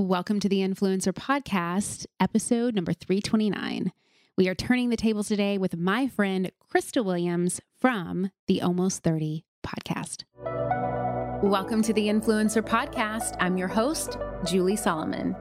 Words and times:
Welcome 0.00 0.40
to 0.40 0.48
the 0.48 0.60
Influencer 0.60 1.12
Podcast, 1.12 2.06
episode 2.18 2.74
number 2.74 2.94
329. 2.94 3.92
We 4.34 4.48
are 4.48 4.54
turning 4.54 4.88
the 4.88 4.96
tables 4.96 5.28
today 5.28 5.58
with 5.58 5.76
my 5.76 6.08
friend 6.08 6.50
Krista 6.72 7.04
Williams 7.04 7.60
from 7.78 8.30
the 8.46 8.62
Almost 8.62 9.02
30 9.02 9.44
podcast. 9.62 10.24
Welcome 11.42 11.82
to 11.82 11.92
the 11.92 12.06
Influencer 12.06 12.62
Podcast. 12.66 13.36
I'm 13.40 13.58
your 13.58 13.68
host, 13.68 14.16
Julie 14.46 14.74
Solomon. 14.74 15.36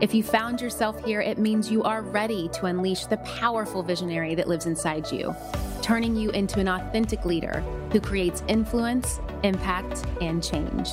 If 0.00 0.14
you 0.14 0.22
found 0.22 0.62
yourself 0.62 1.04
here, 1.04 1.20
it 1.20 1.36
means 1.36 1.70
you 1.70 1.82
are 1.82 2.00
ready 2.00 2.48
to 2.54 2.64
unleash 2.64 3.04
the 3.04 3.18
powerful 3.18 3.82
visionary 3.82 4.34
that 4.36 4.48
lives 4.48 4.64
inside 4.64 5.12
you, 5.12 5.36
turning 5.82 6.16
you 6.16 6.30
into 6.30 6.60
an 6.60 6.68
authentic 6.68 7.26
leader 7.26 7.60
who 7.92 8.00
creates 8.00 8.42
influence, 8.48 9.20
impact, 9.42 10.06
and 10.22 10.42
change. 10.42 10.92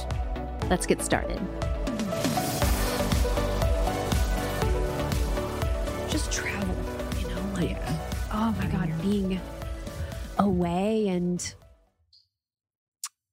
Let's 0.69 0.85
get 0.85 1.01
started. 1.01 1.39
Like, 7.55 7.77
oh 8.33 8.55
my 8.59 8.67
God, 8.67 8.91
being 9.01 9.39
away. 10.37 11.07
And 11.07 11.55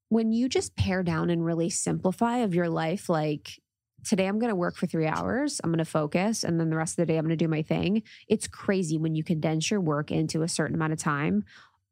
when 0.08 0.32
you 0.32 0.48
just 0.48 0.76
pare 0.76 1.02
down 1.02 1.30
and 1.30 1.44
really 1.44 1.70
simplify 1.70 2.38
of 2.38 2.54
your 2.54 2.68
life, 2.68 3.08
like 3.08 3.60
today 4.04 4.26
I'm 4.26 4.38
going 4.38 4.50
to 4.50 4.56
work 4.56 4.76
for 4.76 4.86
three 4.86 5.06
hours, 5.06 5.60
I'm 5.62 5.70
going 5.70 5.78
to 5.78 5.84
focus, 5.84 6.44
and 6.44 6.60
then 6.60 6.70
the 6.70 6.76
rest 6.76 6.92
of 6.92 7.06
the 7.06 7.12
day 7.12 7.18
I'm 7.18 7.24
going 7.24 7.36
to 7.36 7.44
do 7.44 7.48
my 7.48 7.62
thing. 7.62 8.02
It's 8.28 8.46
crazy 8.46 8.96
when 8.98 9.14
you 9.14 9.24
condense 9.24 9.70
your 9.70 9.80
work 9.80 10.10
into 10.10 10.42
a 10.42 10.48
certain 10.48 10.76
amount 10.76 10.92
of 10.92 10.98
time 10.98 11.44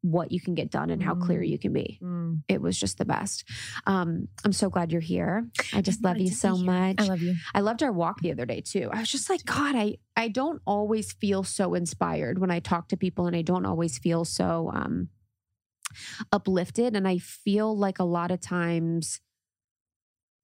what 0.03 0.33
you 0.33 0.41
can 0.41 0.55
get 0.55 0.71
done 0.71 0.91
and 0.91 1.03
how 1.03 1.15
clear 1.15 1.43
you 1.43 1.59
can 1.59 1.73
be. 1.73 1.99
Mm. 2.03 2.43
It 2.49 2.63
was 2.63 2.79
just 2.79 2.99
the 2.99 3.05
best. 3.05 3.45
Um, 3.87 4.29
I'm 4.45 4.53
so 4.53 4.71
glad 4.71 4.93
you're 4.93 5.01
here. 5.01 5.47
I 5.75 5.83
just 5.83 6.03
love 6.03 6.19
you 6.19 6.31
so 6.31 6.57
much. 6.57 6.97
I 6.99 7.05
love 7.05 7.21
you. 7.21 7.35
I 7.55 7.61
loved 7.61 7.83
our 7.83 7.93
walk 7.93 8.21
the 8.21 8.33
other 8.33 8.47
day 8.47 8.63
too. 8.63 8.89
I 8.93 9.01
was 9.01 9.11
just 9.11 9.29
like, 9.29 9.45
God, 9.45 9.77
I 9.77 9.97
I 10.17 10.29
don't 10.29 10.63
always 10.67 11.13
feel 11.13 11.45
so 11.45 11.75
inspired 11.75 12.39
when 12.39 12.51
I 12.51 12.61
talk 12.61 12.89
to 12.89 12.97
people, 12.97 13.27
and 13.27 13.37
I 13.37 13.43
don't 13.43 13.67
always 13.67 13.99
feel 13.99 14.25
so 14.25 14.71
um, 14.75 15.09
uplifted. 16.33 16.97
And 16.97 17.07
I 17.07 17.19
feel 17.19 17.77
like 17.77 17.99
a 17.99 18.05
lot 18.05 18.31
of 18.31 18.41
times 18.41 19.21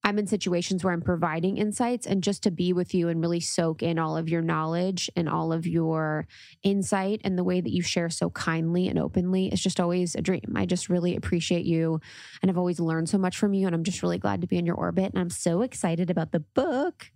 I'm 0.06 0.20
in 0.20 0.28
situations 0.28 0.84
where 0.84 0.92
I'm 0.92 1.02
providing 1.02 1.58
insights, 1.58 2.06
and 2.06 2.22
just 2.22 2.44
to 2.44 2.52
be 2.52 2.72
with 2.72 2.94
you 2.94 3.08
and 3.08 3.20
really 3.20 3.40
soak 3.40 3.82
in 3.82 3.98
all 3.98 4.16
of 4.16 4.28
your 4.28 4.40
knowledge 4.40 5.10
and 5.16 5.28
all 5.28 5.52
of 5.52 5.66
your 5.66 6.28
insight 6.62 7.20
and 7.24 7.36
the 7.36 7.42
way 7.42 7.60
that 7.60 7.72
you 7.72 7.82
share 7.82 8.08
so 8.08 8.30
kindly 8.30 8.86
and 8.86 9.00
openly 9.00 9.48
is 9.48 9.60
just 9.60 9.80
always 9.80 10.14
a 10.14 10.22
dream. 10.22 10.54
I 10.54 10.64
just 10.64 10.88
really 10.88 11.16
appreciate 11.16 11.66
you, 11.66 12.00
and 12.40 12.50
I've 12.50 12.56
always 12.56 12.78
learned 12.78 13.08
so 13.08 13.18
much 13.18 13.36
from 13.36 13.52
you, 13.52 13.66
and 13.66 13.74
I'm 13.74 13.82
just 13.82 14.00
really 14.00 14.18
glad 14.18 14.40
to 14.42 14.46
be 14.46 14.58
in 14.58 14.64
your 14.64 14.76
orbit. 14.76 15.12
And 15.12 15.18
I'm 15.18 15.28
so 15.28 15.62
excited 15.62 16.08
about 16.08 16.30
the 16.30 16.40
book. 16.40 17.10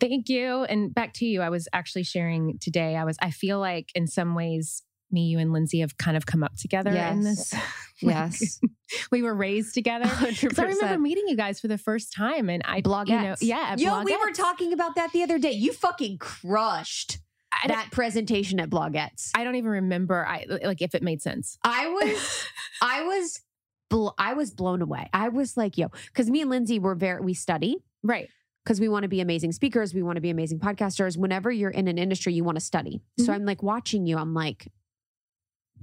Thank 0.00 0.28
you. 0.28 0.62
And 0.64 0.94
back 0.94 1.14
to 1.14 1.26
you. 1.26 1.42
I 1.42 1.50
was 1.50 1.66
actually 1.72 2.04
sharing 2.04 2.58
today. 2.60 2.94
I 2.94 3.02
was, 3.02 3.16
I 3.20 3.32
feel 3.32 3.58
like 3.58 3.90
in 3.96 4.06
some 4.06 4.36
ways, 4.36 4.84
me, 5.10 5.22
you, 5.26 5.38
and 5.38 5.52
Lindsey 5.52 5.80
have 5.80 5.96
kind 5.96 6.16
of 6.16 6.26
come 6.26 6.42
up 6.42 6.56
together 6.56 6.90
in 6.90 7.22
Yes. 7.22 7.50
this. 7.50 7.54
Yes. 8.02 8.60
we 9.10 9.22
were 9.22 9.34
raised 9.34 9.72
together. 9.72 10.04
Because 10.20 10.58
I 10.58 10.64
remember 10.64 10.98
meeting 10.98 11.24
you 11.28 11.36
guys 11.36 11.58
for 11.60 11.66
the 11.68 11.78
first 11.78 12.12
time, 12.12 12.50
and 12.50 12.62
I, 12.66 12.76
you 12.76 12.82
know, 13.16 13.34
yeah, 13.40 13.74
Yo, 13.78 14.02
we 14.02 14.14
were 14.18 14.32
talking 14.32 14.74
about 14.74 14.96
that 14.96 15.12
the 15.12 15.22
other 15.22 15.38
day. 15.38 15.52
You 15.52 15.72
fucking 15.72 16.18
crushed 16.18 17.18
that 17.66 17.88
presentation 17.90 18.60
at 18.60 18.68
Blogettes. 18.68 19.30
I 19.34 19.44
don't 19.44 19.54
even 19.54 19.70
remember. 19.70 20.26
I 20.26 20.44
like 20.62 20.82
if 20.82 20.94
it 20.94 21.02
made 21.02 21.22
sense. 21.22 21.56
I 21.64 21.88
was, 21.88 22.46
I 22.82 23.02
was, 23.04 23.40
bl- 23.88 24.08
I 24.18 24.34
was 24.34 24.50
blown 24.50 24.82
away. 24.82 25.08
I 25.14 25.30
was 25.30 25.56
like, 25.56 25.78
yo, 25.78 25.88
because 26.08 26.28
me 26.28 26.42
and 26.42 26.50
Lindsey 26.50 26.78
were 26.78 26.94
very, 26.94 27.22
we 27.22 27.32
study 27.32 27.78
Right. 28.02 28.28
because 28.62 28.78
we 28.78 28.90
want 28.90 29.04
to 29.04 29.08
be 29.08 29.22
amazing 29.22 29.52
speakers. 29.52 29.94
We 29.94 30.02
want 30.02 30.16
to 30.16 30.20
be 30.20 30.28
amazing 30.28 30.58
podcasters. 30.58 31.16
Whenever 31.16 31.50
you're 31.50 31.70
in 31.70 31.88
an 31.88 31.96
industry, 31.96 32.34
you 32.34 32.44
want 32.44 32.56
to 32.56 32.64
study. 32.64 33.00
So 33.18 33.28
Mhm. 33.32 33.34
I'm 33.36 33.44
like 33.46 33.62
watching 33.62 34.06
you. 34.06 34.18
I'm 34.18 34.34
like, 34.34 34.68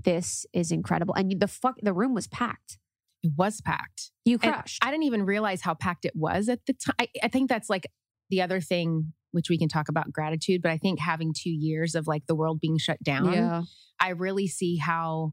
this 0.04 0.46
is 0.54 0.72
incredible. 0.72 1.14
And 1.16 1.40
the 1.40 1.48
fuck, 1.48 1.76
the 1.82 1.94
room 1.94 2.14
was 2.14 2.28
packed. 2.28 2.78
It 3.24 3.32
was 3.38 3.62
packed. 3.62 4.12
You 4.26 4.38
And 4.44 4.54
crushed. 4.54 4.84
I 4.84 4.92
didn't 4.92 5.04
even 5.04 5.24
realize 5.26 5.62
how 5.62 5.74
packed 5.74 6.06
it 6.06 6.16
was 6.16 6.50
at 6.50 6.60
the 6.68 6.74
time. 6.74 6.96
I, 7.00 7.08
I 7.24 7.28
think 7.30 7.50
that's 7.50 7.70
like 7.70 7.88
the 8.30 8.42
other 8.42 8.60
thing, 8.60 9.14
which 9.32 9.50
we 9.50 9.58
can 9.58 9.70
talk 9.70 9.90
about 9.90 10.12
gratitude. 10.12 10.62
But 10.62 10.72
I 10.72 10.78
think 10.78 11.00
having 11.00 11.34
two 11.34 11.50
years 11.52 11.96
of 11.96 12.08
like 12.08 12.26
the 12.28 12.36
world 12.36 12.60
being 12.60 12.78
shut 12.78 13.02
down, 13.02 13.32
yeah. 13.34 13.64
I 14.00 14.10
really 14.10 14.48
see 14.48 14.78
how, 14.78 15.32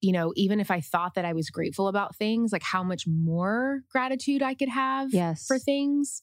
you 0.00 0.12
know, 0.12 0.32
even 0.36 0.60
if 0.60 0.70
I 0.70 0.80
thought 0.80 1.14
that 1.14 1.24
I 1.24 1.32
was 1.32 1.50
grateful 1.50 1.88
about 1.88 2.14
things, 2.16 2.52
like 2.52 2.62
how 2.62 2.82
much 2.84 3.04
more 3.06 3.82
gratitude 3.90 4.42
I 4.42 4.54
could 4.54 4.68
have 4.68 5.12
Yes. 5.12 5.44
for 5.46 5.58
things. 5.58 6.22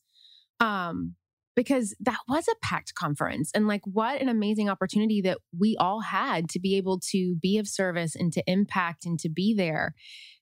Um, 0.62 1.16
because 1.56 1.96
that 2.00 2.20
was 2.28 2.48
a 2.48 2.56
packed 2.62 2.96
conference. 2.96 3.52
And 3.54 3.68
like 3.68 3.82
what 3.86 4.22
an 4.22 4.30
amazing 4.30 4.70
opportunity 4.70 5.22
that 5.22 5.40
we 5.58 5.76
all 5.78 6.02
had 6.02 6.50
to 6.50 6.60
be 6.60 6.78
able 6.78 7.00
to 7.12 7.36
be 7.42 7.58
of 7.58 7.68
service 7.68 8.16
and 8.16 8.32
to 8.34 8.44
impact 8.48 9.06
and 9.06 9.20
to 9.20 9.30
be 9.30 9.54
there. 9.54 9.94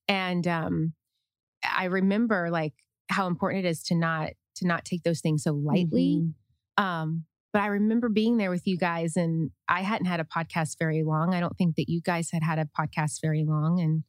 And 0.08 0.48
um 0.48 0.94
I 1.64 1.86
remember 1.86 2.50
like 2.52 2.74
how 3.10 3.28
important 3.28 3.66
it 3.66 3.70
is 3.70 3.84
to 3.84 3.96
not 3.96 4.32
to 4.58 4.68
not 4.68 4.86
take 4.86 5.04
those 5.04 5.22
things 5.22 5.44
so 5.44 5.54
lightly. 5.54 6.22
Mhm. 6.78 6.84
Um, 6.84 7.26
but 7.54 7.62
I 7.62 7.68
remember 7.68 8.10
being 8.10 8.38
there 8.38 8.50
with 8.52 8.68
you 8.68 8.78
guys, 8.78 9.16
and 9.16 9.52
I 9.68 9.82
hadn't 9.82 10.08
had 10.08 10.20
a 10.20 10.24
podcast 10.26 10.78
very 10.78 11.04
long. 11.04 11.34
I 11.34 11.40
don't 11.40 11.58
think 11.58 11.76
that 11.76 11.90
you 11.90 12.02
guys 12.02 12.30
had 12.32 12.44
had 12.44 12.60
a 12.60 12.66
podcast 12.78 13.20
very 13.22 13.44
long. 13.46 13.80
And 13.80 14.04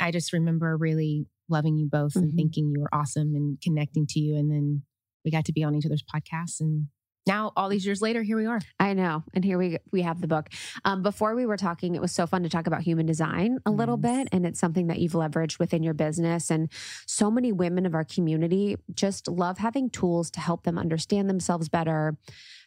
I 0.00 0.10
just 0.10 0.32
remember 0.32 0.76
really 0.76 1.26
loving 1.48 1.76
you 1.76 1.88
both 1.90 2.16
and 2.16 2.32
Mhm. 2.32 2.36
thinking 2.36 2.70
you 2.70 2.80
were 2.80 2.94
awesome 2.94 3.34
and 3.34 3.60
connecting 3.60 4.06
to 4.10 4.20
you. 4.20 4.36
And 4.36 4.50
then 4.50 4.82
we 5.24 5.30
got 5.30 5.44
to 5.46 5.52
be 5.52 5.64
on 5.64 5.74
each 5.74 5.86
other's 5.86 6.02
podcasts. 6.02 6.60
And 6.60 6.88
now, 7.28 7.52
all 7.56 7.68
these 7.68 7.86
years 7.86 8.02
later, 8.02 8.22
here 8.22 8.36
we 8.36 8.46
are. 8.46 8.60
I 8.80 8.94
know. 8.94 9.22
And 9.34 9.44
here 9.44 9.58
we 9.58 9.78
we 9.92 10.02
have 10.02 10.20
the 10.20 10.26
book. 10.26 10.48
Um, 10.84 11.02
before 11.02 11.36
we 11.36 11.46
were 11.46 11.56
talking, 11.58 11.94
it 11.94 12.00
was 12.00 12.10
so 12.10 12.26
fun 12.26 12.42
to 12.42 12.48
talk 12.48 12.66
about 12.66 12.80
human 12.82 13.06
design 13.06 13.58
a 13.66 13.70
little 13.70 13.98
Yes. 14.02 14.16
bit. 14.24 14.28
And 14.32 14.46
it's 14.46 14.58
something 14.58 14.86
that 14.88 14.98
you've 14.98 15.12
leveraged 15.12 15.58
within 15.58 15.82
your 15.82 15.94
business. 15.94 16.50
And 16.50 16.68
so 17.06 17.30
many 17.30 17.52
women 17.52 17.86
of 17.86 17.94
our 17.94 18.04
community 18.04 18.76
just 18.94 19.28
love 19.28 19.58
having 19.58 19.90
tools 19.90 20.30
to 20.32 20.40
help 20.40 20.64
them 20.64 20.78
understand 20.78 21.28
themselves 21.28 21.68
better, 21.68 22.16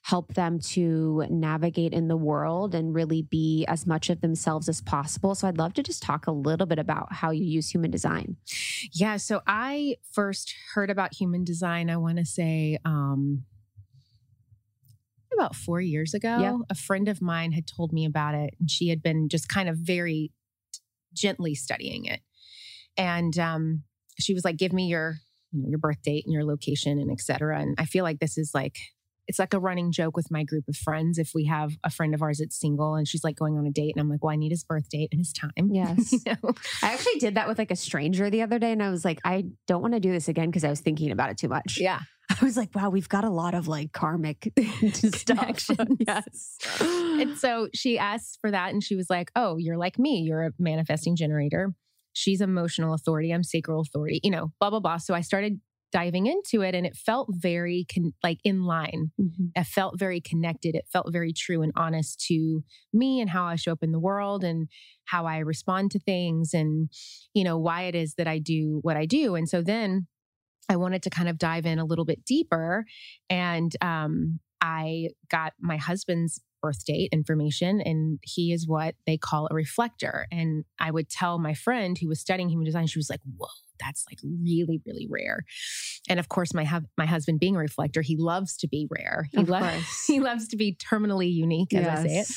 help 0.04 0.34
them 0.36 0.60
to 0.60 1.26
navigate 1.30 1.94
in 1.94 2.08
the 2.08 2.18
world 2.18 2.74
and 2.76 2.94
really 2.94 3.22
be 3.24 3.66
as 3.68 3.86
much 3.88 4.10
of 4.10 4.22
themselves 4.22 4.70
as 4.70 4.82
possible. 4.82 5.34
So 5.36 5.48
I'd 5.48 5.58
love 5.58 5.74
to 5.74 5.84
just 5.84 6.02
talk 6.04 6.28
a 6.28 6.32
little 6.32 6.68
bit 6.68 6.80
about 6.80 7.12
how 7.14 7.32
you 7.32 7.46
use 7.46 7.70
human 7.70 7.92
design. 7.92 8.38
Yeah. 8.94 9.18
So 9.18 9.42
I 9.48 9.98
first 10.12 10.54
heard 10.74 10.90
about 10.90 11.14
human 11.14 11.44
design, 11.44 11.90
I 11.90 11.98
want 11.98 12.18
to 12.18 12.26
say, 12.26 12.78
um, 12.86 13.44
about 15.34 15.56
four 15.56 15.82
years 15.82 16.14
ago. 16.14 16.40
Yeah. 16.40 16.58
A 16.70 16.76
friend 16.76 17.08
of 17.08 17.22
mine 17.22 17.52
had 17.52 17.68
told 17.68 17.94
me 17.94 18.06
about 18.06 18.36
it, 18.36 18.56
and 18.60 18.70
she 18.70 18.90
had 18.90 19.02
been 19.02 19.30
just 19.30 19.50
kind 19.50 19.70
of 19.70 19.78
very 19.78 20.32
gently 21.14 21.56
studying 21.56 22.06
it. 22.06 22.22
And 22.98 23.38
um, 23.40 23.84
she 24.20 24.34
was 24.34 24.44
like, 24.44 24.58
"Give 24.58 24.74
me 24.74 24.88
your, 24.88 25.18
you 25.52 25.62
know, 25.62 25.70
your 25.70 25.80
birth 25.80 26.02
date 26.04 26.26
and 26.26 26.34
your 26.34 26.46
location 26.46 27.00
and 27.00 27.12
et 27.12 27.22
cetera." 27.22 27.60
And 27.60 27.76
I 27.78 27.86
feel 27.86 28.04
like 28.04 28.20
this 28.20 28.38
is 28.38 28.52
like 28.54 28.78
it's 29.32 29.40
like 29.40 29.54
a 29.54 29.60
running 29.60 29.94
joke 29.94 30.18
with 30.18 30.30
my 30.30 30.44
group 30.44 30.66
of 30.68 30.76
friends. 30.76 31.18
If 31.18 31.32
we 31.34 31.46
have 31.46 31.72
a 31.86 31.90
friend 31.90 32.14
of 32.14 32.22
ours 32.22 32.40
that's 32.40 32.60
single 32.60 32.96
and 32.96 33.08
she's 33.08 33.24
like 33.24 33.38
going 33.38 33.58
on 33.58 33.66
a 33.66 33.72
date, 33.72 33.94
and 33.96 34.02
I'm 34.02 34.10
like, 34.10 34.22
"Well, 34.22 34.34
I 34.34 34.36
need 34.36 34.52
his 34.52 34.66
birth 34.66 34.90
date 34.90 35.08
and 35.14 35.20
his 35.20 35.32
time." 35.32 35.52
Yes. 35.72 36.12
you 36.12 36.20
know? 36.26 36.52
I 36.84 36.92
actually 36.94 37.20
did 37.20 37.36
that 37.36 37.48
with 37.48 37.58
like 37.58 37.72
a 37.72 37.78
stranger 37.78 38.30
the 38.30 38.42
other 38.42 38.60
day. 38.60 38.74
And 38.74 38.84
I 38.84 38.90
was 38.90 39.06
like, 39.06 39.22
I 39.24 39.46
don't 39.68 39.82
want 39.82 39.94
to 39.94 40.02
do 40.02 40.12
this 40.12 40.28
again 40.28 40.48
because 40.48 40.66
I 40.66 40.70
was 40.70 40.82
thinking 40.82 41.12
about 41.12 41.30
it 41.30 41.38
too 41.38 41.48
much. 41.48 41.78
yeah. 41.80 42.02
I 42.30 42.44
was 42.44 42.58
like, 42.58 42.76
wow, 42.76 42.90
we've 42.90 43.08
got 43.08 43.24
a 43.24 43.30
lot 43.30 43.54
of 43.54 43.70
like 43.70 43.94
karmic 43.94 44.52
stuff. 44.94 45.70
Yes. 46.06 46.58
And 46.82 47.38
so 47.38 47.70
she 47.74 47.98
asked 47.98 48.40
for 48.42 48.52
that 48.52 48.74
and 48.74 48.84
she 48.84 48.96
was 48.96 49.10
like, 49.10 49.32
Oh, 49.36 49.56
you're 49.58 49.78
like 49.78 49.98
me. 49.98 50.20
You're 50.20 50.48
a 50.48 50.52
manifesting 50.60 51.16
generator. 51.16 51.74
She's 52.14 52.42
emotional 52.42 52.94
authority. 52.94 53.32
I'm 53.32 53.44
sacral 53.44 53.82
authority, 53.82 54.20
you 54.24 54.32
know, 54.32 54.52
blah, 54.60 54.70
blah, 54.70 54.82
blah. 54.82 54.98
So 54.98 55.14
I 55.14 55.22
started 55.22 55.62
diving 55.92 56.26
into 56.28 56.62
it 56.62 56.74
and 56.74 56.86
it 56.86 56.96
felt 56.96 57.28
very 57.32 57.86
con- 57.94 58.14
like 58.24 58.40
in 58.44 58.64
line. 58.64 59.12
Mhm. 59.20 59.52
I 59.56 59.64
felt 59.64 60.00
very 60.00 60.22
connected. 60.22 60.76
It 60.76 60.88
felt 60.92 61.12
very 61.12 61.34
true 61.34 61.62
and 61.62 61.72
honest 61.76 62.20
to 62.28 62.64
me 62.94 63.20
and 63.20 63.30
how 63.30 63.46
I 63.46 63.56
show 63.56 63.72
up 63.74 63.84
in 63.84 63.92
the 63.92 64.00
world 64.00 64.44
and 64.44 64.68
how 65.06 65.26
I 65.26 65.40
respond 65.40 65.92
to 65.92 66.00
things 66.00 66.54
and, 66.54 66.90
you 67.34 67.44
know, 67.44 67.58
why 67.58 67.84
it 67.84 67.96
is 67.96 68.16
that 68.16 68.28
I 68.28 68.40
do 68.40 68.80
what 68.84 68.98
I 68.98 69.06
do. 69.06 69.36
And 69.36 69.48
so 69.50 69.62
then 69.62 70.08
I 70.70 70.78
wanted 70.78 71.04
to 71.04 71.10
kind 71.10 71.28
of 71.28 71.38
dive 71.38 71.66
in 71.66 71.80
a 71.80 71.86
little 71.86 72.06
bit 72.06 72.24
deeper. 72.24 72.86
And 73.30 73.76
um, 73.82 74.40
I 74.62 75.10
got 75.30 75.54
my 75.60 75.78
husband's 75.78 76.40
birth 76.62 76.86
date 76.86 77.10
information, 77.12 77.82
and 77.82 78.20
he 78.24 78.52
is 78.52 78.68
what 78.68 78.96
they 79.06 79.18
call 79.18 79.48
a 79.50 79.56
reflector. 79.56 80.28
And 80.32 80.66
I 80.80 80.92
would 80.92 81.10
tell 81.10 81.40
my 81.40 81.54
friend 81.54 81.98
who 81.98 82.08
was 82.08 82.20
studying 82.20 82.50
human 82.50 82.66
design, 82.66 82.88
she 82.88 83.00
was 83.00 83.10
like, 83.10 83.22
Whoa, 83.38 83.48
that's 83.80 84.06
like 84.10 84.20
really, 84.24 84.82
really 84.86 85.08
rare. 85.10 85.44
And 86.08 86.20
of 86.20 86.30
course, 86.30 86.54
my, 86.54 86.64
hub- 86.64 86.88
my 86.98 87.06
husband 87.06 87.40
being 87.40 87.56
a 87.56 87.60
reflector, 87.60 88.02
he 88.02 88.16
loves 88.18 88.58
to 88.58 88.68
be 88.68 88.88
rare. 88.90 89.28
He, 89.32 89.42
Of 89.42 89.50
lo- 89.50 89.80
he 90.08 90.20
loves 90.20 90.48
to 90.50 90.58
be 90.58 90.76
terminally 90.76 91.32
unique, 91.34 91.74
as 91.74 91.88
I 91.88 92.08
say 92.08 92.18
it. 92.20 92.28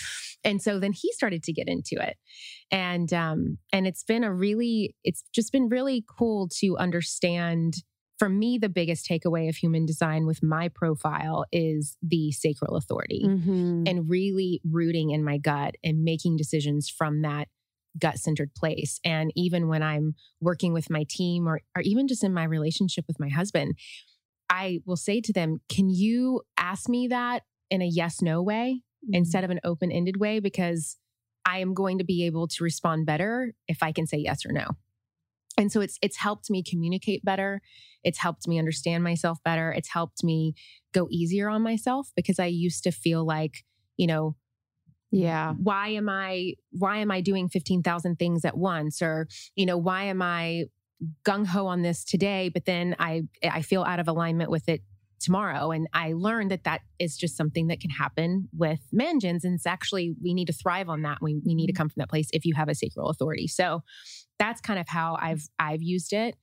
And 0.45 0.63
so 0.63 0.79
then 0.79 0.93
he 0.93 1.11
started 1.13 1.43
to 1.45 1.53
get 1.53 1.69
into 1.69 1.97
it. 2.01 2.17
And 2.71 3.13
um 3.13 3.59
and 3.73 3.87
it's 3.87 4.05
been 4.05 4.25
a 4.25 4.33
really 4.33 4.95
it's 5.05 5.25
just 5.35 5.53
been 5.53 5.69
really 5.69 6.05
cool 6.07 6.49
to 6.61 6.77
understand 6.77 7.77
for 8.19 8.29
me, 8.29 8.59
the 8.59 8.69
biggest 8.69 9.09
takeaway 9.09 9.49
of 9.49 9.57
human 9.57 9.87
design 9.87 10.27
with 10.27 10.43
my 10.43 10.69
profile 10.69 11.45
is 11.53 11.97
the 12.03 12.31
sacral 12.33 12.77
authority 12.77 13.25
Mhm. 13.27 13.89
and 13.89 14.09
really 14.09 14.61
rooting 14.65 15.11
in 15.11 15.25
my 15.25 15.39
gut 15.39 15.75
and 15.83 16.05
making 16.05 16.37
decisions 16.37 16.89
from 16.89 17.23
that 17.23 17.49
gut 17.99 18.19
centered 18.19 18.55
place. 18.55 19.01
And 19.05 19.33
even 19.37 19.69
when 19.69 19.83
I'm 19.83 20.15
working 20.41 20.73
with 20.73 20.91
my 20.91 21.05
team 21.09 21.49
or, 21.49 21.61
or 21.77 21.83
even 21.83 22.09
just 22.09 22.25
in 22.25 22.33
my 22.35 22.45
relationship 22.45 23.05
with 23.07 23.21
my 23.21 23.29
husband, 23.29 23.77
I 24.51 24.81
will 24.85 24.97
say 24.97 25.21
to 25.21 25.33
them, 25.33 25.61
Can 25.69 25.91
you 25.91 26.43
ask 26.57 26.89
me 26.89 27.09
that 27.09 27.43
in 27.71 27.83
a 27.83 27.87
yes 27.87 28.21
no 28.23 28.43
way 28.43 28.83
instead 29.13 29.45
of 29.45 29.51
an 29.51 29.61
open 29.65 29.91
ended 29.93 30.19
way? 30.19 30.41
Because 30.41 30.99
I 31.45 31.59
am 31.59 31.75
going 31.75 31.99
to 31.99 32.05
be 32.05 32.25
able 32.27 32.49
to 32.49 32.65
respond 32.65 33.07
better 33.07 33.55
if 33.69 33.83
I 33.83 33.93
can 33.93 34.07
say 34.07 34.19
yes 34.19 34.47
or 34.47 34.53
no. 34.53 34.71
And 35.57 35.71
so 35.71 35.81
it's 35.81 35.99
it's 36.03 36.17
helped 36.17 36.51
me 36.51 36.63
communicate 36.63 37.25
better. 37.25 37.61
It's 38.03 38.19
helped 38.19 38.49
me 38.49 38.59
understand 38.59 39.05
myself 39.05 39.39
better. 39.45 39.73
It's 39.73 39.89
helped 39.89 40.25
me 40.25 40.55
go 40.93 41.07
easier 41.11 41.49
on 41.49 41.63
myself 41.63 42.11
because 42.17 42.39
I 42.39 42.47
used 42.47 42.85
to 42.85 42.91
feel 42.91 43.25
like, 43.25 43.65
you 43.97 44.07
know, 44.07 44.37
yeah. 45.11 45.53
why 45.53 45.89
am 45.91 46.09
I 46.09 46.55
why 46.73 46.99
am 46.99 47.11
I 47.11 47.21
doing 47.21 47.49
15,000 47.49 48.17
things 48.17 48.45
at 48.45 48.57
once 48.57 49.01
or 49.01 49.29
you 49.55 49.65
know 49.65 49.79
why 49.79 50.05
am 50.05 50.21
I 50.21 50.65
gung 51.25 51.47
ho 51.47 51.67
on 51.67 51.83
this 51.83 52.05
today 52.05 52.49
but 52.49 52.65
then 52.65 52.97
I 52.99 53.23
I 53.43 53.63
feel 53.63 53.85
out 53.85 54.01
of 54.01 54.09
alignment 54.09 54.51
with 54.51 54.69
it 54.69 54.83
tomorrow. 55.25 55.71
And 55.73 55.87
I 55.93 56.13
learned 56.13 56.51
that 56.53 56.65
that 56.65 56.83
is 56.99 57.17
just 57.17 57.37
something 57.37 57.67
that 57.69 57.81
can 57.81 57.91
happen 57.91 58.49
with 58.57 58.81
mangens 58.93 59.43
and 59.45 59.55
it's 59.55 59.67
actually 59.67 60.15
we 60.23 60.35
need 60.35 60.47
to 60.47 60.53
thrive 60.53 60.89
on 60.89 61.03
that. 61.03 61.19
We 61.21 61.41
we 61.45 61.55
need 61.55 61.67
to 61.67 61.73
come 61.73 61.89
from 61.89 62.01
that 62.01 62.11
place 62.11 62.29
if 62.33 62.45
you 62.45 62.55
have 62.55 62.69
a 62.69 62.75
sacral 62.75 63.09
authority. 63.11 63.49
So 63.49 63.83
that's 64.39 64.61
kind 64.61 64.79
of 64.79 64.87
how 64.89 65.17
I've 65.21 65.43
I've 65.59 65.83
used 65.83 66.13
it. 66.13 66.37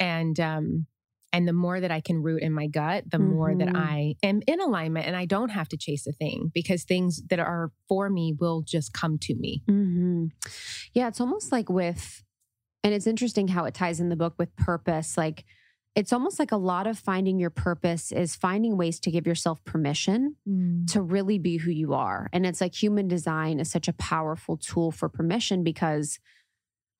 And 0.00 0.38
um 0.40 0.86
and 1.30 1.46
the 1.46 1.52
more 1.52 1.78
that 1.78 1.90
I 1.90 2.00
can 2.00 2.22
root 2.22 2.42
in 2.42 2.52
my 2.54 2.68
gut, 2.68 3.04
the 3.10 3.18
more 3.18 3.54
that 3.54 3.68
Mhm. 3.68 3.76
I 3.76 4.14
am 4.22 4.40
in 4.46 4.60
alignment 4.62 5.06
and 5.06 5.14
I 5.14 5.26
don't 5.26 5.50
have 5.50 5.68
to 5.68 5.76
chase 5.76 6.06
a 6.06 6.12
thing 6.12 6.50
because 6.54 6.84
things 6.84 7.22
that 7.28 7.38
are 7.38 7.70
for 7.86 8.08
me 8.08 8.34
will 8.40 8.62
just 8.62 8.94
come 8.94 9.18
to 9.18 9.34
me. 9.34 9.62
hmm 9.66 10.28
Yeah, 10.94 11.08
it's 11.08 11.20
almost 11.20 11.52
like 11.52 11.68
with, 11.68 12.24
and 12.82 12.94
it's 12.94 13.06
interesting 13.06 13.48
how 13.48 13.66
it 13.66 13.74
ties 13.74 14.00
in 14.00 14.08
the 14.08 14.16
book 14.16 14.34
with 14.38 14.56
purpose. 14.56 15.18
Like, 15.18 15.44
it's 15.98 16.12
almost 16.12 16.38
like 16.38 16.52
a 16.52 16.56
lot 16.56 16.86
of 16.86 16.96
finding 16.96 17.40
your 17.40 17.50
purpose 17.50 18.12
is 18.12 18.36
finding 18.36 18.76
ways 18.76 19.00
to 19.00 19.10
give 19.10 19.26
yourself 19.26 19.64
permission 19.64 20.36
mm. 20.48 20.86
to 20.92 21.02
really 21.02 21.40
be 21.40 21.56
who 21.56 21.72
you 21.72 21.92
are. 21.92 22.28
And 22.32 22.46
it's 22.46 22.60
like 22.60 22.72
human 22.72 23.08
design 23.08 23.58
is 23.58 23.68
such 23.68 23.88
a 23.88 23.92
powerful 23.92 24.56
tool 24.56 24.92
for 24.92 25.08
permission 25.08 25.64
because 25.64 26.20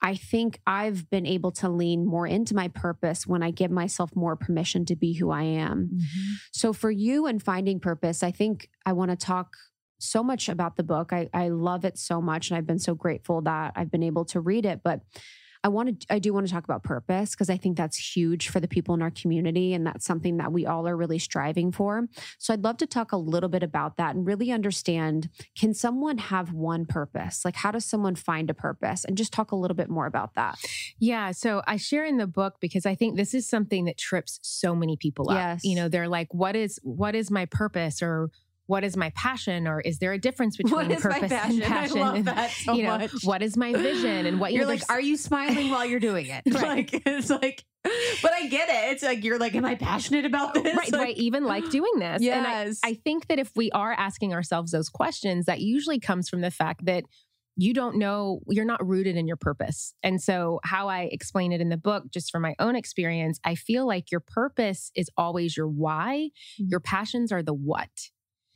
I 0.03 0.17
think 0.17 0.59
I've 0.67 1.09
been 1.11 1.27
able 1.27 1.53
to 1.53 1.69
lean 1.69 2.07
more 2.07 2.27
into 2.27 2.57
my 2.57 2.67
purpose 2.67 3.25
when 3.25 3.41
I 3.41 3.53
give 3.53 3.71
myself 3.71 4.17
more 4.17 4.35
permission 4.35 4.85
to 4.87 4.97
be 4.97 5.13
who 5.13 5.31
I 5.31 5.45
am. 5.45 5.91
Mm-hmm. 5.95 6.33
So 6.53 6.73
for 6.73 6.91
you 6.91 7.27
and 7.27 7.41
finding 7.41 7.79
purpose, 7.79 8.25
I 8.25 8.33
think 8.33 8.69
I 8.85 8.95
want 8.95 9.13
to 9.13 9.17
talk 9.17 9.55
so 10.01 10.25
much 10.25 10.49
about 10.49 10.77
the 10.77 10.83
book. 10.83 11.13
I, 11.13 11.29
I 11.33 11.51
love 11.51 11.85
it 11.85 11.99
so 11.99 12.21
much, 12.21 12.51
and 12.51 12.59
I've 12.59 12.67
been 12.67 12.79
so 12.81 12.95
grateful 12.95 13.43
that 13.43 13.75
I've 13.77 13.93
been 13.93 14.03
able 14.03 14.25
to 14.27 14.41
read 14.41 14.67
it. 14.67 14.81
But 14.83 15.03
I 15.65 15.69
want 15.69 16.01
to, 16.01 16.15
I 16.15 16.19
do 16.19 16.33
want 16.33 16.47
to 16.47 16.53
talk 16.53 16.65
about 16.65 16.83
purpose 16.83 17.31
because 17.31 17.51
I 17.51 17.57
think 17.57 17.77
that's 17.77 18.17
huge 18.17 18.49
for 18.49 18.61
the 18.61 18.69
people 18.69 18.95
in 18.95 19.03
our 19.03 19.11
community, 19.11 19.75
and 19.75 19.87
that's 19.87 20.05
something 20.05 20.37
that 20.39 20.53
we 20.53 20.67
all 20.67 20.87
are 20.87 20.97
really 20.97 21.19
striving 21.19 21.73
for. 21.73 22.09
So 22.39 22.53
I'd 22.53 22.65
love 22.65 22.77
to 22.79 22.87
talk 22.87 23.13
a 23.13 23.17
little 23.17 23.49
bit 23.49 23.63
about 23.63 23.97
that 23.97 24.15
and 24.15 24.27
really 24.27 24.51
understand: 24.51 25.29
Can 25.59 25.75
someone 25.75 26.19
have 26.19 26.53
one 26.53 26.87
purpose? 26.87 27.45
Like, 27.45 27.57
how 27.57 27.71
does 27.71 27.85
someone 27.85 28.15
find 28.15 28.51
a 28.51 28.55
purpose? 28.55 29.05
And 29.05 29.17
just 29.17 29.33
talk 29.33 29.53
a 29.53 29.57
little 29.57 29.77
bit 29.77 29.89
more 29.89 30.07
about 30.07 30.35
that. 30.35 30.59
Yeah. 30.99 31.33
So 31.33 31.63
I 31.67 31.77
share 31.77 32.05
in 32.05 32.19
the 32.19 32.27
book 32.27 32.57
because 32.61 32.87
I 32.87 32.95
think 32.95 33.17
this 33.17 33.35
is 33.35 33.49
something 33.49 33.85
that 33.87 33.99
trips 33.99 34.39
so 34.43 34.75
many 34.75 34.97
people 34.97 35.31
up. 35.31 35.37
Yes. 35.37 35.65
You 35.65 35.77
know, 35.77 35.89
they're 35.89 36.09
like, 36.09 36.33
what 36.33 36.57
is 36.57 36.79
what 36.83 37.15
is 37.15 37.31
my 37.31 37.47
purpose 37.47 38.03
or 38.03 38.31
what 38.69 38.85
is 38.85 38.97
my 38.97 39.11
passion? 39.17 39.67
Or 39.67 39.81
is 39.81 39.99
there 39.99 40.13
a 40.13 40.19
difference 40.19 40.57
between 40.63 40.95
purpose 40.97 41.33
and 41.33 41.63
passion? 41.63 41.99
And, 42.29 42.51
so 42.53 42.75
you 42.75 42.85
know, 42.85 43.09
what 43.25 43.43
is 43.43 43.57
my 43.57 43.73
vision? 43.73 44.27
And 44.27 44.39
what 44.39 44.53
you 44.53 44.59
You're 44.61 44.67
know, 44.67 44.75
like, 44.75 44.83
are 44.91 45.01
you 45.01 45.17
smiling 45.17 45.71
while 45.71 45.85
you're 45.85 45.99
doing 46.01 46.27
it? 46.27 46.43
Right. 46.55 46.93
Like, 46.93 47.03
it's 47.07 47.31
like, 47.31 47.65
but 48.23 48.33
I 48.33 48.47
get 48.49 48.69
it. 48.69 48.93
It's 48.93 49.03
like, 49.03 49.25
you're 49.25 49.39
like, 49.39 49.55
am 49.55 49.65
I 49.65 49.75
passionate 49.75 50.25
about 50.27 50.53
this? 50.55 50.77
right, 50.77 50.91
do 50.91 50.99
I 51.01 51.15
even 51.17 51.45
like 51.45 51.69
doing 51.71 51.99
this? 51.99 52.23
And 52.23 52.47
I, 52.47 52.65
Yes. 52.65 52.81
I 52.85 52.95
think 52.95 53.29
that 53.29 53.39
if 53.39 53.51
we 53.57 53.71
are 53.73 53.93
asking 53.93 54.35
ourselves 54.35 54.71
those 54.73 54.89
questions, 54.89 55.47
that 55.47 55.61
usually 55.61 55.99
comes 55.99 56.29
from 56.29 56.41
the 56.43 56.51
fact 56.51 56.85
that 56.85 57.05
you 57.61 57.73
don't 57.75 57.97
know, 57.97 58.41
you're 58.49 58.65
not 58.65 58.87
rooted 58.87 59.17
in 59.17 59.27
your 59.27 59.37
purpose. 59.37 59.93
And 60.05 60.23
so, 60.23 60.61
how 60.63 60.89
I 60.89 61.09
explain 61.11 61.51
it 61.53 61.61
in 61.61 61.71
the 61.71 61.77
book, 61.77 62.05
just 62.13 62.31
from 62.31 62.43
my 62.43 62.55
own 62.61 62.77
experience, 62.77 63.41
I 63.45 63.57
feel 63.57 63.85
like 63.87 64.13
your 64.13 64.21
purpose 64.21 64.93
is 64.95 65.09
always 65.17 65.57
your 65.57 65.67
why, 65.69 66.31
Mm. 66.61 66.71
your 66.71 66.81
passions 66.81 67.33
are 67.33 67.43
the 67.43 67.55
what. 67.55 67.89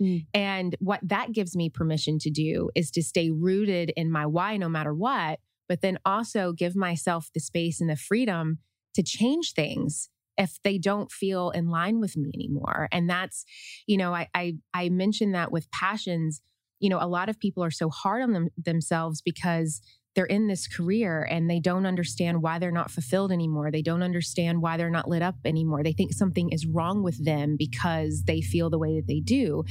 Mm. 0.03 0.27
And 0.35 0.77
what 0.81 1.01
that 1.03 1.33
gives 1.33 1.55
me 1.57 1.71
permission 1.71 2.19
to 2.21 2.31
do 2.31 2.71
is 2.75 2.91
to 2.93 3.03
stay 3.03 3.31
rooted 3.31 3.93
in 3.97 4.11
my 4.11 4.27
why 4.27 4.57
no 4.57 4.69
matter 4.69 4.93
what, 4.93 5.39
but 5.69 5.81
then 5.81 5.99
also 6.05 6.53
give 6.53 6.75
myself 6.75 7.31
the 7.33 7.41
space 7.41 7.81
and 7.81 7.89
the 7.89 7.97
freedom 7.97 8.59
to 8.95 9.03
change 9.03 9.53
things 9.53 10.11
if 10.37 10.59
they 10.65 10.79
don't 10.79 11.13
feel 11.13 11.51
in 11.51 11.69
line 11.69 12.01
with 12.01 12.17
me 12.17 12.31
anymore. 12.35 12.89
And 12.91 13.09
that's, 13.09 13.45
you 13.87 13.97
know, 13.97 14.15
I 14.15 14.29
I, 14.35 14.57
I 14.75 14.89
mentioned 14.89 15.35
that 15.35 15.53
with 15.53 15.71
passions. 15.71 16.41
You 16.81 16.91
know, 16.91 16.99
a 17.01 17.07
lot 17.07 17.29
of 17.29 17.39
people 17.39 17.63
are 17.63 17.71
so 17.71 17.91
hard 17.91 18.23
on 18.23 18.33
them 18.33 18.49
themselves 18.57 19.23
because 19.23 19.81
they're 20.15 20.27
in 20.27 20.47
this 20.47 20.69
career 20.69 21.23
and 21.23 21.49
they 21.49 21.59
don't 21.59 21.87
understand 21.87 22.43
why 22.43 22.59
they're 22.59 22.71
not 22.71 22.91
fulfilled 22.91 23.33
anymore. 23.33 23.71
They 23.71 23.83
don't 23.83 24.03
understand 24.03 24.61
why 24.61 24.77
they're 24.77 24.91
not 24.91 25.09
lit 25.09 25.23
up 25.23 25.37
anymore. 25.45 25.83
They 25.83 25.93
think 25.93 26.13
something 26.13 26.51
is 26.51 26.67
wrong 26.67 27.03
with 27.03 27.25
them 27.25 27.57
because 27.59 28.25
they 28.27 28.43
feel 28.43 28.69
the 28.69 28.79
way 28.79 28.97
that 28.97 29.07
they 29.07 29.21
do. 29.21 29.65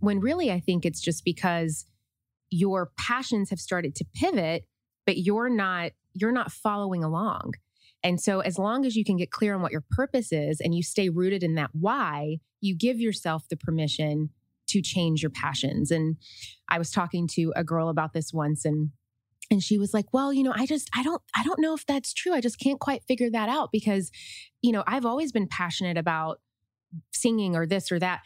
When 0.00 0.20
really, 0.20 0.52
I 0.52 0.60
think 0.60 0.84
it's 0.84 1.00
just 1.00 1.24
because 1.24 1.86
your 2.50 2.90
passions 2.98 3.50
have 3.50 3.60
started 3.60 3.94
to 3.96 4.04
pivot, 4.14 4.64
but 5.06 5.18
you're 5.18 5.50
not 5.50 5.92
you're 6.14 6.32
not 6.32 6.52
following 6.52 7.04
along. 7.04 7.54
And 8.02 8.20
so 8.20 8.40
as 8.40 8.58
long 8.58 8.84
as 8.84 8.96
you 8.96 9.04
can 9.04 9.16
get 9.16 9.30
clear 9.30 9.54
on 9.54 9.62
what 9.62 9.72
your 9.72 9.84
purpose 9.90 10.32
is 10.32 10.60
and 10.60 10.74
you 10.74 10.82
stay 10.82 11.08
rooted 11.08 11.42
in 11.42 11.54
that 11.54 11.70
why, 11.72 12.38
you 12.60 12.76
give 12.76 13.00
yourself 13.00 13.48
the 13.48 13.56
permission 13.56 14.30
to 14.68 14.82
change 14.82 15.22
your 15.22 15.30
passions. 15.30 15.90
And 15.90 16.16
I 16.68 16.78
was 16.78 16.90
talking 16.90 17.26
to 17.32 17.52
a 17.56 17.64
girl 17.64 17.88
about 17.88 18.12
this 18.12 18.32
once 18.32 18.64
and 18.64 18.90
and 19.50 19.62
she 19.62 19.78
was 19.78 19.94
like, 19.94 20.06
"Well, 20.12 20.32
you 20.32 20.42
know, 20.42 20.52
I 20.54 20.66
just 20.66 20.88
I 20.94 21.02
don't 21.02 21.22
I 21.34 21.42
don't 21.42 21.60
know 21.60 21.74
if 21.74 21.86
that's 21.86 22.12
true. 22.12 22.34
I 22.34 22.40
just 22.40 22.58
can't 22.58 22.80
quite 22.80 23.04
figure 23.04 23.30
that 23.30 23.48
out 23.48 23.70
because 23.72 24.10
you 24.62 24.72
know, 24.72 24.84
I've 24.86 25.06
always 25.06 25.32
been 25.32 25.48
passionate 25.48 25.96
about 25.96 26.40
singing 27.12 27.56
or 27.56 27.66
this 27.66 27.90
or 27.90 27.98
that." 27.98 28.20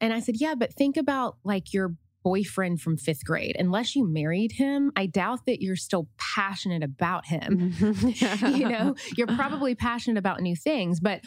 And 0.00 0.12
I 0.12 0.20
said, 0.20 0.36
"Yeah, 0.38 0.54
but 0.54 0.74
think 0.74 0.96
about 0.96 1.36
like 1.44 1.72
your 1.72 1.94
boyfriend 2.24 2.80
from 2.80 2.96
5th 2.96 3.24
grade. 3.24 3.56
Unless 3.58 3.96
you 3.96 4.06
married 4.06 4.52
him, 4.52 4.92
I 4.94 5.06
doubt 5.06 5.40
that 5.46 5.60
you're 5.60 5.76
still 5.76 6.08
passionate 6.18 6.82
about 6.82 7.26
him." 7.26 7.72
Mm-hmm. 7.72 8.46
you 8.56 8.68
know, 8.68 8.94
you're 9.16 9.26
probably 9.26 9.74
passionate 9.74 10.18
about 10.18 10.40
new 10.40 10.56
things, 10.56 11.00
but 11.00 11.20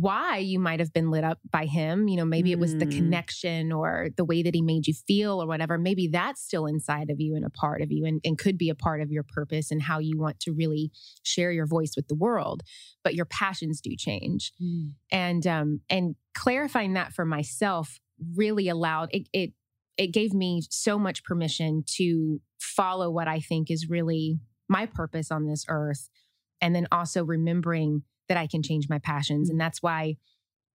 why 0.00 0.38
you 0.38 0.58
might 0.58 0.80
have 0.80 0.92
been 0.92 1.10
lit 1.10 1.24
up 1.24 1.38
by 1.50 1.66
him, 1.66 2.08
you 2.08 2.16
know, 2.16 2.24
maybe 2.24 2.50
it 2.52 2.58
was 2.58 2.76
the 2.76 2.86
Mm. 2.86 2.96
connection 2.96 3.72
or 3.72 4.08
the 4.16 4.24
way 4.24 4.42
that 4.42 4.54
he 4.54 4.62
made 4.62 4.86
you 4.86 4.94
feel 4.94 5.42
or 5.42 5.46
whatever. 5.46 5.78
Maybe 5.78 6.08
that's 6.08 6.42
still 6.42 6.66
inside 6.66 7.10
of 7.10 7.20
you 7.20 7.36
and 7.36 7.44
a 7.44 7.50
part 7.50 7.82
of 7.82 7.92
you 7.92 8.04
and, 8.04 8.20
and 8.24 8.38
could 8.38 8.56
be 8.56 8.68
a 8.68 8.74
part 8.74 9.00
of 9.00 9.10
your 9.10 9.22
purpose 9.22 9.70
and 9.70 9.82
how 9.82 9.98
you 9.98 10.18
want 10.18 10.40
to 10.40 10.52
really 10.52 10.90
share 11.22 11.52
your 11.52 11.66
voice 11.66 11.92
with 11.96 12.08
the 12.08 12.14
world. 12.14 12.62
But 13.04 13.14
your 13.14 13.26
passions 13.26 13.80
do 13.80 13.94
change. 13.96 14.52
Mm. 14.60 14.92
And 15.10 15.46
um 15.46 15.80
and 15.90 16.16
clarifying 16.34 16.94
that 16.94 17.12
for 17.12 17.24
myself 17.24 18.00
really 18.34 18.68
allowed 18.68 19.08
it 19.12 19.28
it 19.32 19.52
it 19.98 20.12
gave 20.12 20.32
me 20.32 20.62
so 20.70 20.98
much 20.98 21.22
permission 21.22 21.84
to 21.96 22.40
follow 22.60 23.10
what 23.10 23.28
I 23.28 23.40
think 23.40 23.70
is 23.70 23.88
really 23.90 24.38
my 24.68 24.86
purpose 24.86 25.30
on 25.30 25.46
this 25.46 25.64
earth. 25.68 26.08
And 26.62 26.74
then 26.74 26.86
also 26.90 27.24
remembering 27.24 28.04
that 28.28 28.36
I 28.36 28.46
can 28.46 28.62
change 28.62 28.88
my 28.88 28.98
passions. 28.98 29.50
And 29.50 29.60
that's 29.60 29.82
why 29.82 30.16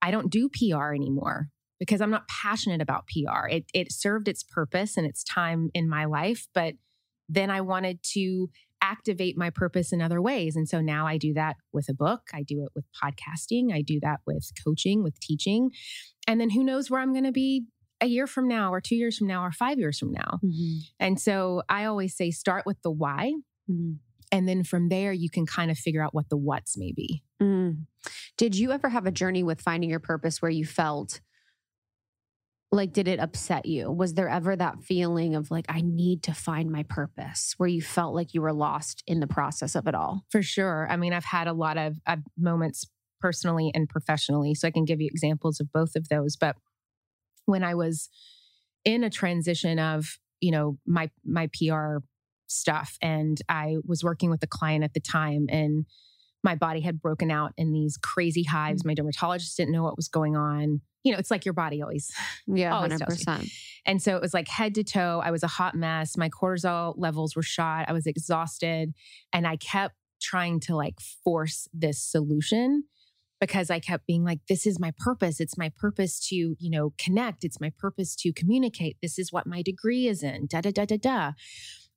I 0.01 0.11
don't 0.11 0.31
do 0.31 0.49
PR 0.49 0.93
anymore 0.93 1.49
because 1.79 2.01
I'm 2.01 2.11
not 2.11 2.27
passionate 2.27 2.81
about 2.81 3.07
PR. 3.07 3.47
It, 3.47 3.65
it 3.73 3.91
served 3.91 4.27
its 4.27 4.43
purpose 4.43 4.97
and 4.97 5.05
its 5.05 5.23
time 5.23 5.69
in 5.73 5.87
my 5.89 6.05
life. 6.05 6.47
But 6.53 6.75
then 7.29 7.49
I 7.49 7.61
wanted 7.61 7.99
to 8.13 8.49
activate 8.81 9.37
my 9.37 9.49
purpose 9.49 9.91
in 9.91 10.01
other 10.01 10.21
ways. 10.21 10.55
And 10.55 10.67
so 10.69 10.81
now 10.81 11.07
I 11.07 11.17
do 11.17 11.33
that 11.33 11.55
with 11.73 11.89
a 11.89 11.93
book, 11.93 12.21
I 12.33 12.43
do 12.43 12.63
it 12.63 12.69
with 12.75 12.85
podcasting, 13.03 13.73
I 13.73 13.81
do 13.81 13.99
that 14.01 14.19
with 14.25 14.49
coaching, 14.63 15.03
with 15.03 15.19
teaching. 15.19 15.71
And 16.27 16.39
then 16.39 16.51
who 16.51 16.63
knows 16.63 16.89
where 16.89 17.01
I'm 17.01 17.11
going 17.11 17.23
to 17.25 17.31
be 17.31 17.65
a 17.99 18.05
year 18.05 18.27
from 18.27 18.47
now, 18.47 18.71
or 18.71 18.79
two 18.79 18.95
years 18.95 19.17
from 19.17 19.27
now, 19.27 19.43
or 19.43 19.51
five 19.51 19.79
years 19.79 19.97
from 19.97 20.11
now. 20.11 20.39
Mhm. 20.43 20.81
And 20.99 21.19
so 21.19 21.63
I 21.67 21.85
always 21.85 22.15
say 22.15 22.29
start 22.29 22.65
with 22.67 22.79
the 22.83 22.91
why. 22.91 23.33
Mhm. 23.69 23.97
And 24.31 24.47
then 24.47 24.63
from 24.63 24.89
there, 24.89 25.13
you 25.13 25.29
can 25.29 25.45
kind 25.45 25.71
of 25.71 25.77
figure 25.77 26.03
out 26.03 26.13
what 26.13 26.29
the 26.29 26.37
what's 26.37 26.77
may 26.77 26.91
be. 26.91 27.23
Mm. 27.41 27.85
Did 28.37 28.55
you 28.55 28.71
ever 28.71 28.89
have 28.89 29.05
a 29.05 29.11
journey 29.11 29.43
with 29.43 29.61
finding 29.61 29.89
your 29.89 29.99
purpose 29.99 30.41
where 30.41 30.51
you 30.51 30.65
felt 30.65 31.21
like, 32.71 32.91
did 32.91 33.07
it 33.07 33.19
upset 33.19 33.65
you? 33.65 33.89
Was 33.89 34.15
there 34.15 34.27
ever 34.27 34.55
that 34.55 34.83
feeling 34.83 35.35
of 35.35 35.49
like, 35.49 35.65
I 35.69 35.81
need 35.81 36.23
to 36.23 36.33
find 36.33 36.69
my 36.69 36.83
purpose 36.83 37.53
where 37.57 37.69
you 37.69 37.81
felt 37.81 38.13
like 38.13 38.33
you 38.33 38.41
were 38.41 38.53
lost 38.53 39.03
in 39.07 39.21
the 39.21 39.27
process 39.27 39.73
of 39.73 39.87
it 39.87 39.95
all? 39.95 40.25
For 40.29 40.43
sure. 40.43 40.85
I 40.89 40.97
mean, 40.97 41.13
I've 41.13 41.23
had 41.23 41.47
a 41.47 41.53
lot 41.53 41.77
of 41.77 41.97
uh, 42.05 42.17
moments 42.37 42.85
personally 43.21 43.71
and 43.73 43.87
professionally. 43.87 44.53
So 44.53 44.67
I 44.67 44.71
can 44.71 44.85
give 44.85 44.99
you 44.99 45.07
examples 45.07 45.59
of 45.59 45.71
both 45.71 45.95
of 45.95 46.09
those. 46.09 46.35
But 46.35 46.57
when 47.45 47.63
I 47.63 47.73
was 47.73 48.09
in 48.83 49.03
a 49.03 49.09
transition 49.09 49.79
of, 49.79 50.19
you 50.39 50.51
know, 50.51 50.77
my 50.85 51.09
my 51.25 51.47
PR 51.47 51.97
stuff 52.47 52.97
and 53.01 53.39
I 53.49 53.77
was 53.85 54.03
working 54.03 54.29
with 54.29 54.41
a 54.43 54.47
client 54.47 54.83
at 54.83 54.93
the 54.93 54.99
time 54.99 55.47
and 55.49 55.85
my 56.43 56.55
body 56.55 56.81
had 56.81 57.01
broken 57.01 57.29
out 57.31 57.51
in 57.57 57.73
these 57.73 57.97
crazy 57.97 58.43
hives. 58.43 58.83
Mm. 58.83 58.87
My 58.87 58.93
dermatologist 58.93 59.57
didn't 59.57 59.73
know 59.73 59.83
what 59.83 59.97
was 59.97 60.07
going 60.07 60.35
on. 60.35 60.81
You 61.03 61.13
know, 61.13 61.19
it's 61.19 61.31
like 61.31 61.45
your 61.45 61.53
body 61.53 61.81
always. 61.81 62.11
Yeah, 62.47 62.75
always 62.75 62.93
100%. 62.93 63.51
And 63.85 64.01
so 64.01 64.15
it 64.15 64.21
was 64.21 64.33
like 64.33 64.47
head 64.47 64.75
to 64.75 64.83
toe. 64.83 65.21
I 65.23 65.31
was 65.31 65.43
a 65.43 65.47
hot 65.47 65.75
mess. 65.75 66.17
My 66.17 66.29
cortisol 66.29 66.93
levels 66.97 67.35
were 67.35 67.43
shot. 67.43 67.85
I 67.87 67.93
was 67.93 68.05
exhausted. 68.05 68.93
And 69.31 69.47
I 69.47 69.57
kept 69.57 69.95
trying 70.21 70.59
to 70.61 70.75
like 70.75 70.99
force 71.23 71.67
this 71.73 72.01
solution 72.01 72.83
because 73.39 73.69
I 73.69 73.79
kept 73.79 74.07
being 74.07 74.23
like, 74.23 74.39
this 74.49 74.65
is 74.65 74.79
my 74.79 74.91
purpose. 74.97 75.39
It's 75.39 75.57
my 75.57 75.71
purpose 75.77 76.19
to, 76.29 76.35
you 76.35 76.69
know, 76.69 76.93
connect. 76.97 77.43
It's 77.43 77.61
my 77.61 77.71
purpose 77.77 78.15
to 78.17 78.33
communicate. 78.33 78.97
This 79.01 79.19
is 79.19 79.31
what 79.31 79.47
my 79.47 79.61
degree 79.61 80.07
is 80.07 80.23
in, 80.23 80.47
da, 80.47 80.61
da, 80.61 80.71
da, 80.71 80.85
da, 80.85 80.97
da. 80.97 81.31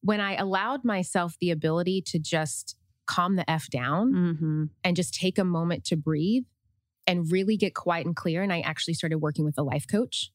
When 0.02 0.20
I 0.20 0.36
allowed 0.36 0.84
myself 0.84 1.36
the 1.40 1.50
ability 1.50 2.02
to 2.06 2.18
just 2.18 2.76
calm 3.06 3.36
the 3.36 3.50
F 3.50 3.68
down 3.68 4.12
mm-hmm. 4.12 4.64
and 4.84 4.96
just 4.96 5.14
take 5.14 5.38
a 5.38 5.44
moment 5.44 5.84
to 5.84 5.96
breathe 5.96 6.44
and 7.06 7.30
really 7.30 7.56
get 7.56 7.74
quiet 7.74 8.06
and 8.06 8.14
clear. 8.14 8.42
And 8.42 8.52
I 8.52 8.60
actually 8.60 8.94
started 8.94 9.18
working 9.18 9.44
with 9.44 9.58
a 9.58 9.62
life 9.62 9.86
coach 9.90 10.30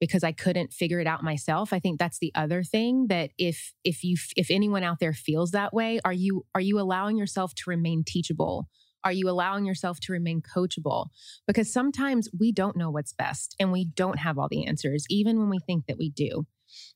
because 0.00 0.22
I 0.22 0.32
couldn't 0.32 0.72
figure 0.72 1.00
it 1.00 1.06
out 1.06 1.24
myself. 1.24 1.72
I 1.72 1.80
think 1.80 1.98
that's 1.98 2.18
the 2.18 2.32
other 2.34 2.62
thing 2.62 3.08
that 3.08 3.30
if 3.36 3.74
if 3.84 4.04
you 4.04 4.16
if 4.36 4.50
anyone 4.50 4.84
out 4.84 5.00
there 5.00 5.12
feels 5.12 5.50
that 5.50 5.74
way, 5.74 6.00
are 6.04 6.12
you 6.12 6.46
are 6.54 6.60
you 6.60 6.78
allowing 6.78 7.16
yourself 7.16 7.54
to 7.56 7.64
remain 7.66 8.04
teachable? 8.04 8.68
Are 9.02 9.12
you 9.12 9.28
allowing 9.28 9.64
yourself 9.64 9.98
to 10.00 10.12
remain 10.12 10.42
coachable? 10.42 11.08
Because 11.46 11.72
sometimes 11.72 12.28
we 12.38 12.52
don't 12.52 12.76
know 12.76 12.90
what's 12.90 13.14
best 13.14 13.56
and 13.58 13.72
we 13.72 13.86
don't 13.86 14.18
have 14.18 14.38
all 14.38 14.48
the 14.48 14.66
answers, 14.66 15.04
even 15.08 15.38
when 15.38 15.48
we 15.48 15.58
think 15.58 15.86
that 15.86 15.98
we 15.98 16.10
do. 16.10 16.46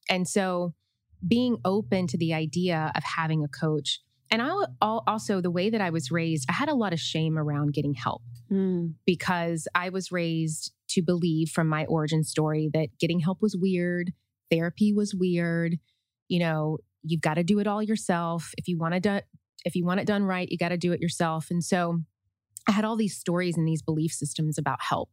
And 0.08 0.28
so 0.28 0.74
being 1.26 1.58
open 1.64 2.06
to 2.08 2.18
the 2.18 2.34
idea 2.34 2.92
of 2.94 3.02
having 3.02 3.44
a 3.44 3.48
coach. 3.48 4.00
And 4.30 4.42
I 4.42 4.50
also, 4.80 5.40
the 5.40 5.50
way 5.50 5.70
that 5.70 5.80
I 5.80 5.90
was 5.90 6.10
raised, 6.10 6.46
I 6.48 6.54
had 6.54 6.68
a 6.68 6.74
lot 6.74 6.92
of 6.92 6.98
shame 6.98 7.38
around 7.38 7.72
getting 7.72 7.94
help 7.94 8.22
mm. 8.50 8.94
because 9.06 9.68
I 9.74 9.90
was 9.90 10.10
raised 10.10 10.72
to 10.88 11.02
believe 11.02 11.50
from 11.50 11.68
my 11.68 11.84
origin 11.86 12.24
story 12.24 12.70
that 12.72 12.88
getting 12.98 13.20
help 13.20 13.42
was 13.42 13.56
weird, 13.56 14.12
therapy 14.50 14.92
was 14.92 15.14
weird. 15.14 15.76
You 16.28 16.40
know, 16.40 16.78
you've 17.02 17.20
got 17.20 17.34
to 17.34 17.44
do 17.44 17.58
it 17.58 17.66
all 17.66 17.82
yourself. 17.82 18.52
If 18.56 18.66
you 18.66 18.78
want 18.78 18.94
to 18.94 19.00
do, 19.00 19.20
if 19.64 19.76
you 19.76 19.84
want 19.84 20.00
it 20.00 20.06
done 20.06 20.24
right, 20.24 20.48
you 20.48 20.58
got 20.58 20.70
to 20.70 20.78
do 20.78 20.92
it 20.92 21.00
yourself. 21.00 21.48
And 21.50 21.62
so 21.62 22.00
I 22.66 22.72
had 22.72 22.84
all 22.84 22.96
these 22.96 23.16
stories 23.16 23.56
and 23.56 23.68
these 23.68 23.82
belief 23.82 24.12
systems 24.12 24.58
about 24.58 24.80
help. 24.80 25.10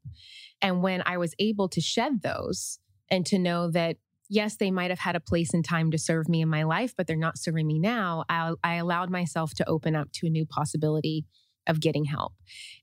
And 0.61 0.81
when 0.81 1.03
I 1.05 1.17
was 1.17 1.35
able 1.37 1.67
to 1.69 1.81
shed 1.81 2.21
those 2.21 2.79
and 3.09 3.25
to 3.27 3.37
know 3.37 3.69
that, 3.71 3.97
yes, 4.31 4.55
they 4.55 4.71
might 4.71 4.89
have 4.89 4.99
had 4.99 5.17
a 5.17 5.19
place 5.19 5.53
and 5.53 5.63
time 5.63 5.91
to 5.91 5.97
serve 5.97 6.29
me 6.29 6.41
in 6.41 6.47
my 6.47 6.63
life, 6.63 6.93
but 6.95 7.05
they're 7.05 7.17
not 7.17 7.37
serving 7.37 7.67
me 7.67 7.77
now, 7.77 8.23
I, 8.29 8.53
I 8.63 8.75
allowed 8.75 9.09
myself 9.09 9.53
to 9.55 9.67
open 9.67 9.93
up 9.93 10.09
to 10.13 10.27
a 10.27 10.29
new 10.29 10.45
possibility 10.45 11.25
of 11.67 11.81
getting 11.81 12.05
help. 12.05 12.31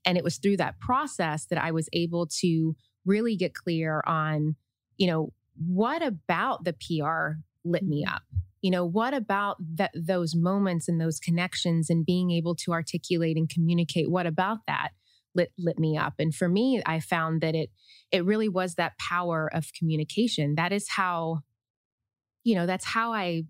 And 0.05 0.15
it 0.15 0.23
was 0.23 0.37
through 0.37 0.57
that 0.57 0.79
process 0.79 1.47
that 1.47 1.57
I 1.57 1.71
was 1.71 1.89
able 1.91 2.27
to 2.41 2.75
really 3.03 3.35
get 3.35 3.55
clear 3.55 4.03
on, 4.05 4.55
you 4.95 5.07
know, 5.07 5.33
what 5.57 6.03
about 6.03 6.65
the 6.65 6.73
PR 6.73 7.39
lit 7.65 7.83
me 7.83 8.05
mm-hmm. 8.05 8.15
up? 8.15 8.21
you 8.61 8.71
know 8.71 8.85
what 8.85 9.13
about 9.13 9.55
that 9.75 9.91
those 9.95 10.35
moments 10.35 10.89
and 10.89 10.99
those 10.99 11.17
connections 11.17 11.89
and 11.89 12.05
being 12.05 12.29
able 12.29 12.55
to 12.55 12.73
articulate 12.73 13.37
and 13.37 13.49
communicate 13.49 14.11
what 14.11 14.25
about 14.25 14.59
that 14.67 14.89
lit 15.35 15.51
lit 15.57 15.77
me 15.77 15.97
up 15.97 16.13
and 16.19 16.33
for 16.33 16.49
me 16.49 16.81
i 16.85 16.99
found 16.99 17.41
that 17.41 17.55
it 17.55 17.69
it 18.11 18.25
really 18.25 18.49
was 18.49 18.75
that 18.75 18.97
power 18.97 19.49
of 19.53 19.71
communication 19.77 20.55
that 20.55 20.71
is 20.71 20.89
how 20.89 21.39
you 22.43 22.55
know 22.55 22.65
that's 22.65 22.85
how 22.85 23.13
i 23.13 23.43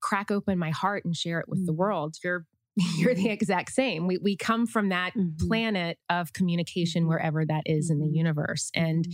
crack 0.00 0.30
open 0.30 0.58
my 0.58 0.70
heart 0.70 1.04
and 1.04 1.16
share 1.16 1.40
it 1.40 1.48
with 1.48 1.60
mm-hmm. 1.60 1.66
the 1.66 1.72
world 1.72 2.16
you're 2.22 2.46
you're 2.96 3.14
the 3.14 3.30
exact 3.30 3.72
same 3.72 4.06
we 4.06 4.18
we 4.18 4.36
come 4.36 4.66
from 4.66 4.90
that 4.90 5.12
mm-hmm. 5.14 5.48
planet 5.48 5.98
of 6.08 6.32
communication 6.32 7.02
mm-hmm. 7.02 7.10
wherever 7.10 7.44
that 7.44 7.62
is 7.66 7.90
in 7.90 7.98
the 7.98 8.06
mm-hmm. 8.06 8.14
universe 8.14 8.70
and 8.74 9.04
mm-hmm. 9.04 9.12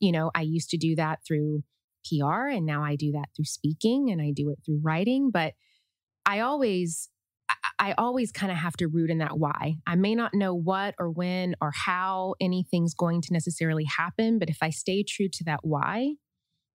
you 0.00 0.10
know 0.10 0.30
i 0.34 0.42
used 0.42 0.70
to 0.70 0.76
do 0.76 0.96
that 0.96 1.20
through 1.26 1.62
PR 2.08 2.48
and 2.48 2.66
now 2.66 2.82
I 2.82 2.96
do 2.96 3.12
that 3.12 3.28
through 3.34 3.46
speaking 3.46 4.10
and 4.10 4.20
I 4.20 4.32
do 4.34 4.50
it 4.50 4.58
through 4.64 4.80
writing, 4.82 5.30
but 5.30 5.54
I 6.24 6.40
always 6.40 7.08
I 7.78 7.94
always 7.98 8.32
kind 8.32 8.50
of 8.50 8.58
have 8.58 8.76
to 8.78 8.88
root 8.88 9.10
in 9.10 9.18
that 9.18 9.38
why. 9.38 9.76
I 9.86 9.96
may 9.96 10.14
not 10.14 10.34
know 10.34 10.54
what 10.54 10.94
or 10.98 11.10
when 11.10 11.54
or 11.60 11.72
how 11.72 12.34
anything's 12.40 12.94
going 12.94 13.20
to 13.22 13.32
necessarily 13.32 13.84
happen, 13.84 14.38
but 14.38 14.48
if 14.48 14.58
I 14.62 14.70
stay 14.70 15.02
true 15.02 15.28
to 15.28 15.44
that 15.44 15.60
why, 15.62 16.14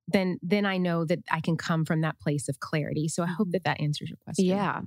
then 0.08 0.38
then 0.42 0.66
I 0.66 0.78
know 0.78 1.06
that 1.06 1.20
I 1.32 1.40
can 1.42 1.58
come 1.58 1.86
from 1.86 2.02
that 2.02 2.20
place 2.20 2.48
of 2.50 2.60
clarity. 2.60 3.08
So 3.08 3.24
I 3.24 3.28
hope 3.28 3.48
mm-hmm. 3.48 3.52
that 3.52 3.64
that 3.64 3.82
answers 3.82 4.10
your 4.10 4.18
question. 4.24 4.46
Yeah. 4.46 4.82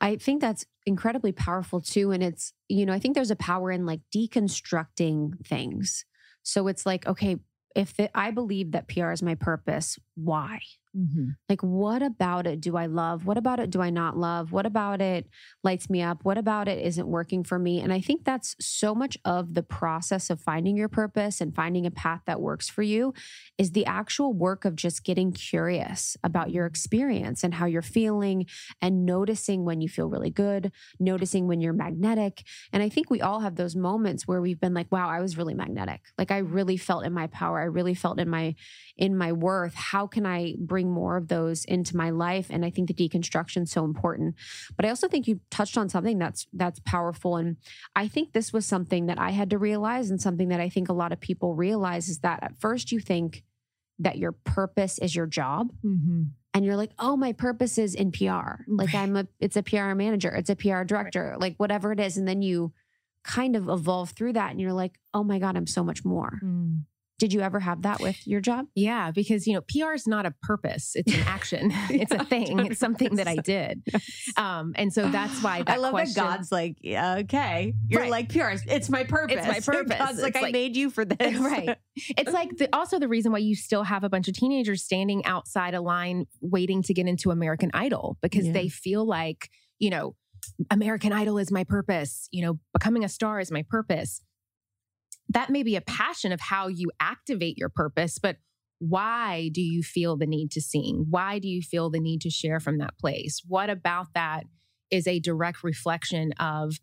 I 0.00 0.16
think 0.16 0.40
that's 0.40 0.64
incredibly 0.84 1.32
powerful 1.32 1.80
too 1.80 2.12
and 2.12 2.22
it's 2.22 2.52
you 2.68 2.84
know, 2.84 2.92
I 2.92 2.98
think 2.98 3.14
there's 3.14 3.30
a 3.30 3.36
power 3.36 3.70
in 3.70 3.86
like 3.86 4.00
deconstructing 4.14 5.46
things. 5.46 6.04
So 6.42 6.68
it's 6.68 6.84
like 6.86 7.06
okay, 7.06 7.36
if 7.74 7.94
the, 7.96 8.16
I 8.16 8.30
believe 8.30 8.72
that 8.72 8.88
PR 8.88 9.12
is 9.12 9.22
my 9.22 9.34
purpose, 9.34 9.98
why? 10.16 10.60
Mm-hmm. 10.96 11.30
Like, 11.48 11.60
what 11.62 12.02
about 12.02 12.46
it 12.46 12.60
do 12.60 12.76
I 12.76 12.86
love? 12.86 13.26
What 13.26 13.36
about 13.36 13.60
it 13.60 13.68
do 13.68 13.82
I 13.82 13.90
not 13.90 14.16
love? 14.16 14.50
What 14.50 14.64
about 14.64 15.02
it 15.02 15.28
lights 15.62 15.90
me 15.90 16.00
up? 16.00 16.24
What 16.24 16.38
about 16.38 16.68
it 16.68 16.84
isn't 16.86 17.06
working 17.06 17.44
for 17.44 17.58
me? 17.58 17.80
And 17.80 17.92
I 17.92 18.00
think 18.00 18.24
that's 18.24 18.56
so 18.58 18.94
much 18.94 19.18
of 19.24 19.52
the 19.52 19.62
process 19.62 20.30
of 20.30 20.40
finding 20.40 20.74
your 20.74 20.88
purpose 20.88 21.42
and 21.42 21.54
finding 21.54 21.84
a 21.84 21.90
path 21.90 22.22
that 22.26 22.40
works 22.40 22.70
for 22.70 22.82
you 22.82 23.12
is 23.58 23.72
the 23.72 23.84
actual 23.84 24.32
work 24.32 24.64
of 24.64 24.74
just 24.74 25.04
getting 25.04 25.32
curious 25.32 26.16
about 26.24 26.50
your 26.50 26.64
experience 26.64 27.44
and 27.44 27.52
how 27.52 27.66
you're 27.66 27.82
feeling 27.82 28.46
and 28.80 29.04
noticing 29.04 29.66
when 29.66 29.82
you 29.82 29.90
feel 29.90 30.08
really 30.08 30.30
good, 30.30 30.72
noticing 30.98 31.46
when 31.46 31.60
you're 31.60 31.74
magnetic. 31.74 32.42
And 32.72 32.82
I 32.82 32.88
think 32.88 33.10
we 33.10 33.20
all 33.20 33.40
have 33.40 33.56
those 33.56 33.76
moments 33.76 34.26
where 34.26 34.40
we've 34.40 34.60
been 34.60 34.74
like, 34.74 34.90
wow, 34.90 35.10
I 35.10 35.20
was 35.20 35.36
really 35.36 35.54
magnetic. 35.54 36.00
Like 36.16 36.30
I 36.30 36.38
really 36.38 36.78
felt 36.78 37.04
in 37.04 37.12
my 37.12 37.26
power. 37.26 37.60
I 37.60 37.64
really 37.64 37.94
felt 37.94 38.18
in 38.18 38.30
my 38.30 38.54
in 38.96 39.14
my 39.16 39.32
worth. 39.32 39.74
How 39.74 40.05
can 40.06 40.24
I 40.24 40.54
bring 40.58 40.76
bring 40.76 40.92
more 40.92 41.16
of 41.16 41.28
those 41.28 41.64
into 41.64 41.96
my 41.96 42.10
life? 42.10 42.48
And 42.50 42.62
i 42.62 42.70
think 42.70 42.88
the 42.88 43.08
deconstruction 43.08 43.62
is 43.62 43.70
so 43.70 43.84
important. 43.84 44.34
But 44.76 44.84
i 44.84 44.90
also 44.90 45.08
think 45.08 45.26
you 45.26 45.40
touched 45.50 45.78
on 45.78 45.88
something 45.88 46.18
that's 46.18 46.46
that's 46.52 46.80
powerful. 46.80 47.36
And 47.36 47.56
i 47.94 48.08
think 48.08 48.32
this 48.32 48.52
was 48.52 48.66
something 48.66 49.06
that 49.06 49.18
i 49.18 49.30
had 49.30 49.50
to 49.50 49.58
realize 49.58 50.10
and 50.10 50.20
something 50.20 50.48
that 50.48 50.60
i 50.60 50.68
think 50.68 50.88
a 50.88 50.92
lot 50.92 51.12
of 51.12 51.20
people 51.20 51.54
realize 51.54 52.08
is 52.08 52.18
that 52.20 52.42
at 52.42 52.60
first 52.60 52.92
you 52.92 53.00
think 53.00 53.42
that 53.98 54.18
your 54.18 54.32
purpose 54.32 54.98
is 54.98 55.16
your 55.16 55.26
job 55.26 55.72
mm-hmm. 55.82 56.24
and 56.52 56.64
you're 56.64 56.76
like 56.76 56.92
oh 56.98 57.16
my 57.16 57.32
purpose 57.32 57.78
is 57.78 57.94
in 57.94 58.12
pr 58.12 58.50
like 58.68 58.94
i'm 58.94 59.16
a 59.16 59.26
it's 59.40 59.56
a 59.56 59.62
pr 59.62 59.94
manager 59.94 60.28
it's 60.28 60.50
a 60.50 60.56
pr 60.56 60.82
director 60.84 61.30
right. 61.30 61.40
like 61.40 61.56
whatever 61.56 61.92
it 61.92 62.00
is. 62.00 62.16
And 62.18 62.28
then 62.28 62.42
you 62.42 62.72
kind 63.24 63.56
of 63.56 63.68
evolve 63.68 64.10
through 64.10 64.34
that 64.34 64.50
and 64.50 64.60
you're 64.60 64.78
like 64.84 64.98
oh 65.14 65.24
my 65.24 65.38
god 65.38 65.56
i'm 65.56 65.66
so 65.66 65.82
much 65.82 66.04
more. 66.04 66.38
Mm. 66.44 66.82
Did 67.18 67.32
you 67.32 67.40
ever 67.40 67.60
have 67.60 67.82
that 67.82 68.00
with 68.00 68.26
your 68.26 68.42
job? 68.42 68.66
Yeah, 68.74 69.10
because 69.10 69.46
you 69.46 69.54
know, 69.54 69.62
PR 69.62 69.94
is 69.94 70.06
not 70.06 70.26
a 70.26 70.34
purpose; 70.42 70.92
it's 70.94 71.12
an 71.14 71.20
action. 71.20 71.72
it's 71.90 72.12
a 72.12 72.24
thing. 72.24 72.66
It's 72.66 72.78
something 72.78 73.16
that 73.16 73.26
I 73.26 73.36
did, 73.36 73.82
um, 74.36 74.74
and 74.76 74.92
so 74.92 75.08
that's 75.08 75.42
why 75.42 75.62
that 75.62 75.70
I 75.70 75.76
love 75.78 75.92
question, 75.92 76.22
that 76.22 76.36
God's 76.36 76.52
like, 76.52 76.76
yeah, 76.82 77.16
okay, 77.20 77.72
you're 77.88 78.02
right. 78.02 78.10
like 78.10 78.28
PR. 78.28 78.50
It's 78.66 78.90
my 78.90 79.04
purpose. 79.04 79.38
It's 79.38 79.46
my 79.46 79.60
purpose. 79.74 79.98
God's 79.98 80.20
like, 80.20 80.34
like, 80.34 80.44
I 80.44 80.50
made 80.50 80.76
you 80.76 80.90
for 80.90 81.06
this, 81.06 81.38
right? 81.38 81.78
It's 82.18 82.32
like 82.32 82.54
the, 82.58 82.68
also 82.74 82.98
the 82.98 83.08
reason 83.08 83.32
why 83.32 83.38
you 83.38 83.56
still 83.56 83.84
have 83.84 84.04
a 84.04 84.10
bunch 84.10 84.28
of 84.28 84.34
teenagers 84.34 84.82
standing 84.82 85.24
outside 85.24 85.72
a 85.72 85.80
line 85.80 86.26
waiting 86.42 86.82
to 86.82 86.92
get 86.92 87.06
into 87.06 87.30
American 87.30 87.70
Idol 87.72 88.18
because 88.20 88.46
yeah. 88.46 88.52
they 88.52 88.68
feel 88.68 89.06
like 89.06 89.48
you 89.78 89.88
know 89.88 90.14
American 90.70 91.12
Idol 91.12 91.38
is 91.38 91.50
my 91.50 91.64
purpose. 91.64 92.28
You 92.30 92.42
know, 92.42 92.58
becoming 92.74 93.04
a 93.04 93.08
star 93.08 93.40
is 93.40 93.50
my 93.50 93.64
purpose 93.66 94.20
that 95.28 95.50
may 95.50 95.62
be 95.62 95.76
a 95.76 95.80
passion 95.80 96.32
of 96.32 96.40
how 96.40 96.68
you 96.68 96.90
activate 97.00 97.58
your 97.58 97.68
purpose, 97.68 98.18
but 98.18 98.36
why 98.78 99.50
do 99.52 99.60
you 99.60 99.82
feel 99.82 100.16
the 100.16 100.26
need 100.26 100.50
to 100.52 100.60
sing? 100.60 101.06
Why 101.08 101.38
do 101.38 101.48
you 101.48 101.62
feel 101.62 101.90
the 101.90 102.00
need 102.00 102.20
to 102.22 102.30
share 102.30 102.60
from 102.60 102.78
that 102.78 102.98
place? 102.98 103.40
What 103.46 103.70
about 103.70 104.08
that 104.14 104.44
is 104.90 105.06
a 105.06 105.18
direct 105.18 105.64
reflection 105.64 106.32
of 106.38 106.76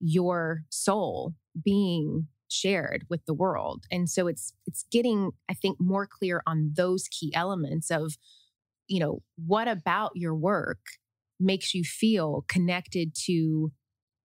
your 0.00 0.62
soul 0.68 1.34
being 1.64 2.28
shared 2.48 3.04
with 3.08 3.24
the 3.26 3.34
world? 3.34 3.84
And 3.90 4.08
so 4.08 4.26
it's 4.26 4.52
it's 4.66 4.84
getting 4.92 5.30
I 5.48 5.54
think 5.54 5.78
more 5.80 6.06
clear 6.06 6.42
on 6.46 6.72
those 6.76 7.08
key 7.08 7.32
elements 7.34 7.90
of 7.90 8.16
you 8.86 9.00
know, 9.00 9.20
what 9.36 9.68
about 9.68 10.12
your 10.14 10.34
work 10.34 10.78
makes 11.38 11.74
you 11.74 11.84
feel 11.84 12.44
connected 12.48 13.14
to 13.26 13.70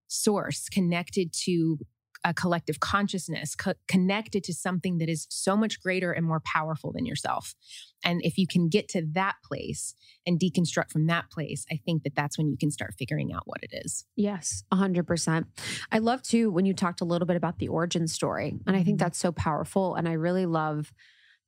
source, 0.07 0.69
connected 0.69 1.33
to 1.33 1.77
a 2.23 2.33
collective 2.33 2.79
consciousness 2.79 3.55
co- 3.55 3.73
connected 3.87 4.43
to 4.45 4.53
something 4.53 4.97
that 4.99 5.09
is 5.09 5.27
so 5.29 5.57
much 5.57 5.81
greater 5.81 6.11
and 6.11 6.25
more 6.25 6.41
powerful 6.45 6.91
than 6.91 7.05
yourself. 7.05 7.55
And 8.03 8.21
if 8.23 8.37
you 8.37 8.47
can 8.47 8.69
get 8.69 8.87
to 8.89 9.05
that 9.13 9.35
place 9.43 9.95
and 10.25 10.39
deconstruct 10.39 10.91
from 10.91 11.07
that 11.07 11.29
place, 11.29 11.65
I 11.71 11.79
think 11.85 12.03
that 12.03 12.15
that's 12.15 12.37
when 12.37 12.49
you 12.49 12.57
can 12.57 12.71
start 12.71 12.93
figuring 12.97 13.33
out 13.33 13.43
what 13.45 13.59
it 13.63 13.71
is. 13.73 14.05
Yes, 14.15 14.63
100%. 14.71 15.45
I 15.91 15.99
love 15.99 16.21
too 16.21 16.51
when 16.51 16.65
you 16.65 16.73
talked 16.73 17.01
a 17.01 17.05
little 17.05 17.25
bit 17.25 17.35
about 17.37 17.59
the 17.59 17.67
origin 17.67 18.07
story. 18.07 18.57
And 18.67 18.75
I 18.75 18.83
think 18.83 18.97
Mhm. 18.97 19.01
that's 19.03 19.19
so 19.19 19.31
powerful. 19.31 19.95
And 19.95 20.07
I 20.07 20.13
really 20.13 20.45
love 20.45 20.93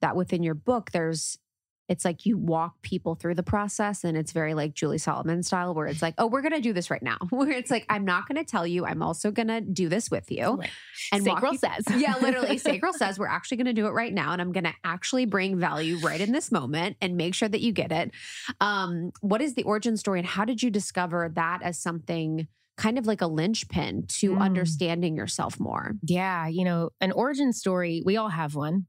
that 0.01 0.15
within 0.15 0.44
your 0.44 0.55
book, 0.55 0.91
there's 0.91 1.38
it's 1.87 2.03
like 2.03 2.25
you 2.25 2.37
walk 2.37 2.81
people 2.81 3.13
through 3.15 3.35
the 3.35 3.43
process 3.43 4.03
and 4.03 4.17
it's 4.17 4.31
very 4.31 4.53
like 4.55 4.73
Julie 4.73 4.97
Solomon 4.97 5.43
style 5.43 5.73
where 5.75 5.85
it's 5.87 6.01
like, 6.01 6.15
oh, 6.17 6.25
we're 6.27 6.41
gonna 6.41 6.59
do 6.61 6.73
this 6.73 6.89
right 6.89 7.03
now. 7.03 7.17
Where 7.29 7.51
it's 7.51 7.69
like, 7.69 7.85
I'm 7.89 8.05
not 8.05 8.27
gonna 8.27 8.43
tell 8.43 8.65
you, 8.65 8.85
I'm 8.85 9.01
also 9.03 9.29
gonna 9.31 9.61
do 9.61 9.87
this 9.87 10.09
with 10.09 10.31
you. 10.31 10.55
Right. 10.55 10.69
And 11.11 11.23
Sacral 11.23 11.53
you- 11.53 11.59
says. 11.59 11.83
yeah, 11.97 12.15
literally. 12.21 12.57
Sacral 12.65 12.93
says 12.93 13.19
we're 13.19 13.27
actually 13.27 13.57
going 13.57 13.65
to 13.67 13.73
do 13.73 13.85
it 13.85 13.91
right 13.91 14.13
now, 14.13 14.31
and 14.33 14.41
I'm 14.41 14.51
going 14.51 14.63
to 14.63 14.73
actually 14.83 15.25
bring 15.25 15.59
value 15.59 15.97
right 15.97 16.19
in 16.19 16.31
this 16.31 16.51
moment 16.51 16.97
and 17.01 17.15
make 17.17 17.35
sure 17.35 17.47
that 17.49 17.61
you 17.61 17.71
get 17.71 17.91
it. 17.91 18.11
Um, 18.59 19.11
what 19.21 19.41
is 19.41 19.53
the 19.53 19.63
origin 19.63 19.97
story, 19.97 20.19
and 20.19 20.27
how 20.27 20.45
did 20.45 20.63
you 20.63 20.69
discover 20.71 21.31
that 21.35 21.59
as 21.61 21.77
something 21.77 22.47
kind 22.77 22.97
of 22.97 23.05
like 23.05 23.21
a 23.21 23.27
linchpin 23.27 24.05
to 24.07 24.31
Mm. 24.31 24.41
understanding 24.41 25.15
yourself 25.15 25.59
more? 25.59 25.93
Yeah, 26.01 26.47
you 26.47 26.63
know, 26.65 26.89
an 26.99 27.11
origin 27.11 27.53
story, 27.53 28.01
we 28.05 28.17
all 28.17 28.29
have 28.29 28.55
one. 28.55 28.87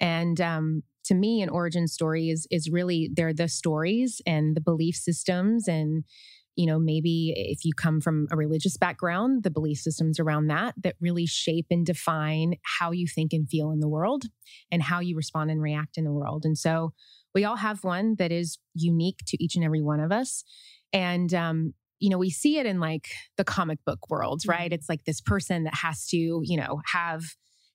And 0.00 0.40
um, 0.40 0.82
to 1.04 1.14
me, 1.14 1.42
an 1.42 1.48
origin 1.48 1.86
story 1.86 2.30
is 2.30 2.46
is 2.50 2.70
really 2.70 3.10
they're 3.12 3.34
the 3.34 3.48
stories 3.48 4.20
and 4.26 4.56
the 4.56 4.60
belief 4.60 4.96
systems 4.96 5.68
and 5.68 6.04
you 6.56 6.66
know 6.66 6.78
maybe 6.78 7.32
if 7.36 7.64
you 7.64 7.72
come 7.74 8.00
from 8.00 8.26
a 8.30 8.36
religious 8.36 8.76
background 8.76 9.42
the 9.42 9.50
belief 9.50 9.78
systems 9.78 10.20
around 10.20 10.46
that 10.46 10.74
that 10.82 10.94
really 11.00 11.26
shape 11.26 11.66
and 11.70 11.84
define 11.84 12.54
how 12.78 12.92
you 12.92 13.06
think 13.06 13.32
and 13.32 13.48
feel 13.48 13.70
in 13.70 13.80
the 13.80 13.88
world 13.88 14.24
and 14.70 14.82
how 14.82 15.00
you 15.00 15.16
respond 15.16 15.50
and 15.50 15.60
react 15.60 15.98
in 15.98 16.04
the 16.04 16.12
world. 16.12 16.44
And 16.44 16.56
so 16.56 16.92
we 17.34 17.44
all 17.44 17.56
have 17.56 17.82
one 17.82 18.14
that 18.18 18.30
is 18.30 18.58
unique 18.74 19.20
to 19.26 19.42
each 19.42 19.56
and 19.56 19.64
every 19.64 19.82
one 19.82 20.00
of 20.00 20.12
us. 20.12 20.44
And 20.92 21.34
um, 21.34 21.74
you 21.98 22.10
know 22.10 22.18
we 22.18 22.30
see 22.30 22.58
it 22.58 22.66
in 22.66 22.80
like 22.80 23.08
the 23.36 23.44
comic 23.44 23.78
book 23.84 24.10
world 24.10 24.42
right? 24.46 24.72
It's 24.72 24.88
like 24.88 25.04
this 25.04 25.20
person 25.20 25.64
that 25.64 25.74
has 25.74 26.06
to 26.08 26.16
you 26.16 26.56
know 26.56 26.80
have 26.92 27.22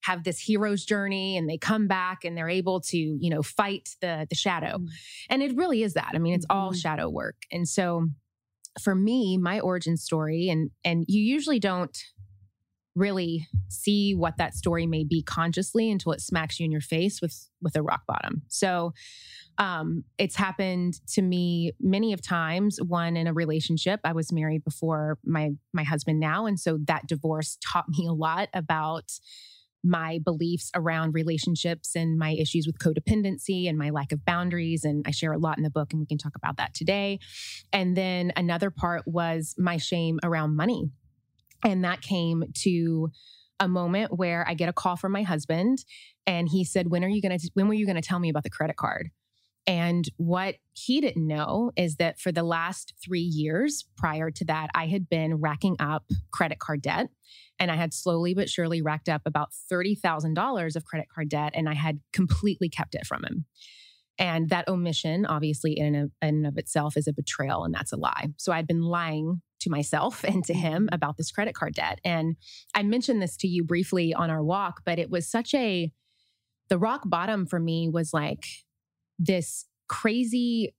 have 0.01 0.23
this 0.23 0.39
hero's 0.39 0.85
journey 0.85 1.35
and 1.37 1.49
they 1.49 1.57
come 1.57 1.87
back 1.87 2.23
and 2.23 2.37
they're 2.37 2.49
able 2.49 2.79
to 2.81 2.97
you 2.97 3.29
know 3.29 3.41
fight 3.43 3.89
the 4.01 4.25
the 4.29 4.35
shadow. 4.35 4.77
Mm. 4.77 4.87
and 5.29 5.43
it 5.43 5.55
really 5.55 5.83
is 5.83 5.93
that. 5.93 6.11
I 6.13 6.19
mean 6.19 6.33
it's 6.33 6.45
all 6.49 6.71
Mhm. 6.71 6.81
shadow 6.81 7.09
work. 7.09 7.35
And 7.51 7.67
so 7.67 8.07
for 8.81 8.95
me 8.95 9.37
my 9.37 9.59
origin 9.59 9.97
story 9.97 10.47
and 10.49 10.69
and 10.83 11.05
you 11.07 11.21
usually 11.21 11.59
don't 11.59 11.97
really 12.95 13.47
see 13.69 14.13
what 14.13 14.37
that 14.37 14.53
story 14.53 14.85
may 14.85 15.03
be 15.03 15.21
consciously 15.23 15.89
until 15.91 16.11
it 16.11 16.21
smacks 16.21 16.59
you 16.59 16.65
in 16.65 16.71
your 16.71 16.81
face 16.81 17.21
with 17.21 17.49
with 17.61 17.75
a 17.75 17.81
rock 17.81 18.01
bottom. 18.07 18.41
So 18.47 18.93
um 19.57 20.03
it's 20.17 20.35
happened 20.35 20.99
to 21.13 21.21
me 21.21 21.73
many 21.79 22.13
of 22.13 22.21
times. 22.21 22.79
One 22.81 23.17
in 23.17 23.27
a 23.27 23.33
relationship. 23.33 23.99
I 24.03 24.13
was 24.13 24.31
married 24.31 24.63
before 24.63 25.17
my 25.25 25.51
my 25.73 25.83
husband 25.83 26.19
now. 26.19 26.45
And 26.45 26.59
so 26.59 26.77
that 26.87 27.07
divorce 27.07 27.57
taught 27.65 27.89
me 27.89 28.05
a 28.07 28.13
lot 28.13 28.49
about 28.53 29.11
my 29.83 30.19
beliefs 30.23 30.71
around 30.75 31.13
relationships 31.13 31.95
and 31.95 32.17
my 32.17 32.31
issues 32.31 32.67
with 32.67 32.79
codependency 32.79 33.69
and 33.69 33.77
my 33.77 33.89
lack 33.89 34.11
of 34.11 34.25
boundaries. 34.25 34.83
And 34.83 35.05
I 35.07 35.11
share 35.11 35.31
a 35.31 35.37
lot 35.37 35.57
in 35.57 35.63
the 35.63 35.69
book, 35.69 35.91
and 35.91 35.99
we 35.99 36.05
can 36.05 36.17
talk 36.17 36.35
about 36.35 36.57
that 36.57 36.73
today. 36.73 37.19
And 37.71 37.95
then 37.95 38.31
another 38.35 38.69
part 38.69 39.03
was 39.05 39.55
my 39.57 39.77
shame 39.77 40.19
around 40.23 40.55
money. 40.55 40.89
And 41.63 41.83
that 41.83 42.01
came 42.01 42.43
to 42.59 43.09
a 43.59 43.67
moment 43.67 44.17
where 44.17 44.47
I 44.47 44.53
get 44.53 44.69
a 44.69 44.73
call 44.73 44.95
from 44.95 45.11
my 45.11 45.23
husband 45.23 45.83
and 46.25 46.47
he 46.47 46.63
said, 46.63 46.89
When 46.89 47.03
are 47.03 47.09
you 47.09 47.21
gonna 47.21 47.39
when 47.53 47.67
were 47.67 47.73
you 47.73 47.85
gonna 47.85 48.01
tell 48.01 48.19
me 48.19 48.29
about 48.29 48.43
the 48.43 48.49
credit 48.49 48.77
card? 48.77 49.09
And 49.69 50.09
what 50.17 50.55
he 50.73 50.99
didn't 50.99 51.27
know 51.27 51.71
is 51.75 51.97
that 51.97 52.19
for 52.19 52.31
the 52.31 52.41
last 52.41 52.95
three 53.05 53.21
years 53.21 53.85
prior 53.95 54.31
to 54.31 54.45
that, 54.45 54.71
I 54.73 54.87
had 54.87 55.07
been 55.07 55.35
racking 55.35 55.75
up 55.79 56.05
credit 56.31 56.57
card 56.57 56.81
debt. 56.81 57.09
And 57.59 57.69
I 57.69 57.75
had 57.75 57.93
slowly 57.93 58.33
but 58.33 58.49
surely 58.49 58.81
racked 58.81 59.07
up 59.07 59.21
about 59.27 59.49
$30,000 59.71 60.75
of 60.75 60.85
credit 60.85 61.07
card 61.13 61.29
debt, 61.29 61.51
and 61.53 61.69
I 61.69 61.75
had 61.75 61.99
completely 62.13 62.67
kept 62.67 62.95
it 62.95 63.05
from 63.05 63.23
him. 63.23 63.45
And 64.17 64.49
that 64.49 64.67
omission, 64.67 65.27
obviously, 65.27 65.77
in 65.77 66.09
and, 66.19 66.47
of, 66.47 66.57
itself, 66.57 66.97
is 66.97 67.07
a 67.07 67.13
betrayal, 67.13 67.63
and 67.63 67.73
that's 67.73 67.93
a 67.93 67.97
lie. 67.97 68.29
So 68.37 68.51
I'd 68.51 68.65
been 68.65 68.81
lying 68.81 69.43
to 69.59 69.69
myself 69.69 70.23
and 70.27 70.43
to 70.45 70.53
him 70.55 70.89
about 70.91 71.17
this 71.17 71.29
credit 71.29 71.53
card 71.53 71.75
debt. 71.75 71.99
And 72.03 72.37
I 72.73 72.81
mentioned 72.81 73.21
this 73.21 73.37
to 73.37 73.47
you 73.47 73.63
briefly 73.63 74.15
on 74.15 74.31
our 74.31 74.43
walk, 74.43 74.81
but 74.83 74.97
it 74.97 75.11
was 75.11 75.29
such 75.29 75.53
a, 75.53 75.91
the 76.69 76.79
rock 76.79 77.03
bottom 77.05 77.45
for 77.45 77.59
me 77.59 77.87
was 77.87 78.13
like 78.13 78.45
this 79.19 79.65
crazy 79.87 80.73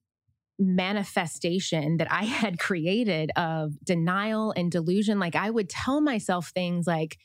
manifestation 0.59 1.97
that 1.99 2.11
I 2.11 2.25
had 2.43 2.59
created 2.59 3.31
of 3.37 3.73
denial 3.85 4.53
and 4.57 4.71
delusion. 4.71 5.19
Like 5.19 5.37
I 5.37 5.51
would 5.51 5.69
tell 5.69 6.01
myself 6.01 6.49
things 6.55 6.87
like, 6.87 7.19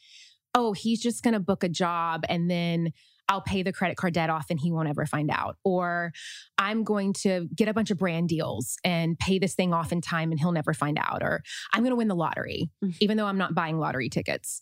oh, 0.53 0.73
he's 0.73 1.01
just 1.01 1.23
going 1.23 1.33
to 1.33 1.39
book 1.39 1.63
a 1.63 1.69
job 1.69 2.23
and 2.29 2.49
then 2.49 2.91
I'll 3.27 3.41
pay 3.41 3.63
the 3.63 3.73
credit 3.73 3.97
card 3.97 4.13
debt 4.13 4.29
off 4.29 4.45
and 4.51 4.59
he 4.59 4.71
won't 4.71 4.87
ever 4.87 5.05
find 5.07 5.31
out. 5.31 5.57
Or 5.63 6.11
I'm 6.59 6.83
going 6.83 7.11
to 7.23 7.47
get 7.55 7.67
a 7.67 7.73
bunch 7.73 7.89
of 7.89 7.97
brand 7.97 8.29
deals 8.29 8.77
and 8.83 9.17
pay 9.17 9.39
this 9.39 9.55
thing 9.55 9.73
off 9.73 9.91
in 9.91 9.99
time 9.99 10.29
and 10.31 10.39
he'll 10.39 10.51
never 10.51 10.73
find 10.75 10.97
out. 10.99 11.23
Or 11.23 11.41
I'm 11.73 11.81
going 11.81 11.91
to 11.91 11.95
win 11.97 12.07
the 12.07 12.15
lottery, 12.15 12.69
Mm. 12.83 12.95
even 13.01 13.17
though 13.17 13.25
I'm 13.25 13.37
not 13.39 13.55
buying 13.55 13.79
lottery 13.79 14.09
tickets. 14.09 14.61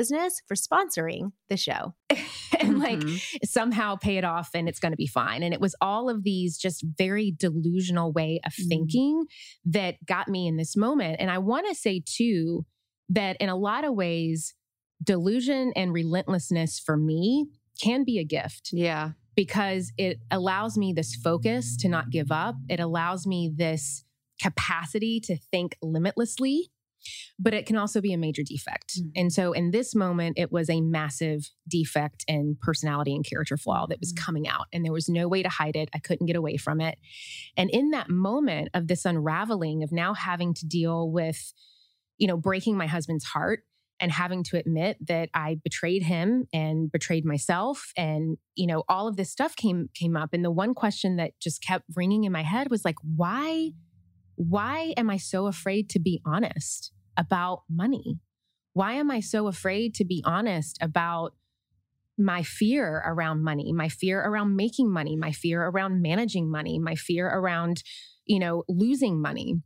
for 0.09 0.55
sponsoring 0.55 1.31
the 1.49 1.57
show. 1.57 1.93
and 2.59 2.79
like 2.79 2.99
Mhm. 2.99 3.21
somehow 3.45 3.95
pay 3.95 4.17
it 4.17 4.23
off 4.23 4.49
and 4.53 4.67
it's 4.69 4.79
going 4.79 4.91
to 4.91 4.97
be 4.97 5.07
fine. 5.07 5.43
And 5.43 5.53
it 5.53 5.61
was 5.61 5.75
all 5.81 6.09
of 6.09 6.23
these 6.23 6.57
just 6.57 6.83
very 6.97 7.31
delusional 7.31 8.11
way 8.11 8.39
of 8.45 8.53
Mhm. 8.53 8.67
thinking 8.67 9.25
that 9.65 10.03
got 10.05 10.27
me 10.27 10.47
in 10.47 10.57
this 10.57 10.75
moment. 10.75 11.17
And 11.19 11.29
I 11.31 11.37
want 11.39 11.67
to 11.67 11.75
say 11.75 12.01
too 12.05 12.65
that 13.09 13.37
in 13.39 13.49
a 13.49 13.55
lot 13.57 13.83
of 13.83 13.93
ways, 13.95 14.53
delusion 15.03 15.73
and 15.75 15.91
relentlessness 15.93 16.79
for 16.79 16.95
me 16.97 17.47
can 17.81 18.03
be 18.03 18.19
a 18.19 18.23
gift 18.23 18.69
Yeah. 18.71 19.13
because 19.35 19.91
it 19.97 20.19
allows 20.29 20.77
me 20.77 20.93
this 20.93 21.15
focus 21.15 21.75
to 21.77 21.89
not 21.89 22.11
give 22.11 22.31
up. 22.31 22.55
It 22.69 22.79
allows 22.79 23.25
me 23.25 23.51
this 23.53 24.05
capacity 24.41 25.19
to 25.21 25.37
think 25.37 25.77
limitlessly, 25.81 26.71
but 27.39 27.53
it 27.53 27.65
can 27.65 27.77
also 27.77 28.01
be 28.01 28.13
a 28.13 28.17
major 28.17 28.43
defect. 28.43 28.93
Mm. 28.99 29.11
And 29.15 29.33
so 29.33 29.51
in 29.53 29.71
this 29.71 29.95
moment, 29.95 30.37
it 30.37 30.51
was 30.51 30.69
a 30.69 30.81
massive 30.81 31.49
defect 31.69 32.23
in 32.27 32.57
personality 32.61 33.15
and 33.15 33.25
character 33.25 33.57
flaw 33.57 33.85
that 33.87 33.99
was 33.99 34.13
Mm. 34.13 34.17
coming 34.17 34.47
out, 34.47 34.67
and 34.73 34.83
there 34.85 34.91
was 34.91 35.09
no 35.09 35.27
way 35.27 35.43
to 35.43 35.49
hide 35.49 35.75
it. 35.75 35.89
I 35.93 35.99
couldn't 35.99 36.27
get 36.27 36.35
away 36.35 36.57
from 36.57 36.81
it. 36.81 36.97
And 37.57 37.69
in 37.69 37.91
that 37.91 38.09
moment 38.09 38.69
of 38.73 38.87
this 38.87 39.05
unraveling, 39.05 39.83
of 39.83 39.91
now 39.91 40.13
having 40.13 40.53
to 40.55 40.65
deal 40.65 41.11
with, 41.11 41.53
you 42.17 42.27
know, 42.27 42.37
breaking 42.37 42.77
my 42.77 42.87
husband's 42.87 43.25
heart 43.25 43.63
and 44.01 44.11
having 44.11 44.43
to 44.43 44.57
admit 44.57 44.97
that 45.07 45.29
I 45.33 45.59
betrayed 45.63 46.03
him 46.03 46.47
and 46.51 46.91
betrayed 46.91 47.23
myself 47.23 47.91
and 47.95 48.37
you 48.55 48.65
know 48.65 48.83
all 48.89 49.07
of 49.07 49.15
this 49.15 49.31
stuff 49.31 49.55
came 49.55 49.89
came 49.93 50.17
up 50.17 50.33
and 50.33 50.43
the 50.43 50.51
one 50.51 50.73
question 50.73 51.17
that 51.17 51.39
just 51.39 51.63
kept 51.63 51.85
ringing 51.95 52.23
in 52.23 52.31
my 52.31 52.41
head 52.41 52.69
was 52.71 52.83
like 52.83 52.95
why 53.03 53.71
why 54.35 54.93
am 54.97 55.09
I 55.09 55.17
so 55.17 55.47
afraid 55.47 55.89
to 55.91 55.99
be 55.99 56.21
honest 56.25 56.91
about 57.17 57.63
money? 57.69 58.19
Why 58.73 58.93
am 58.93 59.11
I 59.11 59.19
so 59.19 59.47
afraid 59.47 59.93
to 59.95 60.05
be 60.05 60.23
honest 60.25 60.77
about 60.81 61.33
my 62.17 62.43
fear 62.43 63.03
around 63.05 63.43
money, 63.43 63.71
my 63.73 63.89
fear 63.89 64.21
around 64.21 64.55
making 64.55 64.91
money, 64.91 65.15
my 65.15 65.31
fear 65.31 65.63
around 65.63 66.01
managing 66.01 66.49
money, 66.49 66.79
my 66.79 66.95
fear 66.95 67.27
around, 67.27 67.83
you 68.25 68.39
know, 68.39 68.63
losing 68.67 69.21
money? 69.21 69.61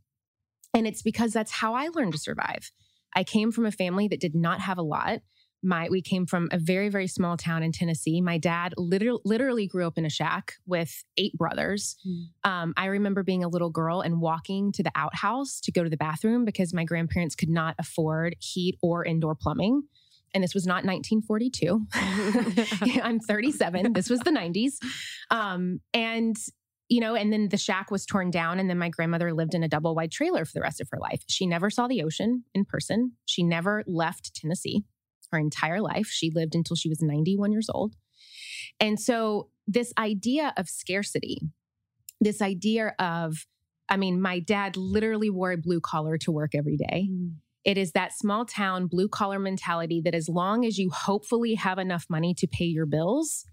And 0.74 0.86
it's 0.86 1.02
because 1.02 1.32
that's 1.32 1.52
how 1.52 1.74
I 1.74 1.88
learned 1.88 2.12
to 2.12 2.18
survive. 2.18 2.70
I 3.14 3.24
came 3.24 3.50
from 3.50 3.66
a 3.66 3.72
family 3.72 4.08
that 4.08 4.20
did 4.20 4.34
not 4.34 4.60
have 4.60 4.78
a 4.78 4.82
lot. 4.82 5.20
My 5.62 5.88
we 5.90 6.02
came 6.02 6.26
from 6.26 6.48
a 6.52 6.58
very 6.58 6.88
very 6.88 7.06
small 7.06 7.36
town 7.36 7.62
in 7.62 7.72
Tennessee. 7.72 8.20
My 8.20 8.38
dad 8.38 8.74
literally 8.76 9.20
literally 9.24 9.66
grew 9.66 9.86
up 9.86 9.98
in 9.98 10.04
a 10.04 10.10
shack 10.10 10.54
with 10.66 11.04
eight 11.16 11.32
brothers. 11.34 11.96
Mm. 12.06 12.50
Um, 12.50 12.74
I 12.76 12.86
remember 12.86 13.22
being 13.22 13.44
a 13.44 13.48
little 13.48 13.70
girl 13.70 14.00
and 14.00 14.20
walking 14.20 14.72
to 14.72 14.82
the 14.82 14.92
outhouse 14.94 15.60
to 15.62 15.72
go 15.72 15.82
to 15.82 15.90
the 15.90 15.96
bathroom 15.96 16.44
because 16.44 16.74
my 16.74 16.84
grandparents 16.84 17.34
could 17.34 17.48
not 17.48 17.74
afford 17.78 18.36
heat 18.38 18.76
or 18.82 19.04
indoor 19.04 19.34
plumbing. 19.34 19.82
And 20.34 20.44
this 20.44 20.54
was 20.54 20.66
not 20.66 20.84
1942. 20.84 21.86
I'm 23.02 23.20
37. 23.20 23.92
This 23.92 24.10
was 24.10 24.20
the 24.20 24.30
90s. 24.30 24.74
Um, 25.30 25.80
and 25.94 26.36
you 26.88 27.00
know, 27.00 27.14
and 27.14 27.32
then 27.32 27.48
the 27.48 27.56
shack 27.56 27.90
was 27.90 28.06
torn 28.06 28.30
down. 28.30 28.60
And 28.60 28.70
then 28.70 28.78
my 28.78 28.88
grandmother 28.88 29.32
lived 29.32 29.54
in 29.54 29.62
a 29.62 29.68
double 29.68 29.94
wide 29.94 30.12
trailer 30.12 30.44
for 30.44 30.52
the 30.54 30.60
rest 30.60 30.80
of 30.80 30.88
her 30.92 30.98
life. 30.98 31.22
She 31.28 31.46
never 31.46 31.70
saw 31.70 31.88
the 31.88 32.02
ocean 32.02 32.44
in 32.54 32.64
person. 32.64 33.12
She 33.24 33.42
never 33.42 33.82
left 33.86 34.34
Tennessee 34.34 34.84
her 35.32 35.38
entire 35.38 35.80
life. 35.80 36.06
She 36.06 36.30
lived 36.34 36.54
until 36.54 36.76
she 36.76 36.88
was 36.88 37.02
91 37.02 37.52
years 37.52 37.68
old. 37.72 37.94
And 38.80 39.00
so, 39.00 39.50
this 39.66 39.92
idea 39.98 40.52
of 40.56 40.68
scarcity, 40.68 41.40
this 42.20 42.40
idea 42.40 42.94
of, 42.98 43.46
I 43.88 43.96
mean, 43.96 44.20
my 44.20 44.38
dad 44.38 44.76
literally 44.76 45.30
wore 45.30 45.52
a 45.52 45.56
blue 45.56 45.80
collar 45.80 46.18
to 46.18 46.30
work 46.30 46.54
every 46.54 46.76
day. 46.76 47.08
Mm. 47.10 47.34
It 47.64 47.76
is 47.76 47.92
that 47.92 48.12
small 48.12 48.44
town 48.44 48.86
blue 48.86 49.08
collar 49.08 49.40
mentality 49.40 50.00
that 50.04 50.14
as 50.14 50.28
long 50.28 50.64
as 50.64 50.78
you 50.78 50.90
hopefully 50.90 51.54
have 51.54 51.78
enough 51.78 52.06
money 52.08 52.32
to 52.34 52.46
pay 52.46 52.66
your 52.66 52.86
bills, 52.86 53.44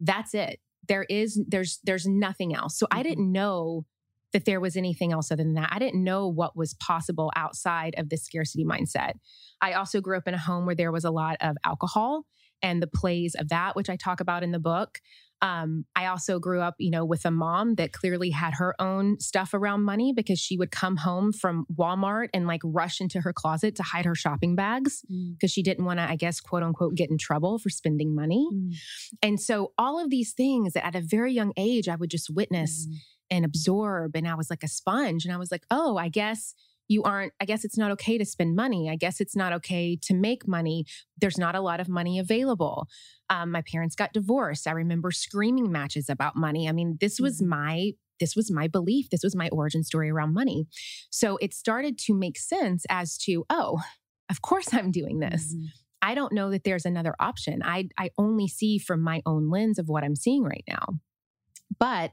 that's 0.00 0.32
it 0.32 0.58
there 0.88 1.04
is 1.08 1.40
there's 1.48 1.78
there's 1.84 2.06
nothing 2.06 2.54
else. 2.54 2.78
So 2.78 2.86
mm-hmm. 2.86 2.98
I 2.98 3.02
didn't 3.02 3.30
know 3.30 3.84
that 4.32 4.44
there 4.44 4.60
was 4.60 4.76
anything 4.76 5.12
else 5.12 5.30
other 5.30 5.42
than 5.42 5.54
that. 5.54 5.70
I 5.72 5.78
didn't 5.78 6.02
know 6.02 6.28
what 6.28 6.56
was 6.56 6.74
possible 6.74 7.30
outside 7.36 7.94
of 7.98 8.08
the 8.08 8.16
scarcity 8.16 8.64
mindset. 8.64 9.12
I 9.60 9.72
also 9.72 10.00
grew 10.00 10.16
up 10.16 10.28
in 10.28 10.34
a 10.34 10.38
home 10.38 10.66
where 10.66 10.74
there 10.74 10.92
was 10.92 11.04
a 11.04 11.10
lot 11.10 11.36
of 11.40 11.56
alcohol 11.64 12.24
and 12.62 12.82
the 12.82 12.86
plays 12.86 13.34
of 13.34 13.48
that, 13.48 13.76
which 13.76 13.90
I 13.90 13.96
talk 13.96 14.20
about 14.20 14.42
in 14.42 14.52
the 14.52 14.58
book. 14.58 15.00
Um, 15.42 15.86
I 15.96 16.06
also 16.06 16.38
grew 16.38 16.60
up, 16.60 16.76
you 16.78 16.90
know, 16.90 17.04
with 17.04 17.24
a 17.24 17.30
mom 17.32 17.74
that 17.74 17.92
clearly 17.92 18.30
had 18.30 18.54
her 18.54 18.80
own 18.80 19.18
stuff 19.18 19.52
around 19.52 19.82
money 19.82 20.12
because 20.14 20.38
she 20.38 20.56
would 20.56 20.70
come 20.70 20.96
home 20.98 21.32
from 21.32 21.66
Walmart 21.76 22.28
and 22.32 22.46
like 22.46 22.60
rush 22.62 23.00
into 23.00 23.20
her 23.20 23.32
closet 23.32 23.74
to 23.76 23.82
hide 23.82 24.04
her 24.04 24.14
shopping 24.14 24.54
bags 24.54 25.02
because 25.02 25.50
mm. 25.50 25.54
she 25.54 25.64
didn't 25.64 25.84
want 25.84 25.98
to, 25.98 26.08
I 26.08 26.14
guess, 26.14 26.40
quote 26.40 26.62
unquote, 26.62 26.94
get 26.94 27.10
in 27.10 27.18
trouble 27.18 27.58
for 27.58 27.70
spending 27.70 28.14
money. 28.14 28.48
Mm. 28.54 28.74
And 29.20 29.40
so 29.40 29.72
all 29.76 29.98
of 30.02 30.10
these 30.10 30.32
things 30.32 30.74
that 30.74 30.86
at 30.86 30.94
a 30.94 31.00
very 31.00 31.32
young 31.32 31.52
age 31.56 31.88
I 31.88 31.96
would 31.96 32.10
just 32.10 32.30
witness 32.32 32.86
mm. 32.86 32.94
And 33.32 33.46
absorb. 33.46 34.14
And 34.14 34.28
I 34.28 34.34
was 34.34 34.50
like 34.50 34.62
a 34.62 34.68
sponge. 34.68 35.24
And 35.24 35.32
I 35.32 35.38
was 35.38 35.50
like, 35.50 35.64
oh, 35.70 35.96
I 35.96 36.10
guess 36.10 36.54
you 36.86 37.02
aren't, 37.02 37.32
I 37.40 37.46
guess 37.46 37.64
it's 37.64 37.78
not 37.78 37.90
okay 37.92 38.18
to 38.18 38.26
spend 38.26 38.54
money. 38.54 38.90
I 38.90 38.96
guess 38.96 39.22
it's 39.22 39.34
not 39.34 39.54
okay 39.54 39.96
to 40.02 40.14
make 40.14 40.46
money. 40.46 40.84
There's 41.18 41.38
not 41.38 41.54
a 41.54 41.62
lot 41.62 41.80
of 41.80 41.88
money 41.88 42.18
available. 42.18 42.86
Um, 43.30 43.50
my 43.50 43.62
parents 43.62 43.96
got 43.96 44.12
divorced. 44.12 44.68
I 44.68 44.72
remember 44.72 45.10
screaming 45.10 45.72
matches 45.72 46.10
about 46.10 46.36
money. 46.36 46.68
I 46.68 46.72
mean, 46.72 46.98
this 47.00 47.18
was 47.18 47.40
mm-hmm. 47.40 47.48
my 47.48 47.92
this 48.20 48.36
was 48.36 48.52
my 48.52 48.68
belief. 48.68 49.08
This 49.10 49.24
was 49.24 49.34
my 49.34 49.48
origin 49.48 49.82
story 49.82 50.10
around 50.10 50.34
money. 50.34 50.66
So 51.10 51.38
it 51.38 51.54
started 51.54 51.98
to 52.00 52.14
make 52.14 52.38
sense 52.38 52.84
as 52.88 53.16
to, 53.18 53.44
oh, 53.50 53.82
of 54.30 54.42
course 54.42 54.72
I'm 54.72 54.92
doing 54.92 55.18
this. 55.18 55.54
Mm-hmm. 55.54 55.66
I 56.02 56.14
don't 56.14 56.32
know 56.32 56.50
that 56.50 56.64
there's 56.64 56.84
another 56.84 57.14
option. 57.18 57.62
I 57.64 57.88
I 57.96 58.10
only 58.18 58.46
see 58.46 58.76
from 58.78 59.00
my 59.00 59.22
own 59.24 59.48
lens 59.48 59.78
of 59.78 59.88
what 59.88 60.04
I'm 60.04 60.16
seeing 60.16 60.42
right 60.42 60.64
now. 60.68 60.98
But 61.80 62.12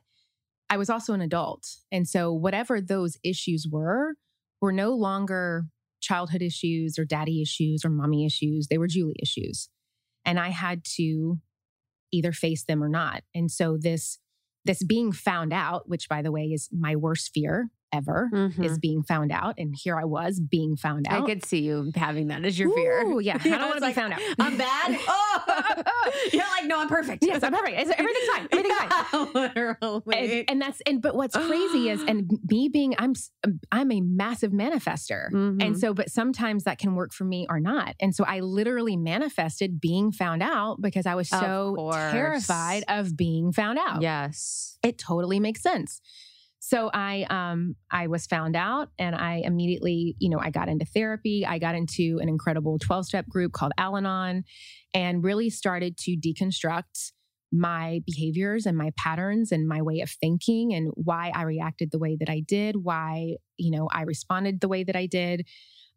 I 0.69 0.77
was 0.77 0.89
also 0.89 1.13
an 1.13 1.21
adult. 1.21 1.67
And 1.91 2.08
so 2.08 2.32
whatever 2.32 2.79
those 2.79 3.17
issues 3.23 3.67
were, 3.69 4.15
were 4.62 4.71
no 4.71 4.91
longer 4.91 5.65
childhood 6.01 6.41
issues 6.41 6.97
or 6.97 7.05
daddy 7.05 7.41
issues 7.41 7.84
or 7.84 7.89
mommy 7.89 8.25
issues. 8.25 8.67
They 8.67 8.77
were 8.77 8.88
Julie 8.88 9.15
issues. 9.21 9.69
And 10.25 10.39
I 10.39 10.49
had 10.49 10.84
to 10.95 11.39
either 12.12 12.32
face 12.32 12.63
them 12.65 12.84
or 12.84 12.89
not. 12.89 13.23
And 13.34 13.51
so 13.51 13.77
this 13.79 14.19
this 14.65 14.84
being 14.84 15.12
found 15.12 15.53
out, 15.53 15.88
which 15.88 16.10
by 16.10 16.21
the 16.21 16.32
way 16.32 16.47
is 16.47 16.69
my 16.71 16.95
worst 16.95 17.32
fear, 17.34 17.69
ever 17.93 18.30
mm-hmm. 18.32 18.63
is 18.63 18.78
being 18.80 19.04
found 19.04 19.32
out. 19.32 19.56
And 19.58 19.75
here 19.75 19.97
I 19.97 20.06
was 20.06 20.39
being 20.39 20.75
found 20.75 21.08
out. 21.08 21.23
I 21.23 21.25
could 21.25 21.45
see 21.45 21.62
you 21.62 21.91
having 21.95 22.28
that 22.28 22.45
as 22.45 22.58
your 22.58 22.73
fear. 22.73 23.04
Ooh, 23.04 23.19
yeah. 23.19 23.38
I 23.39 23.49
don't 23.49 23.62
want 23.62 23.75
to 23.75 23.82
like, 23.82 23.95
be 23.95 24.02
found 24.02 24.13
out. 24.13 24.19
I'm 24.39 24.58
bad. 24.58 24.99
Oh, 25.12 26.12
you're 26.34 26.43
like, 26.43 26.65
no, 26.65 26.80
I'm 26.80 26.88
perfect. 26.88 27.23
Yes, 27.23 27.43
I'm 27.43 27.54
perfect. 27.54 27.78
everything's 27.78 28.28
fine. 28.28 28.47
Everything's 28.52 28.78
fine. 28.78 29.34
Literally. 29.34 30.39
And, 30.39 30.49
and, 30.49 30.62
that's, 30.62 30.82
and, 30.86 31.02
but 31.02 31.15
what's 31.15 31.36
crazy 31.36 31.89
is, 31.89 32.02
and 32.08 32.30
me 32.49 32.69
being, 32.69 32.95
I'm, 32.97 33.13
I'm 33.71 33.91
a 33.91 34.02
massive 34.02 34.52
manifester. 34.52 35.32
Mm-hmm. 35.32 35.62
And 35.62 35.80
so, 35.80 35.93
but 35.93 36.10
sometimes 36.10 36.65
that 36.65 36.78
can 36.78 36.95
work 36.95 37.13
for 37.13 37.23
me 37.23 37.47
or 37.49 37.60
not. 37.60 37.95
And 37.99 38.13
so 38.13 38.23
I 38.25 38.39
literally 38.41 38.97
manifested 38.97 39.80
being 39.80 40.12
found 40.12 40.43
out 40.43 40.82
because 40.82 41.06
I 41.06 41.15
was 41.15 41.30
so 41.30 41.91
terrified 42.12 42.84
of 42.88 43.15
being 43.15 43.52
found 43.52 43.80
out. 43.80 44.02
Yes. 44.02 44.78
It 44.84 44.97
totally 44.97 45.39
makes 45.39 45.62
sense. 45.62 46.02
So 46.69 46.91
I 46.93 47.25
um 47.32 47.75
I 47.89 48.05
was 48.05 48.27
found 48.27 48.55
out 48.55 48.89
and 48.99 49.15
I 49.15 49.41
immediately, 49.43 50.15
you 50.19 50.29
know, 50.29 50.38
I 50.39 50.51
got 50.51 50.69
into 50.69 50.86
therapy. 50.86 51.43
I 51.43 51.58
got 51.58 51.73
into 51.73 52.19
an 52.21 52.29
incredible 52.29 52.77
12-step 52.77 53.27
group 53.27 53.53
called 53.53 53.71
Al-Anon 53.79 54.43
and 54.93 55.23
really 55.23 55.49
started 55.49 55.97
to 55.97 56.15
deconstruct 56.15 57.12
my 57.51 58.01
behaviors 58.05 58.67
and 58.67 58.77
my 58.77 58.91
patterns 58.95 59.51
and 59.51 59.67
my 59.67 59.82
way 59.82 60.01
of 60.01 60.12
thinking 60.21 60.71
and 60.75 60.91
why 60.93 61.32
I 61.34 61.41
reacted 61.41 61.89
the 61.89 61.97
way 61.97 62.15
that 62.19 62.29
I 62.29 62.43
did, 62.47 62.75
why, 62.84 63.38
you 63.58 63.75
know, 63.75 63.89
I 63.91 64.03
responded 64.03 64.62
the 64.62 64.67
way 64.67 64.84
that 64.84 64.95
I 64.95 65.08
did. 65.08 65.47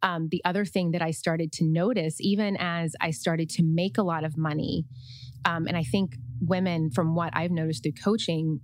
Um, 0.02 0.28
the 0.30 0.40
other 0.46 0.64
thing 0.64 0.92
that 0.92 1.02
I 1.02 1.10
started 1.10 1.52
to 1.52 1.66
notice, 1.66 2.16
even 2.18 2.56
as 2.58 2.94
I 2.98 3.10
started 3.10 3.50
to 3.50 3.62
make 3.62 3.98
a 3.98 4.02
lot 4.02 4.24
of 4.24 4.38
money, 4.38 4.86
um, 5.44 5.66
and 5.66 5.76
I 5.76 5.82
think 5.82 6.14
women, 6.40 6.90
from 6.90 7.14
what 7.14 7.36
I've 7.36 7.50
noticed 7.50 7.82
through 7.82 7.92
coaching, 8.02 8.60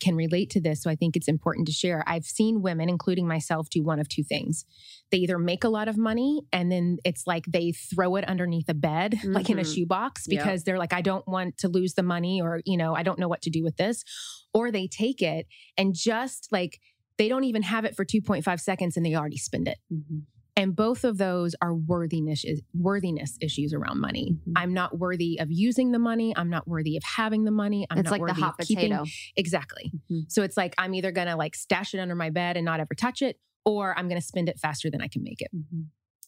can 0.00 0.16
relate 0.16 0.50
to 0.50 0.60
this. 0.60 0.82
So 0.82 0.90
I 0.90 0.96
think 0.96 1.16
it's 1.16 1.28
important 1.28 1.66
to 1.68 1.72
share. 1.72 2.02
I've 2.06 2.24
seen 2.24 2.62
women, 2.62 2.88
including 2.88 3.26
myself, 3.26 3.68
do 3.70 3.82
one 3.82 4.00
of 4.00 4.08
two 4.08 4.24
things. 4.24 4.64
They 5.10 5.18
either 5.18 5.38
make 5.38 5.64
a 5.64 5.68
lot 5.68 5.88
of 5.88 5.96
money 5.96 6.42
and 6.52 6.70
then 6.70 6.98
it's 7.04 7.26
like 7.26 7.44
they 7.46 7.72
throw 7.72 8.16
it 8.16 8.24
underneath 8.28 8.68
a 8.68 8.74
bed, 8.74 9.12
mm-hmm. 9.12 9.32
like 9.34 9.50
in 9.50 9.58
a 9.58 9.62
mm-hmm. 9.62 9.72
shoebox, 9.72 10.26
because 10.26 10.60
yep. 10.60 10.64
they're 10.64 10.78
like, 10.78 10.92
I 10.92 11.02
don't 11.02 11.26
want 11.28 11.58
to 11.58 11.68
lose 11.68 11.94
the 11.94 12.02
money 12.02 12.40
or, 12.40 12.60
you 12.64 12.76
know, 12.76 12.94
I 12.94 13.02
don't 13.02 13.18
know 13.18 13.28
what 13.28 13.42
to 13.42 13.50
do 13.50 13.62
with 13.62 13.76
this. 13.76 14.04
Or 14.52 14.70
they 14.70 14.88
take 14.88 15.22
it 15.22 15.46
and 15.76 15.94
just 15.94 16.48
like, 16.50 16.80
they 17.18 17.28
don't 17.28 17.44
even 17.44 17.62
have 17.62 17.84
it 17.84 17.94
for 17.94 18.04
2.5 18.04 18.60
seconds 18.60 18.96
and 18.96 19.04
they 19.04 19.14
already 19.14 19.36
spend 19.36 19.68
it. 19.68 19.78
Mm-hmm. 19.92 20.20
And 20.56 20.74
both 20.74 21.04
of 21.04 21.18
those 21.18 21.54
are 21.62 21.74
worthiness 21.74 22.44
worthiness 22.74 23.36
issues 23.40 23.72
around 23.72 24.00
money. 24.00 24.36
Mm-hmm. 24.36 24.52
I'm 24.56 24.74
not 24.74 24.98
worthy 24.98 25.38
of 25.40 25.48
using 25.50 25.92
the 25.92 25.98
money. 25.98 26.34
I'm 26.36 26.50
not 26.50 26.66
worthy 26.66 26.96
of 26.96 27.02
having 27.02 27.44
the 27.44 27.50
money. 27.50 27.86
I'm 27.90 27.98
it's 27.98 28.06
not 28.06 28.12
like 28.12 28.20
worthy 28.20 28.34
the 28.34 28.40
hot 28.40 28.56
of 28.60 28.66
keeping 28.66 28.90
potato. 28.90 29.04
exactly. 29.36 29.92
Mm-hmm. 29.94 30.20
So 30.28 30.42
it's 30.42 30.56
like 30.56 30.74
I'm 30.78 30.94
either 30.94 31.12
gonna 31.12 31.36
like 31.36 31.54
stash 31.54 31.94
it 31.94 31.98
under 31.98 32.14
my 32.14 32.30
bed 32.30 32.56
and 32.56 32.64
not 32.64 32.80
ever 32.80 32.94
touch 32.94 33.22
it, 33.22 33.38
or 33.64 33.98
I'm 33.98 34.08
gonna 34.08 34.20
spend 34.20 34.48
it 34.48 34.58
faster 34.58 34.90
than 34.90 35.00
I 35.00 35.08
can 35.08 35.22
make 35.22 35.40
it. 35.40 35.50
Mm-hmm. 35.54 35.82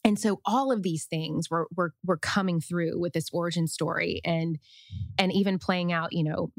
And 0.04 0.18
so 0.18 0.40
all 0.44 0.72
of 0.72 0.82
these 0.82 1.04
things 1.04 1.48
were, 1.48 1.68
were 1.76 1.94
were 2.04 2.18
coming 2.18 2.60
through 2.60 2.98
with 2.98 3.12
this 3.12 3.28
origin 3.32 3.66
story 3.66 4.20
and 4.24 4.58
and 5.18 5.32
even 5.32 5.58
playing 5.58 5.92
out, 5.92 6.12
you 6.12 6.24
know, 6.24 6.52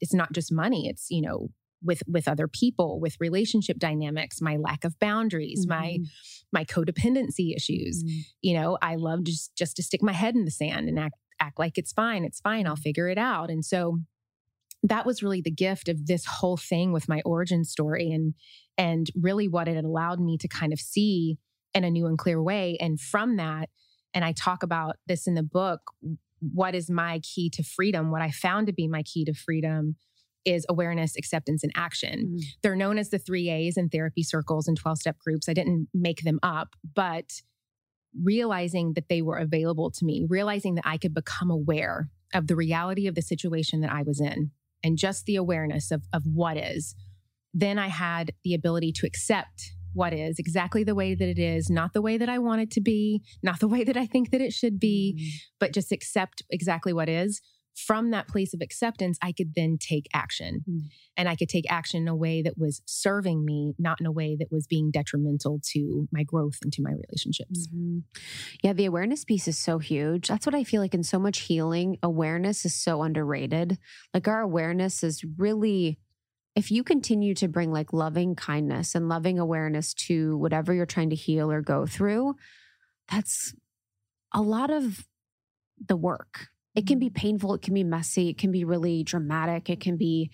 it's 0.00 0.14
not 0.14 0.32
just 0.32 0.52
money, 0.52 0.88
it's, 0.88 1.10
you 1.10 1.22
know, 1.22 1.48
with 1.84 2.02
with 2.06 2.26
other 2.26 2.48
people 2.48 3.00
with 3.00 3.16
relationship 3.20 3.78
dynamics 3.78 4.40
my 4.40 4.56
lack 4.56 4.84
of 4.84 4.98
boundaries 4.98 5.66
mm-hmm. 5.66 5.78
my 5.78 5.98
my 6.52 6.64
codependency 6.64 7.54
issues 7.54 8.02
mm-hmm. 8.02 8.20
you 8.42 8.54
know 8.54 8.78
i 8.82 8.96
love 8.96 9.24
just 9.24 9.54
just 9.56 9.76
to 9.76 9.82
stick 9.82 10.02
my 10.02 10.12
head 10.12 10.34
in 10.34 10.44
the 10.44 10.50
sand 10.50 10.88
and 10.88 10.98
act 10.98 11.16
act 11.40 11.58
like 11.58 11.76
it's 11.76 11.92
fine 11.92 12.24
it's 12.24 12.40
fine 12.40 12.66
i'll 12.66 12.76
figure 12.76 13.08
it 13.08 13.18
out 13.18 13.50
and 13.50 13.64
so 13.64 13.98
that 14.82 15.06
was 15.06 15.22
really 15.22 15.40
the 15.40 15.50
gift 15.50 15.88
of 15.88 16.06
this 16.06 16.26
whole 16.26 16.58
thing 16.58 16.92
with 16.92 17.08
my 17.08 17.22
origin 17.24 17.64
story 17.64 18.10
and 18.10 18.34
and 18.76 19.10
really 19.14 19.48
what 19.48 19.68
it 19.68 19.82
allowed 19.84 20.20
me 20.20 20.36
to 20.38 20.48
kind 20.48 20.72
of 20.72 20.78
see 20.78 21.38
in 21.72 21.84
a 21.84 21.90
new 21.90 22.06
and 22.06 22.18
clear 22.18 22.42
way 22.42 22.76
and 22.80 23.00
from 23.00 23.36
that 23.36 23.68
and 24.12 24.24
i 24.24 24.32
talk 24.32 24.62
about 24.62 24.96
this 25.06 25.26
in 25.26 25.34
the 25.34 25.42
book 25.42 25.80
what 26.40 26.74
is 26.74 26.90
my 26.90 27.20
key 27.20 27.50
to 27.50 27.62
freedom 27.62 28.10
what 28.10 28.22
i 28.22 28.30
found 28.30 28.66
to 28.66 28.72
be 28.72 28.86
my 28.86 29.02
key 29.02 29.24
to 29.24 29.34
freedom 29.34 29.96
is 30.44 30.66
awareness, 30.68 31.16
acceptance, 31.16 31.62
and 31.62 31.72
action. 31.74 32.26
Mm-hmm. 32.26 32.38
They're 32.62 32.76
known 32.76 32.98
as 32.98 33.10
the 33.10 33.18
three 33.18 33.48
A's 33.48 33.76
in 33.76 33.88
therapy 33.88 34.22
circles 34.22 34.68
and 34.68 34.76
12 34.76 34.98
step 34.98 35.18
groups. 35.18 35.48
I 35.48 35.54
didn't 35.54 35.88
make 35.94 36.22
them 36.22 36.38
up, 36.42 36.74
but 36.94 37.40
realizing 38.22 38.92
that 38.94 39.08
they 39.08 39.22
were 39.22 39.36
available 39.36 39.90
to 39.90 40.04
me, 40.04 40.26
realizing 40.28 40.76
that 40.76 40.86
I 40.86 40.98
could 40.98 41.14
become 41.14 41.50
aware 41.50 42.08
of 42.32 42.46
the 42.46 42.56
reality 42.56 43.06
of 43.06 43.14
the 43.14 43.22
situation 43.22 43.80
that 43.80 43.92
I 43.92 44.02
was 44.02 44.20
in 44.20 44.50
and 44.82 44.98
just 44.98 45.24
the 45.24 45.36
awareness 45.36 45.90
of, 45.90 46.04
of 46.12 46.22
what 46.26 46.56
is, 46.56 46.94
then 47.52 47.78
I 47.78 47.88
had 47.88 48.32
the 48.42 48.54
ability 48.54 48.92
to 48.92 49.06
accept 49.06 49.72
what 49.92 50.12
is 50.12 50.38
exactly 50.38 50.82
the 50.82 50.94
way 50.94 51.14
that 51.14 51.28
it 51.28 51.38
is, 51.38 51.70
not 51.70 51.92
the 51.92 52.02
way 52.02 52.18
that 52.18 52.28
I 52.28 52.38
want 52.38 52.60
it 52.60 52.70
to 52.72 52.80
be, 52.80 53.22
not 53.42 53.60
the 53.60 53.68
way 53.68 53.84
that 53.84 53.96
I 53.96 54.06
think 54.06 54.30
that 54.32 54.40
it 54.40 54.52
should 54.52 54.80
be, 54.80 55.14
mm-hmm. 55.16 55.28
but 55.60 55.72
just 55.72 55.92
accept 55.92 56.42
exactly 56.50 56.92
what 56.92 57.08
is 57.08 57.40
from 57.74 58.10
that 58.10 58.28
place 58.28 58.54
of 58.54 58.60
acceptance, 58.60 59.18
I 59.20 59.32
could 59.32 59.54
then 59.54 59.78
take 59.78 60.06
action. 60.14 60.64
Mm. 60.68 60.82
And 61.16 61.28
I 61.28 61.36
could 61.36 61.48
take 61.48 61.70
action 61.70 62.02
in 62.02 62.08
a 62.08 62.14
way 62.14 62.42
that 62.42 62.56
was 62.56 62.82
serving 62.86 63.44
me, 63.44 63.74
not 63.78 64.00
in 64.00 64.06
a 64.06 64.12
way 64.12 64.36
that 64.38 64.50
was 64.50 64.66
being 64.66 64.90
detrimental 64.90 65.60
to 65.72 66.08
my 66.12 66.22
growth 66.22 66.58
and 66.62 66.72
to 66.72 66.82
my 66.82 66.90
relationships. 66.90 67.68
Mm-hmm. 67.68 67.98
Yeah, 68.62 68.72
the 68.72 68.86
awareness 68.86 69.24
piece 69.24 69.48
is 69.48 69.58
so 69.58 69.78
huge. 69.78 70.28
That's 70.28 70.46
what 70.46 70.54
I 70.54 70.64
feel 70.64 70.80
like 70.80 70.94
in 70.94 71.02
so 71.02 71.18
much 71.18 71.40
healing, 71.40 71.98
awareness 72.02 72.64
is 72.64 72.74
so 72.74 73.02
underrated. 73.02 73.78
Like 74.12 74.28
our 74.28 74.40
awareness 74.40 75.02
is 75.02 75.24
really 75.36 75.98
if 76.54 76.70
you 76.70 76.84
continue 76.84 77.34
to 77.34 77.48
bring 77.48 77.72
like 77.72 77.92
loving 77.92 78.36
kindness 78.36 78.94
and 78.94 79.08
loving 79.08 79.40
awareness 79.40 79.92
to 79.92 80.36
whatever 80.36 80.72
you're 80.72 80.86
trying 80.86 81.10
to 81.10 81.16
heal 81.16 81.50
or 81.50 81.60
go 81.60 81.84
through, 81.84 82.36
that's 83.10 83.54
a 84.32 84.40
lot 84.40 84.70
of 84.70 85.04
the 85.84 85.96
work 85.96 86.48
it 86.74 86.86
can 86.86 86.98
be 86.98 87.10
painful, 87.10 87.54
it 87.54 87.62
can 87.62 87.74
be 87.74 87.84
messy, 87.84 88.28
it 88.30 88.38
can 88.38 88.50
be 88.50 88.64
really 88.64 89.04
dramatic, 89.04 89.70
it 89.70 89.80
can 89.80 89.96
be 89.96 90.30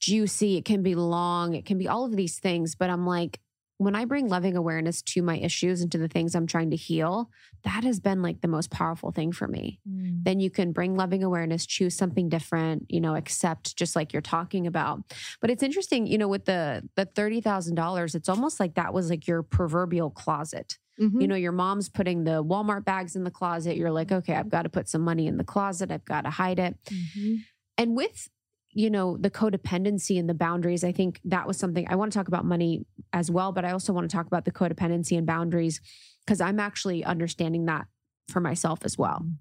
juicy, 0.00 0.56
it 0.56 0.64
can 0.64 0.82
be 0.82 0.94
long, 0.94 1.54
it 1.54 1.64
can 1.64 1.78
be 1.78 1.88
all 1.88 2.04
of 2.04 2.16
these 2.16 2.38
things. 2.38 2.74
But 2.74 2.90
I'm 2.90 3.06
like, 3.06 3.40
when 3.78 3.94
I 3.94 4.06
bring 4.06 4.28
loving 4.28 4.56
awareness 4.56 5.02
to 5.02 5.22
my 5.22 5.36
issues 5.36 5.82
and 5.82 5.92
to 5.92 5.98
the 5.98 6.08
things 6.08 6.34
I'm 6.34 6.46
trying 6.46 6.70
to 6.70 6.76
heal, 6.76 7.30
that 7.64 7.84
has 7.84 8.00
been 8.00 8.22
like 8.22 8.40
the 8.40 8.48
most 8.48 8.70
powerful 8.70 9.12
thing 9.12 9.32
for 9.32 9.46
me. 9.46 9.80
Mm. 9.88 10.24
Then 10.24 10.40
you 10.40 10.50
can 10.50 10.72
bring 10.72 10.96
loving 10.96 11.22
awareness, 11.22 11.66
choose 11.66 11.94
something 11.94 12.28
different, 12.28 12.86
you 12.88 13.00
know, 13.00 13.16
accept 13.16 13.76
just 13.76 13.94
like 13.94 14.12
you're 14.12 14.22
talking 14.22 14.66
about. 14.66 15.02
But 15.40 15.50
it's 15.50 15.62
interesting, 15.62 16.06
you 16.06 16.16
know, 16.16 16.28
with 16.28 16.46
the 16.46 16.88
the 16.96 17.04
$30,000, 17.04 18.14
it's 18.14 18.28
almost 18.28 18.60
like 18.60 18.74
that 18.74 18.94
was 18.94 19.10
like 19.10 19.26
your 19.26 19.42
proverbial 19.42 20.10
closet. 20.10 20.78
Mm-hmm. 21.00 21.20
You 21.20 21.28
know, 21.28 21.34
your 21.34 21.52
mom's 21.52 21.88
putting 21.88 22.24
the 22.24 22.42
Walmart 22.42 22.84
bags 22.84 23.16
in 23.16 23.24
the 23.24 23.30
closet. 23.30 23.76
You're 23.76 23.90
like, 23.90 24.12
okay, 24.12 24.34
I've 24.34 24.48
got 24.48 24.62
to 24.62 24.68
put 24.68 24.88
some 24.88 25.02
money 25.02 25.26
in 25.26 25.36
the 25.36 25.44
closet. 25.44 25.90
I've 25.90 26.04
got 26.04 26.22
to 26.22 26.30
hide 26.30 26.58
it. 26.58 26.76
Mm-hmm. 26.84 27.34
And 27.78 27.96
with, 27.96 28.28
you 28.70 28.88
know, 28.88 29.16
the 29.18 29.30
codependency 29.30 30.18
and 30.18 30.28
the 30.28 30.34
boundaries, 30.34 30.84
I 30.84 30.92
think 30.92 31.20
that 31.24 31.46
was 31.46 31.58
something 31.58 31.86
I 31.88 31.96
want 31.96 32.12
to 32.12 32.18
talk 32.18 32.28
about 32.28 32.44
money 32.44 32.86
as 33.12 33.30
well, 33.30 33.52
but 33.52 33.64
I 33.64 33.72
also 33.72 33.92
want 33.92 34.08
to 34.10 34.16
talk 34.16 34.26
about 34.26 34.44
the 34.44 34.52
codependency 34.52 35.18
and 35.18 35.26
boundaries 35.26 35.80
because 36.24 36.40
I'm 36.40 36.58
actually 36.58 37.04
understanding 37.04 37.66
that 37.66 37.86
for 38.28 38.40
myself 38.40 38.80
as 38.84 38.96
well. 38.96 39.20
Mm-hmm. 39.22 39.32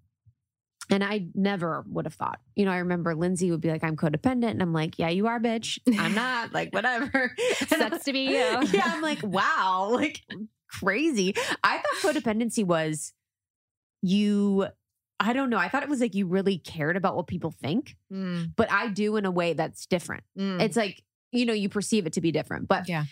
And 0.92 1.04
I 1.04 1.28
never 1.34 1.84
would 1.88 2.06
have 2.06 2.14
thought. 2.14 2.40
You 2.56 2.66
know, 2.66 2.72
I 2.72 2.78
remember 2.78 3.16
Lindsey 3.16 3.50
would 3.50 3.62
be 3.62 3.70
like, 3.70 3.84
I'm 3.84 3.96
codependent. 3.96 4.52
And 4.52 4.62
I'm 4.62 4.74
like, 4.74 5.00
yeah, 5.00 5.10
you 5.10 5.28
are, 5.28 5.40
bitch. 5.40 5.80
I'm 5.98 6.14
not. 6.14 6.54
like, 6.54 6.70
whatever. 6.74 7.36
Sucks 7.68 8.04
to 8.06 8.14
be 8.14 8.26
you. 8.26 8.34
yeah. 8.72 8.84
I'm 8.86 9.02
like, 9.02 9.24
wow. 9.24 9.90
Like, 9.92 10.22
crazy. 10.70 11.36
I 11.64 11.78
thought 11.78 12.14
codependency 12.14 12.64
was 12.64 13.14
you 14.02 14.68
I 15.20 15.34
don't 15.34 15.50
know. 15.50 15.58
I 15.58 15.70
thought 15.70 15.84
it 15.84 15.90
was 15.90 16.02
like 16.02 16.14
you 16.14 16.28
really 16.28 16.58
cared 16.58 16.98
about 16.98 17.16
what 17.16 17.28
people 17.28 17.52
think, 17.52 17.96
mm. 18.12 18.52
but 18.56 18.70
I 18.72 18.90
do 18.90 19.16
in 19.16 19.26
a 19.26 19.32
way 19.32 19.54
that's 19.54 19.86
different. 19.86 20.24
Mm. 20.38 20.62
It's 20.62 20.76
like, 20.76 21.02
you 21.32 21.46
know, 21.46 21.54
you 21.54 21.70
perceive 21.70 22.06
it 22.06 22.14
to 22.14 22.22
be 22.22 22.32
different. 22.32 22.68
But 22.68 22.90
yeah. 22.90 23.06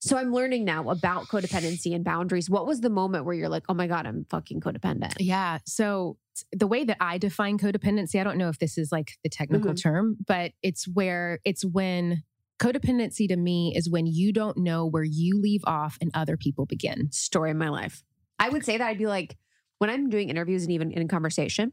So 0.00 0.18
I'm 0.18 0.34
learning 0.34 0.66
now 0.66 0.90
about 0.90 1.28
codependency 1.28 1.94
and 1.94 2.04
boundaries. 2.04 2.50
What 2.50 2.66
was 2.66 2.82
the 2.82 2.90
moment 2.90 3.24
where 3.24 3.34
you're 3.34 3.48
like, 3.48 3.64
oh 3.70 3.74
my 3.74 3.86
God, 3.86 4.06
I'm 4.06 4.26
fucking 4.28 4.60
codependent? 4.60 5.14
Yeah. 5.18 5.60
So 5.64 6.18
the 6.52 6.66
way 6.66 6.84
that 6.84 6.98
I 7.00 7.16
define 7.16 7.56
codependency, 7.56 8.20
I 8.20 8.24
don't 8.24 8.36
know 8.36 8.50
if 8.50 8.58
this 8.58 8.76
is 8.76 8.92
like 8.92 9.12
the 9.22 9.30
technical 9.30 9.70
mm-hmm. 9.70 9.88
term, 9.88 10.16
but 10.26 10.52
it's 10.62 10.86
where 10.86 11.38
it's 11.46 11.64
when 11.64 12.22
Codependency 12.60 13.28
to 13.28 13.36
me 13.36 13.72
is 13.76 13.90
when 13.90 14.06
you 14.06 14.32
don't 14.32 14.56
know 14.56 14.86
where 14.86 15.02
you 15.02 15.40
leave 15.40 15.62
off 15.66 15.98
and 16.00 16.10
other 16.14 16.36
people 16.36 16.66
begin. 16.66 17.10
Story 17.10 17.50
of 17.50 17.56
my 17.56 17.68
life. 17.68 18.02
I 18.38 18.48
would 18.48 18.64
say 18.64 18.78
that 18.78 18.86
I'd 18.86 18.98
be 18.98 19.06
like, 19.06 19.36
when 19.78 19.90
I'm 19.90 20.08
doing 20.08 20.30
interviews 20.30 20.62
and 20.62 20.72
even 20.72 20.92
in 20.92 21.08
conversation, 21.08 21.72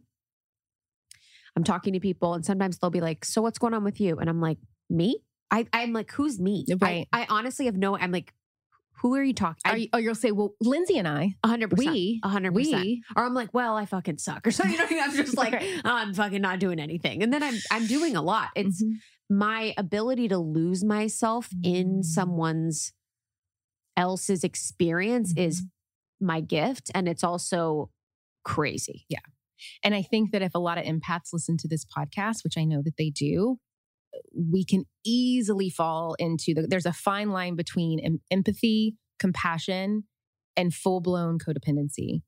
I'm 1.56 1.64
talking 1.64 1.94
to 1.94 2.00
people 2.00 2.34
and 2.34 2.46
sometimes 2.46 2.78
they'll 2.78 2.90
be 2.90 3.02
like, 3.02 3.26
So 3.26 3.42
what's 3.42 3.60
going 3.60 3.74
on 3.74 3.84
with 3.84 4.00
you? 4.00 4.18
And 4.18 4.30
I'm 4.30 4.42
like, 4.42 4.58
Me? 4.90 5.22
I, 5.52 5.68
I'm 5.74 5.94
like, 5.94 6.12
Who's 6.12 6.40
me? 6.40 6.66
Right. 6.80 7.08
I, 7.14 7.24
I 7.24 7.28
honestly 7.30 7.66
have 7.66 7.78
no, 7.78 7.98
I'm 7.98 8.12
like, 8.12 8.34
who 9.02 9.16
are 9.16 9.24
you 9.24 9.34
talking? 9.34 9.62
Are 9.66 9.78
you, 9.78 9.88
oh, 9.94 9.98
you'll 9.98 10.16
say, 10.16 10.32
well, 10.32 10.56
Lindsey 10.62 10.98
and 10.98 11.08
I, 11.08 11.36
hundred 11.46 11.70
percent, 11.72 11.94
we, 11.94 12.22
hundred 12.24 12.54
percent. 12.54 13.00
Or 13.16 13.26
I'm 13.26 13.34
like, 13.34 13.54
well, 13.54 13.76
I 13.76 13.86
fucking 13.86 14.20
suck, 14.20 14.46
or 14.46 14.52
something. 14.52 14.74
You 14.74 14.98
know, 14.98 15.04
I'm 15.04 15.16
just 15.16 15.38
like, 15.38 15.54
oh, 15.54 15.82
I'm 15.84 16.14
fucking 16.14 16.42
not 16.42 16.60
doing 16.60 16.80
anything, 16.80 17.24
and 17.24 17.34
then 17.34 17.44
I'm 17.44 17.56
I'm 17.72 17.88
doing 17.88 18.16
a 18.16 18.22
lot. 18.22 18.50
It's 18.56 18.84
mm-hmm 18.84 18.94
my 19.32 19.74
ability 19.78 20.28
to 20.28 20.38
lose 20.38 20.84
myself 20.84 21.48
in 21.64 22.00
mm. 22.00 22.04
someone's 22.04 22.92
else's 23.96 24.44
experience 24.44 25.34
mm-hmm. 25.34 25.48
is 25.48 25.64
my 26.20 26.42
gift 26.42 26.92
and 26.94 27.08
it's 27.08 27.24
also 27.24 27.90
crazy. 28.44 29.06
Yeah. 29.08 29.20
And 29.84 29.96
I 29.96 30.02
think 30.02 30.32
that 30.32 30.42
if 30.42 30.54
a 30.54 30.60
lot 30.60 30.78
of 30.78 30.84
empaths 30.84 31.32
listen 31.32 31.56
to 31.58 31.68
this 31.68 31.86
podcast, 31.86 32.44
which 32.44 32.58
I 32.58 32.66
know 32.66 32.82
that 32.84 32.98
they 32.98 33.10
do, 33.10 33.58
we 34.36 34.66
can 34.66 34.86
easily 35.06 35.70
fall 35.70 36.16
into 36.20 36.54
the 36.54 36.68
there's 36.68 36.86
a 36.86 36.94
fine 36.94 37.30
line 37.30 37.56
between 37.56 38.00
em- 38.00 38.22
empathy, 38.30 38.96
compassion, 39.20 40.04
and 40.56 40.74
full-blown 40.74 41.40
codependency. 41.40 42.22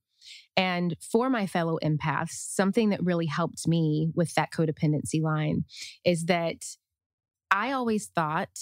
And 0.56 0.96
for 1.12 1.30
my 1.30 1.48
fellow 1.48 1.78
empaths, 1.84 2.32
something 2.32 2.90
that 2.90 3.04
really 3.04 3.26
helped 3.26 3.68
me 3.68 4.10
with 4.16 4.34
that 4.36 4.52
codependency 4.52 5.22
line 5.22 5.66
is 6.06 6.26
that 6.26 6.64
I 7.52 7.72
always 7.72 8.08
thought, 8.08 8.58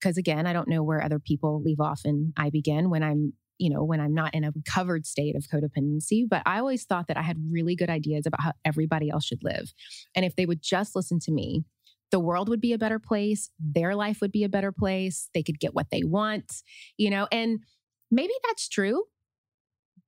because 0.00 0.16
again, 0.16 0.46
I 0.46 0.52
don't 0.52 0.68
know 0.68 0.82
where 0.82 1.02
other 1.02 1.18
people 1.18 1.62
leave 1.62 1.80
off 1.80 2.02
and 2.04 2.32
I 2.36 2.50
begin 2.50 2.90
when 2.90 3.02
I'm, 3.02 3.32
you 3.58 3.70
know, 3.70 3.84
when 3.84 4.00
I'm 4.00 4.14
not 4.14 4.34
in 4.34 4.44
a 4.44 4.50
recovered 4.50 5.06
state 5.06 5.36
of 5.36 5.44
codependency, 5.52 6.24
but 6.28 6.42
I 6.44 6.58
always 6.58 6.84
thought 6.84 7.08
that 7.08 7.16
I 7.16 7.22
had 7.22 7.38
really 7.50 7.76
good 7.76 7.90
ideas 7.90 8.26
about 8.26 8.42
how 8.42 8.52
everybody 8.64 9.08
else 9.08 9.24
should 9.24 9.42
live. 9.42 9.72
And 10.14 10.24
if 10.24 10.36
they 10.36 10.46
would 10.46 10.62
just 10.62 10.94
listen 10.94 11.18
to 11.20 11.32
me, 11.32 11.64
the 12.12 12.20
world 12.20 12.48
would 12.48 12.60
be 12.60 12.72
a 12.72 12.78
better 12.78 13.00
place, 13.00 13.50
their 13.58 13.96
life 13.96 14.20
would 14.20 14.30
be 14.30 14.44
a 14.44 14.48
better 14.48 14.70
place, 14.70 15.28
they 15.34 15.42
could 15.42 15.58
get 15.58 15.74
what 15.74 15.90
they 15.90 16.04
want, 16.04 16.62
you 16.96 17.10
know, 17.10 17.26
and 17.32 17.60
maybe 18.10 18.32
that's 18.46 18.68
true. 18.68 19.04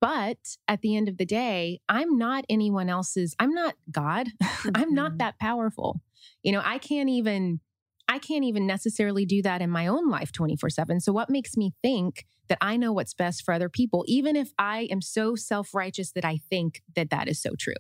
But 0.01 0.37
at 0.69 0.83
the 0.83 0.97
end 0.97 1.09
of 1.09 1.17
the 1.17 1.25
day, 1.25 1.81
I'm 1.89 2.19
not 2.19 2.45
anyone 2.49 2.91
else's, 2.91 3.35
I'm 3.39 3.55
not 3.55 3.75
God. 3.91 4.29
I'm 4.75 4.95
not 4.95 5.13
mm-hmm. 5.13 5.19
that 5.19 5.39
powerful. 5.41 6.03
You 6.43 6.53
know, 6.53 6.63
I 6.63 6.79
can't 6.79 7.09
even 7.09 7.61
I 8.07 8.19
can't 8.19 8.45
even 8.45 8.67
necessarily 8.67 9.25
do 9.25 9.41
that 9.43 9.63
in 9.63 9.71
my 9.71 9.87
own 9.87 10.11
life 10.11 10.31
24 10.31 10.71
7. 10.71 11.01
So, 11.01 11.13
what 11.13 11.31
makes 11.31 11.57
me 11.57 11.73
think 11.83 12.27
that 12.49 12.59
I 12.61 12.77
know 12.77 12.93
what's 12.93 13.15
best 13.15 13.43
for 13.45 13.55
other 13.55 13.71
people, 13.71 14.05
even 14.07 14.37
if 14.37 14.53
I 14.59 14.89
am 14.91 15.01
so 15.01 15.35
self 15.37 15.75
righteous 15.75 16.13
that 16.13 16.25
I 16.25 16.41
think 16.51 16.83
that 16.97 17.11
that 17.11 17.29
is 17.29 17.41
so 17.41 17.55
true? 17.59 17.73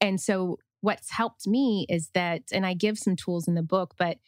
And 0.00 0.20
so, 0.20 0.58
what's 0.80 1.10
helped 1.10 1.46
me 1.46 1.86
is 1.88 2.10
that, 2.14 2.42
and 2.52 2.64
I 2.64 2.74
give 2.74 2.98
some 2.98 3.16
tools 3.16 3.46
in 3.46 3.54
the 3.54 3.62
book, 3.62 3.94
but 3.98 4.18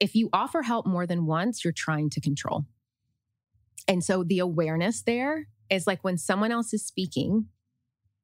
if 0.00 0.14
you 0.14 0.28
offer 0.32 0.62
help 0.62 0.86
more 0.86 1.06
than 1.06 1.26
once, 1.26 1.64
you're 1.64 1.72
trying 1.72 2.10
to 2.10 2.20
control. 2.20 2.64
And 3.86 4.04
so, 4.04 4.22
the 4.22 4.38
awareness 4.38 5.02
there 5.02 5.48
is 5.70 5.86
like 5.86 6.04
when 6.04 6.18
someone 6.18 6.52
else 6.52 6.72
is 6.72 6.84
speaking, 6.84 7.46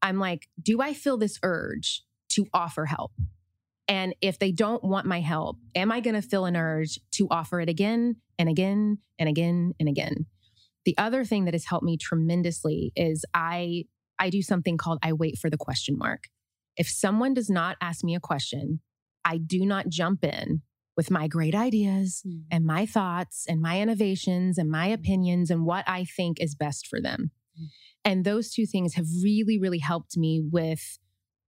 I'm 0.03 0.19
like, 0.19 0.49
do 0.63 0.81
I 0.81 0.93
feel 0.93 1.17
this 1.17 1.39
urge 1.43 2.03
to 2.31 2.47
offer 2.53 2.87
help? 2.87 3.13
And 3.89 4.15
if 4.21 4.39
they 4.39 4.53
don't 4.53 4.83
want 4.83 5.07
my 5.07 5.21
help, 5.21 5.59
am 5.75 5.93
I 5.93 6.01
going 6.01 6.15
to 6.15 6.23
feel 6.23 6.47
an 6.47 6.57
urge 6.57 6.99
to 7.13 7.29
offer 7.31 7.61
it 7.61 7.69
again 7.69 8.17
and 8.39 8.49
again 8.49 8.99
and 9.19 9.29
again 9.29 9.73
and 9.79 9.89
again? 9.89 10.27
The 10.85 10.97
other 10.99 11.25
thing 11.25 11.47
that 11.47 11.55
has 11.55 11.65
helped 11.65 11.85
me 11.85 11.97
tremendously 11.97 12.93
is 12.97 13.25
I 13.35 13.85
I 14.19 14.31
do 14.31 14.43
something 14.43 14.77
called 14.77 14.99
I 15.03 15.13
wait 15.13 15.39
for 15.39 15.51
the 15.51 15.57
question 15.57 15.99
mark. 15.99 16.29
If 16.77 16.89
someone 16.89 17.35
does 17.35 17.51
not 17.51 17.77
ask 17.81 18.05
me 18.05 18.15
a 18.15 18.21
question, 18.21 18.81
I 19.25 19.39
do 19.39 19.65
not 19.65 19.89
jump 19.89 20.25
in 20.25 20.63
with 20.97 21.11
my 21.11 21.29
great 21.29 21.55
ideas 21.55 22.23
mm. 22.27 22.43
and 22.51 22.65
my 22.65 22.87
thoughts 22.87 23.47
and 23.49 23.61
my 23.61 23.81
innovations 23.81 24.59
and 24.59 24.71
my 24.71 24.87
opinions 24.87 25.51
and 25.51 25.65
what 25.65 25.85
I 25.89 26.05
think 26.05 26.41
is 26.41 26.55
best 26.55 26.87
for 26.87 27.01
them. 27.01 27.31
Mm. 27.61 27.67
And 28.05 28.25
those 28.25 28.53
two 28.53 28.67
things 28.67 28.95
have 28.95 29.07
really, 29.23 29.59
really 29.59 29.79
helped 29.79 30.17
me 30.17 30.43
with 30.51 30.99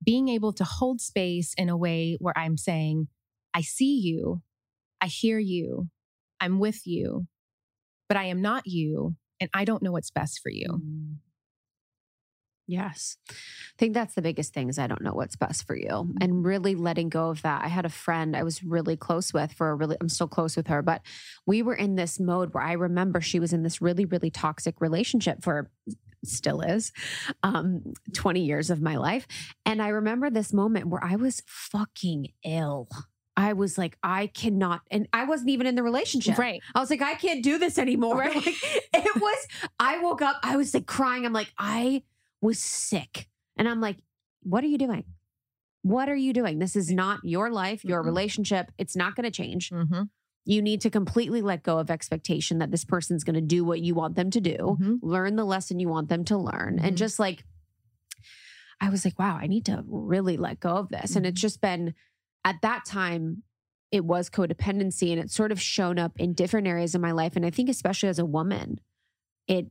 being 0.04 0.28
able 0.28 0.52
to 0.54 0.64
hold 0.64 1.00
space 1.00 1.54
in 1.56 1.68
a 1.68 1.76
way 1.76 2.16
where 2.20 2.36
I'm 2.36 2.56
saying, 2.56 3.08
I 3.54 3.62
see 3.62 3.98
you, 3.98 4.42
I 5.00 5.06
hear 5.06 5.38
you, 5.38 5.88
I'm 6.40 6.58
with 6.58 6.86
you, 6.86 7.26
but 8.08 8.16
I 8.16 8.24
am 8.24 8.42
not 8.42 8.64
you, 8.66 9.16
and 9.40 9.50
I 9.54 9.64
don't 9.64 9.82
know 9.82 9.92
what's 9.92 10.10
best 10.10 10.40
for 10.42 10.50
you. 10.50 10.68
Mm. 10.68 11.16
Yes. 12.68 13.16
I 13.30 13.34
think 13.78 13.94
that's 13.94 14.14
the 14.14 14.22
biggest 14.22 14.52
thing 14.52 14.68
is 14.68 14.78
I 14.78 14.86
don't 14.86 15.02
know 15.02 15.12
what's 15.12 15.36
best 15.36 15.66
for 15.66 15.76
you 15.76 16.12
and 16.20 16.44
really 16.44 16.74
letting 16.74 17.08
go 17.08 17.30
of 17.30 17.42
that. 17.42 17.64
I 17.64 17.68
had 17.68 17.84
a 17.84 17.90
friend 17.90 18.36
I 18.36 18.42
was 18.42 18.64
really 18.64 18.96
close 18.96 19.32
with 19.32 19.52
for 19.52 19.70
a 19.70 19.74
really 19.74 19.96
I'm 20.00 20.08
still 20.08 20.26
close 20.26 20.56
with 20.56 20.66
her, 20.66 20.82
but 20.82 21.02
we 21.46 21.62
were 21.62 21.74
in 21.74 21.94
this 21.94 22.18
mode 22.18 22.52
where 22.52 22.64
I 22.64 22.72
remember 22.72 23.20
she 23.20 23.38
was 23.38 23.52
in 23.52 23.62
this 23.62 23.80
really 23.80 24.04
really 24.04 24.30
toxic 24.30 24.80
relationship 24.80 25.42
for 25.42 25.70
still 26.24 26.60
is, 26.60 26.92
um, 27.42 27.94
20 28.14 28.44
years 28.44 28.70
of 28.70 28.82
my 28.82 28.96
life. 28.96 29.26
And 29.64 29.80
I 29.80 29.88
remember 29.88 30.30
this 30.30 30.52
moment 30.52 30.88
where 30.88 31.02
I 31.04 31.16
was 31.16 31.42
fucking 31.46 32.28
ill. 32.44 32.88
I 33.36 33.52
was 33.52 33.76
like, 33.76 33.98
I 34.02 34.28
cannot, 34.28 34.80
and 34.90 35.08
I 35.12 35.24
wasn't 35.24 35.50
even 35.50 35.66
in 35.66 35.74
the 35.74 35.82
relationship. 35.82 36.38
Right. 36.38 36.62
I 36.74 36.80
was 36.80 36.88
like, 36.88 37.02
I 37.02 37.14
can't 37.14 37.44
do 37.44 37.58
this 37.58 37.78
anymore. 37.78 38.16
Right. 38.26 38.34
Like, 38.34 38.46
it 38.94 39.20
was, 39.20 39.46
I 39.78 39.98
woke 39.98 40.22
up, 40.22 40.36
I 40.42 40.56
was 40.56 40.72
like 40.72 40.86
crying. 40.86 41.26
I'm 41.26 41.34
like, 41.34 41.52
I 41.58 42.02
was 42.40 42.58
sick. 42.58 43.28
And 43.56 43.68
I'm 43.68 43.80
like, 43.80 43.98
what 44.42 44.62
are 44.62 44.68
you 44.68 44.78
doing? 44.78 45.04
What 45.82 46.08
are 46.08 46.16
you 46.16 46.32
doing? 46.32 46.58
This 46.58 46.76
is 46.76 46.90
not 46.90 47.20
your 47.22 47.50
life, 47.50 47.84
your 47.84 48.02
Mhm. 48.02 48.06
relationship. 48.06 48.72
It's 48.78 48.96
not 48.96 49.14
going 49.14 49.24
to 49.24 49.30
change. 49.30 49.70
Mm-hmm. 49.70 50.02
You 50.44 50.62
need 50.62 50.80
to 50.82 50.90
completely 50.90 51.42
let 51.42 51.62
go 51.62 51.78
of 51.78 51.90
expectation 51.90 52.58
that 52.58 52.70
this 52.70 52.84
person's 52.84 53.24
going 53.24 53.34
to 53.34 53.40
do 53.40 53.64
what 53.64 53.80
you 53.80 53.94
want 53.94 54.14
them 54.16 54.30
to 54.30 54.40
do, 54.40 54.76
Mhm. 54.80 54.98
learn 55.02 55.36
the 55.36 55.44
lesson 55.44 55.80
you 55.80 55.88
want 55.88 56.08
them 56.08 56.24
to 56.24 56.36
learn. 56.36 56.78
And 56.78 56.94
Mhm. 56.94 56.98
just 56.98 57.18
like, 57.18 57.44
I 58.80 58.90
was 58.90 59.04
like, 59.04 59.18
wow, 59.18 59.38
I 59.40 59.46
need 59.46 59.64
to 59.66 59.82
really 59.86 60.36
let 60.36 60.60
go 60.60 60.70
of 60.76 60.88
this. 60.90 61.16
And 61.16 61.24
it's 61.26 61.38
Mhm. 61.38 61.42
just 61.42 61.60
been 61.60 61.94
at 62.44 62.60
that 62.62 62.84
time, 62.84 63.42
it 63.90 64.04
was 64.04 64.28
codependency 64.28 65.10
and 65.12 65.20
it's 65.20 65.34
sort 65.34 65.50
of 65.52 65.60
shown 65.60 65.98
up 65.98 66.18
in 66.20 66.34
different 66.34 66.66
areas 66.66 66.94
of 66.94 67.00
my 67.00 67.12
life. 67.12 67.36
And 67.36 67.46
I 67.46 67.50
think, 67.50 67.68
especially 67.68 68.08
as 68.08 68.18
a 68.18 68.24
woman, 68.26 68.80
it 69.48 69.70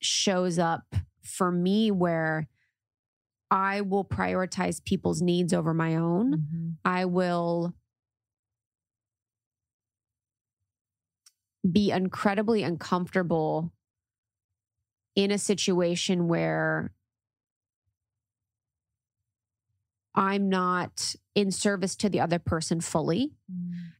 shows 0.00 0.58
up 0.58 0.94
for 1.22 1.50
me 1.52 1.90
where 1.90 2.48
I 3.50 3.82
will 3.82 4.04
prioritize 4.04 4.82
people's 4.82 5.20
needs 5.20 5.52
over 5.52 5.74
my 5.74 5.96
own. 5.96 6.32
Mhm. 6.38 6.76
I 6.84 7.04
will 7.04 7.74
be 11.70 11.90
incredibly 11.90 12.62
uncomfortable 12.62 13.72
in 15.14 15.30
a 15.30 15.38
situation 15.38 16.28
where 16.28 16.92
I'm 20.14 20.48
not 20.48 21.14
in 21.34 21.50
service 21.50 21.96
to 21.96 22.08
the 22.10 22.20
other 22.20 22.38
person 22.38 22.80
fully. 22.80 23.32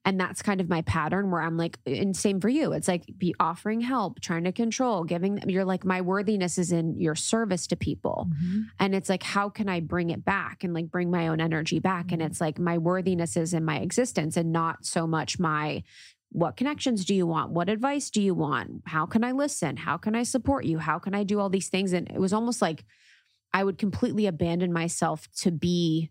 And 0.04 0.18
that's 0.18 0.42
kind 0.42 0.60
of 0.60 0.68
my 0.68 0.82
pattern 0.82 1.30
where 1.30 1.40
I'm 1.40 1.56
like, 1.56 1.78
and 1.86 2.16
same 2.16 2.40
for 2.40 2.48
you. 2.48 2.72
It's 2.72 2.88
like 2.88 3.04
be 3.16 3.34
offering 3.38 3.80
help, 3.80 4.20
trying 4.20 4.44
to 4.44 4.52
control, 4.52 5.04
giving 5.04 5.36
them, 5.36 5.48
you're 5.48 5.64
like, 5.64 5.84
my 5.84 6.00
worthiness 6.00 6.58
is 6.58 6.72
in 6.72 6.98
your 6.98 7.14
service 7.14 7.66
to 7.68 7.76
people. 7.76 8.28
Mhm. 8.30 8.64
And 8.80 8.94
it's 8.94 9.08
like, 9.08 9.22
how 9.22 9.48
can 9.48 9.68
I 9.68 9.80
bring 9.80 10.10
it 10.10 10.24
back 10.24 10.64
and 10.64 10.74
like 10.74 10.90
bring 10.90 11.10
my 11.10 11.28
own 11.28 11.40
energy 11.40 11.78
back? 11.78 12.12
And 12.12 12.20
Mhm. 12.20 12.26
it's 12.26 12.40
like, 12.40 12.58
my 12.58 12.78
worthiness 12.78 13.36
is 13.36 13.54
in 13.54 13.64
my 13.64 13.78
existence 13.78 14.36
and 14.36 14.52
not 14.52 14.84
so 14.84 15.06
much 15.06 15.38
my, 15.38 15.82
what 16.30 16.56
connections 16.56 17.04
do 17.04 17.14
you 17.14 17.26
want? 17.26 17.52
What 17.52 17.68
advice 17.68 18.10
do 18.10 18.20
you 18.20 18.34
want? 18.34 18.82
How 18.86 19.06
can 19.06 19.22
I 19.22 19.32
listen? 19.32 19.76
How 19.76 19.96
can 19.98 20.14
I 20.16 20.24
support 20.24 20.64
you? 20.64 20.78
How 20.78 20.98
can 20.98 21.14
I 21.14 21.22
do 21.24 21.38
all 21.38 21.50
these 21.50 21.68
things? 21.68 21.92
And 21.92 22.10
it 22.10 22.18
was 22.18 22.32
almost 22.32 22.60
like 22.60 22.84
I 23.52 23.64
would 23.64 23.78
completely 23.78 24.26
abandon 24.26 24.72
myself 24.72 25.28
to 25.38 25.50
be 25.50 26.10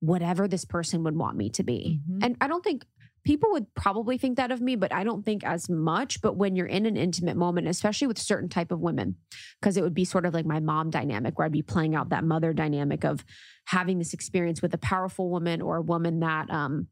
whatever 0.00 0.48
this 0.48 0.64
person 0.64 1.04
would 1.04 1.16
want 1.16 1.36
me 1.36 1.50
to 1.50 1.62
be. 1.62 2.00
Mhm. 2.08 2.24
And 2.24 2.36
I 2.40 2.48
don't 2.48 2.64
think 2.64 2.84
people 3.24 3.52
would 3.52 3.72
probably 3.74 4.18
think 4.18 4.36
that 4.36 4.50
of 4.50 4.60
me, 4.60 4.74
but 4.74 4.92
I 4.92 5.04
don't 5.04 5.24
think 5.24 5.44
as 5.44 5.68
much. 5.68 6.20
But 6.20 6.36
when 6.36 6.56
you're 6.56 6.66
in 6.66 6.86
an 6.86 6.96
intimate 6.96 7.36
moment, 7.36 7.68
especially 7.68 8.08
with 8.08 8.18
certain 8.18 8.48
type 8.48 8.72
of 8.72 8.80
women, 8.80 9.16
because 9.60 9.76
it 9.76 9.82
would 9.82 9.94
be 9.94 10.04
sort 10.04 10.26
of 10.26 10.34
like 10.34 10.46
my 10.46 10.58
mom 10.58 10.90
dynamic 10.90 11.38
where 11.38 11.46
I'd 11.46 11.52
be 11.52 11.62
playing 11.62 11.94
out 11.94 12.08
that 12.08 12.24
mother 12.24 12.52
dynamic 12.52 13.04
of 13.04 13.24
having 13.66 13.98
this 13.98 14.12
experience 14.12 14.60
with 14.60 14.74
a 14.74 14.78
powerful 14.78 15.30
woman 15.30 15.62
or 15.62 15.76
a 15.76 15.82
woman 15.82 16.18
that 16.20 16.50
um 16.50 16.88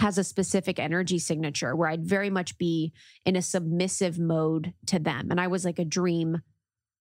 has 0.00 0.18
a 0.18 0.24
specific 0.24 0.80
energy 0.80 1.20
signature 1.20 1.76
where 1.76 1.88
I'd 1.88 2.04
very 2.04 2.30
much 2.30 2.58
be 2.58 2.92
in 3.24 3.36
a 3.36 3.42
submissive 3.42 4.18
mode 4.18 4.74
to 4.86 4.98
them. 4.98 5.28
And 5.30 5.40
I 5.40 5.46
was 5.46 5.64
like 5.64 5.78
a 5.78 5.84
dream 5.84 6.42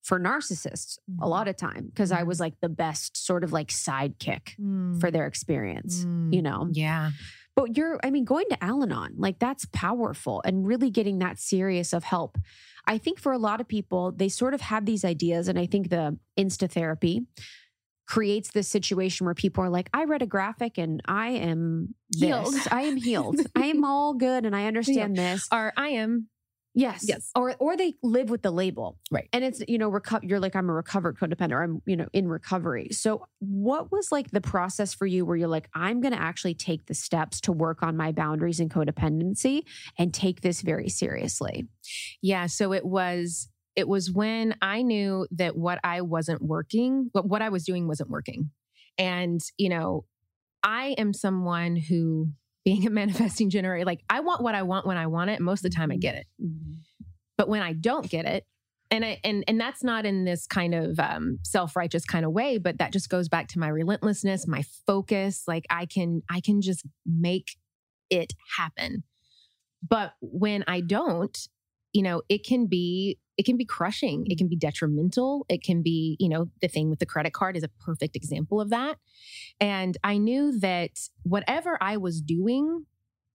for 0.03 0.19
narcissists 0.19 0.97
a 1.19 1.23
Mhm. 1.25 1.29
lot 1.29 1.47
of 1.47 1.55
time 1.55 1.85
because 1.87 2.11
I 2.11 2.21
Mhm. 2.23 2.27
was 2.27 2.39
like 2.39 2.59
the 2.61 2.69
best 2.69 3.15
sort 3.17 3.43
of 3.43 3.51
like 3.53 3.69
sidekick 3.69 4.55
Mm. 4.59 4.99
for 4.99 5.09
their 5.09 5.25
experience, 5.27 6.03
Mm. 6.05 6.33
you 6.33 6.41
know? 6.41 6.67
Yeah. 6.71 7.11
But 7.55 7.77
you're, 7.77 7.99
I 8.03 8.09
mean, 8.11 8.25
going 8.25 8.47
to 8.49 8.61
Al 8.63 8.83
Anon, 8.83 9.13
like 9.17 9.39
that's 9.39 9.65
powerful 9.71 10.41
and 10.45 10.67
really 10.67 10.89
getting 10.89 11.19
that 11.19 11.39
serious 11.39 11.93
of 11.93 12.03
help. 12.03 12.37
I 12.85 12.97
think 12.97 13.19
for 13.19 13.31
a 13.31 13.37
lot 13.37 13.61
of 13.61 13.67
people, 13.67 14.11
they 14.11 14.27
sort 14.27 14.53
of 14.53 14.61
have 14.61 14.85
these 14.85 15.05
ideas. 15.05 15.47
And 15.47 15.57
I 15.57 15.67
think 15.67 15.89
the 15.89 16.17
insta 16.37 16.69
therapy 16.69 17.25
creates 18.07 18.51
this 18.51 18.67
situation 18.67 19.23
where 19.25 19.33
people 19.35 19.63
are 19.63 19.69
like, 19.69 19.89
I 19.93 20.03
read 20.03 20.21
a 20.21 20.25
graphic 20.25 20.77
and 20.77 21.01
I 21.05 21.29
am 21.29 21.95
Healed. 22.13 22.53
I 22.71 22.81
am 22.81 22.97
healed. 22.97 23.39
I 23.55 23.67
am 23.67 23.85
all 23.85 24.13
good 24.15 24.45
and 24.45 24.53
I 24.55 24.65
understand 24.65 25.15
this. 25.15 25.47
Or 25.51 25.71
I 25.77 25.89
am. 25.89 26.27
Yes. 26.75 27.05
Yes. 27.07 27.29
Or 27.35 27.55
or 27.59 27.77
they 27.77 27.93
live 28.01 28.29
with 28.29 28.41
the 28.41 28.51
label. 28.51 28.97
Right. 29.11 29.29
And 29.31 29.43
it's, 29.43 29.61
you 29.67 29.77
know, 29.77 29.91
reco- 29.91 30.27
you're 30.27 30.39
like, 30.39 30.55
I'm 30.55 30.69
a 30.69 30.73
recovered 30.73 31.17
codependent 31.19 31.51
or 31.51 31.61
I'm, 31.61 31.81
you 31.85 31.95
know, 31.95 32.07
in 32.13 32.27
recovery. 32.27 32.89
So 32.91 33.27
what 33.39 33.91
was 33.91 34.11
like 34.11 34.31
the 34.31 34.41
process 34.41 34.93
for 34.93 35.05
you 35.05 35.25
where 35.25 35.35
you're 35.35 35.47
like, 35.47 35.69
I'm 35.75 36.01
going 36.01 36.13
to 36.13 36.19
actually 36.21 36.55
take 36.55 36.87
the 36.87 36.95
steps 36.95 37.41
to 37.41 37.51
work 37.51 37.83
on 37.83 37.95
my 37.95 38.11
boundaries 38.11 38.59
and 38.59 38.71
codependency 38.71 39.63
and 39.99 40.13
take 40.13 40.41
this 40.41 40.61
very 40.61 40.89
seriously? 40.89 41.67
Yeah. 42.21 42.47
So 42.47 42.73
it 42.73 42.85
was 42.85 43.49
it 43.75 43.87
was 43.87 44.11
when 44.11 44.55
I 44.61 44.81
knew 44.81 45.27
that 45.31 45.55
what 45.55 45.79
I 45.83 46.01
wasn't 46.01 46.41
working, 46.41 47.09
what 47.11 47.27
what 47.27 47.41
I 47.41 47.49
was 47.49 47.65
doing 47.65 47.87
wasn't 47.87 48.09
working. 48.09 48.49
And, 48.97 49.41
you 49.57 49.69
know, 49.69 50.05
I 50.63 50.95
am 50.97 51.13
someone 51.13 51.75
who 51.75 52.29
being 52.65 52.87
a 52.87 52.89
manifesting 53.01 53.49
generator, 53.49 53.85
like 53.85 54.03
I 54.09 54.21
want 54.21 54.41
what 54.41 54.55
I 54.55 54.63
want 54.63 54.85
when 54.85 54.97
I 54.97 55.07
want 55.07 55.29
it. 55.29 55.41
Most 55.41 55.65
of 55.65 55.71
the 55.71 55.75
time 55.75 55.91
I 55.91 55.97
get 55.97 56.15
it. 56.15 56.27
But 57.37 57.49
when 57.49 57.61
I 57.61 57.73
don't 57.73 58.09
get 58.09 58.25
it, 58.25 58.45
and 58.91 59.03
I 59.03 59.19
and 59.23 59.43
and 59.47 59.59
that's 59.59 59.83
not 59.83 60.05
in 60.05 60.23
this 60.23 60.45
kind 60.45 60.75
of 60.75 60.99
um, 60.99 61.39
self-righteous 61.43 62.05
kind 62.05 62.25
of 62.25 62.31
way, 62.31 62.59
but 62.59 62.77
that 62.77 62.93
just 62.93 63.09
goes 63.09 63.27
back 63.27 63.47
to 63.49 63.59
my 63.59 63.67
relentlessness, 63.67 64.47
my 64.47 64.63
focus. 64.85 65.43
Like 65.47 65.65
I 65.69 65.85
can 65.87 66.21
I 66.29 66.41
can 66.41 66.61
just 66.61 66.85
make 67.05 67.57
it 68.09 68.33
happen. 68.57 69.03
But 69.87 70.13
when 70.21 70.63
I 70.67 70.81
don't, 70.81 71.35
you 71.91 72.03
know, 72.03 72.21
it 72.29 72.45
can 72.45 72.67
be 72.67 73.17
it 73.37 73.45
can 73.45 73.57
be 73.57 73.65
crushing. 73.65 74.25
It 74.27 74.37
can 74.37 74.47
be 74.47 74.55
detrimental. 74.55 75.45
It 75.49 75.63
can 75.63 75.81
be, 75.81 76.17
you 76.19 76.29
know, 76.29 76.49
the 76.61 76.67
thing 76.67 76.89
with 76.89 76.99
the 76.99 77.05
credit 77.05 77.33
card 77.33 77.57
is 77.57 77.63
a 77.63 77.69
perfect 77.83 78.15
example 78.15 78.61
of 78.61 78.69
that. 78.69 78.97
And 79.59 79.97
I 80.03 80.17
knew 80.17 80.59
that 80.59 80.91
whatever 81.23 81.77
I 81.81 81.97
was 81.97 82.21
doing 82.21 82.85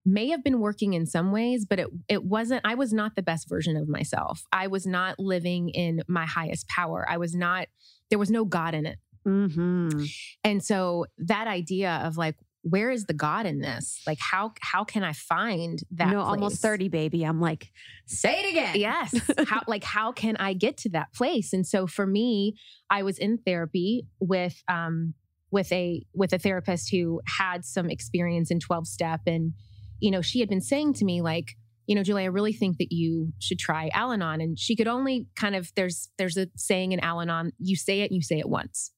may 0.05 0.29
have 0.29 0.43
been 0.43 0.61
working 0.61 0.95
in 0.95 1.07
some 1.07 1.33
ways, 1.33 1.67
but 1.69 1.79
it 1.79 1.89
it 2.09 2.25
wasn't 2.25 2.63
I 2.65 2.75
was 2.75 2.93
not 2.93 3.17
the 3.17 3.23
best 3.23 3.49
version 3.49 3.77
of 3.77 3.89
myself. 3.89 4.45
I 4.53 4.69
was 4.69 4.87
not 4.87 5.19
living 5.19 5.69
in 5.71 6.03
my 6.09 6.27
highest 6.27 6.69
power. 6.69 7.07
I 7.09 7.19
was 7.19 7.35
not 7.35 7.69
there 8.11 8.19
was 8.19 8.31
no 8.31 8.45
God 8.45 8.75
in 8.75 8.87
it. 8.87 8.99
Mm-hmm. 9.27 10.05
And 10.45 10.65
so 10.65 11.07
that 11.19 11.47
idea 11.47 12.01
of 12.05 12.17
like 12.17 12.37
where 12.71 12.91
is 12.91 13.07
the 13.07 13.15
God 13.15 13.47
in 13.47 13.61
this? 13.61 14.03
Like 14.07 14.19
how 14.21 14.53
how 14.61 14.85
can 14.85 15.03
I 15.03 15.13
find 15.13 15.81
that 15.93 16.11
no, 16.11 16.21
almost 16.21 16.61
30, 16.63 16.89
baby. 16.89 17.25
I'm 17.25 17.41
like, 17.41 17.73
say 18.07 18.41
it 18.41 18.51
again. 18.51 18.77
Yes. 18.77 19.15
how 19.47 19.63
like 19.67 19.85
how 19.85 20.13
can 20.13 20.37
I 20.37 20.53
get 20.53 20.77
to 20.79 20.89
that 20.91 21.13
place? 21.13 21.53
And 21.53 21.67
so 21.67 21.87
for 21.87 22.07
me, 22.07 22.55
I 22.91 23.03
was 23.03 23.19
in 23.19 23.39
therapy 23.39 24.07
with 24.21 24.63
um 24.69 25.15
with 25.51 25.73
a 25.73 26.05
with 26.15 26.33
a 26.33 26.39
therapist 26.39 26.91
who 26.91 27.21
had 27.27 27.65
some 27.65 27.91
experience 27.91 28.51
in 28.51 28.61
12 28.61 28.87
step 28.87 29.21
and 29.27 29.53
you 30.01 30.11
know, 30.11 30.23
she 30.23 30.41
had 30.41 30.49
been 30.49 30.61
saying 30.61 30.95
to 30.95 31.05
me 31.05 31.23
like, 31.23 31.57
you 31.87 31.95
know, 31.95 32.03
Julie, 32.03 32.23
I 32.23 32.27
really 32.27 32.53
think 32.53 32.77
that 32.79 32.93
you 32.93 33.33
should 33.41 33.59
try 33.59 33.91
Al-Anon 33.93 34.41
and 34.41 34.59
she 34.59 34.77
could 34.77 34.87
only 34.87 35.27
kind 35.37 35.57
of 35.57 35.73
there's 35.75 36.11
there's 36.19 36.37
a 36.37 36.49
saying 36.57 36.93
in 36.93 37.01
Al-Anon, 37.01 37.53
you 37.59 37.77
say 37.77 38.03
it, 38.03 38.13
you 38.13 38.23
say 38.23 38.39
it 38.39 38.49
once. 38.49 38.93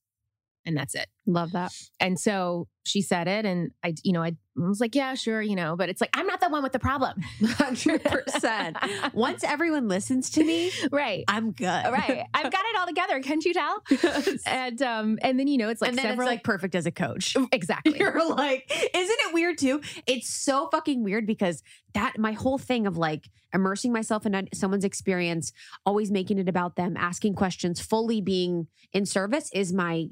And 0.66 0.76
that's 0.76 0.94
it. 0.94 1.06
Love 1.26 1.52
that. 1.52 1.72
And 2.00 2.18
so 2.18 2.68
she 2.84 3.02
said 3.02 3.28
it, 3.28 3.44
and 3.46 3.70
I, 3.84 3.94
you 4.02 4.12
know, 4.12 4.22
I 4.22 4.32
was 4.56 4.80
like, 4.80 4.94
yeah, 4.94 5.14
sure, 5.14 5.40
you 5.40 5.54
know, 5.54 5.76
but 5.76 5.88
it's 5.88 6.00
like, 6.00 6.10
I'm 6.14 6.26
not 6.26 6.40
the 6.40 6.48
one 6.48 6.62
with 6.62 6.72
the 6.72 6.78
problem. 6.78 7.20
100%. 7.40 9.14
Once 9.14 9.44
everyone 9.44 9.88
listens 9.88 10.30
to 10.30 10.44
me, 10.44 10.70
right. 10.92 11.24
I'm 11.28 11.52
good. 11.52 11.66
Right. 11.66 12.24
I've 12.34 12.50
got 12.50 12.64
it 12.64 12.76
all 12.78 12.86
together. 12.86 13.20
Can't 13.20 13.44
you 13.44 13.54
tell? 13.54 13.82
And 14.46 14.82
um, 14.82 15.18
and 15.22 15.38
then 15.38 15.46
you 15.46 15.58
know, 15.58 15.68
it's 15.68 15.80
like 15.80 15.90
and 15.90 15.98
then 15.98 16.06
several 16.06 16.28
it's 16.28 16.36
like 16.36 16.44
perfect 16.44 16.74
as 16.74 16.86
a 16.86 16.90
coach. 16.90 17.36
exactly. 17.52 17.98
You're 18.00 18.28
like, 18.28 18.70
isn't 18.70 19.18
it 19.20 19.34
weird 19.34 19.58
too? 19.58 19.80
It's 20.06 20.28
so 20.28 20.68
fucking 20.70 21.02
weird 21.04 21.26
because 21.26 21.62
that 21.94 22.18
my 22.18 22.32
whole 22.32 22.58
thing 22.58 22.86
of 22.86 22.96
like 22.96 23.28
immersing 23.52 23.92
myself 23.92 24.26
in 24.26 24.48
someone's 24.54 24.84
experience, 24.84 25.52
always 25.84 26.10
making 26.10 26.38
it 26.38 26.48
about 26.48 26.76
them, 26.76 26.96
asking 26.96 27.34
questions, 27.34 27.80
fully 27.80 28.20
being 28.20 28.68
in 28.92 29.06
service 29.06 29.50
is 29.52 29.72
my 29.72 30.06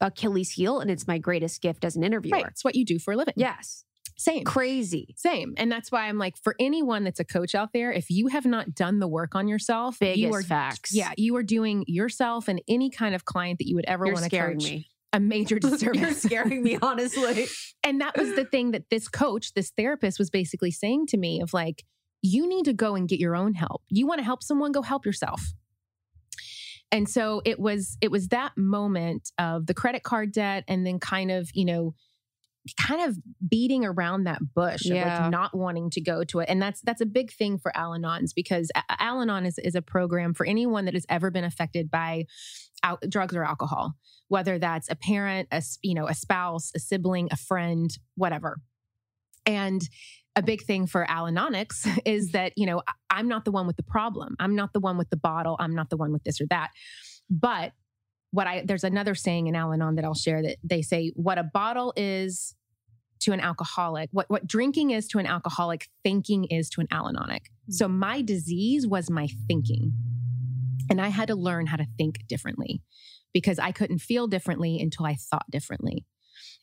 Achilles 0.00 0.50
heel 0.50 0.80
and 0.80 0.90
it's 0.90 1.06
my 1.06 1.18
greatest 1.18 1.62
gift 1.62 1.84
as 1.84 1.96
an 1.96 2.04
interviewer. 2.04 2.36
Right. 2.38 2.46
It's 2.46 2.64
what 2.64 2.74
you 2.74 2.84
do 2.84 2.98
for 2.98 3.12
a 3.12 3.16
living. 3.16 3.34
Yes. 3.36 3.84
Same. 4.18 4.44
Crazy. 4.44 5.14
Same. 5.16 5.54
And 5.58 5.70
that's 5.70 5.92
why 5.92 6.06
I'm 6.08 6.16
like, 6.16 6.36
for 6.38 6.54
anyone 6.58 7.04
that's 7.04 7.20
a 7.20 7.24
coach 7.24 7.54
out 7.54 7.72
there, 7.74 7.92
if 7.92 8.10
you 8.10 8.28
have 8.28 8.46
not 8.46 8.74
done 8.74 8.98
the 8.98 9.08
work 9.08 9.34
on 9.34 9.46
yourself, 9.46 9.98
Biggest 9.98 10.18
you 10.18 10.32
are 10.32 10.42
facts. 10.42 10.94
yeah, 10.94 11.12
you 11.18 11.36
are 11.36 11.42
doing 11.42 11.84
yourself 11.86 12.48
and 12.48 12.62
any 12.66 12.88
kind 12.88 13.14
of 13.14 13.26
client 13.26 13.58
that 13.58 13.68
you 13.68 13.74
would 13.76 13.84
ever 13.84 14.06
want 14.06 14.18
to 14.18 14.24
scaring 14.24 14.58
coach 14.58 14.70
me. 14.70 14.88
a 15.12 15.20
major 15.20 15.58
disservice. 15.60 16.00
You're 16.00 16.12
scaring 16.12 16.62
me, 16.62 16.78
honestly. 16.80 17.46
and 17.84 18.00
that 18.00 18.16
was 18.16 18.34
the 18.34 18.46
thing 18.46 18.70
that 18.70 18.88
this 18.90 19.06
coach, 19.06 19.52
this 19.52 19.70
therapist 19.76 20.18
was 20.18 20.30
basically 20.30 20.70
saying 20.70 21.08
to 21.08 21.18
me 21.18 21.42
of 21.42 21.52
like, 21.52 21.84
you 22.22 22.48
need 22.48 22.64
to 22.64 22.72
go 22.72 22.94
and 22.94 23.06
get 23.08 23.20
your 23.20 23.36
own 23.36 23.52
help. 23.52 23.82
You 23.90 24.06
want 24.06 24.18
to 24.20 24.24
help 24.24 24.42
someone, 24.42 24.72
go 24.72 24.80
help 24.82 25.04
yourself. 25.04 25.52
And 26.92 27.08
so 27.08 27.42
it 27.44 27.58
was 27.58 27.98
it 28.00 28.10
was 28.10 28.28
that 28.28 28.56
moment 28.56 29.30
of 29.38 29.66
the 29.66 29.74
credit 29.74 30.02
card 30.02 30.32
debt 30.32 30.64
and 30.68 30.86
then 30.86 30.98
kind 30.98 31.30
of, 31.30 31.50
you 31.52 31.64
know, 31.64 31.94
kind 32.80 33.08
of 33.08 33.16
beating 33.48 33.84
around 33.84 34.24
that 34.24 34.40
bush 34.54 34.86
of 34.86 34.96
Yeah. 34.96 35.22
like 35.22 35.30
not 35.30 35.56
wanting 35.56 35.90
to 35.90 36.00
go 36.00 36.24
to 36.24 36.40
it. 36.40 36.48
And 36.48 36.60
that's 36.60 36.80
that's 36.82 37.00
a 37.00 37.06
big 37.06 37.32
thing 37.32 37.58
for 37.58 37.76
Al-Anons 37.76 38.30
because 38.34 38.70
Al-Anon 38.98 39.46
is, 39.46 39.58
is 39.58 39.74
a 39.74 39.82
program 39.82 40.34
for 40.34 40.46
anyone 40.46 40.84
that 40.86 40.94
has 40.94 41.06
ever 41.08 41.30
been 41.30 41.44
affected 41.44 41.90
by 41.90 42.24
al- 42.82 42.98
drugs 43.08 43.34
or 43.36 43.44
alcohol, 43.44 43.94
whether 44.28 44.58
that's 44.58 44.90
a 44.90 44.96
parent, 44.96 45.48
a 45.52 45.62
you 45.82 45.94
know, 45.94 46.08
a 46.08 46.14
spouse, 46.14 46.72
a 46.74 46.78
sibling, 46.78 47.28
a 47.30 47.36
friend, 47.36 47.90
whatever. 48.16 48.60
And 49.44 49.80
a 50.36 50.42
big 50.42 50.62
thing 50.62 50.86
for 50.86 51.10
Al-Anonics 51.10 51.86
is 52.04 52.32
that, 52.32 52.52
you 52.56 52.66
know, 52.66 52.82
I'm 53.10 53.26
not 53.26 53.44
the 53.44 53.50
one 53.50 53.66
with 53.66 53.76
the 53.76 53.82
problem. 53.82 54.36
I'm 54.38 54.54
not 54.54 54.72
the 54.72 54.80
one 54.80 54.98
with 54.98 55.10
the 55.10 55.16
bottle. 55.16 55.56
I'm 55.58 55.74
not 55.74 55.90
the 55.90 55.96
one 55.96 56.12
with 56.12 56.22
this 56.24 56.40
or 56.40 56.46
that. 56.50 56.70
But 57.28 57.72
what 58.30 58.46
I 58.46 58.62
there's 58.64 58.84
another 58.84 59.14
saying 59.14 59.46
in 59.46 59.56
Al-Anon 59.56 59.94
that 59.96 60.04
I'll 60.04 60.14
share 60.14 60.42
that 60.42 60.56
they 60.62 60.82
say 60.82 61.12
what 61.14 61.38
a 61.38 61.42
bottle 61.42 61.92
is 61.96 62.54
to 63.20 63.32
an 63.32 63.40
alcoholic, 63.40 64.10
what 64.12 64.28
what 64.28 64.46
drinking 64.46 64.90
is 64.90 65.08
to 65.08 65.18
an 65.18 65.26
alcoholic, 65.26 65.88
thinking 66.04 66.44
is 66.44 66.68
to 66.70 66.80
an 66.82 66.88
Al-Anonic. 66.90 67.50
So 67.70 67.88
hmm. 67.88 67.98
my 67.98 68.22
disease 68.22 68.86
was 68.86 69.10
my 69.10 69.28
thinking. 69.48 69.92
And 70.88 71.00
I 71.00 71.08
had 71.08 71.28
to 71.28 71.34
learn 71.34 71.66
how 71.66 71.76
to 71.76 71.86
think 71.98 72.28
differently 72.28 72.80
because 73.32 73.58
I 73.58 73.72
couldn't 73.72 73.98
feel 73.98 74.28
differently 74.28 74.78
until 74.80 75.04
I 75.06 75.14
thought 75.14 75.50
differently. 75.50 76.04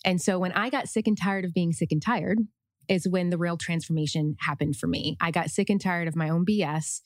And 0.05 0.21
so 0.21 0.39
when 0.39 0.53
I 0.53 0.69
got 0.69 0.87
sick 0.87 1.07
and 1.07 1.17
tired 1.17 1.43
of 1.43 1.53
being 1.53 1.73
sick 1.73 1.91
and 1.91 2.01
tired, 2.01 2.39
is 2.87 3.07
when 3.07 3.29
the 3.29 3.37
real 3.37 3.57
transformation 3.57 4.35
happened 4.39 4.75
for 4.75 4.87
me. 4.87 5.17
I 5.19 5.31
got 5.31 5.49
sick 5.49 5.69
and 5.69 5.79
tired 5.79 6.07
of 6.07 6.15
my 6.15 6.29
own 6.29 6.45
BS. 6.45 7.01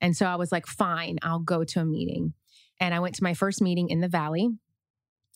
And 0.00 0.16
so 0.16 0.26
I 0.26 0.36
was 0.36 0.52
like, 0.52 0.66
fine, 0.66 1.18
I'll 1.22 1.40
go 1.40 1.64
to 1.64 1.80
a 1.80 1.84
meeting. 1.84 2.34
And 2.80 2.94
I 2.94 3.00
went 3.00 3.14
to 3.16 3.24
my 3.24 3.34
first 3.34 3.62
meeting 3.62 3.88
in 3.88 4.00
the 4.00 4.08
Valley 4.08 4.48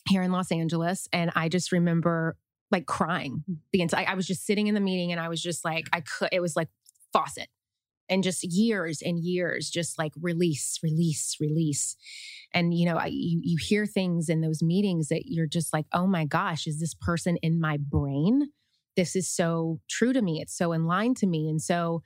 here 0.07 0.21
in 0.21 0.31
Los 0.31 0.51
Angeles. 0.51 1.07
And 1.11 1.31
I 1.35 1.49
just 1.49 1.71
remember 1.71 2.37
like 2.69 2.85
crying 2.85 3.43
the 3.71 3.81
entire, 3.81 4.07
I 4.07 4.13
was 4.13 4.27
just 4.27 4.45
sitting 4.45 4.67
in 4.67 4.75
the 4.75 4.79
meeting 4.79 5.11
and 5.11 5.19
I 5.19 5.29
was 5.29 5.41
just 5.41 5.65
like, 5.65 5.87
I 5.91 6.01
could, 6.01 6.29
it 6.31 6.39
was 6.39 6.55
like 6.55 6.69
faucet 7.11 7.49
and 8.09 8.23
just 8.23 8.43
years 8.43 9.01
and 9.01 9.19
years, 9.19 9.69
just 9.69 9.97
like 9.97 10.13
release, 10.21 10.79
release, 10.83 11.37
release. 11.39 11.95
And, 12.53 12.73
you 12.73 12.85
know, 12.85 12.97
I, 12.97 13.07
you, 13.07 13.39
you 13.43 13.57
hear 13.59 13.85
things 13.85 14.29
in 14.29 14.41
those 14.41 14.61
meetings 14.61 15.07
that 15.07 15.23
you're 15.25 15.47
just 15.47 15.73
like, 15.73 15.85
oh 15.93 16.07
my 16.07 16.25
gosh, 16.25 16.67
is 16.67 16.79
this 16.79 16.93
person 16.93 17.37
in 17.37 17.59
my 17.59 17.77
brain? 17.77 18.49
This 18.95 19.15
is 19.15 19.29
so 19.29 19.79
true 19.89 20.13
to 20.13 20.21
me. 20.21 20.41
It's 20.41 20.55
so 20.55 20.71
in 20.73 20.85
line 20.85 21.13
to 21.15 21.27
me. 21.27 21.49
And 21.49 21.61
so, 21.61 22.03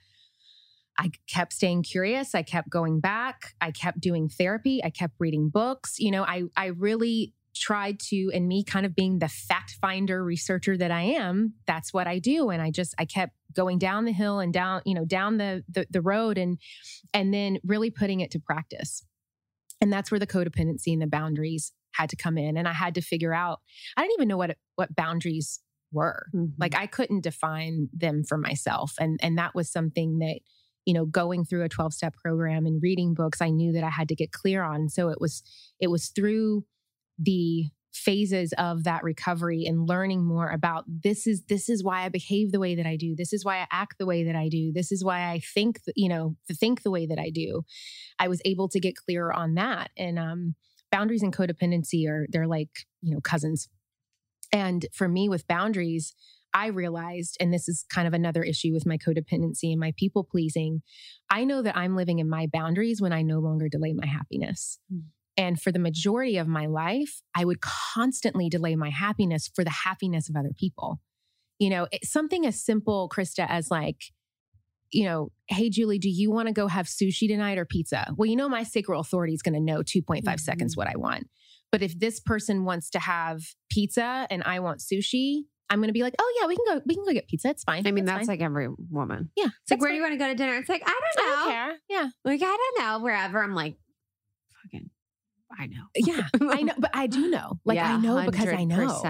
I 0.97 1.11
kept 1.27 1.53
staying 1.53 1.83
curious. 1.83 2.33
I 2.33 2.41
kept 2.41 2.69
going 2.69 3.01
back. 3.01 3.53
I 3.59 3.71
kept 3.71 3.99
doing 3.99 4.29
therapy. 4.29 4.81
I 4.83 4.89
kept 4.89 5.15
reading 5.19 5.49
books. 5.49 5.95
You 5.99 6.11
know, 6.11 6.23
I 6.23 6.43
I 6.55 6.67
really 6.67 7.33
tried 7.55 7.99
to 7.99 8.29
and 8.33 8.47
me 8.47 8.63
kind 8.63 8.85
of 8.85 8.95
being 8.95 9.19
the 9.19 9.29
fact 9.29 9.77
finder 9.81 10.23
researcher 10.23 10.77
that 10.77 10.91
I 10.91 11.01
am, 11.01 11.53
that's 11.65 11.93
what 11.93 12.05
I 12.05 12.19
do 12.19 12.49
and 12.49 12.61
I 12.61 12.69
just 12.69 12.93
I 12.99 13.05
kept 13.05 13.33
going 13.53 13.79
down 13.79 14.05
the 14.05 14.11
hill 14.11 14.39
and 14.39 14.53
down, 14.53 14.81
you 14.85 14.93
know, 14.93 15.05
down 15.05 15.37
the 15.37 15.63
the, 15.69 15.87
the 15.89 16.01
road 16.01 16.37
and 16.37 16.59
and 17.13 17.33
then 17.33 17.59
really 17.63 17.89
putting 17.89 18.19
it 18.19 18.31
to 18.31 18.39
practice. 18.39 19.03
And 19.81 19.91
that's 19.91 20.11
where 20.11 20.19
the 20.19 20.27
codependency 20.27 20.93
and 20.93 21.01
the 21.01 21.07
boundaries 21.07 21.71
had 21.93 22.09
to 22.09 22.15
come 22.15 22.37
in 22.37 22.57
and 22.57 22.67
I 22.67 22.73
had 22.73 22.95
to 22.95 23.01
figure 23.01 23.33
out 23.33 23.61
I 23.95 24.01
didn't 24.01 24.15
even 24.17 24.27
know 24.27 24.37
what 24.37 24.57
what 24.75 24.95
boundaries 24.95 25.61
were. 25.91 26.27
Mhm. 26.33 26.53
Like 26.57 26.75
I 26.75 26.87
couldn't 26.87 27.21
define 27.23 27.89
them 27.93 28.23
for 28.23 28.37
myself 28.37 28.93
and 28.99 29.19
and 29.23 29.37
that 29.37 29.55
was 29.55 29.71
something 29.71 30.19
that 30.19 30.39
you 30.85 30.93
know 30.93 31.05
going 31.05 31.45
through 31.45 31.63
a 31.63 31.69
12 31.69 31.93
step 31.93 32.15
program 32.15 32.65
and 32.65 32.81
reading 32.81 33.13
books 33.13 33.41
I 33.41 33.49
knew 33.49 33.71
that 33.73 33.83
I 33.83 33.89
had 33.89 34.09
to 34.09 34.15
get 34.15 34.31
clear 34.31 34.63
on. 34.63 34.89
So 34.89 35.09
it 35.09 35.19
was 35.21 35.43
it 35.79 35.87
was 35.87 36.07
through 36.09 36.65
the 37.17 37.69
phases 37.93 38.53
of 38.57 38.83
that 38.83 39.03
recovery 39.03 39.63
and 39.65 39.87
learning 39.87 40.21
more 40.25 40.49
about 40.49 40.83
this 40.87 41.25
is 41.25 41.43
this 41.47 41.69
is 41.69 41.81
why 41.81 42.03
I 42.03 42.09
behave 42.09 42.51
the 42.51 42.59
way 42.59 42.75
that 42.75 42.85
I 42.85 42.97
do. 42.97 43.15
This 43.15 43.31
is 43.31 43.45
why 43.45 43.59
I 43.59 43.67
act 43.71 43.95
the 43.97 44.05
way 44.05 44.25
that 44.25 44.35
I 44.35 44.49
do. 44.49 44.73
This 44.73 44.91
is 44.91 45.01
why 45.03 45.29
I 45.31 45.39
think 45.39 45.79
you 45.95 46.09
know 46.09 46.35
think 46.51 46.83
the 46.83 46.91
way 46.91 47.05
that 47.05 47.19
I 47.19 47.29
do. 47.29 47.63
I 48.19 48.27
was 48.27 48.41
able 48.45 48.67
to 48.69 48.79
get 48.79 48.95
clearer 48.97 49.33
on 49.33 49.55
that 49.55 49.91
and 49.97 50.19
um 50.19 50.55
boundaries 50.91 51.23
and 51.23 51.35
codependency 51.35 52.07
are 52.09 52.27
they're 52.31 52.47
like 52.47 52.69
you 53.01 53.13
know 53.13 53.21
cousins 53.21 53.69
and 54.55 54.85
for 54.93 55.07
me 55.07 55.29
with 55.29 55.47
boundaries 55.47 56.13
I 56.55 56.67
realized, 56.67 57.35
and 57.41 57.53
this 57.53 57.67
is 57.67 57.85
kind 57.89 58.07
of 58.07 58.13
another 58.13 58.41
issue 58.41 58.71
with 58.71 58.85
my 58.85 58.97
codependency 58.97 59.71
and 59.71 59.79
my 59.79 59.93
people 59.97 60.23
pleasing, 60.23 60.81
I 61.29 61.43
know 61.43 61.61
that 61.61 61.75
I'm 61.75 61.97
living 61.97 62.19
in 62.19 62.29
my 62.29 62.47
boundaries 62.47 63.01
when 63.01 63.11
I 63.11 63.23
no 63.23 63.39
longer 63.39 63.67
delay 63.67 63.91
my 63.91 64.07
happiness. 64.07 64.79
Mm. 64.91 65.01
And 65.35 65.61
for 65.61 65.73
the 65.73 65.79
majority 65.79 66.37
of 66.37 66.47
my 66.47 66.65
life, 66.65 67.21
I 67.35 67.43
would 67.43 67.59
constantly 67.59 68.47
delay 68.47 68.77
my 68.77 68.89
happiness 68.89 69.51
for 69.53 69.65
the 69.65 69.69
happiness 69.69 70.29
of 70.29 70.37
other 70.37 70.53
people. 70.57 71.01
You 71.59 71.69
know, 71.71 71.87
it's 71.91 72.09
something 72.09 72.45
as 72.45 72.63
simple, 72.63 73.11
Krista, 73.13 73.45
as 73.49 73.69
like, 73.69 73.97
you 74.91 75.03
know, 75.03 75.33
hey, 75.49 75.69
Julie, 75.69 75.99
do 75.99 76.09
you 76.09 76.31
want 76.31 76.47
to 76.47 76.53
go 76.53 76.67
have 76.67 76.85
sushi 76.85 77.27
tonight 77.27 77.57
or 77.57 77.65
pizza? 77.65 78.13
Well, 78.15 78.27
you 78.27 78.37
know, 78.37 78.47
my 78.47 78.63
sacral 78.63 79.01
authority 79.01 79.33
is 79.33 79.41
going 79.41 79.55
to 79.55 79.59
know 79.59 79.83
2.5 79.83 80.23
Mhm. 80.23 80.39
seconds 80.39 80.77
what 80.77 80.87
I 80.87 80.95
want. 80.95 81.27
But 81.71 81.81
if 81.81 81.97
this 81.99 82.19
person 82.19 82.63
wants 82.65 82.89
to 82.91 82.99
have 82.99 83.41
pizza 83.69 84.27
and 84.29 84.43
I 84.43 84.59
want 84.59 84.79
sushi, 84.79 85.41
I'm 85.69 85.79
going 85.79 85.89
to 85.89 85.93
be 85.93 86.03
like, 86.03 86.15
oh 86.19 86.37
yeah, 86.39 86.47
we 86.47 86.55
can 86.55 86.65
go. 86.67 86.81
We 86.85 86.95
can 86.95 87.03
go 87.05 87.11
get 87.11 87.27
pizza. 87.27 87.49
It's 87.49 87.63
fine. 87.63 87.85
I 87.87 87.91
mean, 87.91 88.05
that's 88.05 88.27
like 88.27 88.41
every 88.41 88.67
woman. 88.91 89.31
yeah. 89.35 89.45
It's 89.63 89.71
like, 89.71 89.81
where 89.81 89.89
do 89.89 89.95
you 89.95 90.01
want 90.01 90.13
to 90.13 90.17
go 90.17 90.27
to 90.27 90.35
dinner? 90.35 90.55
It's 90.55 90.69
like, 90.69 90.83
I 90.85 90.91
I 90.91 90.99
don't 91.15 91.25
know. 91.27 91.33
I 91.33 91.35
don't 91.37 91.49
care. 91.51 91.75
Yeah, 91.89 92.07
Like, 92.23 92.41
I 92.43 92.45
don't 92.75 92.79
know. 92.85 92.99
Wherever. 93.03 93.43
I'm 93.43 93.55
like, 93.55 93.75
fucking, 94.63 94.89
I 95.57 95.67
know. 95.67 95.85
yeah. 95.95 96.27
I 96.41 96.61
know, 96.63 96.73
but 96.77 96.91
I 96.93 97.07
do 97.07 97.29
know. 97.29 97.59
Like 97.65 97.77
I 97.79 97.91
Yeah, 97.91 97.97
know 97.97 98.23
because 98.25 98.47
I 98.49 98.63
know. 98.63 99.01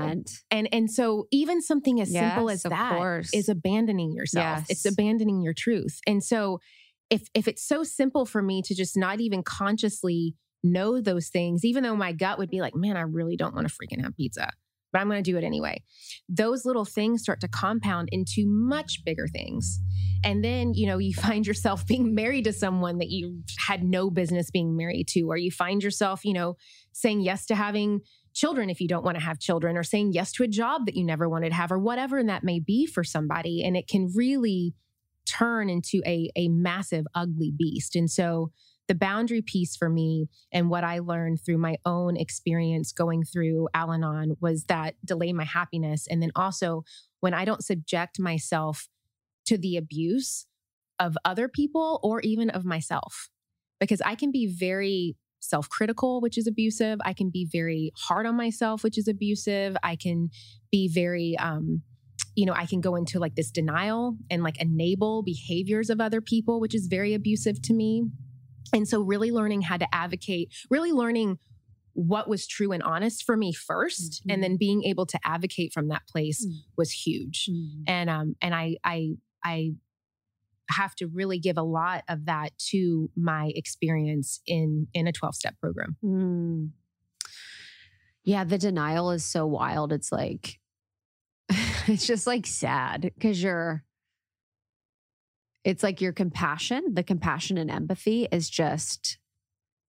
And 0.51 0.69
and 0.71 0.89
so 0.91 1.27
even 1.31 1.61
something 1.61 1.99
as 2.01 2.11
simple 2.11 2.49
as 2.49 2.63
that 2.63 2.93
course. 2.93 3.29
is 3.33 3.49
abandoning 3.49 4.13
yourself. 4.13 4.65
It's 4.69 4.85
abandoning 4.85 5.41
your 5.41 5.53
truth. 5.53 5.99
And 6.07 6.23
so 6.23 6.59
if 7.09 7.27
if 7.33 7.47
it's 7.47 7.65
so 7.67 7.83
simple 7.83 8.25
for 8.25 8.41
me 8.41 8.61
to 8.63 8.73
just 8.75 8.95
not 8.97 9.19
even 9.19 9.43
consciously 9.43 10.35
know 10.63 11.01
those 11.01 11.29
things, 11.29 11.63
even 11.63 11.83
though 11.83 11.95
my 11.95 12.11
gut 12.11 12.37
would 12.37 12.49
be 12.49 12.61
like, 12.61 12.75
man, 12.75 12.97
I 12.97 13.01
really 13.01 13.37
don't 13.37 13.55
want 13.55 13.67
to 13.67 13.73
freaking 13.73 14.01
have 14.01 14.15
pizza, 14.15 14.51
but 14.91 14.99
I'm 14.99 15.09
going 15.09 15.23
to 15.23 15.31
do 15.31 15.37
it 15.37 15.43
anyway. 15.43 15.83
Those 16.29 16.65
little 16.65 16.85
things 16.85 17.21
start 17.21 17.41
to 17.41 17.47
compound 17.47 18.09
into 18.11 18.45
much 18.47 19.03
bigger 19.05 19.27
things. 19.27 19.79
And 20.23 20.43
then, 20.43 20.73
you 20.73 20.87
know, 20.87 20.97
you 20.97 21.13
find 21.13 21.45
yourself 21.45 21.85
being 21.85 22.15
married 22.15 22.45
to 22.45 22.53
someone 22.53 22.97
that 22.99 23.09
you 23.09 23.41
had 23.67 23.83
no 23.83 24.09
business 24.09 24.49
being 24.49 24.75
married 24.75 25.07
to, 25.09 25.23
or 25.23 25.37
you 25.37 25.51
find 25.51 25.83
yourself, 25.83 26.25
you 26.25 26.33
know, 26.33 26.55
saying 26.93 27.21
yes 27.21 27.45
to 27.47 27.55
having 27.55 28.01
children 28.33 28.69
if 28.69 28.81
you 28.81 28.87
don't 28.87 29.05
want 29.05 29.17
to 29.17 29.23
have 29.23 29.39
children, 29.39 29.77
or 29.77 29.83
saying 29.83 30.11
yes 30.13 30.31
to 30.33 30.43
a 30.43 30.47
job 30.47 30.85
that 30.85 30.95
you 30.95 31.05
never 31.05 31.29
wanted 31.29 31.49
to 31.49 31.55
have, 31.55 31.71
or 31.71 31.79
whatever 31.79 32.23
that 32.23 32.43
may 32.43 32.59
be 32.59 32.85
for 32.85 33.03
somebody. 33.03 33.63
And 33.63 33.77
it 33.77 33.87
can 33.87 34.11
really 34.13 34.73
turn 35.25 35.69
into 35.69 36.01
a, 36.05 36.29
a 36.35 36.47
massive, 36.49 37.05
ugly 37.13 37.51
beast. 37.55 37.95
And 37.95 38.09
so, 38.09 38.51
the 38.87 38.95
boundary 38.95 39.41
piece 39.41 39.75
for 39.75 39.89
me 39.89 40.27
and 40.51 40.69
what 40.69 40.83
I 40.83 40.99
learned 40.99 41.39
through 41.43 41.57
my 41.57 41.77
own 41.85 42.17
experience 42.17 42.91
going 42.91 43.23
through 43.23 43.67
Al 43.73 43.91
Anon 43.91 44.35
was 44.39 44.65
that 44.65 44.95
delay 45.03 45.33
my 45.33 45.43
happiness. 45.43 46.07
And 46.09 46.21
then 46.21 46.31
also, 46.35 46.83
when 47.19 47.33
I 47.33 47.45
don't 47.45 47.63
subject 47.63 48.19
myself 48.19 48.87
to 49.45 49.57
the 49.57 49.77
abuse 49.77 50.45
of 50.99 51.17
other 51.25 51.47
people 51.47 51.99
or 52.03 52.21
even 52.21 52.49
of 52.49 52.63
myself, 52.63 53.29
because 53.79 54.01
I 54.01 54.15
can 54.15 54.31
be 54.31 54.47
very 54.47 55.15
self 55.39 55.69
critical, 55.69 56.21
which 56.21 56.37
is 56.37 56.47
abusive. 56.47 56.99
I 57.05 57.13
can 57.13 57.29
be 57.29 57.47
very 57.51 57.91
hard 57.95 58.25
on 58.25 58.35
myself, 58.35 58.83
which 58.83 58.97
is 58.97 59.07
abusive. 59.07 59.77
I 59.83 59.95
can 59.95 60.29
be 60.71 60.89
very, 60.93 61.37
um, 61.37 61.81
you 62.35 62.45
know, 62.45 62.53
I 62.53 62.65
can 62.65 62.81
go 62.81 62.95
into 62.95 63.19
like 63.19 63.35
this 63.35 63.51
denial 63.51 64.17
and 64.29 64.43
like 64.43 64.61
enable 64.61 65.23
behaviors 65.23 65.89
of 65.89 66.01
other 66.01 66.21
people, 66.21 66.59
which 66.59 66.75
is 66.75 66.87
very 66.87 67.13
abusive 67.13 67.61
to 67.63 67.73
me. 67.73 68.05
And 68.73 68.87
so, 68.87 69.01
really 69.01 69.31
learning 69.31 69.61
how 69.63 69.77
to 69.77 69.87
advocate, 69.95 70.53
really 70.69 70.91
learning 70.91 71.39
what 71.93 72.27
was 72.27 72.45
true 72.45 72.71
and 72.73 72.83
honest 72.83 73.23
for 73.23 73.37
me 73.37 73.53
1st 73.53 74.23
Mhm. 74.27 74.33
and 74.33 74.43
then 74.43 74.57
being 74.57 74.83
able 74.83 75.05
to 75.05 75.19
advocate 75.23 75.71
from 75.73 75.87
that 75.87 76.01
place 76.09 76.45
Mm. 76.45 76.51
was 76.77 76.91
huge. 76.91 77.47
Mm. 77.49 77.83
And 77.87 78.09
um, 78.09 78.35
and 78.41 78.53
I 78.53 78.75
I 78.83 79.11
I 79.45 79.71
have 80.69 80.93
to 80.95 81.07
really 81.07 81.39
give 81.39 81.57
a 81.57 81.61
lot 81.63 82.03
of 82.09 82.25
that 82.25 82.57
to 82.71 83.09
my 83.15 83.51
experience 83.55 84.41
in 84.45 84.87
in 84.93 85.07
a 85.07 85.13
12 85.13 85.35
step 85.35 85.57
program. 85.61 85.95
Mm. 86.03 86.71
Yeah, 88.25 88.43
the 88.43 88.57
denial 88.57 89.11
is 89.11 89.23
so 89.23 89.45
wild. 89.45 89.93
It's 89.93 90.11
like, 90.11 90.59
it's 91.87 92.07
just 92.07 92.25
like 92.27 92.45
sad 92.47 93.03
because 93.03 93.41
you're, 93.41 93.84
it's 95.65 95.83
like 95.83 95.99
your 95.99 96.13
compassion, 96.13 96.93
the 96.93 97.03
compassion 97.03 97.57
and 97.57 97.69
empathy 97.69 98.27
is 98.31 98.49
just 98.49 99.17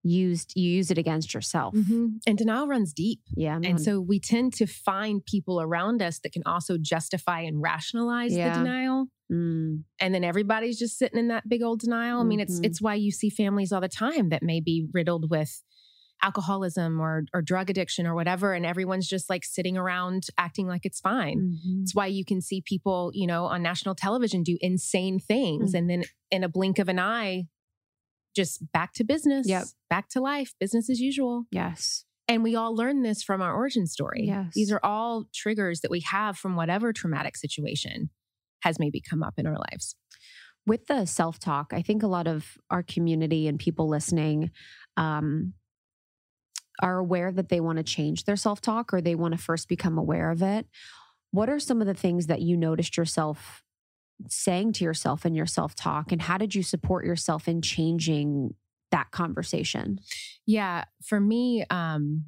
used, 0.04 0.54
you 0.56 0.70
use 0.70 0.90
it 0.92 0.98
against 0.98 1.34
yourself. 1.34 1.76
And 1.76 2.38
denial 2.38 2.68
runs 2.68 2.94
deep. 2.94 3.20
Yeah. 3.36 3.60
And 3.64 3.82
so 3.82 4.00
we 4.00 4.20
tend 4.20 4.54
to 4.54 4.66
find 4.68 5.26
people 5.26 5.60
around 5.60 6.02
us 6.02 6.20
that 6.20 6.32
can 6.32 6.44
also 6.46 6.78
justify 6.80 7.42
and 7.42 7.62
rationalize 7.62 8.36
Yeah. 8.36 8.54
the 8.54 8.60
denial. 8.64 9.08
Mm. 9.32 9.84
And 10.00 10.14
then 10.14 10.24
everybody's 10.24 10.78
just 10.78 10.98
sitting 11.00 11.18
in 11.20 11.28
that 11.30 11.50
big 11.50 11.64
old 11.64 11.80
denial. 11.80 12.22
I 12.22 12.24
mean, 12.24 12.40
it's 12.40 12.60
Mhm. 12.60 12.66
it's 12.68 12.82
why 12.82 12.94
you 12.96 13.12
see 13.12 13.30
families 13.32 13.72
all 13.72 13.82
the 13.82 13.90
time 13.90 14.30
that 14.30 14.44
may 14.44 14.60
be 14.60 14.88
riddled 14.94 15.30
with 15.32 15.64
alcoholism 16.22 17.00
or 17.00 17.24
or 17.34 17.42
drug 17.42 17.70
addiction 17.70 18.08
or 18.08 18.16
whatever 18.16 18.54
and 18.54 18.66
everyone's 18.66 19.08
just 19.08 19.30
like 19.30 19.44
sitting 19.44 19.78
around 19.78 20.28
acting 20.38 20.68
like 20.68 20.86
it's 20.86 21.00
fine 21.00 21.40
Mhm. 21.66 21.82
it's 21.84 21.94
why 21.94 22.08
you 22.08 22.24
can 22.26 22.42
see 22.42 22.62
people 22.62 23.12
you 23.14 23.28
know 23.28 23.46
on 23.46 23.62
national 23.62 23.96
television 23.96 24.42
do 24.42 24.58
insane 24.62 25.20
things 25.20 25.74
Mm. 25.74 25.78
and 25.78 25.90
then 25.90 26.04
in 26.32 26.44
a 26.44 26.50
blink 26.50 26.80
of 26.80 26.90
an 26.90 27.00
eye 27.00 27.46
just 28.36 28.72
back 28.72 28.94
to 28.94 29.04
business 29.04 29.48
Yep. 29.48 29.66
back 29.90 30.10
to 30.10 30.22
life 30.22 30.54
business 30.60 30.90
as 30.90 31.00
usual 31.00 31.46
Yes. 31.52 32.06
and 32.28 32.44
we 32.44 32.56
all 32.56 32.76
learn 32.76 33.04
this 33.04 33.22
from 33.22 33.42
our 33.42 33.54
origin 33.54 33.86
story 33.86 34.24
Yes. 34.26 34.54
these 34.56 34.72
are 34.72 34.80
all 34.84 35.26
triggers 35.34 35.82
that 35.82 35.92
we 35.92 36.00
have 36.00 36.38
from 36.38 36.56
whatever 36.56 36.92
traumatic 36.94 37.36
situation 37.38 38.10
has 38.64 38.80
maybe 38.80 39.00
come 39.02 39.22
up 39.22 39.36
in 39.38 39.46
our 39.46 39.58
lives 39.72 39.96
with 40.68 40.88
the 40.88 41.06
self 41.06 41.38
talk, 41.38 41.74
I 41.74 41.84
think 41.84 42.02
a 42.02 42.08
lot 42.08 42.26
of 42.26 42.58
our 42.72 42.82
community 42.82 43.48
and 43.48 43.60
people 43.60 43.88
listening 43.88 44.50
um, 44.98 45.54
are 46.82 46.98
aware 46.98 47.32
that 47.32 47.50
they 47.50 47.60
want 47.60 47.78
to 47.78 47.84
change 47.84 48.26
their 48.26 48.36
self 48.36 48.62
talk 48.62 48.94
or 48.94 49.02
they 49.02 49.16
want 49.16 49.34
to 49.34 49.38
first 49.38 49.68
become 49.68 49.98
aware 49.98 50.32
of 50.32 50.42
it. 50.42 50.68
What 51.32 51.50
are 51.50 51.60
some 51.60 51.82
of 51.82 51.88
the 51.88 51.94
things 51.94 52.28
that 52.28 52.42
you 52.42 52.58
noticed 52.58 52.98
yourself 52.98 53.64
saying 54.30 54.72
to 54.74 54.84
yourself 54.84 55.26
in 55.26 55.36
your 55.36 55.46
self 55.46 55.76
talk, 55.76 56.12
and 56.12 56.22
how 56.22 56.38
did 56.38 56.56
you 56.56 56.64
support 56.64 57.06
yourself 57.06 57.48
in 57.48 57.62
changing 57.62 58.54
that 58.92 59.12
conversation? 59.12 60.00
Yeah, 60.46 60.86
for 61.04 61.20
me, 61.20 61.66
um, 61.70 62.26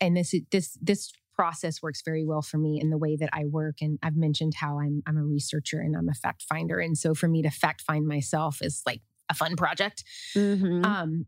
and 0.00 0.16
this 0.16 0.34
this 0.50 0.76
this 0.80 1.12
process 1.34 1.80
works 1.82 2.02
very 2.04 2.24
well 2.24 2.42
for 2.42 2.58
me 2.58 2.78
in 2.80 2.90
the 2.90 2.98
way 2.98 3.16
that 3.16 3.30
I 3.32 3.46
work. 3.46 3.76
And 3.80 3.98
I've 4.02 4.16
mentioned 4.16 4.54
how 4.56 4.78
I'm 4.78 5.02
I'm 5.06 5.16
a 5.16 5.24
researcher 5.24 5.80
and 5.80 5.96
I'm 5.96 6.08
a 6.08 6.14
fact 6.14 6.42
finder, 6.42 6.78
and 6.78 6.96
so 6.98 7.14
for 7.14 7.28
me 7.28 7.42
to 7.42 7.50
fact 7.50 7.82
find 7.82 8.06
myself 8.06 8.60
is 8.60 8.82
like 8.84 9.02
a 9.28 9.34
fun 9.34 9.56
project. 9.56 10.04
Mhm. 10.34 10.84
Um, 10.84 11.26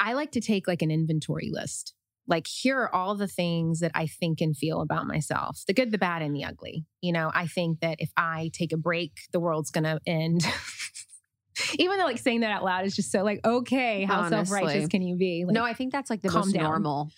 I, 0.00 0.12
like 0.14 0.32
to 0.32 0.40
take 0.40 0.66
like 0.66 0.82
an 0.82 0.90
inventory 0.90 1.50
list. 1.52 1.94
Like 2.28 2.46
here 2.46 2.78
are 2.80 2.94
all 2.94 3.14
the 3.14 3.28
things 3.28 3.80
that 3.80 3.92
I 3.94 4.06
think 4.06 4.40
and 4.40 4.56
feel 4.56 4.80
about 4.80 5.06
myself, 5.06 5.62
the 5.66 5.74
good, 5.74 5.92
the 5.92 5.98
bad, 5.98 6.22
and 6.22 6.34
the 6.34 6.44
ugly. 6.44 6.84
You 7.00 7.12
know, 7.12 7.30
I 7.32 7.46
think 7.46 7.80
that 7.80 7.98
if 8.00 8.10
I 8.16 8.50
take 8.52 8.72
a 8.72 8.76
break, 8.76 9.12
the 9.32 9.38
world's 9.40 9.70
gonna 9.70 10.00
end. 10.06 10.44
Even 11.78 11.98
though 11.98 12.04
like 12.04 12.18
saying 12.18 12.40
that 12.40 12.50
out 12.50 12.64
loud 12.64 12.84
is 12.84 12.96
just 12.96 13.10
so 13.12 13.22
like, 13.22 13.40
okay, 13.44 14.04
how 14.04 14.28
self 14.28 14.50
righteous 14.50 14.88
can 14.88 15.02
you 15.02 15.16
be? 15.16 15.44
Like, 15.46 15.54
no, 15.54 15.64
I 15.64 15.72
think 15.72 15.92
that's 15.92 16.10
like 16.10 16.20
the 16.20 16.30
most 16.30 16.52
down. 16.52 16.64
normal. 16.64 17.10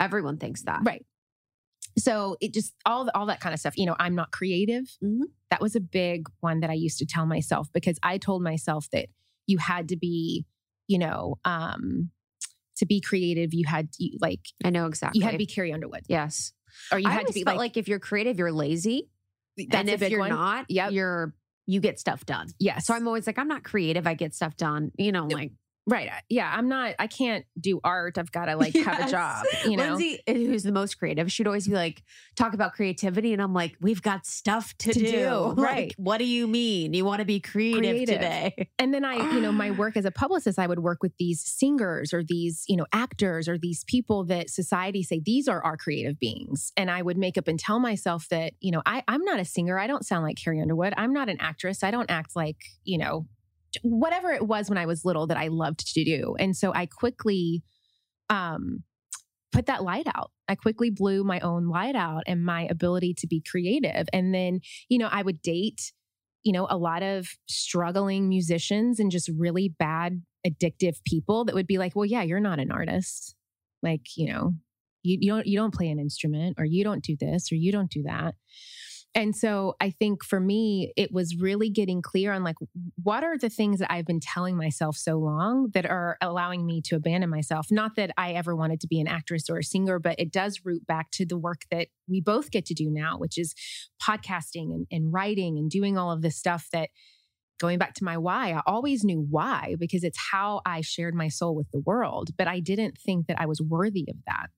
Everyone 0.00 0.38
thinks 0.38 0.62
that. 0.62 0.80
Right. 0.84 1.04
So 1.98 2.36
it 2.40 2.52
just 2.52 2.74
all 2.84 3.08
all 3.14 3.26
that 3.26 3.40
kind 3.40 3.52
of 3.54 3.60
stuff. 3.60 3.76
You 3.76 3.86
know, 3.86 3.96
I'm 3.98 4.14
not 4.14 4.32
creative. 4.32 4.84
Mhm. 5.02 5.22
That 5.50 5.60
was 5.60 5.76
a 5.76 5.80
big 5.80 6.26
one 6.40 6.60
that 6.60 6.70
I 6.70 6.74
used 6.74 6.98
to 6.98 7.06
tell 7.06 7.26
myself 7.26 7.68
because 7.72 7.98
I 8.02 8.18
told 8.18 8.42
myself 8.42 8.88
that 8.92 9.08
you 9.46 9.58
had 9.58 9.88
to 9.90 9.96
be, 9.96 10.44
you 10.88 10.98
know, 10.98 11.38
um, 11.44 12.10
to 12.76 12.86
be 12.86 13.00
creative. 13.00 13.54
You 13.54 13.64
had 13.66 13.92
to, 13.92 14.10
like 14.20 14.40
I 14.64 14.70
know 14.70 14.86
exactly. 14.86 15.18
you 15.18 15.24
had 15.24 15.32
to 15.32 15.38
be 15.38 15.46
Carrie 15.46 15.72
Underwood, 15.72 16.02
Yes. 16.08 16.52
or 16.92 16.98
you 16.98 17.08
I 17.08 17.12
had 17.12 17.26
to 17.26 17.32
be 17.32 17.42
felt 17.42 17.56
like, 17.56 17.70
like, 17.70 17.76
if 17.76 17.88
you're 17.88 17.98
creative, 17.98 18.38
you're 18.38 18.52
lazy. 18.52 19.08
and 19.72 19.88
if 19.88 20.02
you're 20.10 20.20
one. 20.20 20.30
not, 20.30 20.66
Yep. 20.70 20.92
you're 20.92 21.34
you 21.68 21.80
get 21.80 21.98
stuff 21.98 22.24
done. 22.26 22.48
yes. 22.60 22.86
So 22.86 22.94
I'm 22.94 23.06
always 23.08 23.26
like, 23.26 23.38
I'm 23.38 23.48
not 23.48 23.64
creative. 23.64 24.06
I 24.06 24.14
get 24.14 24.34
stuff 24.34 24.56
done. 24.56 24.92
You 24.98 25.10
know, 25.10 25.26
like 25.26 25.50
right. 25.86 26.10
Yeah, 26.28 26.50
I'm 26.52 26.68
not. 26.68 26.94
I 26.98 27.06
can't 27.06 27.44
do 27.60 27.80
art. 27.84 28.18
I've 28.18 28.32
got 28.32 28.46
to 28.46 28.56
like 28.56 28.74
have 28.74 29.06
a 29.06 29.10
job. 29.10 29.44
You 29.64 29.76
know. 29.76 29.94
Lindsey, 29.94 30.20
eh, 30.26 30.34
who's 30.34 30.62
the 30.62 30.72
most 30.72 30.98
creative, 30.98 31.30
she'd 31.30 31.46
always 31.46 31.66
be 31.68 31.74
like, 31.74 32.02
talk 32.36 32.54
about 32.54 32.72
creativity, 32.74 33.32
and 33.32 33.40
I'm 33.40 33.54
like, 33.54 33.76
we've 33.80 34.02
got 34.02 34.26
stuff 34.26 34.74
to, 34.78 34.92
To 34.92 34.98
do. 34.98 35.10
do, 35.10 35.30
Like, 35.56 35.58
right. 35.58 35.94
what 35.96 36.18
do 36.18 36.24
you 36.24 36.46
mean? 36.46 36.92
You 36.94 37.04
want 37.04 37.20
to 37.20 37.24
be 37.24 37.40
creative, 37.40 37.80
Creative. 37.82 38.14
today? 38.16 38.68
And 38.78 38.92
then 38.92 39.04
I, 39.04 39.14
you 39.34 39.40
know, 39.40 39.52
my 39.52 39.70
work 39.70 39.96
as 39.96 40.04
a 40.04 40.10
publicist, 40.10 40.58
I 40.58 40.66
would 40.66 40.80
work 40.80 41.02
with 41.02 41.12
these 41.18 41.42
singers 41.42 42.12
or 42.12 42.22
these, 42.22 42.64
you 42.68 42.76
know, 42.76 42.86
actors 42.92 43.48
or 43.48 43.56
these 43.58 43.84
people 43.84 44.24
that 44.26 44.50
society 44.50 45.02
say 45.02 45.20
these 45.24 45.48
are 45.48 45.62
our 45.64 45.76
creative 45.76 46.18
beings. 46.18 46.72
And 46.76 46.90
I 46.90 47.02
would 47.02 47.16
make 47.16 47.38
up 47.38 47.48
and 47.48 47.58
tell 47.58 47.78
myself 47.78 48.28
that, 48.30 48.52
you 48.60 48.70
know, 48.70 48.82
I, 48.84 49.02
I'm 49.08 49.22
not 49.24 49.40
a 49.40 49.44
singer. 49.44 49.78
I 49.78 49.86
don't 49.86 50.04
sound 50.04 50.24
like 50.24 50.36
Carrie 50.36 50.60
Underwood. 50.60 50.94
I'm 50.96 51.12
not 51.12 51.28
an 51.28 51.36
actress. 51.40 51.82
I 51.82 51.90
don't 51.90 52.10
act 52.10 52.36
like, 52.36 52.56
you 52.84 52.98
know, 52.98 53.26
whatever 53.82 54.30
it 54.30 54.46
was 54.46 54.68
when 54.68 54.78
I 54.78 54.86
was 54.86 55.04
little 55.04 55.26
that 55.28 55.36
I 55.36 55.48
loved 55.48 55.94
to 55.94 56.04
do. 56.04 56.36
And 56.38 56.56
so 56.56 56.72
I 56.74 56.86
quickly 56.86 57.62
um 58.30 58.82
put 59.52 59.66
that 59.66 59.82
light 59.82 60.06
out. 60.14 60.30
I 60.48 60.54
quickly 60.54 60.90
blew 60.90 61.24
my 61.24 61.40
own 61.40 61.68
light 61.68 61.96
out 61.96 62.24
and 62.26 62.44
my 62.44 62.66
ability 62.70 63.14
to 63.18 63.26
be 63.26 63.40
creative. 63.40 64.06
And 64.12 64.34
then, 64.34 64.60
you 64.88 64.98
know, 64.98 65.08
I 65.10 65.22
would 65.22 65.40
date 65.40 65.92
you 66.46 66.52
know, 66.52 66.68
a 66.70 66.76
lot 66.76 67.02
of 67.02 67.26
struggling 67.48 68.28
musicians 68.28 69.00
and 69.00 69.10
just 69.10 69.28
really 69.36 69.68
bad, 69.68 70.22
addictive 70.46 71.02
people 71.04 71.44
that 71.44 71.56
would 71.56 71.66
be 71.66 71.76
like, 71.76 71.96
well, 71.96 72.04
yeah, 72.04 72.22
you're 72.22 72.38
not 72.38 72.60
an 72.60 72.70
artist. 72.70 73.34
Like, 73.82 74.16
you 74.16 74.32
know, 74.32 74.52
you, 75.02 75.18
you 75.20 75.32
don't 75.32 75.44
you 75.44 75.58
don't 75.58 75.74
play 75.74 75.88
an 75.88 75.98
instrument 75.98 76.54
or 76.56 76.64
you 76.64 76.84
don't 76.84 77.02
do 77.02 77.16
this 77.18 77.50
or 77.50 77.56
you 77.56 77.72
don't 77.72 77.90
do 77.90 78.04
that. 78.04 78.36
And 79.16 79.34
so 79.34 79.76
I 79.80 79.88
think 79.88 80.22
for 80.22 80.38
me, 80.38 80.92
it 80.94 81.10
was 81.10 81.36
really 81.40 81.70
getting 81.70 82.02
clear 82.02 82.34
on 82.34 82.44
like, 82.44 82.56
what 83.02 83.24
are 83.24 83.38
the 83.38 83.48
things 83.48 83.78
that 83.78 83.90
I've 83.90 84.04
been 84.04 84.20
telling 84.20 84.58
myself 84.58 84.94
so 84.94 85.16
long 85.16 85.70
that 85.72 85.86
are 85.86 86.18
allowing 86.20 86.66
me 86.66 86.82
to 86.82 86.96
abandon 86.96 87.30
myself? 87.30 87.68
Not 87.70 87.96
that 87.96 88.10
I 88.18 88.32
ever 88.32 88.54
wanted 88.54 88.78
to 88.80 88.86
be 88.86 89.00
an 89.00 89.08
actress 89.08 89.48
or 89.48 89.56
a 89.56 89.64
singer, 89.64 89.98
but 89.98 90.16
it 90.18 90.30
does 90.30 90.60
root 90.66 90.86
back 90.86 91.10
to 91.12 91.24
the 91.24 91.38
work 91.38 91.62
that 91.70 91.88
we 92.06 92.20
both 92.20 92.50
get 92.50 92.66
to 92.66 92.74
do 92.74 92.90
now, 92.90 93.16
which 93.16 93.38
is 93.38 93.54
podcasting 94.06 94.74
and, 94.74 94.86
and 94.90 95.10
writing 95.10 95.56
and 95.56 95.70
doing 95.70 95.96
all 95.96 96.12
of 96.12 96.20
this 96.20 96.36
stuff 96.36 96.68
that 96.74 96.90
going 97.58 97.78
back 97.78 97.94
to 97.94 98.04
my 98.04 98.18
why, 98.18 98.52
I 98.52 98.60
always 98.66 99.02
knew 99.02 99.26
why 99.30 99.76
because 99.80 100.04
it's 100.04 100.18
how 100.30 100.60
I 100.66 100.82
shared 100.82 101.14
my 101.14 101.28
soul 101.28 101.56
with 101.56 101.70
the 101.70 101.80
world. 101.86 102.28
But 102.36 102.48
I 102.48 102.60
didn't 102.60 102.98
think 102.98 103.28
that 103.28 103.40
I 103.40 103.46
was 103.46 103.62
worthy 103.62 104.04
of 104.10 104.16
that. 104.26 104.50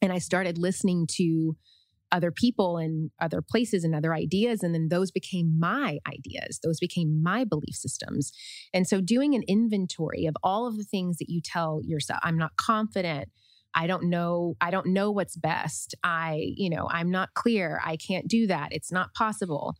And 0.00 0.14
I 0.14 0.18
started 0.18 0.56
listening 0.56 1.06
to 1.18 1.56
other 2.12 2.30
people 2.30 2.76
and 2.76 3.10
other 3.20 3.42
places 3.42 3.82
and 3.82 3.94
other 3.94 4.14
ideas. 4.14 4.62
And 4.62 4.74
then 4.74 4.88
those 4.88 5.10
became 5.10 5.58
my 5.58 5.98
ideas, 6.06 6.60
those 6.62 6.78
became 6.78 7.22
my 7.22 7.44
belief 7.44 7.74
systems. 7.74 8.32
And 8.72 8.86
so 8.86 9.00
doing 9.00 9.34
an 9.34 9.42
inventory 9.48 10.26
of 10.26 10.36
all 10.42 10.66
of 10.66 10.76
the 10.76 10.84
things 10.84 11.16
that 11.18 11.30
you 11.30 11.40
tell 11.42 11.80
yourself, 11.82 12.20
I'm 12.22 12.38
not 12.38 12.56
confident. 12.56 13.28
I 13.74 13.86
don't 13.86 14.10
know. 14.10 14.54
I 14.60 14.70
don't 14.70 14.88
know 14.88 15.10
what's 15.10 15.36
best. 15.36 15.94
I, 16.04 16.52
you 16.56 16.68
know, 16.68 16.86
I'm 16.90 17.10
not 17.10 17.32
clear. 17.34 17.80
I 17.82 17.96
can't 17.96 18.28
do 18.28 18.46
that. 18.48 18.68
It's 18.70 18.92
not 18.92 19.14
possible. 19.14 19.74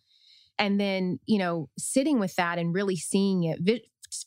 And 0.58 0.80
then, 0.80 1.18
you 1.26 1.38
know, 1.38 1.68
sitting 1.78 2.18
with 2.18 2.34
that 2.36 2.58
and 2.58 2.74
really 2.74 2.96
seeing 2.96 3.44
it. 3.44 3.82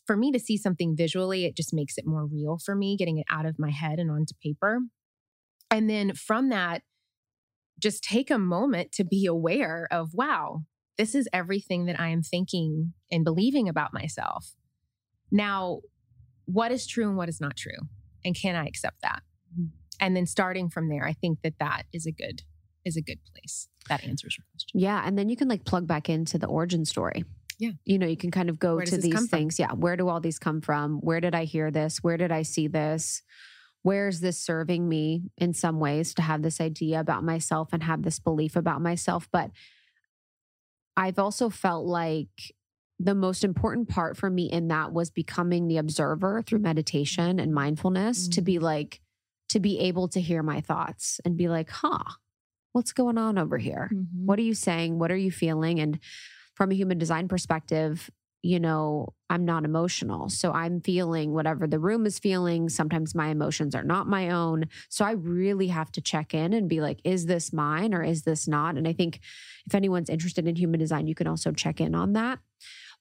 For 0.06 0.16
me 0.16 0.32
to 0.32 0.38
see 0.38 0.56
something 0.56 0.96
visually, 0.96 1.44
it 1.44 1.56
just 1.56 1.72
makes 1.72 1.96
it 1.96 2.06
more 2.06 2.26
real 2.26 2.58
for 2.64 2.74
me, 2.74 2.96
getting 2.96 3.18
it 3.18 3.26
out 3.30 3.46
of 3.46 3.56
my 3.58 3.70
head 3.70 3.98
and 3.98 4.10
onto 4.10 4.34
paper. 4.42 4.80
And 5.70 5.88
then 5.88 6.12
from 6.14 6.48
that, 6.50 6.82
just 7.78 8.02
take 8.02 8.30
a 8.30 8.38
moment 8.38 8.92
to 8.92 9.04
be 9.04 9.26
aware 9.26 9.86
of, 9.90 10.14
wow, 10.14 10.62
this 10.96 11.14
is 11.14 11.28
everything 11.32 11.86
that 11.86 12.00
I 12.00 12.08
am 12.08 12.22
thinking 12.22 12.94
and 13.10 13.24
believing 13.24 13.68
about 13.68 13.92
myself. 13.92 14.54
Now, 15.30 15.80
what 16.46 16.72
is 16.72 16.86
true 16.86 17.08
and 17.08 17.16
what 17.16 17.28
is 17.28 17.40
not 17.40 17.56
true? 17.56 17.88
And 18.24 18.34
can 18.34 18.56
I 18.56 18.66
accept 18.66 19.02
that? 19.02 19.22
Mhm. 19.58 19.70
And 20.00 20.16
then 20.16 20.26
starting 20.26 20.70
from 20.70 20.88
there, 20.88 21.06
I 21.06 21.12
think 21.12 21.42
that 21.42 21.58
that 21.58 21.84
is 21.92 22.06
a 22.06 22.12
good 22.12 22.42
is 22.84 22.96
a 22.96 23.02
good 23.02 23.18
place. 23.34 23.68
That 23.88 24.04
answers 24.04 24.36
your 24.38 24.44
question. 24.52 24.80
Yeah. 24.80 25.02
And 25.04 25.18
then 25.18 25.28
you 25.28 25.36
can 25.36 25.48
like 25.48 25.64
plug 25.64 25.88
back 25.88 26.08
into 26.08 26.38
the 26.38 26.46
origin 26.46 26.84
story. 26.84 27.24
Yeah. 27.58 27.72
You 27.84 27.98
know, 27.98 28.06
you 28.06 28.16
can 28.16 28.30
kind 28.30 28.48
of 28.48 28.60
go 28.60 28.80
to 28.80 28.96
these 28.96 29.12
come 29.12 29.26
from? 29.26 29.38
things. 29.38 29.58
Yeah. 29.58 29.72
Where 29.72 29.96
do 29.96 30.08
all 30.08 30.20
these 30.20 30.38
come 30.38 30.60
from? 30.60 30.98
Where 31.00 31.20
did 31.20 31.34
I 31.34 31.44
hear 31.44 31.72
this? 31.72 31.98
Where 32.02 32.16
did 32.16 32.30
I 32.30 32.42
see 32.42 32.68
this? 32.68 33.22
Where 33.86 34.08
is 34.08 34.18
this 34.18 34.36
serving 34.36 34.88
me 34.88 35.30
in 35.38 35.52
some 35.52 35.78
ways 35.78 36.12
to 36.14 36.22
have 36.22 36.42
this 36.42 36.60
idea 36.60 36.98
about 36.98 37.22
myself 37.22 37.68
and 37.72 37.84
have 37.84 38.02
this 38.02 38.18
belief 38.18 38.56
about 38.56 38.82
myself? 38.82 39.28
But 39.30 39.52
I've 40.96 41.20
also 41.20 41.50
felt 41.50 41.86
like 41.86 42.52
the 42.98 43.14
most 43.14 43.44
important 43.44 43.88
part 43.88 44.16
for 44.16 44.28
me 44.28 44.50
in 44.50 44.66
that 44.68 44.92
was 44.92 45.10
becoming 45.10 45.68
the 45.68 45.76
observer 45.76 46.42
through 46.42 46.58
meditation 46.58 47.38
and 47.38 47.54
mindfulness 47.54 48.26
to 48.30 48.40
Mm. 48.42 48.44
be 48.44 48.58
like, 48.58 49.00
to 49.50 49.60
be 49.60 49.78
able 49.78 50.08
to 50.08 50.20
hear 50.20 50.42
my 50.42 50.60
thoughts 50.60 51.20
and 51.24 51.36
be 51.36 51.46
like, 51.46 51.70
huh, 51.70 52.02
what's 52.72 52.92
going 52.92 53.18
on 53.18 53.38
over 53.38 53.56
here? 53.56 53.92
What 54.16 54.40
are 54.40 54.42
you 54.42 54.54
saying? 54.54 54.98
What 54.98 55.12
are 55.12 55.16
you 55.16 55.30
feeling? 55.30 55.78
And 55.78 56.00
from 56.54 56.72
a 56.72 56.74
human 56.74 56.98
design 56.98 57.28
perspective, 57.28 58.10
you 58.42 58.60
know, 58.60 59.08
I'm 59.28 59.44
not 59.44 59.64
emotional. 59.64 60.28
So 60.28 60.52
I'm 60.52 60.80
feeling 60.80 61.32
whatever 61.32 61.66
the 61.66 61.80
room 61.80 62.06
is 62.06 62.18
feeling. 62.18 62.68
Sometimes 62.68 63.14
my 63.14 63.28
emotions 63.28 63.74
are 63.74 63.82
not 63.82 64.06
my 64.06 64.30
own. 64.30 64.66
So 64.88 65.04
I 65.04 65.12
really 65.12 65.68
have 65.68 65.90
to 65.92 66.00
check 66.00 66.32
in 66.32 66.52
and 66.52 66.68
be 66.68 66.80
like, 66.80 67.00
is 67.02 67.26
this 67.26 67.52
mine 67.52 67.92
or 67.92 68.02
is 68.02 68.22
this 68.22 68.46
not? 68.46 68.76
And 68.76 68.86
I 68.86 68.92
think 68.92 69.20
if 69.66 69.74
anyone's 69.74 70.10
interested 70.10 70.46
in 70.46 70.54
human 70.54 70.78
design, 70.78 71.08
you 71.08 71.14
can 71.14 71.26
also 71.26 71.50
check 71.50 71.80
in 71.80 71.94
on 71.94 72.12
that. 72.12 72.38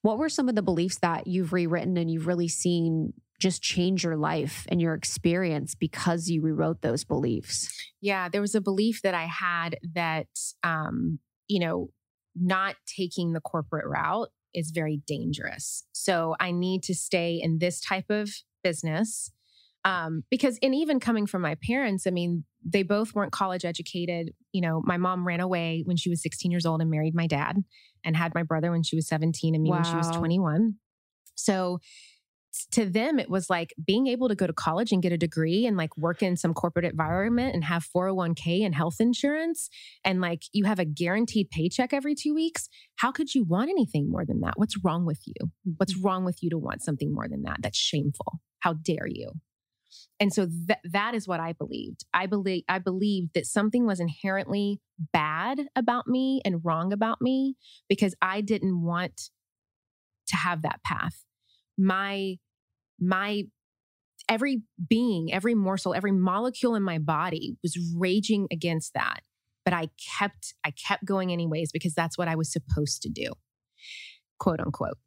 What 0.01 0.17
were 0.17 0.29
some 0.29 0.49
of 0.49 0.55
the 0.55 0.61
beliefs 0.61 0.97
that 0.99 1.27
you've 1.27 1.53
rewritten 1.53 1.97
and 1.97 2.09
you've 2.09 2.27
really 2.27 2.47
seen 2.47 3.13
just 3.39 3.61
change 3.61 4.03
your 4.03 4.15
life 4.15 4.65
and 4.69 4.81
your 4.81 4.93
experience 4.93 5.75
because 5.75 6.29
you 6.29 6.41
rewrote 6.41 6.81
those 6.81 7.03
beliefs? 7.03 7.69
Yeah, 8.01 8.29
there 8.29 8.41
was 8.41 8.55
a 8.55 8.61
belief 8.61 9.01
that 9.01 9.13
I 9.13 9.25
had 9.25 9.77
that, 9.93 10.27
um, 10.63 11.19
you 11.47 11.59
know, 11.59 11.89
not 12.35 12.75
taking 12.85 13.33
the 13.33 13.41
corporate 13.41 13.85
route 13.85 14.29
is 14.55 14.71
very 14.71 15.01
dangerous. 15.05 15.83
So 15.91 16.35
I 16.39 16.51
need 16.51 16.81
to 16.83 16.95
stay 16.95 17.39
in 17.41 17.59
this 17.59 17.79
type 17.81 18.09
of 18.09 18.29
business. 18.63 19.31
Um, 19.83 20.23
because, 20.31 20.57
and 20.63 20.73
even 20.73 20.99
coming 20.99 21.27
from 21.27 21.43
my 21.43 21.55
parents, 21.63 22.07
I 22.07 22.09
mean, 22.09 22.43
they 22.65 22.81
both 22.81 23.13
weren't 23.13 23.31
college 23.31 23.65
educated. 23.65 24.33
You 24.51 24.61
know, 24.61 24.81
my 24.83 24.97
mom 24.97 25.27
ran 25.27 25.41
away 25.41 25.83
when 25.85 25.97
she 25.97 26.09
was 26.09 26.23
16 26.23 26.49
years 26.49 26.65
old 26.65 26.81
and 26.81 26.89
married 26.89 27.13
my 27.13 27.27
dad 27.27 27.63
and 28.03 28.17
had 28.17 28.33
my 28.33 28.41
brother 28.41 28.71
when 28.71 28.81
she 28.81 28.95
was 28.95 29.07
17 29.07 29.53
and 29.53 29.63
me 29.63 29.69
wow. 29.69 29.75
when 29.75 29.85
she 29.85 29.95
was 29.95 30.09
21. 30.09 30.75
So 31.35 31.79
to 32.71 32.85
them, 32.85 33.19
it 33.19 33.29
was 33.29 33.49
like 33.49 33.73
being 33.85 34.07
able 34.07 34.29
to 34.29 34.35
go 34.35 34.47
to 34.47 34.53
college 34.53 34.91
and 34.91 35.01
get 35.01 35.11
a 35.11 35.17
degree 35.17 35.65
and 35.65 35.77
like 35.77 35.95
work 35.97 36.23
in 36.23 36.37
some 36.37 36.53
corporate 36.53 36.85
environment 36.85 37.53
and 37.53 37.63
have 37.63 37.87
401k 37.95 38.65
and 38.65 38.75
health 38.75 38.97
insurance 38.99 39.69
and 40.03 40.21
like 40.21 40.43
you 40.53 40.65
have 40.65 40.79
a 40.79 40.85
guaranteed 40.85 41.49
paycheck 41.49 41.93
every 41.93 42.15
two 42.15 42.33
weeks. 42.33 42.69
How 42.97 43.11
could 43.11 43.33
you 43.35 43.43
want 43.43 43.69
anything 43.69 44.09
more 44.09 44.25
than 44.25 44.41
that? 44.41 44.53
What's 44.57 44.77
wrong 44.83 45.05
with 45.05 45.21
you? 45.25 45.51
What's 45.77 45.93
mm-hmm. 45.93 46.05
wrong 46.05 46.25
with 46.25 46.41
you 46.41 46.49
to 46.51 46.57
want 46.57 46.81
something 46.81 47.13
more 47.13 47.27
than 47.27 47.43
that? 47.43 47.57
That's 47.61 47.77
shameful. 47.77 48.39
How 48.59 48.73
dare 48.73 49.07
you? 49.07 49.31
And 50.19 50.33
so 50.33 50.47
that 50.67 50.79
that 50.83 51.13
is 51.13 51.27
what 51.27 51.39
I 51.39 51.53
believed. 51.53 52.05
I 52.13 52.25
believe 52.25 52.63
I 52.69 52.79
believed 52.79 53.31
that 53.33 53.45
something 53.45 53.85
was 53.85 53.99
inherently 53.99 54.79
bad 55.13 55.67
about 55.75 56.07
me 56.07 56.41
and 56.45 56.63
wrong 56.63 56.93
about 56.93 57.21
me 57.21 57.55
because 57.89 58.15
I 58.21 58.41
didn't 58.41 58.81
want 58.81 59.29
to 60.27 60.35
have 60.35 60.61
that 60.61 60.81
path. 60.83 61.23
My 61.77 62.37
my 62.99 63.43
every 64.27 64.63
being, 64.89 65.31
every 65.33 65.55
morsel, 65.55 65.93
every 65.93 66.11
molecule 66.11 66.75
in 66.75 66.83
my 66.83 66.97
body 66.97 67.57
was 67.61 67.77
raging 67.95 68.47
against 68.51 68.93
that. 68.93 69.21
But 69.63 69.73
I 69.73 69.89
kept 70.17 70.53
I 70.63 70.71
kept 70.71 71.05
going 71.05 71.31
anyways 71.31 71.71
because 71.71 71.93
that's 71.93 72.17
what 72.17 72.27
I 72.27 72.35
was 72.35 72.51
supposed 72.51 73.01
to 73.03 73.09
do. 73.09 73.33
Quote 74.39 74.59
unquote. 74.59 74.97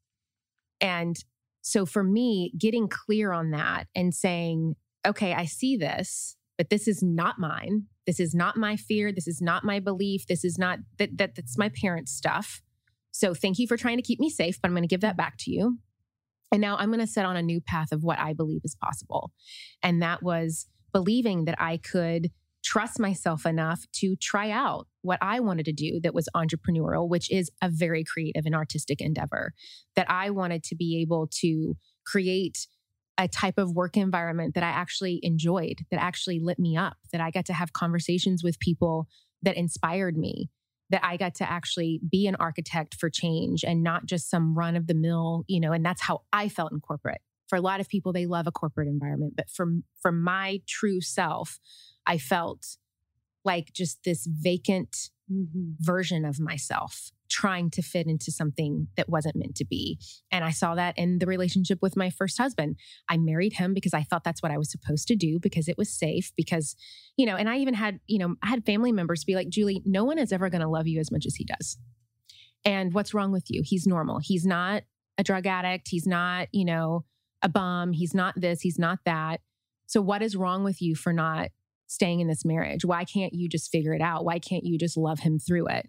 And 0.80 1.16
so 1.62 1.86
for 1.86 2.02
me, 2.02 2.52
getting 2.58 2.88
clear 2.88 3.32
on 3.32 3.50
that 3.50 3.88
and 3.94 4.14
saying, 4.14 4.76
okay, 5.06 5.32
I 5.32 5.44
see 5.44 5.76
this, 5.76 6.36
but 6.56 6.70
this 6.70 6.88
is 6.88 7.02
not 7.02 7.38
mine. 7.38 7.84
This 8.06 8.20
is 8.20 8.34
not 8.34 8.56
my 8.56 8.76
fear. 8.76 9.12
This 9.12 9.28
is 9.28 9.42
not 9.42 9.64
my 9.64 9.80
belief. 9.80 10.26
This 10.26 10.44
is 10.44 10.58
not 10.58 10.78
that, 10.98 11.18
that 11.18 11.34
that's 11.34 11.58
my 11.58 11.68
parents' 11.68 12.12
stuff. 12.12 12.62
So 13.10 13.34
thank 13.34 13.58
you 13.58 13.66
for 13.66 13.76
trying 13.76 13.98
to 13.98 14.02
keep 14.02 14.18
me 14.20 14.30
safe, 14.30 14.60
but 14.60 14.68
I'm 14.68 14.74
going 14.74 14.82
to 14.82 14.88
give 14.88 15.00
that 15.02 15.16
back 15.16 15.36
to 15.40 15.50
you. 15.50 15.78
And 16.50 16.60
now 16.60 16.76
I'm 16.76 16.88
going 16.88 17.00
to 17.00 17.06
set 17.06 17.26
on 17.26 17.36
a 17.36 17.42
new 17.42 17.60
path 17.60 17.92
of 17.92 18.02
what 18.02 18.18
I 18.18 18.32
believe 18.32 18.62
is 18.64 18.76
possible. 18.82 19.32
And 19.82 20.02
that 20.02 20.22
was 20.22 20.66
believing 20.92 21.44
that 21.44 21.60
I 21.60 21.76
could 21.76 22.30
trust 22.64 22.98
myself 22.98 23.46
enough 23.46 23.84
to 23.92 24.16
try 24.16 24.50
out 24.50 24.86
what 25.02 25.18
I 25.22 25.40
wanted 25.40 25.64
to 25.66 25.72
do 25.72 26.00
that 26.02 26.14
was 26.14 26.28
entrepreneurial, 26.34 27.08
which 27.08 27.30
is 27.30 27.50
a 27.62 27.68
very 27.70 28.04
creative 28.04 28.46
and 28.46 28.54
artistic 28.54 29.00
endeavor. 29.00 29.52
That 29.96 30.10
I 30.10 30.30
wanted 30.30 30.64
to 30.64 30.76
be 30.76 31.00
able 31.00 31.28
to 31.40 31.76
create 32.04 32.66
a 33.16 33.28
type 33.28 33.58
of 33.58 33.72
work 33.72 33.96
environment 33.96 34.54
that 34.54 34.62
I 34.62 34.68
actually 34.68 35.20
enjoyed, 35.22 35.84
that 35.90 36.00
actually 36.00 36.40
lit 36.40 36.58
me 36.58 36.76
up, 36.76 36.96
that 37.12 37.20
I 37.20 37.30
got 37.30 37.46
to 37.46 37.52
have 37.52 37.72
conversations 37.72 38.44
with 38.44 38.60
people 38.60 39.08
that 39.42 39.56
inspired 39.56 40.16
me, 40.16 40.50
that 40.90 41.04
I 41.04 41.16
got 41.16 41.34
to 41.36 41.50
actually 41.50 42.00
be 42.10 42.26
an 42.26 42.36
architect 42.36 42.94
for 42.94 43.10
change 43.10 43.64
and 43.64 43.82
not 43.82 44.06
just 44.06 44.30
some 44.30 44.56
run 44.56 44.76
of 44.76 44.86
the 44.86 44.94
mill, 44.94 45.44
you 45.46 45.60
know, 45.60 45.72
and 45.72 45.84
that's 45.84 46.02
how 46.02 46.22
I 46.32 46.48
felt 46.48 46.72
in 46.72 46.80
corporate. 46.80 47.20
For 47.48 47.56
a 47.56 47.60
lot 47.60 47.80
of 47.80 47.88
people, 47.88 48.12
they 48.12 48.26
love 48.26 48.46
a 48.46 48.52
corporate 48.52 48.88
environment, 48.88 49.34
but 49.36 49.50
for, 49.50 49.66
for 50.00 50.12
my 50.12 50.60
true 50.66 51.00
self, 51.00 51.58
I 52.06 52.18
felt 52.18 52.76
like 53.44 53.72
just 53.72 54.04
this 54.04 54.26
vacant 54.26 55.10
mm-hmm. 55.30 55.72
version 55.78 56.24
of 56.24 56.40
myself 56.40 57.10
trying 57.28 57.70
to 57.70 57.82
fit 57.82 58.06
into 58.06 58.30
something 58.30 58.88
that 58.96 59.08
wasn't 59.08 59.36
meant 59.36 59.54
to 59.56 59.64
be. 59.64 59.98
And 60.30 60.44
I 60.44 60.50
saw 60.50 60.74
that 60.74 60.98
in 60.98 61.18
the 61.18 61.26
relationship 61.26 61.78
with 61.82 61.96
my 61.96 62.10
first 62.10 62.38
husband. 62.38 62.76
I 63.08 63.16
married 63.16 63.54
him 63.54 63.74
because 63.74 63.94
I 63.94 64.02
thought 64.02 64.24
that's 64.24 64.42
what 64.42 64.52
I 64.52 64.58
was 64.58 64.70
supposed 64.70 65.08
to 65.08 65.16
do 65.16 65.38
because 65.40 65.68
it 65.68 65.78
was 65.78 65.92
safe 65.92 66.32
because 66.36 66.76
you 67.16 67.26
know, 67.26 67.34
and 67.34 67.48
I 67.48 67.58
even 67.58 67.74
had, 67.74 67.98
you 68.06 68.18
know, 68.18 68.36
I 68.42 68.48
had 68.48 68.64
family 68.64 68.92
members 68.92 69.24
be 69.24 69.34
like, 69.34 69.48
"Julie, 69.48 69.82
no 69.84 70.04
one 70.04 70.18
is 70.18 70.32
ever 70.32 70.48
going 70.48 70.60
to 70.60 70.68
love 70.68 70.86
you 70.86 71.00
as 71.00 71.10
much 71.10 71.26
as 71.26 71.34
he 71.34 71.44
does." 71.44 71.76
And 72.64 72.92
what's 72.92 73.14
wrong 73.14 73.32
with 73.32 73.46
you? 73.48 73.62
He's 73.64 73.86
normal. 73.86 74.20
He's 74.22 74.46
not 74.46 74.82
a 75.18 75.24
drug 75.24 75.46
addict, 75.46 75.88
he's 75.88 76.06
not, 76.06 76.48
you 76.52 76.64
know, 76.64 77.04
a 77.42 77.48
bum, 77.48 77.92
he's 77.92 78.14
not 78.14 78.40
this, 78.40 78.60
he's 78.60 78.78
not 78.78 79.00
that. 79.04 79.40
So 79.86 80.00
what 80.00 80.22
is 80.22 80.36
wrong 80.36 80.64
with 80.64 80.80
you 80.80 80.94
for 80.94 81.12
not 81.12 81.48
staying 81.86 82.20
in 82.20 82.28
this 82.28 82.44
marriage? 82.44 82.84
Why 82.84 83.04
can't 83.04 83.32
you 83.32 83.48
just 83.48 83.72
figure 83.72 83.94
it 83.94 84.00
out? 84.00 84.24
Why 84.24 84.38
can't 84.38 84.64
you 84.64 84.78
just 84.78 84.96
love 84.96 85.20
him 85.20 85.38
through 85.38 85.68
it? 85.68 85.88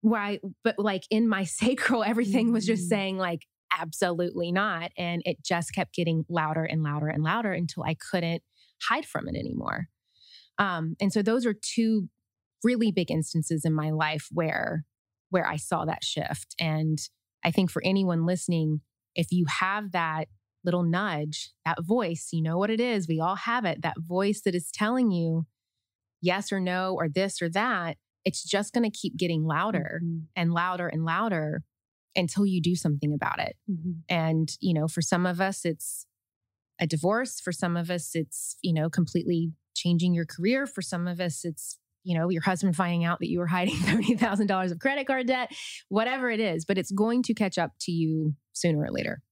Why 0.00 0.38
but 0.62 0.78
like 0.78 1.04
in 1.10 1.28
my 1.28 1.44
sacral 1.44 2.04
everything 2.04 2.52
was 2.52 2.66
just 2.66 2.84
mm. 2.84 2.88
saying 2.88 3.18
like 3.18 3.46
absolutely 3.78 4.52
not 4.52 4.90
and 4.96 5.22
it 5.24 5.36
just 5.44 5.74
kept 5.74 5.94
getting 5.94 6.24
louder 6.28 6.64
and 6.64 6.82
louder 6.82 7.08
and 7.08 7.22
louder 7.22 7.52
until 7.52 7.82
i 7.82 7.94
couldn't 8.10 8.42
hide 8.88 9.04
from 9.04 9.28
it 9.28 9.36
anymore 9.36 9.86
um 10.58 10.94
and 11.00 11.12
so 11.12 11.22
those 11.22 11.44
are 11.44 11.54
two 11.54 12.08
really 12.62 12.90
big 12.90 13.10
instances 13.10 13.64
in 13.64 13.74
my 13.74 13.90
life 13.90 14.28
where 14.32 14.84
where 15.30 15.46
i 15.46 15.56
saw 15.56 15.84
that 15.84 16.04
shift 16.04 16.54
and 16.60 16.98
i 17.44 17.50
think 17.50 17.70
for 17.70 17.82
anyone 17.84 18.24
listening 18.24 18.80
if 19.14 19.28
you 19.30 19.46
have 19.46 19.92
that 19.92 20.28
little 20.64 20.82
nudge 20.82 21.50
that 21.64 21.82
voice 21.82 22.28
you 22.32 22.42
know 22.42 22.56
what 22.56 22.70
it 22.70 22.80
is 22.80 23.08
we 23.08 23.20
all 23.20 23.36
have 23.36 23.64
it 23.64 23.82
that 23.82 23.96
voice 23.98 24.42
that 24.42 24.54
is 24.54 24.70
telling 24.72 25.10
you 25.10 25.46
yes 26.22 26.50
or 26.52 26.60
no 26.60 26.94
or 26.94 27.08
this 27.08 27.42
or 27.42 27.48
that 27.48 27.96
it's 28.26 28.42
just 28.42 28.74
going 28.74 28.82
to 28.82 28.90
keep 28.90 29.16
getting 29.16 29.44
louder 29.44 30.00
mm-hmm. 30.04 30.24
and 30.34 30.52
louder 30.52 30.88
and 30.88 31.04
louder 31.04 31.62
until 32.16 32.44
you 32.44 32.60
do 32.60 32.74
something 32.74 33.14
about 33.14 33.38
it. 33.38 33.56
Mm-hmm. 33.70 33.92
And, 34.08 34.50
you 34.60 34.74
know, 34.74 34.88
for 34.88 35.00
some 35.00 35.26
of 35.26 35.40
us, 35.40 35.64
it's 35.64 36.06
a 36.80 36.88
divorce. 36.88 37.40
For 37.40 37.52
some 37.52 37.76
of 37.76 37.88
us, 37.88 38.10
it's, 38.14 38.56
you 38.62 38.74
know, 38.74 38.90
completely 38.90 39.52
changing 39.76 40.12
your 40.12 40.26
career. 40.26 40.66
For 40.66 40.82
some 40.82 41.06
of 41.06 41.20
us, 41.20 41.44
it's, 41.44 41.78
you 42.02 42.18
know, 42.18 42.28
your 42.28 42.42
husband 42.42 42.74
finding 42.74 43.04
out 43.04 43.20
that 43.20 43.30
you 43.30 43.38
were 43.38 43.46
hiding 43.46 43.74
$30,000 43.76 44.72
of 44.72 44.80
credit 44.80 45.06
card 45.06 45.28
debt, 45.28 45.52
whatever 45.88 46.28
it 46.28 46.40
is, 46.40 46.64
but 46.64 46.78
it's 46.78 46.90
going 46.90 47.22
to 47.24 47.34
catch 47.34 47.58
up 47.58 47.72
to 47.82 47.92
you 47.92 48.34
sooner 48.52 48.82
or 48.82 48.90
later. 48.90 49.22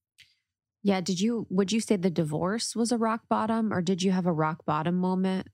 Yeah. 0.83 1.01
Did 1.01 1.19
you, 1.19 1.47
would 1.49 1.73
you 1.73 1.81
say 1.81 1.97
the 1.97 2.09
divorce 2.09 2.75
was 2.75 2.93
a 2.93 2.97
rock 2.97 3.23
bottom 3.27 3.73
or 3.73 3.81
did 3.81 4.03
you 4.03 4.11
have 4.11 4.25
a 4.25 4.31
rock 4.31 4.63
bottom 4.65 4.95
moment? 4.95 5.47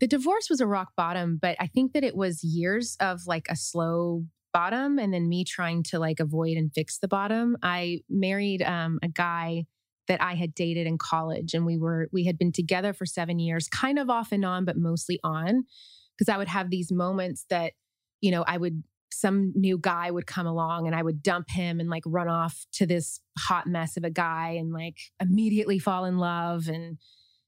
The 0.00 0.06
divorce 0.06 0.48
was 0.50 0.60
a 0.60 0.66
rock 0.66 0.92
bottom, 0.96 1.38
but 1.40 1.56
I 1.60 1.66
think 1.66 1.92
that 1.92 2.04
it 2.04 2.16
was 2.16 2.44
years 2.44 2.96
of 3.00 3.26
like 3.26 3.46
a 3.48 3.56
slow 3.56 4.24
bottom 4.52 4.98
and 4.98 5.12
then 5.12 5.28
me 5.28 5.44
trying 5.44 5.82
to 5.82 5.98
like 5.98 6.20
avoid 6.20 6.56
and 6.56 6.72
fix 6.74 6.98
the 6.98 7.08
bottom. 7.08 7.56
I 7.62 8.00
married 8.08 8.62
um, 8.62 8.98
a 9.02 9.08
guy 9.08 9.66
that 10.08 10.22
I 10.22 10.34
had 10.34 10.54
dated 10.54 10.86
in 10.86 10.98
college 10.98 11.52
and 11.52 11.66
we 11.66 11.76
were 11.76 12.08
we 12.12 12.24
had 12.24 12.38
been 12.38 12.52
together 12.52 12.92
for 12.92 13.06
7 13.06 13.38
years, 13.38 13.68
kind 13.68 13.98
of 13.98 14.08
off 14.08 14.32
and 14.32 14.44
on 14.44 14.64
but 14.64 14.76
mostly 14.76 15.18
on 15.24 15.64
because 16.16 16.32
I 16.32 16.38
would 16.38 16.48
have 16.48 16.70
these 16.70 16.92
moments 16.92 17.44
that 17.50 17.72
you 18.20 18.30
know, 18.30 18.44
I 18.46 18.56
would 18.56 18.82
some 19.12 19.52
new 19.54 19.78
guy 19.78 20.10
would 20.10 20.26
come 20.26 20.46
along 20.46 20.86
and 20.86 20.94
I 20.94 21.02
would 21.02 21.22
dump 21.22 21.48
him 21.50 21.80
and 21.80 21.88
like 21.88 22.02
run 22.06 22.28
off 22.28 22.66
to 22.72 22.86
this 22.86 23.20
hot 23.38 23.66
mess 23.66 23.96
of 23.96 24.04
a 24.04 24.10
guy 24.10 24.56
and 24.58 24.72
like 24.72 24.96
immediately 25.20 25.78
fall 25.78 26.04
in 26.04 26.18
love 26.18 26.68
and 26.68 26.98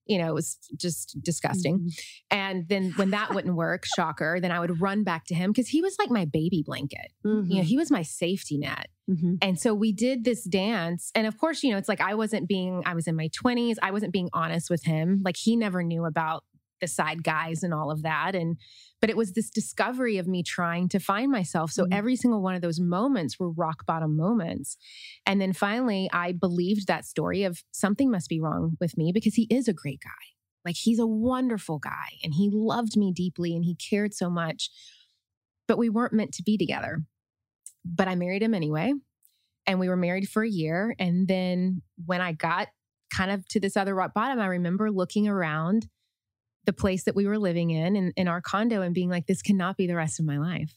you 0.08 0.18
know, 0.18 0.28
it 0.28 0.34
was 0.34 0.58
just 0.76 1.16
disgusting. 1.22 1.78
Mm-hmm. 1.78 1.88
And 2.30 2.68
then 2.68 2.92
when 2.96 3.10
that 3.10 3.34
wouldn't 3.34 3.54
work, 3.54 3.84
shocker, 3.96 4.40
then 4.40 4.50
I 4.50 4.58
would 4.58 4.80
run 4.80 5.04
back 5.04 5.26
to 5.26 5.34
him 5.34 5.50
because 5.50 5.68
he 5.68 5.82
was 5.82 5.96
like 5.98 6.10
my 6.10 6.24
baby 6.24 6.62
blanket. 6.64 7.12
Mm-hmm. 7.24 7.50
You 7.50 7.56
know, 7.56 7.60
mm-hmm. 7.60 7.68
he 7.68 7.76
was 7.76 7.90
my 7.90 8.02
safety 8.02 8.58
net. 8.58 8.88
Mm-hmm. 9.08 9.34
And 9.42 9.58
so 9.60 9.74
we 9.74 9.92
did 9.92 10.24
this 10.24 10.44
dance. 10.44 11.10
And 11.14 11.26
of 11.26 11.38
course, 11.38 11.62
you 11.62 11.70
know, 11.70 11.78
it's 11.78 11.88
like 11.88 12.00
I 12.00 12.14
wasn't 12.14 12.48
being, 12.48 12.82
I 12.86 12.94
was 12.94 13.06
in 13.06 13.16
my 13.16 13.28
20s. 13.28 13.76
I 13.82 13.90
wasn't 13.90 14.12
being 14.12 14.30
honest 14.32 14.70
with 14.70 14.84
him. 14.84 15.20
Like 15.24 15.36
he 15.36 15.56
never 15.56 15.82
knew 15.82 16.04
about 16.04 16.44
the 16.80 16.86
side 16.86 17.22
guys 17.22 17.62
and 17.62 17.74
all 17.74 17.90
of 17.90 18.02
that. 18.02 18.34
And, 18.34 18.56
but 19.00 19.10
it 19.10 19.16
was 19.16 19.32
this 19.32 19.50
discovery 19.50 20.18
of 20.18 20.26
me 20.26 20.42
trying 20.42 20.88
to 20.90 20.98
find 20.98 21.30
myself. 21.30 21.70
So 21.70 21.84
mm-hmm. 21.84 21.92
every 21.92 22.16
single 22.16 22.42
one 22.42 22.54
of 22.54 22.62
those 22.62 22.80
moments 22.80 23.38
were 23.38 23.50
rock 23.50 23.86
bottom 23.86 24.16
moments. 24.16 24.76
And 25.26 25.40
then 25.40 25.52
finally, 25.52 26.08
I 26.12 26.32
believed 26.32 26.86
that 26.86 27.04
story 27.04 27.44
of 27.44 27.62
something 27.72 28.10
must 28.10 28.28
be 28.28 28.40
wrong 28.40 28.76
with 28.80 28.96
me 28.96 29.12
because 29.12 29.34
he 29.34 29.46
is 29.50 29.68
a 29.68 29.72
great 29.72 30.00
guy. 30.02 30.10
Like 30.64 30.76
he's 30.76 30.98
a 30.98 31.06
wonderful 31.06 31.78
guy 31.78 32.18
and 32.22 32.34
he 32.34 32.50
loved 32.52 32.96
me 32.96 33.12
deeply 33.12 33.54
and 33.54 33.64
he 33.64 33.74
cared 33.74 34.14
so 34.14 34.28
much. 34.28 34.70
But 35.66 35.78
we 35.78 35.88
weren't 35.88 36.12
meant 36.12 36.32
to 36.34 36.42
be 36.42 36.58
together. 36.58 37.04
But 37.84 38.08
I 38.08 38.14
married 38.14 38.42
him 38.42 38.54
anyway. 38.54 38.92
And 39.66 39.78
we 39.78 39.88
were 39.88 39.96
married 39.96 40.28
for 40.28 40.42
a 40.42 40.48
year. 40.48 40.94
And 40.98 41.28
then 41.28 41.82
when 42.06 42.20
I 42.20 42.32
got 42.32 42.68
kind 43.12 43.30
of 43.30 43.46
to 43.48 43.60
this 43.60 43.76
other 43.76 43.94
rock 43.94 44.14
bottom, 44.14 44.40
I 44.40 44.46
remember 44.46 44.90
looking 44.90 45.28
around 45.28 45.88
the 46.64 46.72
place 46.72 47.04
that 47.04 47.16
we 47.16 47.26
were 47.26 47.38
living 47.38 47.70
in, 47.70 47.96
in, 47.96 48.12
in 48.16 48.28
our 48.28 48.40
condo, 48.40 48.82
and 48.82 48.94
being 48.94 49.08
like, 49.08 49.26
this 49.26 49.42
cannot 49.42 49.76
be 49.76 49.86
the 49.86 49.96
rest 49.96 50.20
of 50.20 50.26
my 50.26 50.38
life. 50.38 50.76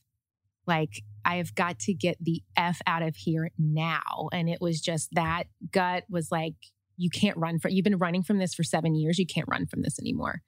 Like, 0.68 1.04
I 1.26 1.36
have 1.38 1.54
got 1.56 1.80
to 1.80 1.94
get 1.94 2.18
the 2.22 2.42
F 2.56 2.82
out 2.88 3.02
of 3.02 3.16
here 3.16 3.52
now. 3.58 4.30
And 4.32 4.50
it 4.50 4.60
was 4.62 4.80
just 4.80 5.10
that 5.14 5.46
gut 5.72 6.04
was 6.10 6.32
like, 6.32 6.56
you 6.98 7.10
can't 7.10 7.38
run 7.38 7.58
from 7.58 7.72
you've 7.72 7.84
been 7.84 7.98
running 7.98 8.22
from 8.22 8.38
this 8.38 8.54
for 8.54 8.64
7 8.64 8.94
years 8.94 9.18
you 9.18 9.26
can't 9.26 9.48
run 9.50 9.66
from 9.66 9.82
this 9.82 10.00
anymore 10.00 10.42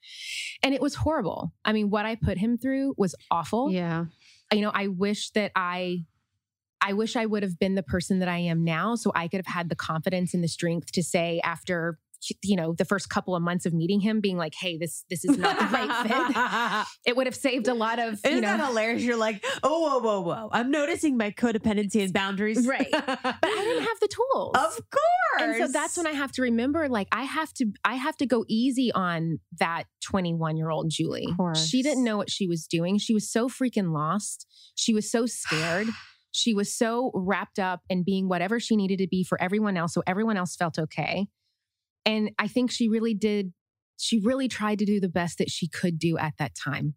and 0.61 0.75
it 0.75 0.81
was 0.81 0.95
horrible 0.95 1.51
i 1.65 1.73
mean 1.73 1.89
what 1.89 2.05
i 2.05 2.15
put 2.15 2.37
him 2.37 2.57
through 2.57 2.93
was 2.97 3.15
awful 3.31 3.71
yeah 3.71 4.05
you 4.51 4.61
know 4.61 4.71
i 4.73 4.87
wish 4.87 5.31
that 5.31 5.51
i 5.55 6.03
i 6.81 6.93
wish 6.93 7.15
i 7.15 7.25
would 7.25 7.41
have 7.41 7.57
been 7.57 7.75
the 7.75 7.83
person 7.83 8.19
that 8.19 8.29
i 8.29 8.37
am 8.37 8.63
now 8.63 8.93
so 8.93 9.11
i 9.15 9.27
could 9.27 9.39
have 9.39 9.53
had 9.53 9.69
the 9.69 9.75
confidence 9.75 10.33
and 10.33 10.43
the 10.43 10.47
strength 10.47 10.91
to 10.91 11.01
say 11.01 11.41
after 11.43 11.97
you 12.43 12.55
know, 12.55 12.73
the 12.77 12.85
first 12.85 13.09
couple 13.09 13.35
of 13.35 13.41
months 13.41 13.65
of 13.65 13.73
meeting 13.73 13.99
him 13.99 14.21
being 14.21 14.37
like, 14.37 14.53
hey, 14.55 14.77
this 14.77 15.05
this 15.09 15.25
is 15.25 15.37
not 15.37 15.57
the 15.57 15.65
right 15.65 16.85
fit. 16.95 17.11
It 17.11 17.15
would 17.15 17.27
have 17.27 17.35
saved 17.35 17.67
a 17.67 17.73
lot 17.73 17.99
of, 17.99 18.13
Isn't 18.25 18.35
you 18.35 18.41
know, 18.41 18.57
that 18.57 18.67
hilarious? 18.67 19.03
You're 19.03 19.17
like, 19.17 19.43
oh, 19.63 19.81
whoa, 19.81 19.99
whoa, 19.99 20.21
whoa. 20.21 20.49
I'm 20.51 20.71
noticing 20.71 21.17
my 21.17 21.31
codependency 21.31 22.03
and 22.03 22.13
boundaries. 22.13 22.67
Right. 22.67 22.87
but 22.91 23.05
I 23.17 23.37
didn't 23.43 23.83
have 23.87 23.99
the 23.99 24.07
tools. 24.07 24.55
Of 24.55 24.81
course. 24.89 25.41
and 25.41 25.55
so 25.57 25.67
that's 25.67 25.97
when 25.97 26.07
I 26.07 26.11
have 26.11 26.31
to 26.33 26.41
remember, 26.41 26.87
like, 26.89 27.07
I 27.11 27.23
have 27.23 27.53
to, 27.55 27.65
I 27.83 27.95
have 27.95 28.17
to 28.17 28.25
go 28.25 28.45
easy 28.47 28.91
on 28.91 29.39
that 29.59 29.85
21 30.05 30.57
year 30.57 30.69
old 30.69 30.89
Julie. 30.89 31.27
She 31.55 31.81
didn't 31.81 32.03
know 32.03 32.17
what 32.17 32.29
she 32.29 32.47
was 32.47 32.67
doing. 32.67 32.97
She 32.97 33.13
was 33.13 33.29
so 33.29 33.49
freaking 33.49 33.93
lost. 33.93 34.47
She 34.75 34.93
was 34.93 35.09
so 35.09 35.25
scared. 35.25 35.87
she 36.31 36.53
was 36.53 36.73
so 36.73 37.11
wrapped 37.13 37.59
up 37.59 37.81
in 37.89 38.03
being 38.03 38.27
whatever 38.27 38.59
she 38.59 38.75
needed 38.75 38.97
to 38.97 39.07
be 39.07 39.23
for 39.23 39.39
everyone 39.41 39.77
else. 39.77 39.93
So 39.93 40.03
everyone 40.07 40.35
else 40.35 40.55
felt 40.55 40.79
okay. 40.79 41.27
And 42.05 42.31
I 42.37 42.47
think 42.47 42.71
she 42.71 42.89
really 42.89 43.13
did, 43.13 43.53
she 43.97 44.19
really 44.19 44.47
tried 44.47 44.79
to 44.79 44.85
do 44.85 44.99
the 44.99 45.09
best 45.09 45.37
that 45.37 45.49
she 45.49 45.67
could 45.67 45.99
do 45.99 46.17
at 46.17 46.33
that 46.39 46.53
time. 46.55 46.95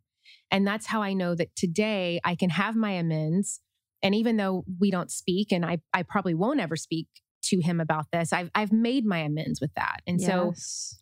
And 0.51 0.67
that's 0.67 0.87
how 0.87 1.03
I 1.03 1.13
know 1.13 1.35
that 1.35 1.55
today 1.57 2.21
I 2.25 2.35
can 2.35 2.51
have 2.51 2.77
my 2.77 2.93
amends. 2.93 3.61
And 4.03 4.15
even 4.15 4.37
though 4.37 4.65
we 4.81 4.91
don't 4.91 5.11
speak, 5.11 5.53
and 5.53 5.65
I, 5.65 5.79
I 5.93 6.03
probably 6.03 6.35
won't 6.35 6.61
ever 6.61 6.77
speak 6.77 7.09
to 7.45 7.61
him 7.61 7.81
about 7.81 8.07
this, 8.13 8.33
I've, 8.33 8.51
I've 8.55 8.73
made 8.73 9.05
my 9.05 9.19
amends 9.19 9.61
with 9.61 9.73
that. 9.75 9.99
And 10.07 10.21
so 10.21 10.53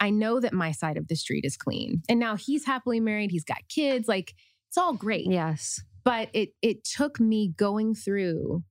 I 0.00 0.10
know 0.10 0.40
that 0.40 0.52
my 0.52 0.72
side 0.72 0.96
of 0.96 1.08
the 1.08 1.16
street 1.16 1.44
is 1.44 1.56
clean. 1.56 2.02
And 2.08 2.20
now 2.20 2.36
he's 2.36 2.64
happily 2.64 3.00
married, 3.00 3.30
he's 3.30 3.44
got 3.44 3.68
kids, 3.68 4.08
like 4.08 4.34
it's 4.68 4.78
all 4.78 4.94
great. 4.94 5.26
yes. 5.30 5.80
But 6.04 6.28
it 6.34 6.50
it 6.60 6.84
took 6.84 7.18
me 7.18 7.54
going 7.56 7.94
through 7.94 8.62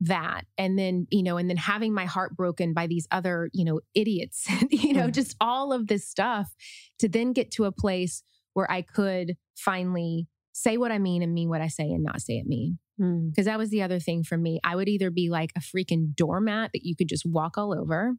that 0.00 0.46
and 0.56 0.78
then, 0.78 1.06
you 1.10 1.22
know, 1.22 1.36
and 1.36 1.48
then 1.50 1.56
having 1.56 1.92
my 1.92 2.06
heart 2.06 2.36
broken 2.36 2.72
by 2.72 2.86
these 2.86 3.06
other, 3.10 3.50
you 3.52 3.64
know, 3.64 3.80
idiots, 3.94 4.48
you 4.70 4.92
know, 4.94 5.08
Mm. 5.08 5.12
just 5.14 5.36
all 5.40 5.72
of 5.72 5.86
this 5.88 6.08
stuff 6.08 6.54
to 6.98 7.08
then 7.08 7.32
get 7.32 7.50
to 7.52 7.64
a 7.64 7.72
place 7.72 8.22
where 8.54 8.70
I 8.70 8.82
could 8.82 9.36
finally 9.56 10.26
say 10.52 10.76
what 10.76 10.90
I 10.90 10.98
mean 10.98 11.22
and 11.22 11.32
mean 11.34 11.48
what 11.48 11.60
I 11.60 11.68
say 11.68 11.84
and 11.84 12.02
not 12.02 12.20
say 12.22 12.34
it 12.34 12.46
mean. 12.46 12.78
Mm. 13.00 13.30
Because 13.30 13.44
that 13.46 13.58
was 13.58 13.70
the 13.70 13.82
other 13.82 14.00
thing 14.00 14.24
for 14.24 14.36
me. 14.38 14.58
I 14.64 14.74
would 14.76 14.88
either 14.88 15.10
be 15.10 15.28
like 15.30 15.52
a 15.56 15.60
freaking 15.60 16.14
doormat 16.14 16.70
that 16.72 16.84
you 16.84 16.96
could 16.96 17.08
just 17.08 17.24
walk 17.26 17.56
all 17.58 17.72
over. 17.78 18.14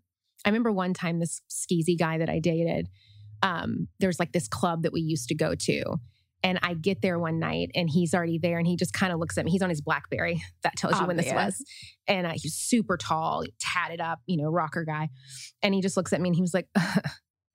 I 0.45 0.49
remember 0.49 0.71
one 0.71 0.93
time 0.93 1.19
this 1.19 1.41
skeezy 1.49 1.97
guy 1.97 2.17
that 2.19 2.29
I 2.29 2.39
dated, 2.39 2.87
um, 3.43 3.87
there's 3.99 4.19
like 4.19 4.31
this 4.31 4.47
club 4.47 4.83
that 4.83 4.93
we 4.93 5.01
used 5.01 5.27
to 5.29 5.35
go 5.35 5.55
to. 5.55 5.83
And 6.43 6.57
I 6.63 6.73
get 6.73 7.01
there 7.03 7.19
one 7.19 7.37
night 7.37 7.69
and 7.75 7.87
he's 7.89 8.13
already 8.15 8.39
there 8.39 8.57
and 8.57 8.65
he 8.65 8.75
just 8.75 8.93
kind 8.93 9.13
of 9.13 9.19
looks 9.19 9.37
at 9.37 9.45
me. 9.45 9.51
He's 9.51 9.61
on 9.61 9.69
his 9.69 9.81
Blackberry. 9.81 10.41
That 10.63 10.75
tells 10.75 10.99
you 10.99 11.05
when 11.07 11.17
this 11.17 11.27
was. 11.35 11.63
And 12.07 12.25
uh, 12.27 12.33
he's 12.35 12.55
super 12.55 12.97
tall, 12.97 13.43
tatted 13.59 14.01
up, 14.01 14.19
you 14.25 14.37
know, 14.37 14.49
rocker 14.49 14.83
guy. 14.85 15.09
And 15.61 15.73
he 15.75 15.81
just 15.81 15.97
looks 15.97 16.13
at 16.13 16.21
me 16.21 16.29
and 16.29 16.35
he 16.35 16.41
was 16.41 16.53
like, 16.53 16.67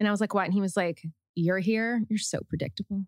and 0.00 0.06
I 0.08 0.10
was 0.10 0.20
like, 0.20 0.34
what? 0.34 0.44
And 0.44 0.52
he 0.54 0.60
was 0.60 0.76
like, 0.76 1.02
you're 1.34 1.58
here. 1.58 2.02
You're 2.08 2.18
so 2.18 2.40
predictable. 2.48 3.02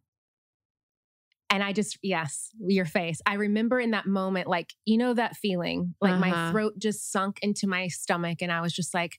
And 1.50 1.62
I 1.62 1.72
just, 1.72 1.98
yes, 2.02 2.50
your 2.60 2.84
face. 2.84 3.20
I 3.24 3.34
remember 3.34 3.80
in 3.80 3.92
that 3.92 4.06
moment, 4.06 4.48
like, 4.48 4.74
you 4.84 4.98
know, 4.98 5.14
that 5.14 5.34
feeling, 5.36 5.94
like 6.00 6.18
my 6.18 6.30
Uh-huh. 6.32 6.50
throat 6.52 6.74
just 6.78 7.10
sunk 7.10 7.38
into 7.40 7.66
my 7.66 7.88
stomach. 7.88 8.42
And 8.42 8.52
I 8.52 8.60
was 8.60 8.72
just 8.74 8.92
like, 8.92 9.18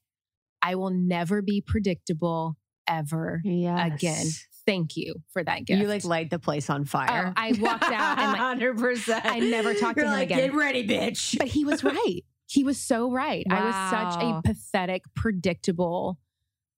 I 0.61 0.75
will 0.75 0.91
never 0.91 1.41
be 1.41 1.61
predictable 1.65 2.57
ever 2.87 3.41
Yes. 3.43 3.93
again. 3.93 4.25
Thank 4.69 4.95
you 4.95 5.15
for 5.33 5.43
that 5.43 5.65
gift. 5.65 5.81
You 5.81 5.87
like 5.87 6.03
light 6.05 6.29
the 6.29 6.37
place 6.39 6.69
on 6.69 6.85
fire. 6.85 7.29
Oh, 7.29 7.33
I 7.35 7.53
walked 7.59 7.83
out 7.85 8.19
and 8.19 8.31
like, 8.33 8.37
hundred 8.39 8.77
percent. 8.77 9.25
I 9.25 9.39
never 9.39 9.73
talked 9.73 9.97
to 9.97 10.01
You're 10.03 10.11
him 10.11 10.19
like, 10.19 10.27
again. 10.27 10.49
Get 10.51 10.53
ready, 10.55 10.87
bitch. 10.87 11.37
but 11.39 11.47
he 11.47 11.65
was 11.65 11.83
right. 11.83 12.21
He 12.47 12.63
was 12.63 12.79
so 12.79 13.11
right. 13.11 13.45
I 13.49 13.63
was 13.63 13.75
such 13.89 14.23
a 14.23 14.41
pathetic, 14.43 15.03
predictable, 15.15 16.19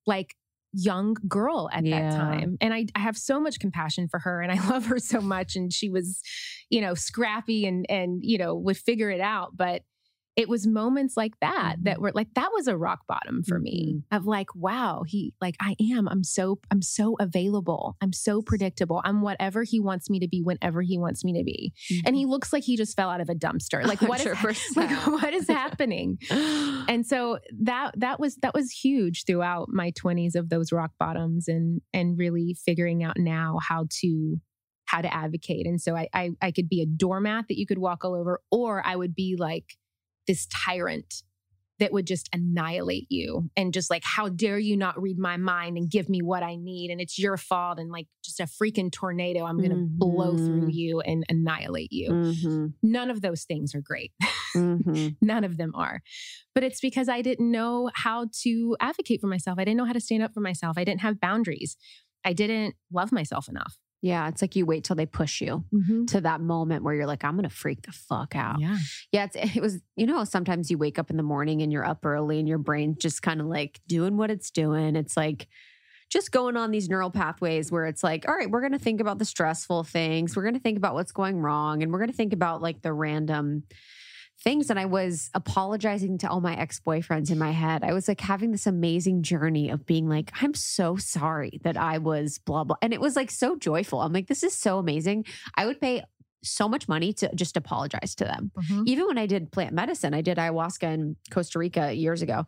like 0.07 0.35
young 0.73 1.15
girl 1.27 1.69
at 1.73 1.85
Yeah. 1.85 2.09
that 2.11 2.17
time. 2.17 2.57
And 2.61 2.73
I, 2.73 2.85
I 2.95 2.99
have 2.99 3.17
so 3.17 3.41
much 3.41 3.59
compassion 3.59 4.07
for 4.09 4.19
her 4.19 4.41
and 4.41 4.51
I 4.51 4.67
love 4.69 4.85
her 4.85 4.99
so 4.99 5.19
much. 5.19 5.55
And 5.57 5.71
she 5.73 5.89
was, 5.89 6.21
you 6.69 6.79
know, 6.81 6.93
scrappy 6.93 7.65
and 7.65 7.85
and 7.89 8.19
you 8.23 8.37
know, 8.37 8.55
would 8.55 8.77
figure 8.77 9.09
it 9.09 9.19
out. 9.21 9.57
But 9.57 9.81
it 10.35 10.47
was 10.47 10.65
moments 10.65 11.17
like 11.17 11.33
that 11.41 11.75
that 11.81 11.95
Mm-hmm. 11.95 12.03
were 12.03 12.11
like 12.15 12.33
that 12.35 12.49
was 12.53 12.67
a 12.67 12.77
rock 12.77 13.01
bottom 13.07 13.43
for 13.43 13.59
me 13.59 14.01
of 14.11 14.25
like 14.25 14.55
wow 14.55 15.03
he 15.05 15.33
like 15.41 15.55
i 15.59 15.75
am 15.93 16.07
i'm 16.07 16.23
so 16.23 16.59
i'm 16.71 16.81
so 16.81 17.15
available 17.19 17.97
i'm 18.01 18.13
so 18.13 18.41
predictable 18.41 19.01
i'm 19.03 19.21
whatever 19.21 19.63
he 19.63 19.79
wants 19.79 20.09
me 20.09 20.19
to 20.19 20.27
be 20.27 20.41
whenever 20.41 20.81
he 20.81 20.97
wants 20.97 21.23
me 21.25 21.37
to 21.37 21.43
be. 21.43 21.73
And 22.05 22.15
he 22.15 22.25
looks 22.25 22.53
like 22.53 22.63
he 22.63 22.77
just 22.77 22.95
fell 22.95 23.09
out 23.09 23.19
of 23.21 23.29
a 23.29 23.35
dumpster 23.35 23.83
like 23.85 24.01
what 24.01 24.19
is 24.25 24.27
100%. 24.27 24.75
like 24.77 25.07
what 25.07 25.33
is 25.33 25.47
happening? 25.47 26.17
And 26.87 27.05
so 27.05 27.39
that 27.63 27.91
that 27.97 28.19
was 28.19 28.35
that 28.37 28.53
was 28.53 28.71
huge 28.71 29.25
throughout 29.25 29.69
my 29.69 29.91
20s 29.91 30.35
of 30.35 30.49
those 30.49 30.71
rock 30.71 30.91
bottoms 30.99 31.47
and 31.47 31.81
and 31.93 32.17
really 32.17 32.55
figuring 32.65 33.03
out 33.03 33.17
now 33.17 33.59
how 33.61 33.85
to 34.01 34.37
how 34.85 35.01
to 35.01 35.13
advocate. 35.13 35.65
And 35.67 35.79
so 35.79 35.95
I, 35.95 36.07
I 36.13 36.31
i 36.41 36.51
could 36.51 36.67
be 36.69 36.81
a 36.81 36.85
doormat 36.85 37.45
that 37.49 37.57
you 37.57 37.65
could 37.65 37.77
walk 37.77 38.03
all 38.03 38.15
over 38.15 38.41
or 38.51 38.85
i 38.85 38.95
would 38.95 39.15
be 39.15 39.35
like 39.37 39.75
this 40.27 40.47
tyrant 40.47 41.23
that 41.79 41.91
would 41.91 42.05
just 42.05 42.29
annihilate 42.31 43.07
you 43.09 43.49
and 43.57 43.73
just 43.73 43.89
like 43.89 44.03
how 44.05 44.29
dare 44.29 44.59
you 44.59 44.77
not 44.77 45.01
read 45.01 45.17
my 45.17 45.35
mind 45.35 45.77
and 45.77 45.89
give 45.89 46.09
me 46.09 46.21
what 46.21 46.43
i 46.43 46.55
need 46.55 46.91
and 46.91 47.01
it's 47.01 47.17
your 47.17 47.37
fault 47.37 47.79
and 47.79 47.89
like 47.91 48.05
just 48.23 48.39
a 48.39 48.43
freaking 48.43 48.91
tornado 48.91 49.45
i'm 49.45 49.57
going 49.57 49.71
to 49.71 49.87
blow 49.97 50.37
through 50.37 50.67
Mhm. 50.67 50.73
you 50.73 50.99
and 51.01 51.23
annihilate 51.27 51.91
you 51.91 52.11
Mhm, 52.11 52.73
none 52.83 53.09
of 53.09 53.21
those 53.21 53.45
things 53.45 53.73
are 53.73 53.81
great 53.81 54.11
mhm. 54.55 55.15
None 55.21 55.43
of 55.43 55.57
them 55.57 55.71
are. 55.75 56.01
But 56.53 56.63
it's 56.63 56.81
because 56.81 57.07
I 57.07 57.21
didn't 57.21 57.49
know 57.49 57.89
how 57.95 58.27
to 58.43 58.75
advocate 58.81 59.21
for 59.21 59.27
myself. 59.27 59.57
I 59.57 59.63
didn't 59.63 59.77
know 59.77 59.85
how 59.85 59.93
to 59.93 59.99
stand 60.01 60.23
up 60.23 60.33
for 60.33 60.41
myself. 60.41 60.77
I 60.77 60.83
didn't 60.83 61.01
have 61.01 61.19
boundaries. 61.21 61.77
I 62.25 62.33
didn't 62.33 62.75
love 62.91 63.11
myself 63.13 63.47
enough. 63.47 63.77
Yeah, 64.01 64.27
it's 64.27 64.41
like 64.41 64.55
you 64.55 64.65
wait 64.65 64.83
till 64.83 64.95
they 64.95 65.05
push 65.05 65.41
you 65.41 65.63
mm-hmm. 65.73 66.05
to 66.05 66.21
that 66.21 66.41
moment 66.41 66.83
where 66.83 66.93
you're 66.93 67.05
like, 67.05 67.23
I'm 67.23 67.35
gonna 67.35 67.49
freak 67.49 67.83
the 67.83 67.91
fuck 67.91 68.35
out. 68.35 68.59
Yeah. 68.59 68.77
Yeah, 69.11 69.27
it's, 69.31 69.55
it 69.55 69.61
was, 69.61 69.79
you 69.95 70.05
know, 70.07 70.23
sometimes 70.23 70.71
you 70.71 70.77
wake 70.77 70.97
up 70.97 71.09
in 71.09 71.17
the 71.17 71.23
morning 71.23 71.61
and 71.61 71.71
you're 71.71 71.85
up 71.85 72.05
early 72.05 72.39
and 72.39 72.47
your 72.47 72.57
brain's 72.57 72.97
just 72.97 73.21
kind 73.21 73.39
of 73.39 73.47
like 73.47 73.79
doing 73.87 74.17
what 74.17 74.31
it's 74.31 74.49
doing. 74.49 74.95
It's 74.95 75.15
like 75.15 75.47
just 76.11 76.31
going 76.31 76.57
on 76.57 76.71
these 76.71 76.89
neural 76.89 77.09
pathways 77.09 77.71
where 77.71 77.85
it's 77.85 78.03
like, 78.03 78.27
all 78.27 78.35
right, 78.35 78.51
we're 78.51 78.59
going 78.59 78.73
to 78.73 78.79
think 78.79 78.99
about 78.99 79.17
the 79.17 79.25
stressful 79.25 79.85
things. 79.85 80.35
We're 80.35 80.43
going 80.43 80.55
to 80.55 80.59
think 80.59 80.77
about 80.77 80.93
what's 80.93 81.13
going 81.13 81.39
wrong. 81.39 81.81
And 81.81 81.91
we're 81.91 81.99
going 81.99 82.11
to 82.11 82.15
think 82.15 82.33
about 82.33 82.61
like 82.61 82.81
the 82.81 82.91
random 82.91 83.63
things. 84.43 84.69
And 84.69 84.79
I 84.79 84.85
was 84.85 85.29
apologizing 85.33 86.17
to 86.19 86.29
all 86.29 86.41
my 86.41 86.55
ex 86.55 86.79
boyfriends 86.79 87.31
in 87.31 87.37
my 87.37 87.51
head. 87.51 87.83
I 87.83 87.93
was 87.93 88.07
like 88.07 88.21
having 88.21 88.51
this 88.51 88.67
amazing 88.67 89.23
journey 89.23 89.69
of 89.69 89.85
being 89.85 90.07
like, 90.07 90.31
I'm 90.41 90.53
so 90.53 90.95
sorry 90.95 91.59
that 91.63 91.77
I 91.77 91.99
was 91.99 92.39
blah, 92.39 92.63
blah. 92.63 92.77
And 92.81 92.93
it 92.93 93.01
was 93.01 93.15
like 93.15 93.31
so 93.31 93.55
joyful. 93.55 94.01
I'm 94.01 94.13
like, 94.13 94.27
this 94.27 94.43
is 94.43 94.55
so 94.55 94.79
amazing. 94.79 95.25
I 95.55 95.65
would 95.65 95.79
pay 95.79 96.03
so 96.43 96.67
much 96.67 96.87
money 96.87 97.13
to 97.13 97.29
just 97.35 97.55
apologize 97.55 98.15
to 98.15 98.25
them 98.25 98.51
mm-hmm. 98.57 98.81
even 98.87 99.05
when 99.05 99.19
I 99.19 99.27
did 99.27 99.51
plant 99.51 99.73
medicine, 99.73 100.15
I 100.15 100.21
did 100.21 100.37
ayahuasca 100.37 100.91
in 100.91 101.15
Costa 101.29 101.59
Rica 101.59 101.93
years 101.93 102.23
ago. 102.23 102.45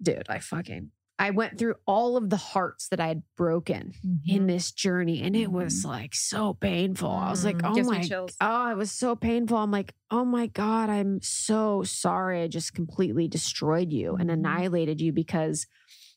Dude, 0.00 0.26
I 0.30 0.38
fucking 0.38 0.90
I 1.18 1.30
went 1.30 1.58
through 1.58 1.76
all 1.86 2.16
of 2.18 2.28
the 2.28 2.36
hearts 2.36 2.88
that 2.88 3.00
I 3.00 3.08
had 3.08 3.22
broken 3.36 3.94
in 4.26 4.46
this 4.46 4.70
journey, 4.70 5.22
and 5.22 5.34
it 5.34 5.50
was 5.50 5.82
like 5.84 6.14
so 6.14 6.52
painful. 6.52 7.10
I 7.10 7.30
was 7.30 7.42
like, 7.44 7.56
Mm, 7.58 7.70
oh 7.70 7.74
my, 7.86 8.00
oh, 8.42 8.70
it 8.70 8.76
was 8.76 8.92
so 8.92 9.16
painful. 9.16 9.56
I'm 9.56 9.70
like, 9.70 9.94
oh 10.10 10.26
my 10.26 10.46
god, 10.48 10.90
I'm 10.90 11.22
so 11.22 11.82
sorry. 11.84 12.42
I 12.42 12.48
just 12.48 12.74
completely 12.74 13.28
destroyed 13.28 13.92
you 13.92 14.16
and 14.16 14.28
Mhm. 14.28 14.34
annihilated 14.34 15.00
you 15.00 15.12
because 15.12 15.66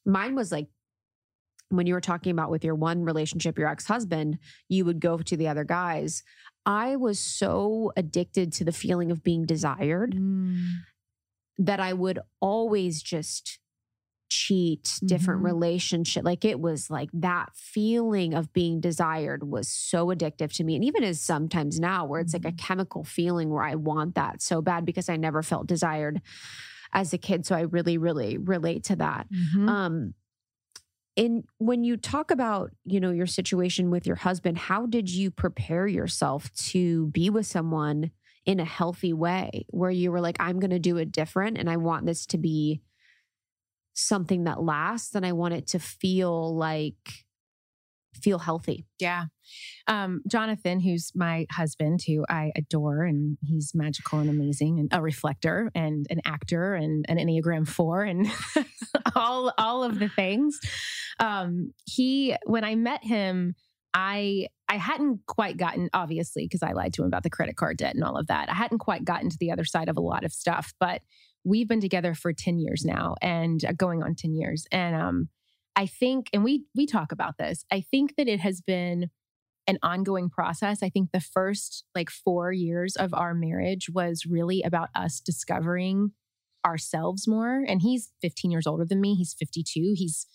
mine 0.06 0.36
was 0.36 0.52
like. 0.52 0.68
When 1.72 1.86
you 1.86 1.94
were 1.94 2.02
talking 2.02 2.32
about 2.32 2.50
with 2.50 2.64
your 2.64 2.74
one 2.74 3.04
relationship, 3.04 3.60
your 3.60 3.68
ex 3.68 3.86
husband, 3.86 4.40
you 4.70 4.86
would 4.86 5.00
go 5.00 5.20
to 5.20 5.38
the 5.38 5.48
other 5.48 5.64
guys. 5.64 6.24
I 6.66 6.96
was 6.96 7.20
so 7.20 7.92
addicted 7.96 8.52
to 8.54 8.64
the 8.64 8.72
feeling 8.72 9.12
of 9.12 9.22
being 9.24 9.46
desired 9.46 10.16
Mm. 10.16 10.80
that 11.60 11.80
I 11.80 11.94
would 11.94 12.18
always 12.42 13.04
just 13.04 13.60
cheat 14.30 15.02
different 15.06 15.42
Mhm. 15.42 15.44
relationship 15.44 16.24
like 16.24 16.46
it 16.46 16.60
was 16.60 16.90
like 16.90 17.10
that 17.14 17.50
feeling 17.56 18.34
of 18.34 18.54
being 18.54 18.80
desired 18.80 19.44
was 19.44 19.68
so 19.68 20.08
addictive 20.08 20.54
to 20.54 20.64
me 20.64 20.76
and 20.76 20.84
even 20.86 21.04
as 21.04 21.22
sometimes 21.22 21.80
now 21.80 22.06
where 22.06 22.22
it's 22.22 22.34
like 22.34 22.46
a 22.46 22.52
Mhm. 22.52 22.58
chemical 22.58 23.04
feeling 23.04 23.50
where 23.50 23.64
I 23.64 23.76
want 23.76 24.16
that 24.16 24.42
so 24.42 24.62
bad 24.62 24.86
because 24.86 25.10
I 25.10 25.18
never 25.18 25.42
felt 25.44 25.68
desired 25.68 26.22
as 26.94 27.14
a 27.14 27.18
kid 27.18 27.46
so 27.46 27.56
I 27.56 27.62
really 27.62 27.98
really 27.98 28.38
relate 28.38 28.84
to 28.86 28.96
that 28.98 29.28
Mhm. 29.30 29.70
um 29.70 30.14
in 31.16 31.44
when 31.58 31.84
you 31.84 31.98
talk 31.98 32.32
about 32.32 32.72
you 32.86 33.00
know 33.00 33.12
your 33.12 33.26
situation 33.28 33.90
with 33.90 34.06
your 34.06 34.16
husband 34.16 34.58
how 34.58 34.86
did 34.86 35.10
you 35.10 35.32
prepare 35.32 35.88
yourself 35.88 36.52
to 36.54 37.08
be 37.08 37.30
with 37.30 37.46
someone 37.46 38.12
in 38.46 38.60
a 38.60 38.66
healthy 38.66 39.12
way 39.14 39.66
where 39.70 39.92
you 39.92 40.12
were 40.12 40.22
like 40.22 40.38
i'm 40.40 40.60
going 40.60 40.70
to 40.70 40.80
do 40.80 40.98
it 40.98 41.12
different 41.12 41.58
and 41.58 41.70
i 41.70 41.76
want 41.78 42.06
this 42.06 42.26
to 42.26 42.38
be 42.38 42.82
something 44.00 44.46
that 44.46 44.62
lasts 44.62 45.16
and 45.16 45.26
i 45.26 45.32
want 45.32 45.54
it 45.54 45.68
to 45.68 45.80
feel 45.80 46.56
like 46.56 47.26
feel 48.20 48.40
healthy. 48.40 48.86
Yeah. 49.00 49.26
Um, 49.88 50.22
Jonathan, 50.28 50.80
who's 50.80 51.12
my 51.16 51.46
husband, 51.52 52.02
who 52.06 52.26
I 52.30 52.52
adore, 52.56 53.04
and 53.04 53.38
he's 53.42 53.72
magical 53.74 54.20
and 54.20 54.30
amazing, 54.30 54.80
and 54.80 54.90
a 54.92 55.02
reflector 55.02 55.72
and 55.74 56.06
an 56.10 56.22
actor 56.26 56.76
and 56.76 57.06
an 57.08 57.18
Enneagram 57.18 57.68
four 57.68 58.04
and 58.04 58.28
all 59.16 59.54
all 59.58 59.84
of 59.84 60.00
the 60.00 60.10
things. 60.10 60.60
Um, 61.20 61.74
he 61.86 62.36
when 62.46 62.64
I 62.64 62.76
met 62.76 63.04
him, 63.04 63.56
I 63.94 64.48
I 64.68 64.78
hadn't 64.78 65.22
quite 65.26 65.58
gotten 65.58 65.90
obviously 65.94 66.46
because 66.46 66.62
I 66.62 66.74
lied 66.74 66.94
to 66.94 67.02
him 67.02 67.08
about 67.08 67.24
the 67.24 67.30
credit 67.32 67.56
card 67.56 67.78
debt 67.78 67.96
and 67.96 68.04
all 68.04 68.18
of 68.18 68.28
that. 68.28 68.50
I 68.50 68.54
hadn't 68.54 68.80
quite 68.80 69.04
gotten 69.04 69.30
to 69.30 69.38
the 69.40 69.52
other 69.52 69.66
side 69.66 69.90
of 69.90 69.98
a 69.98 70.02
lot 70.02 70.24
of 70.24 70.32
stuff, 70.32 70.74
but 70.80 71.02
we've 71.44 71.68
been 71.68 71.82
together 71.82 72.14
for 72.14 72.34
10 72.34 72.60
years 72.60 72.84
now 72.86 73.16
and 73.22 73.64
uh, 73.66 73.72
going 73.72 74.04
on 74.04 74.16
10 74.16 74.34
years 74.34 74.66
and 74.72 74.96
um 74.96 75.30
I 75.80 75.86
think, 75.86 76.30
and 76.34 76.44
we 76.44 76.66
we 76.76 76.86
talk 76.86 77.14
about 77.14 77.38
this. 77.38 77.64
I 77.72 77.80
think 77.80 78.18
that 78.18 78.28
it 78.28 78.42
has 78.42 78.60
been 78.60 79.10
an 79.66 79.78
ongoing 79.82 80.30
process. 80.30 80.84
I 80.84 80.90
think 80.90 81.12
the 81.14 81.22
first 81.22 81.86
like 81.96 82.10
four 82.10 82.52
years 82.52 82.98
of 82.98 83.14
our 83.14 83.34
marriage 83.34 83.90
was 83.90 84.26
really 84.26 84.62
about 84.62 84.90
us 84.94 85.22
discovering 85.22 86.12
ourselves 86.66 87.30
more. 87.30 87.64
And 87.66 87.82
he's 87.82 88.12
15 88.22 88.52
years 88.52 88.68
older 88.68 88.84
than 88.84 89.00
me. 89.00 89.16
He's 89.16 89.34
52. 89.34 89.94
He's 89.96 90.28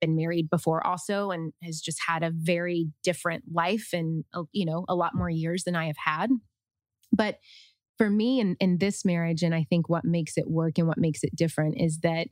been 0.00 0.14
married 0.14 0.48
before 0.48 0.86
also 0.86 1.32
and 1.32 1.52
has 1.64 1.80
just 1.80 1.98
had 2.06 2.22
a 2.22 2.30
very 2.32 2.92
different 3.02 3.44
life 3.52 3.88
and 3.92 4.24
uh, 4.32 4.44
you 4.52 4.64
know 4.64 4.84
a 4.88 4.94
lot 4.94 5.16
more 5.16 5.30
years 5.30 5.64
than 5.64 5.74
I 5.74 5.86
have 5.86 5.96
had. 6.04 6.30
But 7.10 7.38
for 7.98 8.10
me 8.10 8.40
in, 8.40 8.56
in 8.60 8.78
this 8.78 9.04
marriage, 9.04 9.42
and 9.42 9.54
I 9.54 9.64
think 9.68 9.88
what 9.88 10.04
makes 10.04 10.36
it 10.36 10.50
work 10.50 10.78
and 10.78 10.88
what 10.88 10.98
makes 10.98 11.22
it 11.22 11.34
different 11.36 11.80
is 11.80 11.98
that 12.00 12.28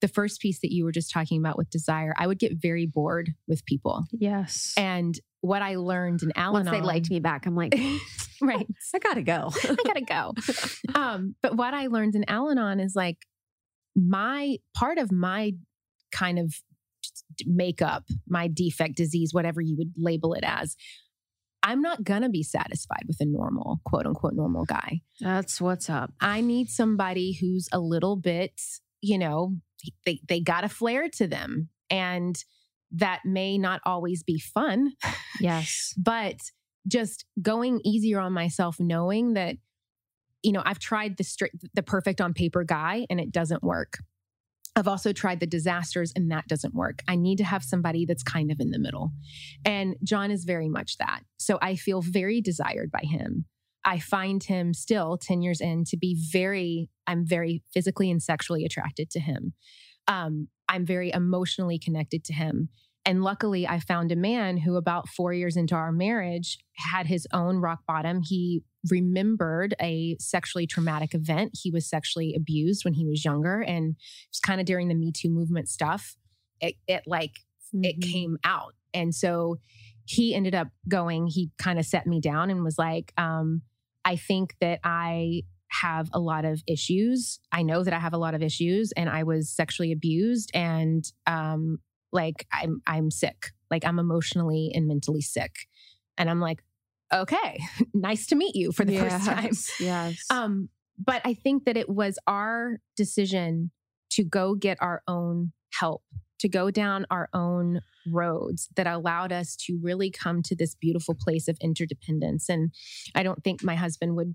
the 0.00 0.08
first 0.08 0.40
piece 0.40 0.60
that 0.60 0.72
you 0.72 0.84
were 0.84 0.92
just 0.92 1.10
talking 1.10 1.40
about 1.40 1.58
with 1.58 1.70
desire, 1.70 2.14
I 2.16 2.26
would 2.26 2.38
get 2.38 2.52
very 2.54 2.86
bored 2.86 3.34
with 3.46 3.64
people. 3.64 4.04
Yes. 4.12 4.72
And 4.76 5.18
what 5.40 5.62
I 5.62 5.76
learned 5.76 6.22
in 6.22 6.32
Al 6.36 6.52
Once 6.52 6.70
they 6.70 6.80
liked 6.80 7.10
me 7.10 7.20
back, 7.20 7.46
I'm 7.46 7.56
like, 7.56 7.74
right, 8.42 8.66
I 8.94 8.98
gotta 8.98 9.22
go. 9.22 9.50
I 9.64 9.76
gotta 9.84 10.02
go. 10.02 10.34
Um, 10.94 11.34
but 11.42 11.56
what 11.56 11.74
I 11.74 11.86
learned 11.86 12.14
in 12.16 12.24
Al 12.28 12.50
Anon 12.50 12.80
is 12.80 12.96
like 12.96 13.18
my 13.94 14.56
part 14.74 14.98
of 14.98 15.12
my 15.12 15.52
kind 16.10 16.38
of 16.38 16.54
makeup, 17.46 18.04
my 18.26 18.48
defect, 18.48 18.96
disease, 18.96 19.32
whatever 19.32 19.60
you 19.60 19.76
would 19.76 19.92
label 19.96 20.34
it 20.34 20.44
as. 20.44 20.76
I'm 21.68 21.82
not 21.82 22.02
gonna 22.02 22.30
be 22.30 22.42
satisfied 22.42 23.04
with 23.06 23.20
a 23.20 23.26
normal, 23.26 23.80
quote 23.84 24.06
unquote, 24.06 24.32
normal 24.34 24.64
guy. 24.64 25.02
That's 25.20 25.60
what's 25.60 25.90
up. 25.90 26.12
I 26.20 26.40
need 26.40 26.70
somebody 26.70 27.32
who's 27.38 27.68
a 27.72 27.78
little 27.78 28.16
bit, 28.16 28.60
you 29.02 29.18
know, 29.18 29.56
they 30.06 30.20
they 30.28 30.40
got 30.40 30.64
a 30.64 30.68
flair 30.68 31.08
to 31.18 31.26
them 31.26 31.68
and 31.90 32.42
that 32.90 33.20
may 33.24 33.58
not 33.58 33.80
always 33.84 34.22
be 34.22 34.38
fun 34.38 34.92
Yes. 35.40 35.94
but 35.96 36.36
just 36.86 37.26
going 37.42 37.80
easier 37.84 38.18
on 38.18 38.32
myself 38.32 38.76
knowing 38.80 39.34
that 39.34 39.56
you 40.42 40.52
know 40.52 40.62
i've 40.64 40.78
tried 40.78 41.16
the 41.16 41.24
straight 41.24 41.52
the 41.74 41.82
perfect 41.82 42.20
on 42.20 42.32
paper 42.32 42.64
guy 42.64 43.06
and 43.10 43.20
it 43.20 43.30
doesn't 43.30 43.62
work 43.62 43.98
i've 44.78 44.88
also 44.88 45.12
tried 45.12 45.40
the 45.40 45.46
disasters 45.46 46.12
and 46.14 46.30
that 46.30 46.46
doesn't 46.48 46.74
work. 46.74 47.02
I 47.08 47.16
need 47.16 47.38
to 47.38 47.44
have 47.44 47.62
somebody 47.62 48.06
that's 48.06 48.22
kind 48.22 48.50
of 48.50 48.60
in 48.60 48.70
the 48.70 48.78
middle. 48.78 49.12
And 49.64 49.96
john 50.04 50.30
is 50.30 50.44
very 50.44 50.68
much 50.68 50.96
that. 50.98 51.20
So 51.38 51.58
i 51.60 51.76
feel 51.76 52.02
very 52.02 52.40
desired 52.40 52.90
by 52.90 53.02
him. 53.02 53.46
I 53.84 54.00
find 54.00 54.42
him 54.42 54.74
still 54.74 55.16
10 55.16 55.40
years 55.42 55.60
in 55.60 55.84
to 55.86 55.96
be 55.96 56.16
very 56.32 56.90
i'm 57.06 57.26
very 57.26 57.62
physically 57.72 58.10
and 58.10 58.22
sexually 58.22 58.64
attracted 58.64 59.10
to 59.10 59.20
him. 59.20 59.54
Um, 60.06 60.48
i'm 60.68 60.86
very 60.86 61.12
emotionally 61.12 61.78
connected 61.78 62.24
to 62.24 62.32
him 62.32 62.68
and 63.08 63.24
luckily, 63.24 63.66
I 63.66 63.80
found 63.80 64.12
a 64.12 64.16
man 64.16 64.58
who, 64.58 64.76
about 64.76 65.08
four 65.08 65.32
years 65.32 65.56
into 65.56 65.74
our 65.74 65.90
marriage, 65.90 66.58
had 66.74 67.06
his 67.06 67.26
own 67.32 67.56
rock 67.56 67.80
bottom. 67.88 68.20
He 68.22 68.62
remembered 68.90 69.74
a 69.80 70.18
sexually 70.20 70.66
traumatic 70.66 71.14
event. 71.14 71.52
He 71.54 71.70
was 71.70 71.88
sexually 71.88 72.34
abused 72.36 72.84
when 72.84 72.92
he 72.92 73.06
was 73.06 73.24
younger. 73.24 73.62
And 73.62 73.96
it 73.96 74.28
was 74.30 74.40
kind 74.40 74.60
of 74.60 74.66
during 74.66 74.88
the 74.88 74.94
Me 74.94 75.10
Too 75.10 75.30
movement 75.30 75.70
stuff. 75.70 76.16
It, 76.60 76.74
it 76.86 77.04
like, 77.06 77.30
mm-hmm. 77.74 77.84
it 77.84 78.02
came 78.02 78.36
out. 78.44 78.74
And 78.92 79.14
so 79.14 79.56
he 80.04 80.34
ended 80.34 80.54
up 80.54 80.68
going, 80.86 81.28
he 81.28 81.50
kind 81.56 81.78
of 81.78 81.86
set 81.86 82.06
me 82.06 82.20
down 82.20 82.50
and 82.50 82.62
was 82.62 82.76
like, 82.76 83.14
um, 83.16 83.62
I 84.04 84.16
think 84.16 84.54
that 84.60 84.80
I 84.84 85.44
have 85.68 86.10
a 86.12 86.20
lot 86.20 86.44
of 86.44 86.62
issues. 86.66 87.40
I 87.52 87.62
know 87.62 87.82
that 87.84 87.94
I 87.94 88.00
have 88.00 88.12
a 88.12 88.18
lot 88.18 88.34
of 88.34 88.42
issues 88.42 88.92
and 88.92 89.08
I 89.08 89.22
was 89.22 89.48
sexually 89.48 89.92
abused 89.92 90.50
and 90.52 91.10
um, 91.26 91.78
like 92.12 92.46
i'm 92.52 92.80
i'm 92.86 93.10
sick. 93.10 93.52
Like 93.70 93.84
i'm 93.84 93.98
emotionally 93.98 94.70
and 94.74 94.86
mentally 94.86 95.20
sick. 95.20 95.52
And 96.16 96.30
i'm 96.30 96.40
like 96.40 96.62
okay 97.12 97.58
nice 97.94 98.26
to 98.28 98.36
meet 98.36 98.54
you 98.54 98.72
for 98.72 98.84
the 98.84 98.94
yes, 98.94 99.12
first 99.12 99.26
time. 99.26 99.50
Yes. 99.80 100.24
Um 100.30 100.68
but 100.98 101.22
i 101.24 101.34
think 101.34 101.64
that 101.64 101.76
it 101.76 101.88
was 101.88 102.18
our 102.26 102.80
decision 102.96 103.70
to 104.10 104.24
go 104.24 104.54
get 104.54 104.78
our 104.80 105.02
own 105.06 105.52
help 105.72 106.02
to 106.40 106.48
go 106.48 106.70
down 106.70 107.04
our 107.10 107.28
own 107.34 107.80
roads 108.06 108.68
that 108.76 108.86
allowed 108.86 109.32
us 109.32 109.56
to 109.56 109.78
really 109.82 110.10
come 110.10 110.40
to 110.40 110.54
this 110.54 110.74
beautiful 110.74 111.14
place 111.14 111.48
of 111.48 111.58
interdependence. 111.60 112.48
And 112.48 112.72
i 113.14 113.22
don't 113.22 113.42
think 113.44 113.62
my 113.62 113.74
husband 113.74 114.16
would 114.16 114.34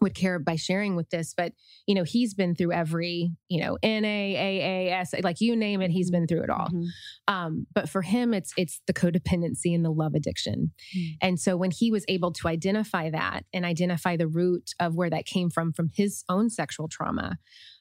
would 0.00 0.14
care 0.14 0.38
by 0.38 0.56
sharing 0.56 0.96
with 0.96 1.10
this, 1.10 1.34
but 1.36 1.52
you 1.86 1.94
know, 1.94 2.04
he's 2.04 2.34
been 2.34 2.54
through 2.54 2.72
every, 2.72 3.32
you 3.48 3.60
know, 3.60 3.76
NAAAS, 3.82 5.22
like 5.22 5.40
you 5.40 5.54
name 5.56 5.82
it, 5.82 5.90
he's 5.90 6.10
mm-hmm. 6.10 6.20
been 6.20 6.26
through 6.26 6.42
it 6.42 6.50
all. 6.50 6.68
Mm-hmm. 6.68 7.34
Um, 7.34 7.66
but 7.74 7.88
for 7.88 8.02
him, 8.02 8.34
it's 8.34 8.52
it's 8.56 8.80
the 8.86 8.92
codependency 8.92 9.74
and 9.74 9.84
the 9.84 9.90
love 9.90 10.14
addiction. 10.14 10.72
Mm-hmm. 10.96 11.12
And 11.20 11.40
so 11.40 11.56
when 11.56 11.70
he 11.70 11.90
was 11.90 12.04
able 12.08 12.32
to 12.32 12.48
identify 12.48 13.10
that 13.10 13.44
and 13.52 13.64
identify 13.64 14.16
the 14.16 14.28
root 14.28 14.70
of 14.80 14.94
where 14.94 15.10
that 15.10 15.26
came 15.26 15.50
from 15.50 15.72
from 15.72 15.90
his 15.94 16.24
own 16.28 16.50
sexual 16.50 16.88
trauma, 16.88 17.38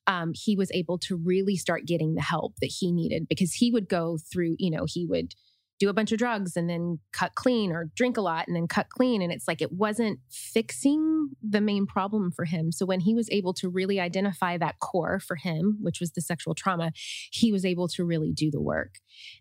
um, 0.07 0.31
he 0.33 0.55
was 0.55 0.71
able 0.73 0.97
to 0.99 1.15
really 1.15 1.55
start 1.55 1.85
getting 1.85 2.15
the 2.15 2.21
help 2.21 2.55
that 2.61 2.71
he 2.79 2.91
needed 2.91 3.27
because 3.29 3.53
he 3.53 3.71
would 3.71 3.87
go 3.87 4.17
through, 4.31 4.55
you 4.57 4.71
know, 4.71 4.85
he 4.87 5.05
would 5.05 5.33
do 5.79 5.89
a 5.89 5.93
bunch 5.93 6.11
of 6.11 6.17
drugs 6.17 6.57
and 6.57 6.69
then 6.69 6.99
cut 7.13 7.35
clean 7.35 7.71
or 7.71 7.89
drink 7.95 8.17
a 8.17 8.21
lot 8.21 8.47
and 8.47 8.55
then 8.55 8.67
cut 8.67 8.89
clean. 8.89 9.21
And 9.21 9.31
it's 9.31 9.47
like 9.47 9.61
it 9.61 9.71
wasn't 9.71 10.19
fixing 10.29 11.29
the 11.41 11.61
main 11.61 11.85
problem 11.85 12.31
for 12.31 12.45
him. 12.45 12.71
So 12.71 12.85
when 12.85 12.99
he 12.99 13.15
was 13.15 13.29
able 13.31 13.53
to 13.55 13.69
really 13.69 13.99
identify 13.99 14.57
that 14.57 14.79
core 14.79 15.19
for 15.19 15.37
him, 15.37 15.77
which 15.81 16.01
was 16.01 16.11
the 16.11 16.21
sexual 16.21 16.53
trauma, 16.53 16.91
he 17.31 17.51
was 17.51 17.65
able 17.65 17.87
to 17.89 18.03
really 18.03 18.33
do 18.33 18.51
the 18.51 18.61
work. 18.61 18.95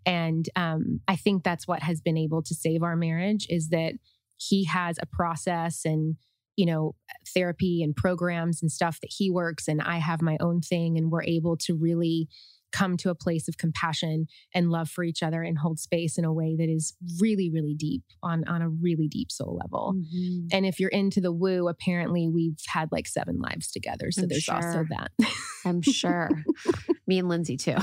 And 0.07 0.49
um, 0.55 1.01
I 1.09 1.16
think 1.16 1.43
that's 1.43 1.66
what 1.66 1.82
has 1.82 2.01
been 2.01 2.16
able 2.16 2.43
to 2.43 2.55
save 2.55 2.82
our 2.82 2.97
marriage 2.97 3.47
is 3.51 3.70
that 3.70 3.95
he 4.36 4.64
has 4.64 4.99
a 5.03 5.07
process 5.07 5.84
and 5.84 6.16
you 6.57 6.66
know 6.66 6.95
therapy 7.34 7.82
and 7.82 7.95
programs 7.95 8.62
and 8.62 8.70
stuff 8.70 9.01
that 9.01 9.12
he 9.16 9.30
works 9.30 9.68
and 9.68 9.80
I 9.80 9.99
have 9.99 10.20
my 10.20 10.36
own 10.41 10.61
thing 10.61 10.99
and 10.99 11.11
we're 11.11 11.22
able 11.22 11.57
to 11.59 11.74
really 11.74 12.28
come 12.72 12.96
to 12.96 13.10
a 13.10 13.14
place 13.14 13.48
of 13.48 13.58
compassion 13.58 14.26
and 14.54 14.70
love 14.70 14.88
for 14.88 15.04
each 15.04 15.22
other 15.22 15.42
and 15.42 15.58
hold 15.58 15.78
space 15.78 16.18
in 16.18 16.24
a 16.24 16.32
way 16.32 16.56
that 16.56 16.68
is 16.68 16.94
really 17.20 17.50
really 17.50 17.74
deep 17.74 18.02
on 18.22 18.44
on 18.48 18.62
a 18.62 18.68
really 18.68 19.08
deep 19.08 19.30
soul 19.30 19.58
level 19.60 19.94
mm-hmm. 19.96 20.46
and 20.52 20.66
if 20.66 20.78
you're 20.78 20.90
into 20.90 21.20
the 21.20 21.32
woo 21.32 21.68
apparently 21.68 22.28
we've 22.28 22.58
had 22.66 22.88
like 22.92 23.06
seven 23.06 23.38
lives 23.38 23.70
together 23.70 24.10
so 24.10 24.22
I'm 24.22 24.28
there's 24.28 24.42
sure. 24.42 24.54
also 24.54 24.84
that 24.90 25.10
i'm 25.64 25.82
sure 25.82 26.30
me 27.06 27.18
and 27.18 27.28
lindsey 27.28 27.56
too 27.56 27.76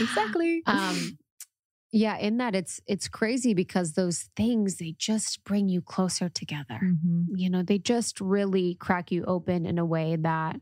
exactly 0.00 0.62
um 0.66 1.18
yeah 1.92 2.16
in 2.18 2.38
that 2.38 2.54
it's 2.54 2.80
it's 2.86 3.08
crazy 3.08 3.54
because 3.54 3.92
those 3.92 4.28
things 4.36 4.76
they 4.76 4.94
just 4.98 5.42
bring 5.44 5.68
you 5.68 5.80
closer 5.80 6.28
together 6.28 6.80
mm-hmm. 6.82 7.24
you 7.34 7.50
know 7.50 7.62
they 7.62 7.78
just 7.78 8.20
really 8.20 8.74
crack 8.76 9.10
you 9.10 9.24
open 9.24 9.66
in 9.66 9.78
a 9.78 9.84
way 9.84 10.16
that 10.16 10.60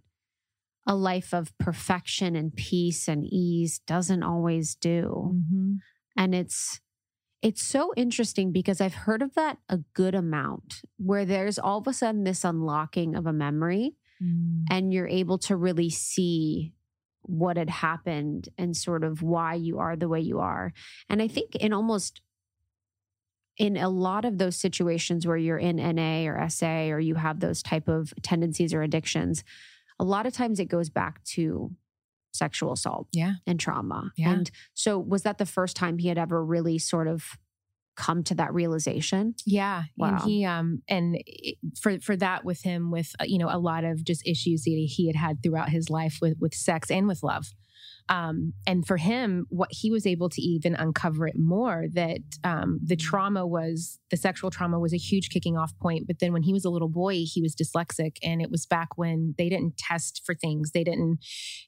a 0.89 0.97
life 0.97 1.34
of 1.34 1.57
perfection 1.59 2.34
and 2.34 2.57
peace 2.57 3.07
and 3.07 3.22
ease 3.24 3.78
doesn't 3.86 4.22
always 4.22 4.74
do. 4.74 5.34
Mm-hmm. 5.34 5.74
And 6.16 6.34
it's 6.34 6.80
it's 7.41 7.62
so 7.62 7.93
interesting 7.97 8.51
because 8.51 8.80
I've 8.80 8.95
heard 8.95 9.22
of 9.22 9.34
that 9.34 9.59
a 9.68 9.78
good 9.95 10.16
amount 10.16 10.82
where 10.97 11.24
there's 11.24 11.57
all 11.57 11.78
of 11.78 11.86
a 11.86 11.93
sudden 11.93 12.24
this 12.24 12.43
unlocking 12.43 13.14
of 13.14 13.26
a 13.26 13.32
memory 13.32 13.95
mm. 14.20 14.64
and 14.68 14.93
you're 14.93 15.07
able 15.07 15.39
to 15.39 15.55
really 15.55 15.89
see 15.89 16.72
what 17.22 17.57
had 17.57 17.70
happened 17.70 18.49
and 18.59 18.76
sort 18.76 19.05
of 19.05 19.22
why 19.22 19.55
you 19.55 19.78
are 19.78 19.95
the 19.95 20.09
way 20.09 20.18
you 20.18 20.41
are. 20.41 20.72
And 21.09 21.22
I 21.22 21.28
think 21.28 21.55
in 21.55 21.72
almost 21.72 22.22
in 23.57 23.76
a 23.76 23.89
lot 23.89 24.24
of 24.24 24.39
those 24.39 24.57
situations 24.57 25.26
where 25.26 25.36
you're 25.36 25.59
in 25.59 25.76
NA 25.76 26.28
or 26.28 26.49
SA 26.49 26.86
or 26.89 26.99
you 26.99 27.16
have 27.16 27.39
those 27.39 27.62
type 27.62 27.86
of 27.86 28.12
tendencies 28.22 28.72
or 28.74 28.82
addictions, 28.82 29.45
a 29.99 30.05
lot 30.05 30.26
of 30.26 30.32
times 30.32 30.61
it 30.61 30.66
goes 30.66 30.88
back 30.88 31.22
to 31.24 31.72
sexual 32.32 32.72
assault 32.72 33.09
yeah. 33.12 33.34
and 33.46 33.59
trauma. 33.59 34.12
Yeah. 34.16 34.30
And 34.30 34.51
so 34.74 34.99
was 34.99 35.22
that 35.22 35.38
the 35.38 35.46
first 35.46 35.76
time 35.76 35.99
he 35.99 36.09
had 36.09 36.18
ever 36.18 36.44
really 36.44 36.78
sort 36.78 37.09
of 37.09 37.36
come 37.96 38.22
to 38.24 38.34
that 38.36 38.55
realization? 38.55 39.34
Yeah. 39.44 39.84
Wow. 39.96 40.09
And 40.09 40.20
he 40.20 40.44
um 40.44 40.82
and 40.88 41.18
for 41.80 41.99
for 42.01 42.16
that 42.16 42.44
with 42.44 42.62
him 42.62 42.90
with 42.90 43.14
uh, 43.20 43.24
you 43.26 43.38
know 43.38 43.49
a 43.51 43.59
lot 43.59 43.84
of 43.84 44.05
just 44.05 44.26
issues 44.26 44.62
that 44.64 44.70
he 44.70 45.07
had 45.09 45.16
had 45.16 45.42
throughout 45.42 45.70
his 45.70 45.90
life 45.90 46.18
with 46.22 46.38
with 46.38 46.55
sex 46.55 46.90
and 46.90 47.09
with 47.09 47.22
love. 47.22 47.53
Um, 48.09 48.54
and 48.66 48.86
for 48.86 48.96
him, 48.96 49.46
what 49.50 49.68
he 49.70 49.90
was 49.90 50.06
able 50.06 50.28
to 50.30 50.40
even 50.40 50.74
uncover 50.74 51.26
it 51.26 51.36
more 51.38 51.86
that 51.92 52.20
um, 52.44 52.80
the 52.82 52.96
trauma 52.96 53.46
was 53.46 53.98
the 54.11 54.16
sexual 54.16 54.50
trauma 54.50 54.78
was 54.78 54.94
a 54.94 54.98
huge 54.98 55.28
kicking 55.28 55.56
off 55.59 55.76
point. 55.78 56.06
But 56.06 56.18
then 56.18 56.32
when 56.32 56.42
he 56.42 56.52
was 56.52 56.64
a 56.64 56.70
little 56.70 56.88
boy, 56.88 57.24
he 57.24 57.42
was 57.42 57.54
dyslexic. 57.54 58.16
And 58.22 58.40
it 58.40 58.50
was 58.50 58.64
back 58.66 58.96
when 58.96 59.34
they 59.36 59.48
didn't 59.48 59.76
test 59.76 60.22
for 60.24 60.34
things. 60.34 60.70
They 60.70 60.84
didn't, 60.84 61.18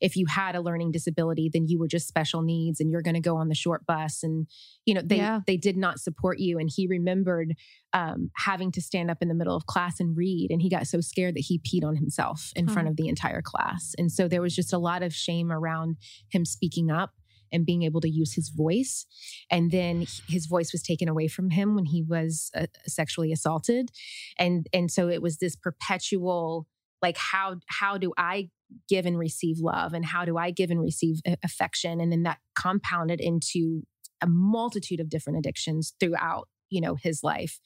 if 0.01 0.17
you 0.17 0.27
had 0.27 0.57
a 0.57 0.63
learning 0.63 0.93
disability, 0.93 1.51
then 1.53 1.67
you 1.69 1.79
were 1.79 1.89
just 1.89 2.09
special 2.09 2.43
needs 2.43 2.81
and 2.81 2.91
you're 2.91 3.03
going 3.03 3.15
to 3.15 3.21
go 3.21 3.37
on 3.37 3.49
the 3.49 3.55
short 3.55 3.85
bus. 3.87 4.23
And, 4.23 4.47
you 4.87 4.95
know, 4.95 5.03
they, 5.05 5.17
Yeah. 5.17 5.41
they 5.47 5.57
did 5.59 5.77
not 5.77 5.99
support 6.01 6.39
you. 6.39 6.59
And 6.59 6.71
he 6.75 6.87
remembered 6.87 7.55
um, 7.93 8.31
having 8.37 8.71
to 8.73 8.81
stand 8.81 9.11
up 9.11 9.19
in 9.21 9.29
the 9.29 9.35
middle 9.35 9.57
of 9.57 9.67
class 9.67 10.01
and 10.01 10.17
read. 10.17 10.51
And 10.51 10.63
he 10.63 10.69
got 10.69 10.87
so 10.87 11.01
scared 11.01 11.35
that 11.35 11.45
he 11.47 11.59
peed 11.59 11.85
on 11.85 11.97
himself 11.97 12.53
in 12.55 12.69
front 12.69 12.89
of 12.89 12.97
the 12.97 13.09
entire 13.09 13.43
class. 13.43 13.95
And 13.99 14.13
so 14.13 14.29
there 14.29 14.43
was 14.43 14.55
just 14.55 14.73
a 14.73 14.79
lot 14.79 15.03
of 15.03 15.13
shame 15.13 15.51
around 15.51 15.97
him 16.31 16.45
speaking 16.45 16.91
up 16.91 17.13
and 17.53 17.67
being 17.67 17.83
able 17.83 18.01
to 18.01 18.09
use 18.09 18.35
his 18.35 18.49
voice. 18.49 19.07
And 19.51 19.71
then 19.71 20.07
his 20.29 20.47
voice 20.47 20.73
was 20.73 20.83
taken 20.83 21.09
away 21.09 21.27
from 21.27 21.51
him 21.51 21.75
when 21.75 21.87
he 21.87 22.03
was 22.03 22.51
uh, 22.55 22.67
sexually 22.87 23.33
assaulted. 23.33 23.91
And 24.39 24.69
and 24.73 24.91
so 24.91 25.09
it 25.09 25.23
was 25.23 25.39
this 25.39 25.57
perpetual 25.57 26.67
like 27.03 27.17
how 27.17 27.57
how 27.67 27.99
do 27.99 28.13
I 28.17 28.51
give 28.89 29.05
and 29.05 29.19
receive 29.19 29.59
love 29.59 29.95
and 29.95 30.05
how 30.05 30.25
do 30.25 30.39
I 30.39 30.53
give 30.53 30.71
and 30.71 30.81
receive 30.81 31.17
affection 31.43 32.01
and 32.01 32.13
then 32.13 32.23
that 32.23 32.39
compounded 32.55 33.21
into 33.21 33.83
a 34.23 34.27
multitude 34.29 35.01
of 35.01 35.09
different 35.09 35.39
addictions 35.39 35.95
throughout 35.99 36.47
you 36.71 36.81
know 36.81 36.97
his 37.03 37.23
life 37.23 37.61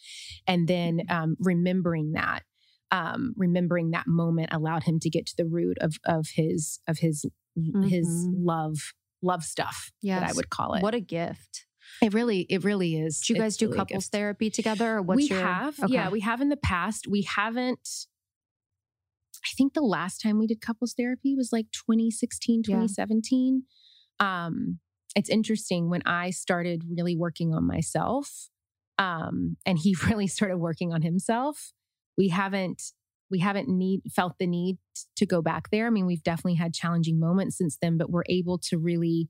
and 0.46 0.66
then 0.68 1.02
um, 1.08 1.36
remembering 1.38 2.12
that 2.12 2.42
um, 2.90 3.34
remembering 3.36 3.90
that 3.90 4.06
moment 4.06 4.48
allowed 4.52 4.84
him 4.84 4.98
to 5.00 5.10
get 5.10 5.26
to 5.26 5.34
the 5.36 5.46
root 5.46 5.76
of 5.80 5.94
of 6.04 6.26
his 6.34 6.80
of 6.88 6.98
his 6.98 7.24
his 7.84 8.06
Mhm. 8.08 8.34
love 8.44 8.76
love 9.22 9.42
stuff 9.44 9.90
that 10.02 10.22
I 10.22 10.32
would 10.34 10.50
call 10.50 10.74
it. 10.74 10.82
What 10.82 10.94
a 10.94 11.00
gift. 11.00 11.66
it 12.02 12.12
really 12.12 12.40
it 12.50 12.64
really 12.64 12.96
is. 12.98 13.20
Do 13.20 13.32
you 13.34 13.38
guys 13.40 13.56
do 13.56 13.66
really 13.66 13.76
couples 13.76 14.08
therapy 14.08 14.50
together? 14.50 14.96
Or 14.96 15.02
what's 15.02 15.16
we 15.16 15.26
your, 15.28 15.40
have, 15.42 15.78
Okay. 15.82 15.92
yeah, 15.92 16.08
we 16.10 16.20
have 16.20 16.40
in 16.40 16.48
the 16.48 16.56
past. 16.56 17.06
We 17.08 17.22
haven't. 17.22 18.06
I 19.44 19.50
think 19.56 19.74
the 19.74 19.82
last 19.82 20.18
time 20.22 20.38
we 20.38 20.46
did 20.46 20.60
couples 20.60 20.94
therapy 20.96 21.34
was 21.34 21.50
like 21.52 21.66
2016, 21.72 22.62
Yeah. 22.66 22.76
2017. 22.76 23.64
Um, 24.20 24.80
it's 25.16 25.28
interesting 25.28 25.90
when 25.90 26.02
I 26.06 26.30
started 26.30 26.82
really 26.96 27.16
working 27.16 27.52
on 27.54 27.66
myself, 27.66 28.48
um, 28.98 29.56
and 29.66 29.78
he 29.78 29.96
really 30.08 30.26
started 30.26 30.58
working 30.58 30.92
on 30.92 31.02
himself. 31.02 31.72
We 32.16 32.28
haven't 32.28 32.82
we 33.30 33.40
haven't 33.40 33.68
need 33.68 34.02
felt 34.14 34.34
the 34.38 34.46
need 34.46 34.78
to 35.16 35.26
go 35.26 35.42
back 35.42 35.70
there. 35.70 35.86
I 35.86 35.90
mean, 35.90 36.06
we've 36.06 36.22
definitely 36.22 36.54
had 36.54 36.74
challenging 36.74 37.18
moments 37.18 37.58
since 37.58 37.76
then, 37.80 37.96
but 37.96 38.10
we're 38.10 38.22
able 38.28 38.58
to 38.58 38.78
really 38.78 39.28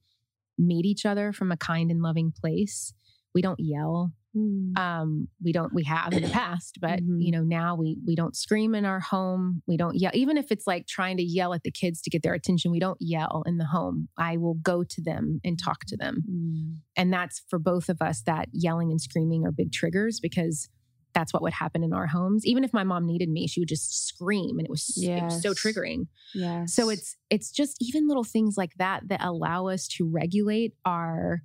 meet 0.59 0.85
each 0.85 1.07
other 1.07 1.33
from 1.33 1.51
a 1.51 1.57
kind 1.57 1.91
and 1.91 2.03
loving 2.03 2.33
place. 2.33 2.93
We 3.35 3.41
don't 3.41 3.61
yell 3.61 4.13
Mm. 4.37 4.77
um 4.77 5.29
we 5.45 5.53
don't 5.53 5.73
we 5.73 5.85
have 5.85 6.13
in 6.13 6.23
the 6.25 6.29
past 6.29 6.79
but 6.81 6.99
Mhm. 7.01 7.19
you 7.25 7.31
know 7.31 7.43
now 7.43 7.77
we 7.77 7.99
we 8.07 8.17
don't 8.17 8.35
scream 8.35 8.75
in 8.75 8.85
our 8.85 8.99
home 8.99 9.63
we 9.69 9.77
don't 9.77 9.95
yell 9.97 10.11
even 10.15 10.37
if 10.37 10.51
it's 10.51 10.67
like 10.67 10.87
trying 10.89 11.17
to 11.19 11.23
yell 11.23 11.55
at 11.55 11.63
the 11.63 11.71
kids 11.71 12.01
to 12.03 12.11
get 12.11 12.23
their 12.25 12.35
attention 12.35 12.73
we 12.73 12.81
don't 12.81 12.99
yell 13.01 13.45
in 13.47 13.59
the 13.59 13.67
home 13.67 14.09
i 14.19 14.37
will 14.37 14.55
go 14.55 14.83
to 14.83 15.01
them 15.01 15.41
and 15.45 15.59
talk 15.63 15.85
to 15.87 15.97
them 15.97 16.25
Mm. 16.29 16.79
and 16.97 17.13
that's 17.13 17.43
for 17.49 17.59
both 17.61 17.89
of 17.89 18.03
us 18.03 18.23
that 18.23 18.49
yelling 18.53 18.91
and 18.91 19.01
screaming 19.01 19.45
are 19.47 19.53
big 19.53 19.71
triggers 19.73 20.19
because 20.21 20.69
that's 21.13 21.33
what 21.33 21.43
would 21.45 21.53
happen 21.53 21.85
in 21.85 21.93
our 21.93 22.09
homes 22.09 22.45
even 22.45 22.65
if 22.65 22.73
my 22.73 22.83
mom 22.83 23.07
needed 23.07 23.29
me 23.29 23.47
she 23.47 23.61
would 23.61 23.69
just 23.69 24.07
scream 24.09 24.59
and 24.59 24.67
it 24.67 24.71
was, 24.71 24.93
it 25.01 25.23
was 25.23 25.41
so 25.41 25.55
triggering 25.55 26.09
Yes. 26.35 26.75
so 26.75 26.89
it's 26.89 27.17
it's 27.31 27.53
just 27.53 27.77
even 27.81 28.09
little 28.09 28.25
things 28.25 28.57
like 28.57 28.73
that 28.79 29.07
that 29.11 29.23
allow 29.23 29.69
us 29.69 29.87
to 29.97 30.09
regulate 30.11 30.73
our 30.85 31.43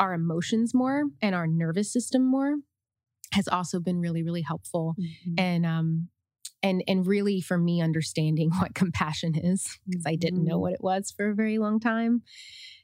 our 0.00 0.14
emotions 0.14 0.74
more 0.74 1.04
and 1.22 1.34
our 1.34 1.46
nervous 1.46 1.92
system 1.92 2.24
more 2.24 2.56
has 3.32 3.48
also 3.48 3.80
been 3.80 3.98
really 4.00 4.22
really 4.22 4.42
helpful 4.42 4.94
Mhm. 4.98 5.34
and 5.38 5.66
um 5.66 6.08
and 6.62 6.82
and 6.88 7.06
really 7.06 7.40
for 7.40 7.58
me 7.58 7.80
understanding 7.82 8.50
what 8.60 8.74
compassion 8.74 9.34
is 9.36 9.78
because 9.88 10.04
I 10.06 10.16
didn't 10.16 10.44
know 10.44 10.56
Mhm. 10.58 10.60
what 10.60 10.72
it 10.74 10.82
was 10.82 11.10
for 11.10 11.30
a 11.30 11.34
very 11.34 11.58
long 11.58 11.80
time 11.80 12.22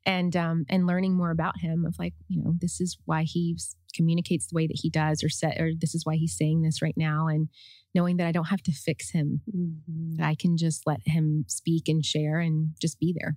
and 0.05 0.35
um 0.37 0.65
and 0.69 0.87
learning 0.87 1.15
more 1.17 1.31
about 1.31 1.59
him 1.61 1.85
of 1.85 1.99
like 1.99 2.15
you 2.29 2.43
know 2.43 2.55
this 2.61 2.81
is 2.81 2.99
why 3.05 3.23
he 3.25 3.57
communicates 3.95 4.47
the 4.47 4.55
way 4.55 4.67
that 4.67 4.79
he 4.83 4.89
does 4.91 5.23
or 5.25 5.29
set 5.29 5.61
or 5.61 5.73
this 5.75 5.95
is 5.95 6.05
why 6.07 6.17
he's 6.17 6.37
saying 6.37 6.63
this 6.63 6.81
right 6.83 6.97
now 6.97 7.27
and 7.29 7.49
knowing 7.95 8.17
that 8.19 8.27
I 8.27 8.33
don't 8.33 8.47
have 8.55 8.63
to 8.63 8.73
fix 8.73 9.11
him 9.11 9.41
Mhm. 9.53 10.21
I 10.21 10.35
can 10.35 10.57
just 10.57 10.87
let 10.87 11.01
him 11.07 11.45
speak 11.49 11.89
and 11.89 12.05
share 12.05 12.39
and 12.41 12.75
just 12.81 12.99
be 13.01 13.13
there 13.19 13.37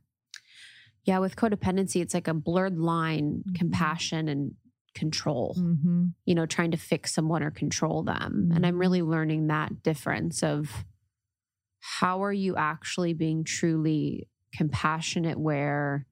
Yeah, 1.06 1.20
with 1.20 1.36
codependency, 1.36 2.02
it's 2.02 2.14
like 2.14 2.28
a 2.28 2.34
blurred 2.34 2.78
line, 2.78 3.44
Mhm. 3.48 3.56
compassion 3.56 4.30
and 4.30 4.56
control, 4.96 5.56
mm-hmm. 5.58 6.08
you 6.26 6.36
know, 6.36 6.46
trying 6.46 6.72
to 6.72 6.78
fix 6.78 7.14
someone 7.14 7.44
or 7.44 7.52
control 7.52 8.04
them. 8.04 8.52
And 8.54 8.66
I'm 8.66 8.76
Mhm. 8.76 8.80
really 8.80 9.02
learning 9.02 9.48
that 9.48 9.84
difference 9.84 10.44
of 10.44 10.86
how 11.80 12.24
are 12.24 12.32
you 12.34 12.56
actually 12.56 13.14
being 13.14 13.44
truly 13.44 14.30
compassionate 14.54 15.40
where 15.40 16.06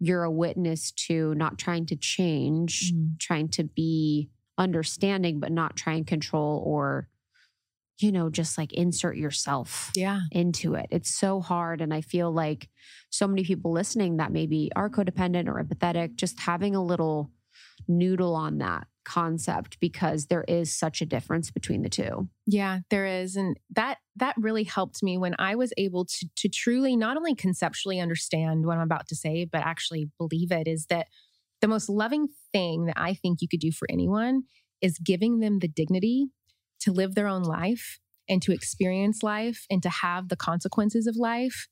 you're 0.00 0.24
a 0.24 0.30
witness 0.30 0.90
to 0.92 1.34
not 1.34 1.58
trying 1.58 1.86
to 1.86 1.96
change, 1.96 2.92
Mm. 2.92 3.18
trying 3.18 3.48
to 3.50 3.64
be 3.64 4.30
understanding, 4.56 5.38
but 5.38 5.52
not 5.52 5.76
try 5.76 5.94
and 5.94 6.06
control 6.06 6.62
or, 6.66 7.08
you 7.98 8.12
know, 8.12 8.30
just 8.30 8.56
like 8.56 8.72
insert 8.72 9.16
yourself 9.16 9.90
yeah 9.94 10.20
into 10.30 10.74
it. 10.74 10.86
It's 10.90 11.10
so 11.10 11.40
hard. 11.40 11.80
And 11.80 11.92
I 11.92 12.00
feel 12.00 12.32
like 12.32 12.68
so 13.10 13.26
many 13.26 13.44
people 13.44 13.72
listening 13.72 14.18
that 14.18 14.32
maybe 14.32 14.70
are 14.76 14.90
codependent 14.90 15.48
or 15.48 15.62
empathetic, 15.62 16.16
just 16.16 16.40
having 16.40 16.74
a 16.74 16.84
little 16.84 17.30
noodle 17.86 18.34
on 18.34 18.58
that 18.58 18.86
concept 19.04 19.80
because 19.80 20.26
there 20.26 20.44
is 20.46 20.76
such 20.76 21.00
a 21.00 21.06
difference 21.06 21.50
between 21.50 21.82
the 21.82 21.88
two. 21.88 22.28
Yeah, 22.46 22.80
there 22.90 23.06
is. 23.06 23.36
And 23.36 23.56
that 23.74 23.98
that 24.16 24.34
really 24.38 24.64
helped 24.64 25.02
me 25.02 25.16
when 25.16 25.34
I 25.38 25.54
was 25.54 25.72
able 25.78 26.04
to 26.04 26.28
to 26.36 26.48
truly 26.48 26.96
not 26.96 27.16
only 27.16 27.34
conceptually 27.34 28.00
understand 28.00 28.66
what 28.66 28.76
I'm 28.76 28.82
about 28.82 29.08
to 29.08 29.16
say, 29.16 29.46
but 29.50 29.62
actually 29.62 30.10
believe 30.18 30.52
it 30.52 30.68
is 30.68 30.86
that 30.86 31.06
the 31.60 31.68
most 31.68 31.88
loving 31.88 32.28
thing 32.52 32.86
that 32.86 32.98
I 32.98 33.14
think 33.14 33.40
you 33.40 33.48
could 33.48 33.60
do 33.60 33.72
for 33.72 33.88
anyone 33.90 34.42
is 34.80 34.98
giving 34.98 35.40
them 35.40 35.58
the 35.58 35.68
dignity 35.68 36.28
to 36.80 36.92
live 36.92 37.14
their 37.14 37.28
own 37.28 37.42
life 37.42 37.98
and 38.28 38.42
to 38.42 38.52
experience 38.52 39.22
life 39.22 39.64
and 39.70 39.82
to 39.82 39.88
have 39.88 40.28
the 40.28 40.36
consequences 40.36 41.06
of 41.06 41.16
life 41.16 41.68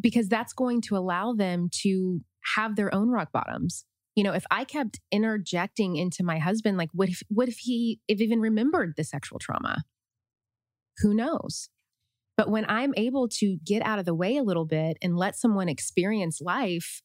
because 0.00 0.28
that's 0.28 0.52
going 0.52 0.80
to 0.82 0.96
allow 0.96 1.32
them 1.32 1.68
to 1.82 2.20
have 2.56 2.76
their 2.76 2.94
own 2.94 3.10
rock 3.10 3.32
bottoms. 3.32 3.84
You 4.16 4.24
know 4.24 4.32
if 4.32 4.44
i 4.50 4.64
kept 4.64 5.00
interjecting 5.12 5.96
into 5.96 6.22
my 6.22 6.38
husband 6.38 6.76
like 6.76 6.90
what 6.92 7.08
if 7.08 7.22
what 7.28 7.48
if 7.48 7.58
he 7.58 8.00
if 8.08 8.20
even 8.20 8.40
remembered 8.40 8.94
the 8.96 9.04
sexual 9.04 9.38
trauma? 9.38 9.84
Who 10.98 11.14
knows? 11.14 11.70
But 12.36 12.50
when 12.50 12.66
i'm 12.68 12.92
able 12.96 13.28
to 13.38 13.58
get 13.64 13.82
out 13.82 13.98
of 13.98 14.04
the 14.04 14.14
way 14.14 14.36
a 14.36 14.42
little 14.42 14.66
bit 14.66 14.98
and 15.00 15.16
let 15.16 15.36
someone 15.36 15.68
experience 15.68 16.40
life 16.40 17.02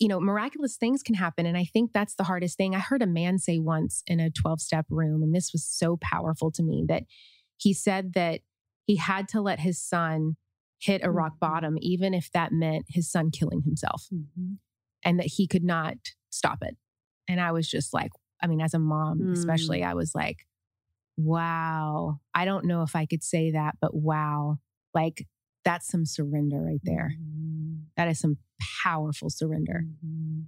you 0.00 0.08
know 0.08 0.18
miraculous 0.18 0.76
things 0.76 1.02
can 1.02 1.14
happen 1.14 1.46
and 1.46 1.56
i 1.56 1.64
think 1.64 1.92
that's 1.92 2.14
the 2.16 2.24
hardest 2.24 2.56
thing 2.56 2.74
i 2.74 2.78
heard 2.80 3.02
a 3.02 3.06
man 3.06 3.38
say 3.38 3.58
once 3.58 4.02
in 4.06 4.18
a 4.18 4.30
12 4.30 4.60
step 4.60 4.86
room 4.90 5.22
and 5.22 5.34
this 5.34 5.52
was 5.52 5.64
so 5.64 5.96
powerful 6.00 6.50
to 6.50 6.62
me 6.62 6.84
that 6.88 7.04
he 7.58 7.72
said 7.74 8.14
that 8.14 8.40
he 8.86 8.96
had 8.96 9.28
to 9.28 9.40
let 9.40 9.60
his 9.60 9.78
son 9.80 10.36
hit 10.80 11.02
a 11.04 11.10
rock 11.10 11.34
Mhm. 11.34 11.38
bottom 11.40 11.76
even 11.80 12.14
if 12.14 12.30
that 12.32 12.50
meant 12.52 12.86
his 12.88 13.10
son 13.10 13.30
killing 13.30 13.62
himself 13.62 14.08
and 15.04 15.18
that 15.20 15.26
he 15.36 15.46
could 15.46 15.62
not 15.64 15.96
stop 16.30 16.58
it. 16.62 16.76
And 17.28 17.40
I 17.40 17.52
was 17.52 17.68
just 17.68 17.92
like, 17.94 18.10
I 18.42 18.46
mean, 18.46 18.60
as 18.60 18.74
a 18.74 18.78
mom, 18.78 19.18
Mm. 19.20 19.32
especially, 19.32 19.84
I 19.84 19.94
was 19.94 20.14
like, 20.14 20.46
wow, 21.16 22.20
I 22.34 22.44
don't 22.44 22.64
know 22.64 22.82
if 22.82 22.96
I 22.96 23.06
could 23.06 23.22
say 23.22 23.50
that, 23.52 23.76
but 23.80 23.94
wow, 23.94 24.58
like 24.94 25.26
that's 25.64 25.86
some 25.88 26.04
surrender 26.06 26.60
right 26.62 26.80
there. 26.84 27.12
Mhm. 27.20 27.84
That 27.96 28.08
is 28.08 28.20
some 28.20 28.38
powerful 28.84 29.30
surrender. 29.30 29.84
Mhm. 30.04 30.46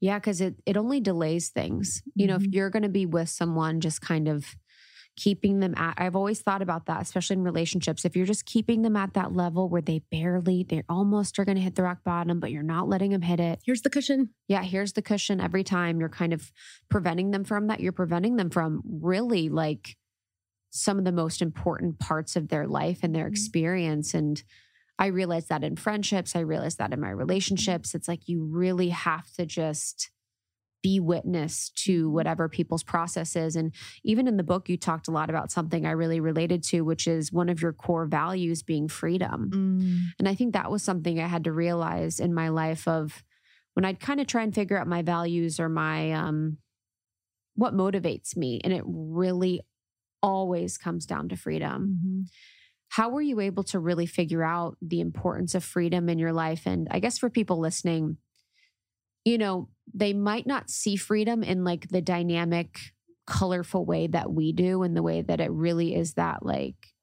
Yeah, 0.00 0.18
because 0.18 0.40
it 0.40 0.56
it 0.66 0.76
only 0.76 1.00
delays 1.00 1.48
things. 1.50 2.02
You 2.14 2.26
know, 2.26 2.36
if 2.36 2.42
Mhm. 2.42 2.54
you're 2.54 2.70
going 2.70 2.82
to 2.82 2.88
be 2.88 3.06
with 3.06 3.28
someone, 3.28 3.80
just 3.80 4.00
kind 4.00 4.28
of 4.28 4.56
keeping 5.16 5.60
them 5.60 5.74
at. 5.76 5.94
I've 5.98 6.16
always 6.16 6.42
thought 6.42 6.62
about 6.62 6.86
that, 6.86 7.00
especially 7.02 7.34
in 7.36 7.42
relationships. 7.42 8.04
If 8.04 8.16
you're 8.16 8.26
just 8.26 8.44
keeping 8.46 8.82
them 8.82 8.96
at 8.96 9.14
that 9.14 9.32
level 9.32 9.68
where 9.68 9.82
they 9.82 10.00
barely, 10.10 10.62
they 10.64 10.82
almost 10.90 11.38
are 11.38 11.44
going 11.46 11.56
to 11.56 11.62
hit 11.62 11.74
the 11.74 11.84
rock 11.84 12.04
bottom, 12.04 12.38
but 12.40 12.52
you're 12.52 12.62
not 12.62 12.88
letting 12.88 13.12
them 13.12 13.22
hit 13.22 13.40
it. 13.40 13.60
Here's 13.64 13.82
the 13.82 13.90
cushion. 13.90 14.30
Yeah, 14.48 14.62
here's 14.62 14.92
the 14.92 15.02
cushion. 15.02 15.40
Every 15.40 15.64
time 15.64 16.00
you're 16.00 16.10
kind 16.10 16.34
of 16.34 16.52
preventing 16.90 17.30
them 17.30 17.44
from 17.44 17.68
that, 17.68 17.80
you're 17.80 17.92
preventing 17.92 18.36
them 18.36 18.50
from 18.50 18.82
really 18.84 19.48
like 19.48 19.96
some 20.76 20.98
of 20.98 21.04
the 21.04 21.12
most 21.12 21.42
important 21.42 21.98
parts 21.98 22.36
of 22.36 22.48
their 22.48 22.66
life 22.66 23.00
and 23.02 23.14
their 23.14 23.26
Mhm. 23.26 23.30
experience. 23.32 24.14
And 24.14 24.42
I 24.98 25.06
realized 25.06 25.48
that 25.50 25.64
in 25.64 25.76
friendships, 25.76 26.34
I 26.34 26.40
realized 26.40 26.78
that 26.78 26.92
in 26.92 27.00
my 27.00 27.10
relationships. 27.10 27.94
It's 27.94 28.08
like 28.08 28.28
you 28.28 28.44
really 28.44 28.88
have 28.90 29.30
to 29.34 29.44
just 29.46 30.10
be 30.82 31.00
witness 31.00 31.70
to 31.70 32.08
whatever 32.10 32.48
people's 32.48 32.84
process 32.84 33.34
is. 33.34 33.56
And 33.56 33.74
even 34.04 34.28
in 34.28 34.36
the 34.36 34.44
book, 34.44 34.68
you 34.68 34.76
talked 34.76 35.08
a 35.08 35.10
lot 35.10 35.30
about 35.30 35.50
something 35.50 35.84
I 35.84 35.90
really 35.90 36.20
related 36.20 36.62
to, 36.64 36.82
which 36.82 37.08
is 37.08 37.32
one 37.32 37.48
of 37.48 37.60
your 37.60 37.72
core 37.72 38.06
values 38.06 38.62
being 38.62 38.86
freedom. 38.86 39.50
Mm. 39.52 40.00
And 40.18 40.28
I 40.28 40.34
think 40.34 40.52
that 40.52 40.70
was 40.70 40.82
something 40.84 41.18
I 41.18 41.26
had 41.26 41.44
to 41.44 41.52
realize 41.52 42.20
in 42.20 42.32
my 42.32 42.50
life 42.50 42.86
of 42.86 43.24
when 43.74 43.84
I'd 43.84 43.98
kind 44.00 44.20
of 44.20 44.26
try 44.28 44.42
and 44.44 44.54
figure 44.54 44.78
out 44.78 44.86
my 44.86 45.02
values 45.02 45.58
or 45.58 45.68
my 45.68 46.12
um 46.12 46.58
what 47.54 47.74
motivates 47.74 48.36
me. 48.36 48.60
And 48.62 48.72
it 48.72 48.84
really 48.86 49.62
always 50.22 50.78
comes 50.78 51.06
down 51.06 51.28
to 51.28 51.36
freedom. 51.36 52.00
Mhm. 52.04 52.28
How 52.90 53.08
were 53.10 53.22
you 53.22 53.40
able 53.40 53.64
to 53.64 53.78
really 53.78 54.06
figure 54.06 54.42
out 54.44 54.76
the 54.80 55.00
importance 55.00 55.54
of 55.54 55.64
freedom 55.64 56.08
in 56.08 56.18
your 56.18 56.32
life? 56.32 56.66
And 56.66 56.88
I 56.90 57.00
guess 57.00 57.18
for 57.18 57.28
people 57.28 57.58
listening, 57.58 58.18
you 59.24 59.38
know, 59.38 59.68
they 59.92 60.12
might 60.12 60.46
not 60.46 60.70
see 60.70 60.96
freedom 60.96 61.42
in 61.42 61.64
like 61.64 61.88
the 61.88 62.00
dynamic, 62.00 62.78
colorful 63.26 63.84
way 63.84 64.06
that 64.06 64.32
we 64.32 64.52
do, 64.52 64.82
and 64.82 64.96
the 64.96 65.02
way 65.02 65.22
that 65.22 65.40
it 65.40 65.50
really 65.50 65.94
is 65.94 66.14
that 66.14 66.44
like 66.44 66.94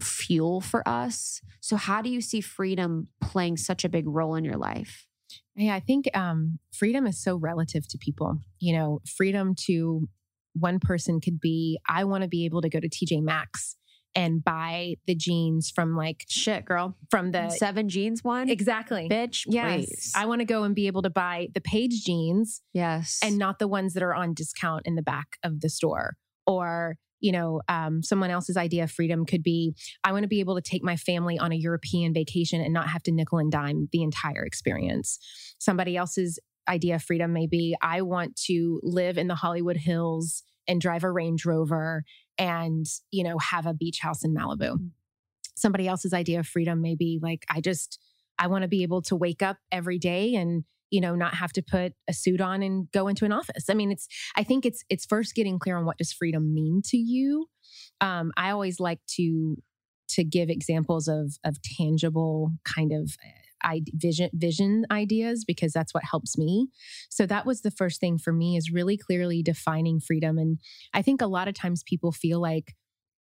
fuel 0.00 0.60
for 0.60 0.86
us. 0.88 1.40
So, 1.60 1.76
how 1.76 2.02
do 2.02 2.10
you 2.10 2.20
see 2.20 2.40
freedom 2.40 3.08
playing 3.20 3.56
such 3.56 3.84
a 3.84 3.88
big 3.88 4.06
role 4.06 4.34
in 4.34 4.44
your 4.44 4.56
life? 4.56 5.06
Yeah, 5.54 5.74
I 5.74 5.80
think 5.80 6.14
um, 6.16 6.58
freedom 6.72 7.06
is 7.06 7.22
so 7.22 7.36
relative 7.36 7.86
to 7.88 7.98
people. 7.98 8.38
You 8.58 8.74
know, 8.74 9.00
freedom 9.06 9.54
to 9.66 10.08
one 10.54 10.78
person 10.78 11.20
could 11.20 11.40
be 11.40 11.78
I 11.88 12.04
want 12.04 12.22
to 12.22 12.28
be 12.28 12.44
able 12.44 12.62
to 12.62 12.68
go 12.68 12.80
to 12.80 12.88
TJ 12.88 13.22
Maxx 13.22 13.76
and 14.14 14.44
buy 14.44 14.96
the 15.06 15.14
jeans 15.14 15.70
from 15.70 15.96
like 15.96 16.24
Shit, 16.28 16.64
girl. 16.64 16.96
from 17.10 17.30
the 17.30 17.48
Seven 17.50 17.88
jeans 17.88 18.22
one? 18.22 18.48
exactly. 18.48 19.08
Bitch, 19.10 19.44
Yes, 19.46 19.86
please. 19.86 20.12
I 20.14 20.26
want 20.26 20.40
to 20.40 20.44
go 20.44 20.64
and 20.64 20.74
be 20.74 20.86
able 20.86 21.02
to 21.02 21.10
buy 21.10 21.48
the 21.54 21.60
Paige 21.60 22.04
jeans 22.04 22.62
yes. 22.72 23.20
and 23.22 23.38
not 23.38 23.58
the 23.58 23.68
ones 23.68 23.94
that 23.94 24.02
are 24.02 24.14
on 24.14 24.34
discount 24.34 24.82
in 24.86 24.96
the 24.96 25.02
back 25.02 25.38
of 25.42 25.60
the 25.60 25.70
store. 25.70 26.16
Or, 26.46 26.96
you 27.20 27.32
know, 27.32 27.62
um, 27.68 28.02
someone 28.02 28.30
else's 28.30 28.56
idea 28.56 28.84
of 28.84 28.90
freedom 28.90 29.24
could 29.24 29.42
be 29.42 29.74
I 30.04 30.12
want 30.12 30.24
to 30.24 30.28
be 30.28 30.40
able 30.40 30.56
to 30.56 30.62
take 30.62 30.82
my 30.82 30.96
family 30.96 31.38
on 31.38 31.52
a 31.52 31.56
European 31.56 32.12
vacation 32.12 32.60
and 32.60 32.74
not 32.74 32.88
have 32.88 33.02
to 33.04 33.12
nickel 33.12 33.38
and 33.38 33.50
dime 33.50 33.88
the 33.92 34.02
entire 34.02 34.44
experience. 34.44 35.18
Somebody 35.58 35.96
else's 35.96 36.38
idea 36.68 36.96
of 36.96 37.02
freedom 37.02 37.32
may 37.32 37.46
be 37.46 37.76
I 37.82 38.02
want 38.02 38.36
to 38.46 38.80
live 38.82 39.18
in 39.18 39.28
the 39.28 39.34
Hollywood 39.34 39.76
Hills 39.76 40.42
and 40.68 40.80
drive 40.80 41.04
a 41.04 41.10
Range 41.10 41.44
Rover 41.44 42.04
and, 42.38 42.86
you 43.10 43.24
know, 43.24 43.38
have 43.38 43.66
a 43.66 43.74
beach 43.74 43.98
house 44.00 44.24
in 44.24 44.34
Malibu. 44.34 44.76
Somebody 45.54 45.86
else's 45.86 46.14
idea 46.14 46.40
of 46.40 46.46
freedom 46.46 46.80
may 46.80 46.94
be 46.94 47.18
like, 47.22 47.44
I 47.50 47.60
just, 47.60 47.98
I 48.38 48.46
want 48.46 48.62
to 48.62 48.68
be 48.68 48.82
able 48.82 49.02
to 49.02 49.16
wake 49.16 49.42
up 49.42 49.58
every 49.70 49.98
day 49.98 50.34
and 50.34 50.64
you 50.90 51.00
know 51.00 51.14
not 51.14 51.34
have 51.34 51.52
to 51.54 51.62
put 51.62 51.94
a 52.06 52.12
suit 52.12 52.40
on 52.40 52.62
and 52.62 52.90
go 52.92 53.08
into 53.08 53.24
an 53.24 53.32
office. 53.32 53.70
I 53.70 53.74
mean 53.74 53.90
it's 53.90 54.06
i 54.36 54.44
think 54.44 54.66
it's 54.66 54.84
it's 54.90 55.06
first 55.06 55.34
getting 55.34 55.58
clear 55.58 55.76
on 55.76 55.86
what 55.86 55.96
does 55.96 56.12
freedom 56.12 56.54
mean 56.54 56.82
to 56.86 56.96
you. 56.96 57.46
Um 58.00 58.30
i 58.36 58.50
always 58.50 58.78
like 58.78 59.00
to 59.16 59.56
to 60.10 60.22
give 60.22 60.50
examples 60.50 61.08
of 61.08 61.38
of 61.44 61.56
tangible 61.62 62.52
kind 62.64 62.92
of 62.92 63.16
I, 63.62 63.82
vision 63.94 64.30
vision 64.32 64.84
ideas 64.90 65.44
because 65.44 65.72
that's 65.72 65.94
what 65.94 66.04
helps 66.04 66.36
me. 66.38 66.68
So 67.10 67.26
that 67.26 67.46
was 67.46 67.62
the 67.62 67.70
first 67.70 68.00
thing 68.00 68.18
for 68.18 68.32
me 68.32 68.56
is 68.56 68.72
really 68.72 68.96
clearly 68.96 69.42
defining 69.42 70.00
freedom. 70.00 70.38
And 70.38 70.58
i 70.94 71.02
think 71.02 71.20
a 71.20 71.26
lot 71.26 71.48
of 71.48 71.54
times 71.54 71.82
people 71.82 72.12
feel 72.12 72.40
like 72.40 72.74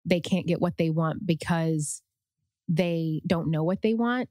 they 0.05 0.21
can't 0.21 0.47
get 0.47 0.61
what 0.61 0.77
they 0.79 0.91
want 0.91 1.27
because 1.27 2.03
they 2.69 3.21
don't 3.27 3.51
know 3.51 3.65
what 3.65 3.83
they 3.83 3.95
want. 3.95 4.29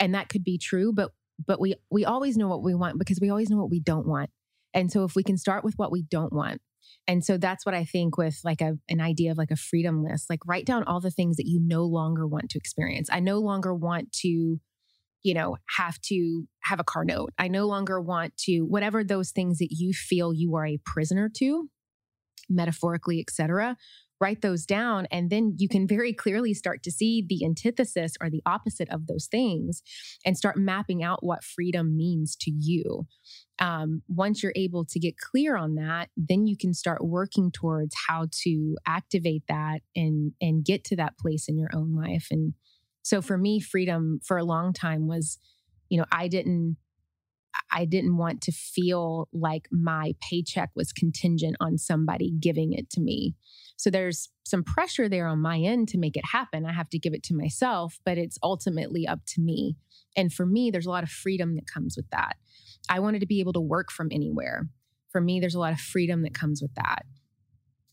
And 0.00 0.14
that 0.14 0.28
could 0.28 0.44
be 0.44 0.58
true 0.58 0.92
but 0.92 1.12
but 1.46 1.60
we 1.60 1.74
we 1.90 2.04
always 2.04 2.36
know 2.36 2.48
what 2.48 2.62
we 2.62 2.74
want 2.74 2.98
because 2.98 3.20
we 3.20 3.30
always 3.30 3.50
know 3.50 3.56
what 3.56 3.70
we 3.70 3.80
don't 3.80 4.06
want. 4.06 4.30
And 4.72 4.90
so 4.90 5.04
if 5.04 5.14
we 5.14 5.22
can 5.22 5.36
start 5.36 5.64
with 5.64 5.74
what 5.76 5.92
we 5.92 6.02
don't 6.02 6.32
want 6.32 6.60
and 7.06 7.24
so 7.24 7.36
that's 7.36 7.64
what 7.66 7.74
i 7.74 7.84
think 7.84 8.16
with 8.16 8.40
like 8.44 8.60
a 8.60 8.78
an 8.88 9.00
idea 9.00 9.30
of 9.30 9.38
like 9.38 9.50
a 9.50 9.56
freedom 9.56 10.02
list 10.04 10.28
like 10.30 10.40
write 10.46 10.66
down 10.66 10.84
all 10.84 11.00
the 11.00 11.10
things 11.10 11.36
that 11.36 11.46
you 11.46 11.60
no 11.60 11.84
longer 11.84 12.26
want 12.26 12.50
to 12.50 12.58
experience. 12.58 13.08
I 13.10 13.20
no 13.20 13.38
longer 13.38 13.74
want 13.74 14.12
to 14.20 14.60
you 15.24 15.34
know 15.34 15.56
have 15.76 16.00
to 16.02 16.44
have 16.62 16.78
a 16.78 16.84
car 16.84 17.04
note. 17.04 17.32
I 17.38 17.48
no 17.48 17.66
longer 17.66 18.00
want 18.00 18.36
to 18.44 18.60
whatever 18.60 19.02
those 19.02 19.32
things 19.32 19.58
that 19.58 19.72
you 19.72 19.92
feel 19.92 20.32
you 20.32 20.54
are 20.54 20.66
a 20.66 20.80
prisoner 20.84 21.28
to 21.38 21.68
metaphorically 22.48 23.20
etc 23.20 23.76
write 24.20 24.42
those 24.42 24.64
down 24.64 25.06
and 25.10 25.28
then 25.28 25.54
you 25.58 25.68
can 25.68 25.86
very 25.86 26.12
clearly 26.12 26.54
start 26.54 26.82
to 26.82 26.90
see 26.90 27.24
the 27.28 27.44
antithesis 27.44 28.14
or 28.20 28.30
the 28.30 28.42
opposite 28.46 28.88
of 28.90 29.06
those 29.06 29.26
things 29.26 29.82
and 30.24 30.36
start 30.36 30.56
mapping 30.56 31.02
out 31.02 31.24
what 31.24 31.44
freedom 31.44 31.96
means 31.96 32.36
to 32.36 32.50
you. 32.50 33.06
Um, 33.58 34.02
once 34.08 34.42
you're 34.42 34.52
able 34.56 34.84
to 34.86 34.98
get 34.98 35.18
clear 35.18 35.56
on 35.56 35.74
that 35.76 36.08
then 36.16 36.46
you 36.46 36.56
can 36.56 36.74
start 36.74 37.04
working 37.04 37.50
towards 37.52 37.94
how 38.08 38.26
to 38.42 38.76
activate 38.86 39.44
that 39.48 39.80
and 39.94 40.32
and 40.40 40.64
get 40.64 40.84
to 40.84 40.96
that 40.96 41.18
place 41.18 41.48
in 41.48 41.58
your 41.58 41.70
own 41.74 41.94
life 41.94 42.28
and 42.30 42.54
so 43.04 43.22
for 43.22 43.38
me 43.38 43.60
freedom 43.60 44.18
for 44.24 44.36
a 44.36 44.44
long 44.44 44.72
time 44.72 45.06
was 45.06 45.38
you 45.88 45.96
know 45.96 46.06
i 46.10 46.26
didn't 46.26 46.76
I 47.70 47.84
didn't 47.84 48.16
want 48.16 48.40
to 48.42 48.52
feel 48.52 49.28
like 49.32 49.68
my 49.70 50.14
paycheck 50.20 50.70
was 50.74 50.92
contingent 50.92 51.56
on 51.60 51.78
somebody 51.78 52.30
giving 52.30 52.72
it 52.72 52.90
to 52.90 53.00
me. 53.00 53.34
So 53.76 53.90
there's 53.90 54.30
some 54.44 54.62
pressure 54.62 55.08
there 55.08 55.26
on 55.26 55.40
my 55.40 55.58
end 55.58 55.88
to 55.88 55.98
make 55.98 56.16
it 56.16 56.24
happen. 56.24 56.64
I 56.66 56.72
have 56.72 56.88
to 56.90 56.98
give 56.98 57.14
it 57.14 57.22
to 57.24 57.34
myself, 57.34 57.98
but 58.04 58.18
it's 58.18 58.38
ultimately 58.42 59.06
up 59.06 59.20
to 59.28 59.40
me. 59.40 59.76
And 60.16 60.32
for 60.32 60.46
me, 60.46 60.70
there's 60.70 60.86
a 60.86 60.90
lot 60.90 61.02
of 61.02 61.10
freedom 61.10 61.56
that 61.56 61.66
comes 61.66 61.96
with 61.96 62.08
that. 62.10 62.36
I 62.88 63.00
wanted 63.00 63.20
to 63.20 63.26
be 63.26 63.40
able 63.40 63.52
to 63.54 63.60
work 63.60 63.90
from 63.90 64.08
anywhere. 64.12 64.68
For 65.10 65.20
me, 65.20 65.40
there's 65.40 65.54
a 65.54 65.60
lot 65.60 65.72
of 65.72 65.80
freedom 65.80 66.22
that 66.22 66.34
comes 66.34 66.62
with 66.62 66.74
that. 66.74 67.04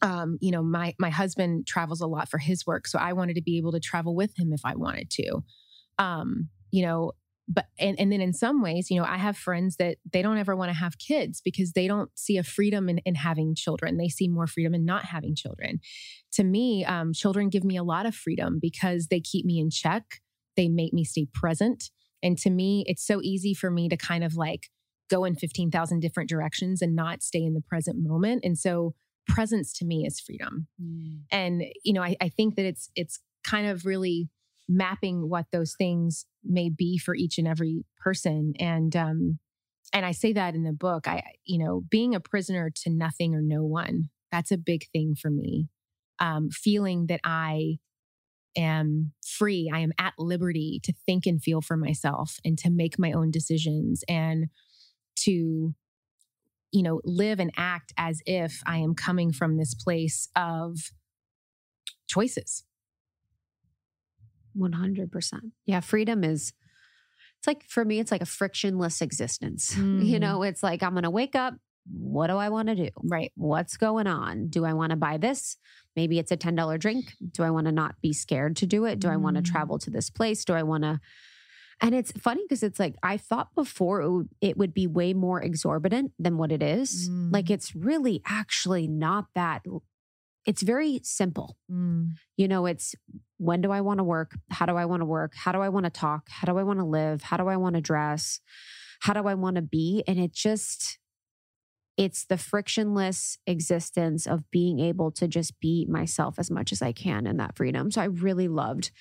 Um, 0.02 0.38
you 0.42 0.52
know, 0.52 0.64
my 0.64 0.96
my 1.00 1.10
husband 1.10 1.68
travels 1.68 2.02
a 2.02 2.08
lot 2.08 2.30
for 2.30 2.38
his 2.38 2.66
work, 2.66 2.88
so 2.88 2.98
I 2.98 3.14
wanted 3.14 3.36
to 3.36 3.42
be 3.42 3.58
able 3.58 3.72
to 3.74 3.80
travel 3.80 4.16
with 4.16 4.38
him 4.38 4.52
if 4.54 4.62
I 4.64 4.76
wanted 4.76 5.10
to. 5.12 5.44
Um, 6.00 6.50
you 6.72 6.84
know, 6.84 7.12
but 7.48 7.66
and, 7.80 8.00
and 8.00 8.12
then 8.12 8.22
in 8.22 8.34
some 8.34 8.62
ways 8.62 8.90
you 8.90 9.00
know 9.00 9.06
i 9.06 9.18
have 9.18 9.36
friends 9.36 9.76
that 9.78 9.98
they 10.12 10.22
don't 10.22 10.38
ever 10.38 10.56
want 10.56 10.70
to 10.70 10.78
have 10.78 10.98
kids 10.98 11.42
because 11.42 11.74
they 11.74 11.88
don't 11.88 12.10
see 12.16 12.38
a 12.38 12.44
freedom 12.44 12.88
in, 12.88 13.00
in 13.00 13.16
having 13.16 13.56
children. 13.56 13.98
They 13.98 14.10
see 14.10 14.28
more 14.28 14.48
freedom 14.48 14.74
in 14.74 14.86
not 14.86 15.06
having 15.06 15.36
children. 15.36 15.80
To 16.34 16.44
me 16.44 16.86
um, 16.86 17.14
children 17.14 17.50
give 17.50 17.64
me 17.64 17.78
a 17.78 17.84
lot 17.84 18.06
of 18.06 18.16
freedom 18.16 18.60
because 18.62 19.08
they 19.08 19.20
keep 19.20 19.46
me 19.46 19.60
in 19.60 19.70
check. 19.70 20.22
They 20.56 20.70
make 20.70 20.94
me 20.94 21.04
stay 21.04 21.28
present. 21.34 21.90
And 22.24 22.38
to 22.40 22.50
me 22.50 22.86
it's 22.88 23.06
so 23.06 23.20
easy 23.22 23.54
for 23.54 23.70
me 23.70 23.90
to 23.90 23.98
kind 23.98 24.24
of 24.24 24.36
like 24.36 24.70
go 25.10 25.26
in 25.26 25.36
15000 25.36 26.00
different 26.00 26.30
directions 26.30 26.82
and 26.82 26.96
not 26.96 27.22
stay 27.22 27.44
in 27.44 27.54
the 27.54 27.62
present 27.62 27.98
moment. 28.00 28.46
And 28.46 28.58
so 28.58 28.94
presence 29.28 29.74
to 29.74 29.86
me 29.86 30.06
is 30.06 30.20
freedom. 30.20 30.68
And 31.32 31.64
you 31.84 31.94
know 31.94 32.04
I, 32.04 32.16
I 32.22 32.30
think 32.30 32.56
that 32.56 32.66
it's 32.66 32.90
it's 32.96 33.20
kind 33.44 33.68
of 33.68 33.86
really 33.86 34.30
mapping 34.68 35.30
what 35.30 35.48
those 35.52 35.76
things 35.78 36.26
may 36.44 36.70
be 36.70 36.98
for 36.98 37.16
each 37.16 37.38
and 37.38 37.48
every 37.48 37.84
person. 38.04 38.54
And 38.60 38.96
um 38.96 39.40
and 39.94 40.06
i 40.06 40.12
say 40.12 40.32
that 40.32 40.56
in 40.56 40.64
the 40.64 40.72
book 40.72 41.08
i 41.08 41.22
you 41.46 41.58
know 41.58 41.84
being 41.90 42.16
a 42.16 42.20
prisoner 42.20 42.72
to 42.74 42.90
nothing 42.90 43.36
or 43.36 43.42
no 43.42 43.64
one 43.64 44.10
that's 44.32 44.52
a 44.52 44.58
big 44.58 44.86
thing 44.94 45.16
for 45.16 45.30
me. 45.30 45.68
Um 46.20 46.50
feeling 46.50 47.08
that 47.08 47.20
i 47.24 47.78
am 48.58 49.14
free 49.26 49.72
i 49.74 49.80
am 49.80 49.92
at 49.98 50.14
liberty 50.18 50.80
to 50.84 50.94
think 51.06 51.26
and 51.26 51.42
feel 51.42 51.62
for 51.62 51.78
myself 51.78 52.38
and 52.44 52.58
to 52.58 52.70
make 52.70 53.00
my 53.00 53.12
own 53.12 53.32
decisions 53.32 54.04
and 54.10 54.48
to 55.16 55.74
you 56.72 56.84
know 56.84 57.02
live 57.04 57.40
and 57.40 57.52
act 57.58 57.94
as 57.98 58.22
if 58.26 58.62
i 58.66 58.78
am 58.78 58.94
coming 58.96 59.32
from 59.32 59.58
this 59.58 59.74
place 59.74 60.30
of 60.36 60.92
choices 62.08 62.64
100%. 64.58 65.52
Yeah, 65.66 65.80
freedom 65.80 66.24
is 66.24 66.54
it's 67.40 67.48
like 67.48 67.64
for 67.70 67.86
me 67.86 68.00
it's 68.00 68.12
like 68.12 68.22
a 68.22 68.26
frictionless 68.26 69.02
existence. 69.02 69.76
You 69.78 70.18
Mhm. 70.18 70.20
know, 70.20 70.44
it's 70.44 70.62
like 70.62 70.84
I'm 70.84 70.92
going 70.92 71.04
to 71.04 71.10
wake 71.10 71.36
up, 71.36 71.54
what 71.90 72.28
do 72.28 72.36
I 72.36 72.50
want 72.50 72.68
to 72.68 72.76
do? 72.76 72.90
right 73.04 73.32
What's 73.36 73.78
going 73.78 74.08
on? 74.08 74.48
Do 74.48 74.66
I 74.66 74.74
want 74.74 74.90
to 74.92 74.98
buy 74.98 75.18
this? 75.18 75.58
Maybe 75.96 76.20
it's 76.20 76.32
a 76.32 76.38
$10 76.38 76.78
drink. 76.78 77.14
Do 77.32 77.44
I 77.44 77.50
want 77.50 77.66
to 77.68 77.72
not 77.72 77.96
be 78.02 78.12
scared 78.14 78.58
to 78.58 78.66
do 78.66 78.86
it? 78.86 79.00
Do 79.00 79.08
I 79.08 79.16
want 79.18 79.38
to 79.38 79.42
Mm. 79.42 79.46
travel 79.46 79.80
to 79.80 79.90
this 79.90 80.10
place? 80.10 80.44
Do 80.44 80.54
I 80.54 80.64
want 80.64 80.84
to 80.84 81.00
and 81.82 81.96
it's 81.96 82.12
funny 82.14 82.44
because 82.48 82.62
it's 82.64 82.80
like 82.80 82.96
I 83.02 83.18
thought 83.18 83.54
before 83.56 84.02
it 84.02 84.10
would, 84.10 84.30
it 84.40 84.58
would 84.58 84.74
be 84.74 84.86
way 84.88 85.14
more 85.14 85.42
exorbitant 85.42 86.14
than 86.20 86.38
what 86.38 86.52
it 86.52 86.62
is. 86.62 87.10
Like 87.10 87.46
Mm. 87.46 87.50
it's 87.52 87.76
really 87.76 88.22
actually 88.26 88.88
not 88.88 89.26
that. 89.36 89.64
It's 90.46 90.62
very 90.62 91.02
simple. 91.04 91.58
Mm. 91.72 92.14
You 92.38 92.48
know, 92.48 92.66
it's 92.68 92.96
when 93.38 93.62
do 93.62 93.72
I 93.72 93.82
want 93.82 93.98
to 93.98 94.04
work? 94.04 94.38
How 94.52 94.66
do 94.66 94.76
I 94.76 94.86
want 94.86 95.02
to 95.02 95.06
work? 95.06 95.34
How 95.36 95.52
do 95.52 95.60
I 95.60 95.70
want 95.70 95.86
to 95.86 95.90
talk? 95.90 96.30
How 96.30 96.46
do 96.52 96.58
I 96.60 96.64
want 96.64 96.80
to 96.80 96.86
live? 96.86 97.24
How 97.24 97.38
do 97.38 97.48
I 97.48 97.58
want 97.58 97.76
to 97.76 97.82
dress? 97.82 98.40
How 99.02 99.14
do 99.14 99.28
I 99.28 99.34
want 99.34 99.56
to 99.56 99.62
be? 99.64 100.04
And 100.08 100.20
it 100.20 100.32
just, 100.34 101.00
it's 101.98 102.26
the 102.26 102.38
frictionless 102.38 103.38
existence 103.48 104.28
of 104.28 104.50
being 104.52 104.80
able 104.80 105.12
to 105.12 105.28
just 105.28 105.60
be 105.60 105.86
myself 105.90 106.38
as 106.38 106.50
much 106.52 106.72
as 106.72 106.82
I 106.82 106.92
can 106.92 107.26
in 107.28 107.38
that 107.38 107.56
freedom. 107.56 107.90
So 107.92 108.02
I 108.02 108.06
really 108.06 108.48
loved 108.48 108.92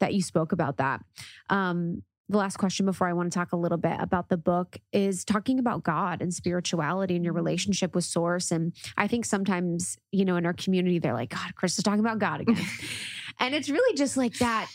that 0.00 0.14
you 0.14 0.22
spoke 0.22 0.52
about 0.52 0.76
that. 0.76 1.00
Um, 1.48 2.02
the 2.28 2.38
last 2.38 2.56
question 2.56 2.86
before 2.86 3.08
I 3.08 3.12
want 3.12 3.30
to 3.32 3.38
talk 3.38 3.52
a 3.52 3.56
little 3.56 3.78
bit 3.78 3.96
about 4.00 4.28
the 4.28 4.36
book 4.36 4.78
is 4.92 5.24
talking 5.24 5.58
about 5.60 5.84
God 5.84 6.20
and 6.20 6.34
spirituality 6.34 7.14
and 7.14 7.24
your 7.24 7.32
Mm-hmm. 7.34 7.44
relationship 7.44 7.94
with 7.94 8.04
Source. 8.04 8.50
And 8.50 8.72
I 8.96 9.06
think 9.06 9.24
sometimes, 9.24 9.96
you 10.10 10.24
know, 10.24 10.36
in 10.36 10.44
our 10.46 10.52
community, 10.52 10.98
they're 10.98 11.14
like, 11.14 11.30
God, 11.30 11.54
Krista's 11.54 11.84
talking 11.84 12.00
about 12.00 12.18
God 12.18 12.40
again. 12.40 12.58
and 13.40 13.54
it's 13.54 13.68
really 13.68 13.96
just 13.96 14.16
like 14.16 14.38
that, 14.38 14.68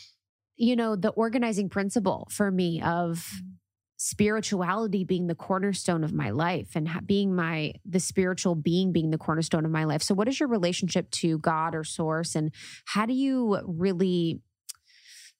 you 0.56 0.76
know, 0.76 0.96
the 0.96 1.10
organizing 1.10 1.68
principle 1.68 2.28
for 2.30 2.50
me 2.50 2.80
of 2.82 3.18
Mm-hmm. 3.18 3.48
spirituality 3.96 5.04
being 5.04 5.26
the 5.28 5.34
cornerstone 5.34 6.02
of 6.04 6.12
my 6.12 6.30
life 6.30 6.70
and 6.74 6.88
being 7.06 7.34
my 7.34 7.72
the 7.84 8.00
spiritual 8.00 8.54
being 8.56 8.92
being 8.92 9.10
the 9.10 9.18
cornerstone 9.18 9.64
of 9.64 9.70
my 9.70 9.84
life. 9.84 10.02
So 10.02 10.14
what 10.14 10.26
is 10.28 10.40
your 10.40 10.48
relationship 10.48 11.10
to 11.22 11.38
God 11.38 11.74
or 11.74 11.84
source 11.84 12.34
and 12.34 12.50
how 12.86 13.06
do 13.06 13.12
you 13.14 13.60
really 13.64 14.40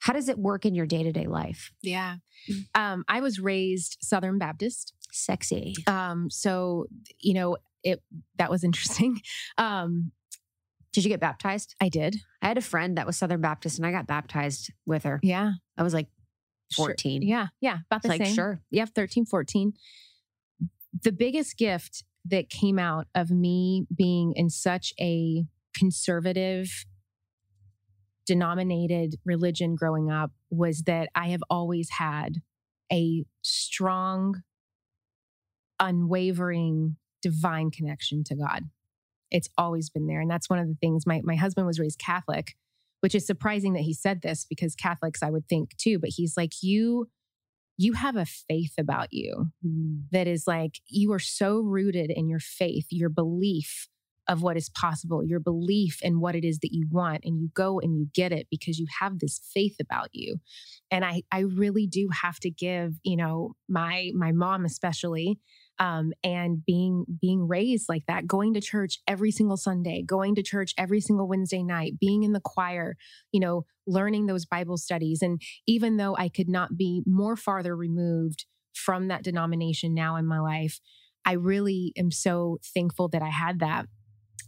how 0.02 0.12
does 0.12 0.28
it 0.28 0.36
work 0.36 0.66
in 0.66 0.74
your 0.74 0.84
day-to-day 0.84 1.26
life? 1.28 1.70
Yeah. 1.80 2.16
Mm. 2.50 2.64
Um, 2.74 3.04
I 3.06 3.20
was 3.20 3.38
raised 3.38 3.98
Southern 4.00 4.36
Baptist. 4.36 4.94
Sexy. 5.12 5.74
Um, 5.86 6.28
so, 6.28 6.86
you 7.20 7.34
know, 7.34 7.56
it 7.84 8.02
that 8.36 8.50
was 8.50 8.64
interesting. 8.64 9.20
Um, 9.58 10.10
Did 10.92 11.04
you 11.04 11.08
get 11.08 11.20
baptized? 11.20 11.76
I 11.80 11.88
did. 11.88 12.16
I 12.42 12.48
had 12.48 12.58
a 12.58 12.62
friend 12.62 12.98
that 12.98 13.06
was 13.06 13.16
Southern 13.16 13.40
Baptist 13.40 13.78
and 13.78 13.86
I 13.86 13.92
got 13.92 14.08
baptized 14.08 14.72
with 14.86 15.04
her. 15.04 15.20
Yeah. 15.22 15.52
I 15.78 15.82
was 15.84 15.94
like 15.94 16.08
Sure. 16.72 16.86
14. 16.86 17.22
Yeah. 17.22 17.48
Yeah. 17.60 17.78
About 17.90 18.02
the 18.02 18.08
like, 18.08 18.24
same. 18.24 18.34
sure. 18.34 18.60
Yeah. 18.70 18.86
13, 18.86 19.24
14. 19.26 19.74
The 21.02 21.12
biggest 21.12 21.56
gift 21.56 22.02
that 22.24 22.48
came 22.50 22.78
out 22.78 23.06
of 23.14 23.30
me 23.30 23.86
being 23.94 24.32
in 24.34 24.50
such 24.50 24.94
a 24.98 25.44
conservative, 25.76 26.86
denominated 28.26 29.16
religion 29.24 29.74
growing 29.74 30.10
up 30.10 30.32
was 30.50 30.82
that 30.82 31.08
I 31.14 31.28
have 31.28 31.42
always 31.50 31.90
had 31.90 32.42
a 32.92 33.24
strong, 33.42 34.42
unwavering, 35.80 36.96
divine 37.20 37.70
connection 37.70 38.24
to 38.24 38.34
God. 38.34 38.64
It's 39.30 39.48
always 39.56 39.88
been 39.90 40.06
there. 40.06 40.20
And 40.20 40.30
that's 40.30 40.50
one 40.50 40.58
of 40.58 40.68
the 40.68 40.76
things 40.80 41.06
my, 41.06 41.20
my 41.24 41.36
husband 41.36 41.66
was 41.66 41.80
raised 41.80 41.98
Catholic, 41.98 42.54
which 43.00 43.14
is 43.14 43.26
surprising 43.26 43.72
that 43.72 43.82
he 43.82 43.94
said 43.94 44.22
this 44.22 44.44
because 44.48 44.74
Catholics 44.74 45.22
I 45.22 45.30
would 45.30 45.48
think 45.48 45.76
too, 45.76 45.98
but 45.98 46.10
he's 46.10 46.36
like, 46.36 46.62
you 46.62 47.08
you 47.78 47.94
have 47.94 48.16
a 48.16 48.26
faith 48.26 48.74
about 48.78 49.08
you 49.12 49.50
Mm. 49.66 50.02
that 50.12 50.26
is 50.26 50.46
like 50.46 50.80
you 50.86 51.10
are 51.12 51.18
so 51.18 51.58
rooted 51.60 52.10
in 52.10 52.28
your 52.28 52.38
faith, 52.38 52.86
your 52.90 53.08
belief 53.08 53.88
of 54.32 54.40
what 54.40 54.56
is 54.56 54.70
possible, 54.70 55.22
your 55.22 55.40
belief 55.40 55.98
in 56.00 56.18
what 56.18 56.34
it 56.34 56.42
is 56.42 56.58
that 56.60 56.72
you 56.72 56.86
want, 56.90 57.20
and 57.22 57.38
you 57.38 57.50
go 57.52 57.78
and 57.78 57.98
you 57.98 58.08
get 58.14 58.32
it 58.32 58.46
because 58.50 58.78
you 58.78 58.86
have 59.00 59.18
this 59.18 59.38
faith 59.52 59.76
about 59.78 60.08
you. 60.12 60.38
And 60.90 61.04
I, 61.04 61.22
I 61.30 61.40
really 61.40 61.86
do 61.86 62.08
have 62.22 62.40
to 62.40 62.50
give, 62.50 62.94
you 63.02 63.16
know, 63.16 63.52
my 63.68 64.10
my 64.14 64.32
mom 64.32 64.64
especially, 64.64 65.38
um, 65.78 66.12
and 66.24 66.64
being 66.64 67.04
being 67.20 67.46
raised 67.46 67.90
like 67.90 68.04
that, 68.08 68.26
going 68.26 68.54
to 68.54 68.60
church 68.62 69.00
every 69.06 69.30
single 69.30 69.58
Sunday, 69.58 70.02
going 70.02 70.34
to 70.36 70.42
church 70.42 70.72
every 70.78 71.02
single 71.02 71.28
Wednesday 71.28 71.62
night, 71.62 72.00
being 72.00 72.22
in 72.22 72.32
the 72.32 72.40
choir, 72.42 72.96
you 73.32 73.40
know, 73.40 73.66
learning 73.86 74.24
those 74.24 74.46
Bible 74.46 74.78
studies, 74.78 75.20
and 75.20 75.42
even 75.66 75.98
though 75.98 76.16
I 76.16 76.30
could 76.30 76.48
not 76.48 76.78
be 76.78 77.02
more 77.06 77.36
farther 77.36 77.76
removed 77.76 78.46
from 78.74 79.08
that 79.08 79.24
denomination 79.24 79.92
now 79.92 80.16
in 80.16 80.26
my 80.26 80.38
life, 80.38 80.80
I 81.26 81.32
really 81.32 81.92
am 81.98 82.10
so 82.10 82.58
thankful 82.74 83.08
that 83.08 83.22
I 83.22 83.28
had 83.28 83.60
that. 83.60 83.86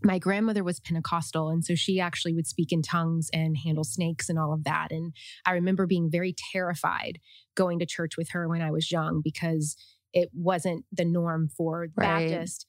My 0.04 0.18
grandmother 0.18 0.62
was 0.62 0.80
Pentecostal, 0.80 1.48
and 1.48 1.64
so 1.64 1.74
she 1.74 1.98
actually 1.98 2.34
would 2.34 2.46
speak 2.46 2.72
in 2.72 2.82
tongues 2.82 3.30
and 3.32 3.56
handle 3.56 3.84
snakes 3.84 4.28
and 4.28 4.38
all 4.38 4.52
of 4.52 4.64
that. 4.64 4.88
And 4.92 5.14
I 5.46 5.52
remember 5.52 5.86
being 5.86 6.10
very 6.10 6.34
terrified 6.52 7.18
going 7.54 7.78
to 7.78 7.86
church 7.86 8.16
with 8.18 8.30
her 8.32 8.46
when 8.48 8.60
I 8.60 8.70
was 8.70 8.92
young 8.92 9.22
because 9.24 9.76
it 10.12 10.28
wasn't 10.34 10.84
the 10.92 11.04
norm 11.06 11.48
for 11.56 11.88
Right. 11.96 12.28
Baptist. 12.30 12.66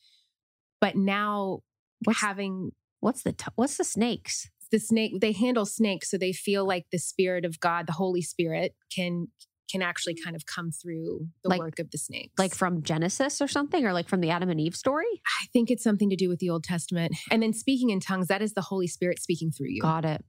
But 0.80 0.96
now 0.96 1.60
What's- 2.04 2.22
having 2.22 2.72
What's 3.02 3.24
the 3.24 3.34
t- 3.34 3.46
what's 3.56 3.78
the 3.78 3.84
snakes? 3.84 4.50
the 4.72 4.80
snake 4.80 5.22
they 5.22 5.32
handle 5.32 5.66
snakes 5.66 6.10
so 6.10 6.18
they 6.18 6.34
feel 6.34 6.66
like 6.66 6.88
the 6.92 6.98
spirit 6.98 7.46
of 7.46 7.60
god 7.60 7.86
the 7.86 7.94
holy 7.94 8.22
spirit 8.22 8.76
can 8.94 9.28
can 9.72 9.82
actually 9.82 10.16
kind 10.16 10.36
of 10.36 10.46
come 10.46 10.72
through 10.72 11.28
the 11.44 11.50
Like- 11.50 11.60
work 11.60 11.80
of 11.80 11.90
the 11.92 11.98
snakes 11.98 12.34
Like 12.38 12.54
from 12.56 12.84
Genesis 12.84 13.42
or 13.42 13.48
something 13.48 13.86
or 13.86 13.94
like 13.94 14.08
from 14.08 14.22
the 14.22 14.30
Adam 14.30 14.50
and 14.50 14.60
Eve 14.60 14.76
story? 14.76 15.06
i 15.42 15.46
think 15.54 15.72
it's 15.72 15.84
something 15.84 16.10
to 16.10 16.16
do 16.16 16.30
with 16.30 16.40
the 16.40 16.50
old 16.50 16.64
testament 16.64 17.14
and 17.32 17.42
then 17.44 17.54
speaking 17.54 17.90
in 17.90 18.00
tongues 18.00 18.28
that 18.28 18.42
is 18.42 18.54
the 18.54 18.62
holy 18.62 18.88
spirit 18.88 19.20
speaking 19.22 19.52
through 19.52 19.70
you 19.70 19.82
Got 19.82 20.06
it. 20.06 20.24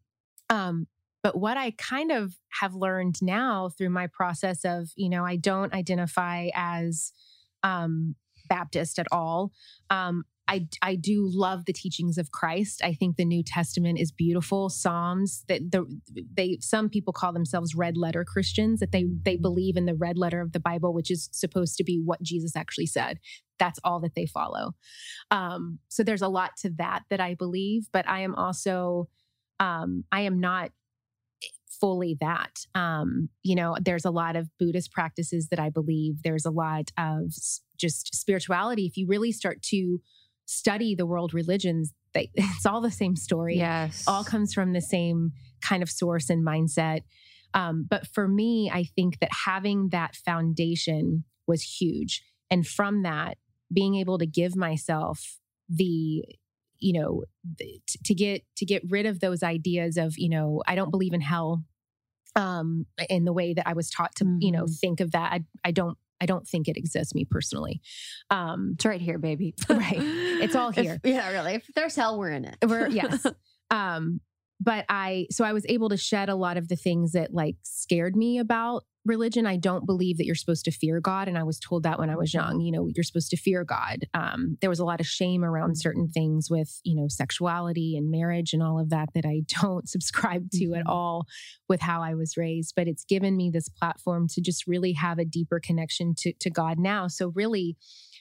um 0.50 0.86
but 1.22 1.36
what 1.38 1.56
i 1.56 1.72
kind 1.72 2.12
of 2.12 2.34
have 2.60 2.74
learned 2.74 3.16
now 3.20 3.68
through 3.76 3.90
my 3.90 4.06
process 4.06 4.64
of 4.64 4.88
you 4.96 5.08
know 5.08 5.24
i 5.24 5.36
don't 5.36 5.72
identify 5.74 6.48
as 6.54 7.12
um 7.62 8.14
baptist 8.48 8.98
at 8.98 9.06
all 9.10 9.50
um 9.90 10.22
I, 10.48 10.68
I 10.80 10.94
do 10.94 11.28
love 11.28 11.64
the 11.64 11.72
teachings 11.72 12.18
of 12.18 12.30
Christ. 12.30 12.82
I 12.84 12.94
think 12.94 13.16
the 13.16 13.24
New 13.24 13.42
Testament 13.42 13.98
is 13.98 14.12
beautiful. 14.12 14.68
Psalms 14.68 15.44
that 15.48 15.72
the 15.72 15.86
they 16.34 16.58
some 16.60 16.88
people 16.88 17.12
call 17.12 17.32
themselves 17.32 17.74
red 17.74 17.96
letter 17.96 18.24
Christians 18.24 18.80
that 18.80 18.92
they 18.92 19.06
they 19.24 19.36
believe 19.36 19.76
in 19.76 19.86
the 19.86 19.94
red 19.94 20.16
letter 20.16 20.40
of 20.40 20.52
the 20.52 20.60
Bible, 20.60 20.94
which 20.94 21.10
is 21.10 21.28
supposed 21.32 21.76
to 21.78 21.84
be 21.84 22.00
what 22.04 22.22
Jesus 22.22 22.54
actually 22.54 22.86
said. 22.86 23.18
That's 23.58 23.80
all 23.82 24.00
that 24.00 24.14
they 24.14 24.26
follow. 24.26 24.74
Um, 25.30 25.78
so 25.88 26.02
there's 26.04 26.22
a 26.22 26.28
lot 26.28 26.52
to 26.58 26.70
that 26.78 27.02
that 27.10 27.20
I 27.20 27.34
believe, 27.34 27.88
but 27.92 28.08
I 28.08 28.20
am 28.20 28.34
also 28.34 29.08
um, 29.58 30.04
I 30.12 30.22
am 30.22 30.38
not 30.38 30.70
fully 31.80 32.16
that. 32.20 32.60
Um, 32.74 33.28
you 33.42 33.54
know, 33.54 33.76
there's 33.80 34.04
a 34.04 34.10
lot 34.10 34.36
of 34.36 34.48
Buddhist 34.58 34.92
practices 34.92 35.48
that 35.48 35.58
I 35.58 35.70
believe. 35.70 36.22
There's 36.22 36.46
a 36.46 36.50
lot 36.50 36.90
of 36.96 37.34
just 37.76 38.14
spirituality. 38.14 38.86
If 38.86 38.96
you 38.96 39.06
really 39.06 39.32
start 39.32 39.62
to 39.64 40.00
study 40.46 40.94
the 40.94 41.06
world 41.06 41.34
religions, 41.34 41.92
they, 42.14 42.30
it's 42.34 42.64
all 42.66 42.80
the 42.80 42.90
same 42.90 43.14
story. 43.16 43.58
Yes. 43.58 44.04
All 44.06 44.24
comes 44.24 44.54
from 44.54 44.72
the 44.72 44.80
same 44.80 45.32
kind 45.60 45.82
of 45.82 45.90
source 45.90 46.30
and 46.30 46.46
mindset. 46.46 47.00
Um, 47.54 47.86
but 47.88 48.06
for 48.08 48.26
me, 48.28 48.70
I 48.72 48.84
think 48.84 49.18
that 49.20 49.30
having 49.44 49.90
that 49.90 50.14
foundation 50.16 51.24
was 51.46 51.62
huge. 51.62 52.22
And 52.50 52.66
from 52.66 53.02
that, 53.02 53.38
being 53.72 53.94
able 53.96 54.18
to 54.18 54.26
give 54.26 54.56
myself 54.56 55.38
the 55.68 56.22
you 56.78 56.92
know 56.92 57.24
t- 57.58 57.98
to 58.04 58.14
get 58.14 58.42
to 58.56 58.64
get 58.66 58.82
rid 58.88 59.06
of 59.06 59.18
those 59.20 59.42
ideas 59.42 59.96
of 59.96 60.16
you 60.18 60.28
know 60.28 60.62
i 60.68 60.74
don't 60.76 60.90
believe 60.90 61.14
in 61.14 61.22
hell 61.22 61.64
um 62.36 62.84
in 63.08 63.24
the 63.24 63.32
way 63.32 63.54
that 63.54 63.66
i 63.66 63.72
was 63.72 63.88
taught 63.90 64.14
to 64.14 64.36
you 64.40 64.52
know 64.52 64.64
Mhm. 64.64 64.78
think 64.78 65.00
of 65.00 65.10
that 65.12 65.32
i, 65.32 65.40
I 65.64 65.70
don't 65.70 65.96
i 66.20 66.26
don't 66.26 66.46
think 66.46 66.68
it 66.68 66.76
exists 66.76 67.14
me 67.14 67.24
personally 67.24 67.80
um 68.30 68.72
It's 68.74 68.84
right 68.84 69.00
here, 69.00 69.18
baby. 69.18 69.54
Right. 69.68 69.96
It's 69.98 70.54
all 70.54 70.68
If- 70.76 70.76
here. 70.76 71.00
yeah, 71.04 71.30
really. 71.30 71.54
If 71.54 71.66
there's 71.74 71.94
hell, 71.96 72.18
we're 72.18 72.30
in 72.30 72.44
it. 72.44 72.56
we're 72.66 72.88
yes 73.00 73.24
um 73.70 74.20
but 74.60 74.84
i 74.88 75.26
so 75.30 75.44
i 75.44 75.52
was 75.52 75.64
able 75.68 75.88
to 75.88 75.96
shed 75.96 76.28
a 76.28 76.34
lot 76.36 76.56
of 76.56 76.68
the 76.68 76.76
things 76.76 77.12
that 77.12 77.32
like 77.34 77.56
scared 77.62 78.16
me 78.16 78.38
about 78.38 78.84
religion. 79.04 79.46
I 79.46 79.56
don't 79.56 79.86
believe 79.86 80.16
that 80.18 80.26
you're 80.26 80.34
supposed 80.34 80.64
to 80.64 80.72
fear 80.72 80.98
god 81.00 81.28
and 81.28 81.38
i 81.38 81.44
was 81.44 81.60
told 81.60 81.84
that 81.84 81.96
when 82.00 82.10
i 82.10 82.16
was 82.16 82.34
young 82.34 82.58
you 82.60 82.72
know 82.72 82.88
you're 82.92 83.04
supposed 83.04 83.30
to 83.30 83.36
fear 83.36 83.62
god. 83.62 84.00
Um 84.14 84.58
there 84.60 84.68
was 84.68 84.80
a 84.80 84.84
lot 84.84 84.98
of 84.98 85.06
shame 85.06 85.44
around 85.44 85.78
certain 85.78 86.08
things 86.08 86.50
with 86.50 86.80
you 86.82 86.96
know 86.96 87.06
sexuality 87.06 87.96
and 87.96 88.10
marriage 88.10 88.52
and 88.52 88.64
all 88.64 88.80
of 88.80 88.90
that 88.90 89.10
that 89.14 89.24
i 89.24 89.42
don't 89.62 89.88
subscribe 89.88 90.50
to 90.54 90.74
at 90.74 90.86
Mhm. 90.86 90.88
all 90.90 91.26
with 91.68 91.80
how 91.82 92.02
i 92.02 92.14
was 92.14 92.36
raised 92.36 92.74
but 92.74 92.88
it's 92.88 93.04
given 93.04 93.36
me 93.36 93.48
this 93.48 93.68
platform 93.68 94.26
to 94.28 94.40
just 94.40 94.66
really 94.66 94.92
have 94.94 95.20
a 95.20 95.24
deeper 95.24 95.60
connection 95.60 96.12
to 96.18 96.32
to 96.40 96.50
god 96.50 96.76
now. 96.80 97.06
So 97.06 97.28
really 97.28 97.76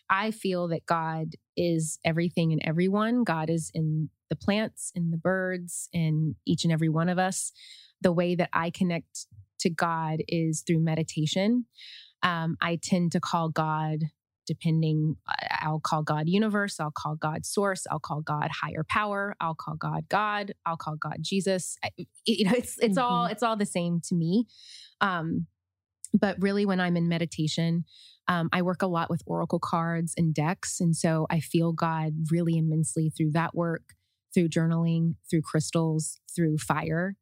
I 0.10 0.32
feel 0.32 0.68
that 0.70 0.86
God 0.86 1.34
is 1.58 2.00
everything 2.06 2.52
and 2.52 2.62
everyone. 2.64 3.24
God 3.24 3.50
is 3.50 3.72
in 3.74 4.10
the 4.30 4.36
plants, 4.36 4.92
in 4.96 5.12
the 5.12 5.18
birds, 5.18 5.90
in 5.94 6.36
each 6.46 6.64
and 6.64 6.74
every 6.74 6.90
one 6.90 7.10
of 7.10 7.20
us. 7.20 7.52
The 8.02 8.12
way 8.12 8.36
that 8.36 8.50
I 8.54 8.70
connect 8.70 9.28
to 9.60 9.70
God 9.70 10.22
is 10.28 10.64
through 10.66 10.80
meditation. 10.80 11.66
Um, 12.24 12.58
I 12.62 12.80
tend 12.82 13.12
to 13.14 13.20
call 13.20 13.50
God, 13.50 14.06
depending, 14.48 15.18
I'll 15.62 15.80
call 15.80 16.04
God 16.04 16.28
universe, 16.28 16.80
I'll 16.80 16.92
call 16.92 17.16
God 17.16 17.46
source, 17.46 17.86
I'll 17.90 18.00
call 18.00 18.22
God 18.22 18.50
higher 18.52 18.86
power, 18.88 19.36
I'll 19.40 19.56
call 19.56 19.76
God 19.76 20.06
God, 20.10 20.54
I'll 20.66 20.78
call 20.78 20.96
God 20.96 21.18
Jesus. 21.22 21.78
I, 21.84 21.92
you 22.26 22.46
know, 22.46 22.54
it's 22.56 22.78
it's 22.80 22.98
all 22.98 23.26
it's 23.26 23.44
all 23.44 23.56
the 23.56 23.66
same 23.66 24.02
to 24.10 24.16
me. 24.16 24.46
Um, 25.02 25.48
but 26.14 26.38
really, 26.40 26.66
when 26.66 26.80
I'm 26.80 26.98
in 26.98 27.08
meditation, 27.08 27.86
um, 28.28 28.50
I 28.52 28.62
work 28.62 28.82
a 28.82 28.88
lot 28.88 29.10
with 29.10 29.22
oracle 29.26 29.60
cards 29.60 30.14
and 30.18 30.34
decks. 30.34 30.80
And 30.80 30.96
so 30.96 31.28
I 31.30 31.40
feel 31.40 31.74
God 31.74 32.14
really 32.32 32.58
immensely 32.58 33.12
through 33.16 33.32
that 33.32 33.56
work, 33.56 33.94
through 34.34 34.50
journaling, 34.50 35.16
through 35.30 35.44
crystals, 35.44 36.20
through 36.36 36.58
fire. 36.58 37.16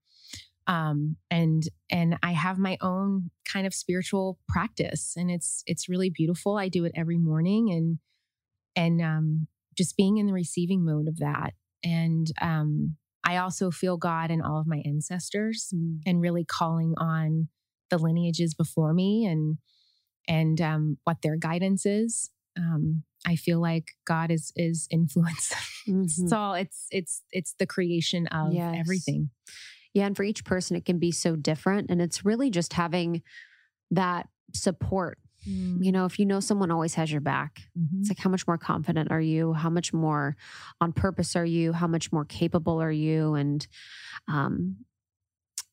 Um, 0.65 1.17
and 1.29 1.63
and 1.89 2.17
I 2.23 2.31
have 2.31 2.57
my 2.57 2.77
own 2.81 3.31
kind 3.51 3.67
of 3.67 3.73
spiritual 3.73 4.39
practice 4.47 5.13
and 5.17 5.29
it's 5.29 5.61
it's 5.67 5.89
really 5.89 6.09
beautiful. 6.09 6.57
I 6.57 6.69
do 6.69 6.85
it 6.85 6.93
every 6.95 7.17
morning 7.17 7.69
and 7.69 7.99
and 8.75 9.01
um, 9.01 9.47
just 9.77 9.97
being 9.97 10.17
in 10.17 10.25
the 10.25 10.33
receiving 10.33 10.85
mode 10.85 11.09
of 11.09 11.17
that. 11.17 11.53
And 11.83 12.27
um, 12.41 12.95
I 13.25 13.37
also 13.37 13.71
feel 13.71 13.97
God 13.97 14.31
and 14.31 14.41
all 14.41 14.59
of 14.59 14.67
my 14.67 14.81
ancestors 14.85 15.73
and 16.05 16.21
really 16.21 16.45
calling 16.45 16.93
on 16.97 17.49
the 17.89 17.97
lineages 17.97 18.53
before 18.53 18.93
me 18.93 19.25
and 19.25 19.57
and 20.27 20.59
um, 20.61 20.97
what 21.03 21.21
their 21.21 21.35
guidance 21.37 21.85
is. 21.85 22.29
Um, 22.57 23.03
I 23.25 23.35
feel 23.35 23.59
like 23.61 23.91
God 24.05 24.31
is 24.31 24.51
is 24.55 24.87
influence. 24.91 25.51
It's 25.87 26.31
all 26.31 26.53
it's 26.53 26.87
it's 26.91 27.23
it's 27.31 27.53
the 27.59 27.65
creation 27.65 28.27
of 28.27 28.53
Yes. 28.53 28.75
everything. 28.77 29.29
Yeah. 29.93 30.05
And 30.05 30.15
for 30.15 30.23
each 30.23 30.45
person, 30.45 30.75
it 30.77 30.85
can 30.85 30.97
be 30.97 31.11
so 31.11 31.35
different. 31.35 31.89
And 31.91 32.01
it's 32.01 32.23
really 32.25 32.49
just 32.49 32.73
having 32.73 33.21
that 33.91 34.27
support. 34.53 35.19
You 35.45 35.91
know, 35.91 36.05
if 36.05 36.19
you 36.19 36.25
know 36.25 36.39
someone 36.39 36.71
always 36.71 36.93
has 36.95 37.11
your 37.11 37.19
back, 37.19 37.63
Mhm. 37.77 37.99
it's 37.99 38.09
like 38.09 38.17
how 38.19 38.29
much 38.29 38.47
more 38.47 38.57
confident 38.57 39.11
are 39.11 39.19
you? 39.19 39.51
How 39.51 39.69
much 39.69 39.91
more 39.91 40.37
on 40.79 40.93
purpose 40.93 41.35
are 41.35 41.45
you? 41.45 41.73
How 41.73 41.87
much 41.87 42.13
more 42.13 42.23
capable 42.23 42.81
are 42.81 42.91
you? 42.91 43.33
And 43.35 43.67
um, 44.29 44.85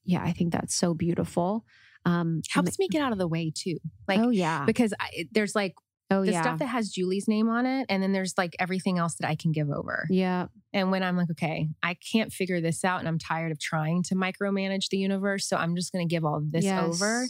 yeah, 0.04 0.22
I 0.24 0.32
think 0.32 0.52
that's 0.52 0.74
so 0.74 0.92
beautiful. 0.92 1.64
Um, 2.04 2.40
helps 2.50 2.78
me 2.78 2.88
get 2.88 3.02
out 3.02 3.12
of 3.12 3.18
the 3.18 3.28
way 3.28 3.52
too. 3.54 3.76
Like 4.08 4.20
oh 4.20 4.30
yeah, 4.30 4.64
because 4.64 4.94
I, 4.98 5.26
there's 5.32 5.54
like 5.54 5.74
oh 6.10 6.24
the 6.24 6.32
yeah, 6.32 6.42
stuff 6.42 6.58
that 6.60 6.66
has 6.66 6.90
Julie's 6.90 7.28
name 7.28 7.48
on 7.48 7.66
it, 7.66 7.86
and 7.88 8.02
then 8.02 8.12
there's 8.12 8.34
like 8.38 8.56
everything 8.58 8.98
else 8.98 9.16
that 9.16 9.28
I 9.28 9.34
can 9.36 9.52
give 9.52 9.70
over. 9.70 10.06
yeah, 10.10 10.46
And 10.72 10.90
when 10.90 11.02
I'm 11.02 11.16
like, 11.16 11.30
okay, 11.32 11.68
I 11.82 11.94
can't 12.12 12.32
figure 12.32 12.60
this 12.60 12.84
out, 12.84 13.00
and 13.00 13.08
I'm 13.08 13.18
tired 13.18 13.52
of 13.52 13.58
trying 13.60 14.02
to 14.04 14.14
micromanage 14.14 14.88
the 14.90 14.96
universe, 14.98 15.46
so 15.48 15.56
I'm 15.56 15.76
just 15.76 15.92
going 15.92 16.08
to 16.08 16.12
give 16.12 16.24
all 16.24 16.40
this 16.42 16.64
over, 16.86 17.26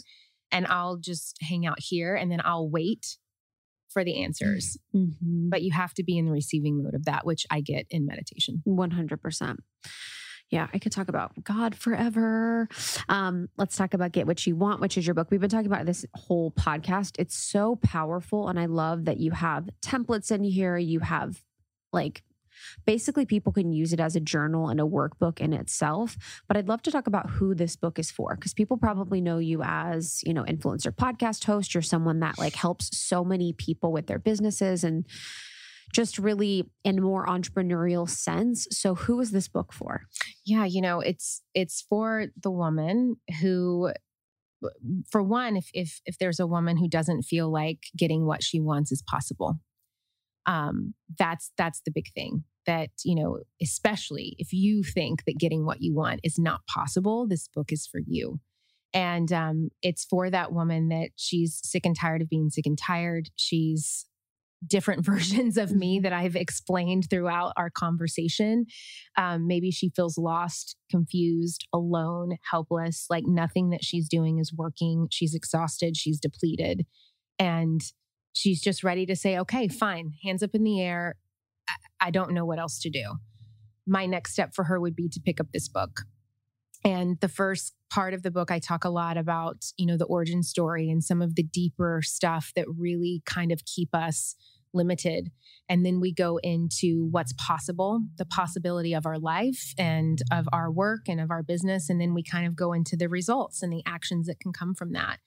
and 0.51 0.65
I'll 0.67 0.97
just 0.97 1.35
hang 1.41 1.65
out 1.65 1.79
here, 1.79 2.15
and 2.15 2.31
then 2.31 2.41
I'll 2.43 2.69
wait 2.69 3.17
for 3.89 4.03
the 4.05 4.23
answers. 4.23 4.77
Mhm. 4.95 5.49
But 5.49 5.61
you 5.63 5.71
have 5.73 5.93
to 5.95 6.03
be 6.03 6.17
in 6.17 6.25
the 6.25 6.31
receiving 6.31 6.81
mode 6.81 6.95
of 6.95 7.05
that, 7.05 7.25
which 7.25 7.45
I 7.51 7.59
get 7.61 7.85
in 7.89 8.05
meditation. 8.05 8.63
100%. 8.65 9.57
Yeah, 10.51 10.67
I 10.73 10.79
could 10.79 10.91
talk 10.91 11.07
about 11.07 11.31
God 11.43 11.75
forever. 11.75 12.67
Um, 13.07 13.47
let's 13.57 13.77
talk 13.77 13.93
about 13.93 14.11
Get 14.11 14.27
What 14.27 14.45
You 14.45 14.57
Want, 14.57 14.81
which 14.81 14.97
is 14.97 15.07
your 15.07 15.13
book. 15.13 15.31
We've 15.31 15.39
been 15.39 15.49
talking 15.49 15.71
about 15.71 15.85
this 15.85 16.05
whole 16.13 16.51
podcast. 16.51 17.15
It's 17.17 17.37
so 17.37 17.77
powerful. 17.77 18.49
And 18.49 18.59
I 18.59 18.65
love 18.65 19.05
that 19.05 19.17
you 19.17 19.31
have 19.31 19.69
templates 19.81 20.29
in 20.29 20.43
here. 20.43 20.77
You 20.77 20.99
have 20.99 21.41
like 21.93 22.21
basically 22.85 23.25
people 23.25 23.53
can 23.53 23.71
use 23.71 23.93
it 23.93 24.01
as 24.01 24.17
a 24.17 24.19
journal 24.19 24.67
and 24.67 24.81
a 24.81 24.85
workbook 24.85 25.39
in 25.39 25.53
itself. 25.53 26.17
But 26.49 26.57
I'd 26.57 26.67
love 26.67 26.81
to 26.83 26.91
talk 26.91 27.07
about 27.07 27.29
who 27.29 27.55
this 27.55 27.77
book 27.77 27.97
is 27.97 28.11
for 28.11 28.35
because 28.35 28.53
people 28.53 28.75
probably 28.75 29.21
know 29.21 29.37
you 29.37 29.61
as, 29.63 30.21
you 30.25 30.33
know, 30.33 30.43
influencer 30.43 30.91
podcast 30.91 31.45
host. 31.45 31.73
You're 31.73 31.81
someone 31.81 32.19
that 32.19 32.37
like 32.37 32.55
helps 32.55 32.97
so 32.97 33.23
many 33.23 33.53
people 33.53 33.93
with 33.93 34.07
their 34.07 34.19
businesses 34.19 34.83
and 34.83 35.05
just 35.93 36.17
really 36.17 36.69
in 36.83 37.01
more 37.01 37.25
entrepreneurial 37.25 38.09
sense. 38.09 38.67
So 38.71 38.95
who 38.95 39.19
is 39.19 39.31
this 39.31 39.47
book 39.47 39.73
for? 39.73 40.03
Yeah, 40.45 40.65
you 40.65 40.81
know, 40.81 40.99
it's 40.99 41.41
it's 41.53 41.85
for 41.87 42.27
the 42.41 42.51
woman 42.51 43.17
who 43.41 43.91
for 45.09 45.23
one, 45.23 45.57
if 45.57 45.69
if 45.73 46.01
if 46.05 46.17
there's 46.19 46.39
a 46.39 46.47
woman 46.47 46.77
who 46.77 46.87
doesn't 46.87 47.23
feel 47.23 47.51
like 47.51 47.79
getting 47.97 48.25
what 48.25 48.43
she 48.43 48.59
wants 48.59 48.91
is 48.91 49.01
possible. 49.01 49.59
Um 50.45 50.93
that's 51.17 51.51
that's 51.57 51.81
the 51.85 51.91
big 51.91 52.11
thing 52.13 52.43
that, 52.67 52.89
you 53.03 53.15
know, 53.15 53.39
especially 53.61 54.35
if 54.37 54.53
you 54.53 54.83
think 54.83 55.23
that 55.25 55.39
getting 55.39 55.65
what 55.65 55.81
you 55.81 55.95
want 55.95 56.19
is 56.23 56.37
not 56.37 56.61
possible, 56.67 57.27
this 57.27 57.47
book 57.47 57.71
is 57.71 57.87
for 57.87 57.99
you. 58.05 58.39
And 58.93 59.31
um 59.31 59.69
it's 59.81 60.05
for 60.05 60.29
that 60.29 60.51
woman 60.51 60.89
that 60.89 61.09
she's 61.15 61.59
sick 61.63 61.85
and 61.85 61.97
tired 61.97 62.21
of 62.21 62.29
being 62.29 62.49
sick 62.49 62.65
and 62.65 62.77
tired. 62.77 63.29
She's 63.35 64.05
different 64.65 65.05
versions 65.05 65.57
of 65.57 65.71
me 65.71 65.99
that 65.99 66.13
I've 66.13 66.35
explained 66.35 67.07
throughout 67.09 67.53
our 67.57 67.69
conversation. 67.69 68.65
Um, 69.17 69.47
maybe 69.47 69.71
she 69.71 69.89
feels 69.89 70.17
lost, 70.17 70.75
confused, 70.89 71.67
alone, 71.73 72.37
helpless, 72.49 73.05
like 73.09 73.25
nothing 73.25 73.69
that 73.71 73.83
she's 73.83 74.07
doing 74.07 74.39
is 74.39 74.53
working. 74.53 75.07
She's 75.11 75.35
exhausted, 75.35 75.97
she's 75.97 76.19
depleted. 76.19 76.85
And 77.39 77.81
she's 78.33 78.61
just 78.61 78.83
ready 78.83 79.05
to 79.07 79.15
say, 79.15 79.37
okay, 79.39 79.67
fine, 79.67 80.13
hands 80.23 80.43
up 80.43 80.51
in 80.53 80.63
the 80.63 80.81
air. 80.81 81.15
I, 81.67 82.07
I 82.07 82.11
don't 82.11 82.31
know 82.31 82.45
what 82.45 82.59
else 82.59 82.79
to 82.81 82.89
do. 82.89 83.15
My 83.87 84.05
next 84.05 84.33
step 84.33 84.53
for 84.53 84.65
her 84.65 84.79
would 84.79 84.95
be 84.95 85.09
to 85.09 85.19
pick 85.19 85.39
up 85.39 85.47
this 85.51 85.67
book. 85.67 86.01
And 86.83 87.19
the 87.19 87.27
first 87.27 87.73
part 87.91 88.13
of 88.13 88.23
the 88.23 88.31
book, 88.31 88.49
I 88.49 88.59
talk 88.59 88.85
a 88.85 88.89
lot 88.89 89.17
about, 89.17 89.65
you 89.77 89.85
know, 89.85 89.97
the 89.97 90.05
origin 90.05 90.41
story 90.41 90.89
and 90.89 91.03
some 91.03 91.21
of 91.21 91.35
the 91.35 91.43
deeper 91.43 92.01
stuff 92.03 92.53
that 92.55 92.65
really 92.67 93.21
kind 93.25 93.51
of 93.51 93.65
keep 93.65 93.93
us 93.93 94.35
limited. 94.73 95.29
And 95.67 95.85
then 95.85 95.99
we 95.99 96.13
go 96.13 96.37
into 96.37 97.07
what's 97.11 97.33
possible, 97.33 98.01
the 98.17 98.25
possibility 98.25 98.93
of 98.93 99.05
our 99.05 99.19
life 99.19 99.73
and 99.77 100.19
of 100.31 100.47
our 100.53 100.71
work 100.71 101.01
and 101.09 101.19
of 101.19 101.29
our 101.29 101.43
business. 101.43 101.89
And 101.89 101.99
then 101.99 102.13
we 102.13 102.23
kind 102.23 102.47
of 102.47 102.55
go 102.55 102.71
into 102.71 102.95
the 102.95 103.09
results 103.09 103.61
and 103.61 103.71
the 103.71 103.83
actions 103.85 104.27
that 104.27 104.39
can 104.39 104.53
come 104.53 104.73
from 104.73 104.93
that. 104.93 105.19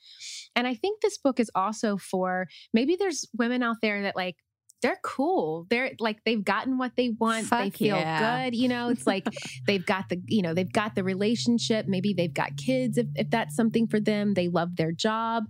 And 0.57 0.67
I 0.67 0.75
think 0.75 1.03
this 1.03 1.19
book 1.19 1.39
is 1.39 1.51
also 1.55 1.99
for 1.99 2.49
maybe 2.73 2.97
there's 2.97 3.27
women 3.37 3.63
out 3.63 3.77
there 3.83 4.03
that 4.03 4.17
like, 4.17 4.37
they're 4.85 5.01
cool. 5.03 5.67
They're 5.71 5.93
like 5.99 6.23
they've 6.25 6.45
gotten 6.45 6.77
what 6.77 6.93
they 6.95 7.09
want. 7.09 7.49
they 7.49 7.71
feel 7.71 7.97
yeah. 7.97 8.45
good. 8.45 8.55
You 8.55 8.69
know, 8.69 8.91
it's 8.91 9.07
like 9.07 9.27
they've 9.67 9.85
got 9.85 10.11
the, 10.11 10.21
you 10.27 10.43
know, 10.43 10.53
they've 10.53 10.71
got 10.71 10.95
the 10.95 11.03
relationship. 11.03 11.87
Maybe 11.89 12.13
they've 12.13 12.33
got 12.33 12.59
kids 12.59 12.99
if, 12.99 13.07
if 13.15 13.31
that's 13.31 13.57
something 13.57 13.87
for 13.87 13.99
them. 13.99 14.35
They 14.35 14.49
love 14.49 14.77
their 14.77 14.93
job. 14.93 15.45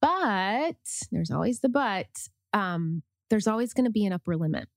But 0.00 0.74
there's 1.12 1.30
always 1.30 1.60
the 1.60 1.68
but. 1.68 2.08
Um, 2.52 3.04
there's 3.30 3.46
always 3.46 3.72
going 3.72 3.84
to 3.84 3.92
be 3.92 4.04
an 4.04 4.12
upper 4.12 4.36
limit. 4.36 4.68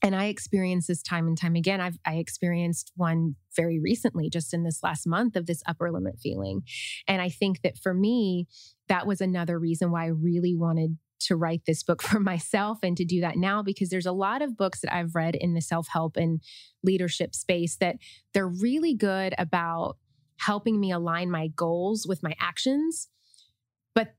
And 0.00 0.14
I 0.14 0.26
experienced 0.26 0.86
this 0.86 1.02
time 1.02 1.26
and 1.26 1.36
time 1.36 1.56
again. 1.56 1.80
I've 1.80 1.98
I 2.06 2.14
experienced 2.14 2.92
one 2.94 3.34
very 3.56 3.80
recently, 3.80 4.30
just 4.30 4.54
in 4.54 4.62
this 4.62 4.84
last 4.84 5.04
month, 5.04 5.34
of 5.34 5.46
this 5.46 5.64
upper 5.66 5.90
limit 5.90 6.20
feeling. 6.22 6.62
And 7.08 7.20
I 7.20 7.28
think 7.28 7.62
that 7.62 7.76
for 7.76 7.92
me, 7.92 8.46
that 8.86 9.04
was 9.04 9.20
another 9.20 9.58
reason 9.58 9.90
why 9.90 10.04
I 10.04 10.08
really 10.08 10.54
wanted 10.54 10.98
to 11.26 11.36
write 11.36 11.62
this 11.66 11.82
book 11.82 12.02
for 12.08 12.20
myself 12.20 12.78
and 12.82 12.96
to 12.96 13.04
do 13.04 13.20
that 13.20 13.36
now 13.36 13.62
because 13.62 13.90
there's 13.90 14.06
a 14.06 14.12
lot 14.12 14.42
of 14.42 14.56
books 14.56 14.80
that 14.80 14.94
I've 14.94 15.14
read 15.14 15.34
in 15.34 15.54
the 15.54 15.60
self-help 15.60 16.16
and 16.16 16.40
leadership 16.82 17.34
space 17.34 17.76
that 17.76 17.96
they're 18.34 18.48
really 18.48 18.94
good 18.94 19.34
about 19.38 19.96
helping 20.38 20.80
me 20.80 20.90
align 20.90 21.30
my 21.30 21.48
goals 21.48 22.06
with 22.06 22.22
my 22.22 22.34
actions 22.40 23.08
but 23.94 24.14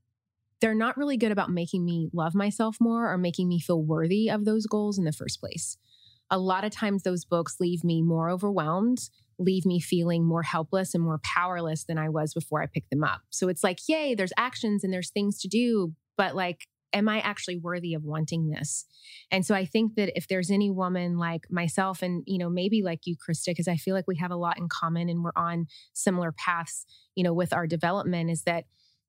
they're 0.62 0.74
not 0.74 0.98
really 0.98 1.18
good 1.18 1.32
about 1.32 1.52
making 1.52 1.84
me 1.84 2.10
love 2.14 2.34
myself 2.34 2.78
more 2.80 3.12
or 3.12 3.18
making 3.18 3.50
me 3.50 3.60
feel 3.60 3.84
worthy 3.84 4.30
of 4.30 4.46
those 4.46 4.66
goals 4.66 4.98
in 4.98 5.04
the 5.04 5.12
first 5.12 5.40
place. 5.40 5.78
A 6.32 6.38
lot 6.38 6.64
of 6.64 6.72
times, 6.72 7.04
those 7.04 7.26
books 7.26 7.58
leave 7.60 7.84
me 7.84 8.02
more 8.02 8.30
overwhelmed, 8.30 9.10
leave 9.38 9.66
me 9.66 9.80
feeling 9.80 10.24
more 10.24 10.44
helpless 10.44 10.94
and 10.94 11.04
more 11.04 11.20
powerless 11.24 11.84
than 11.84 11.98
I 11.98 12.10
was 12.10 12.34
before 12.34 12.62
I 12.62 12.68
picked 12.68 12.90
them 12.90 13.04
up. 13.04 13.22
So 13.30 13.50
it's 13.50 13.64
like, 13.64 13.80
yay, 13.88 14.16
there's 14.16 14.34
actions 14.38 14.84
and 14.84 14.94
there's 14.94 15.10
things 15.10 15.40
to 15.42 15.48
do, 15.48 15.94
but 16.18 16.36
like, 16.36 16.68
am 16.94 17.10
I 17.10 17.20
actually 17.20 17.58
worthy 17.58 17.94
of 17.94 18.04
wanting 18.04 18.50
this? 18.50 18.86
And 19.32 19.46
so 19.46 19.56
I 19.56 19.66
think 19.66 19.96
that 19.96 20.16
if 20.16 20.28
there's 20.28 20.52
any 20.52 20.70
woman 20.70 21.18
like 21.18 21.48
myself 21.50 22.02
and, 22.02 22.24
you 22.26 22.38
know, 22.38 22.50
maybe 22.50 22.84
like 22.84 23.02
you, 23.06 23.16
Krista, 23.16 23.48
because 23.48 23.68
I 23.68 23.76
feel 23.76 23.96
like 23.96 24.08
we 24.08 24.18
have 24.18 24.32
a 24.32 24.36
lot 24.36 24.58
in 24.58 24.70
common 24.70 25.10
and 25.10 25.24
we're 25.24 25.32
on 25.36 25.68
similar 25.94 26.32
paths, 26.32 26.86
you 27.16 27.24
know, 27.24 27.34
with 27.34 27.52
our 27.54 27.68
development 27.68 28.30
is 28.30 28.44
that 28.44 28.66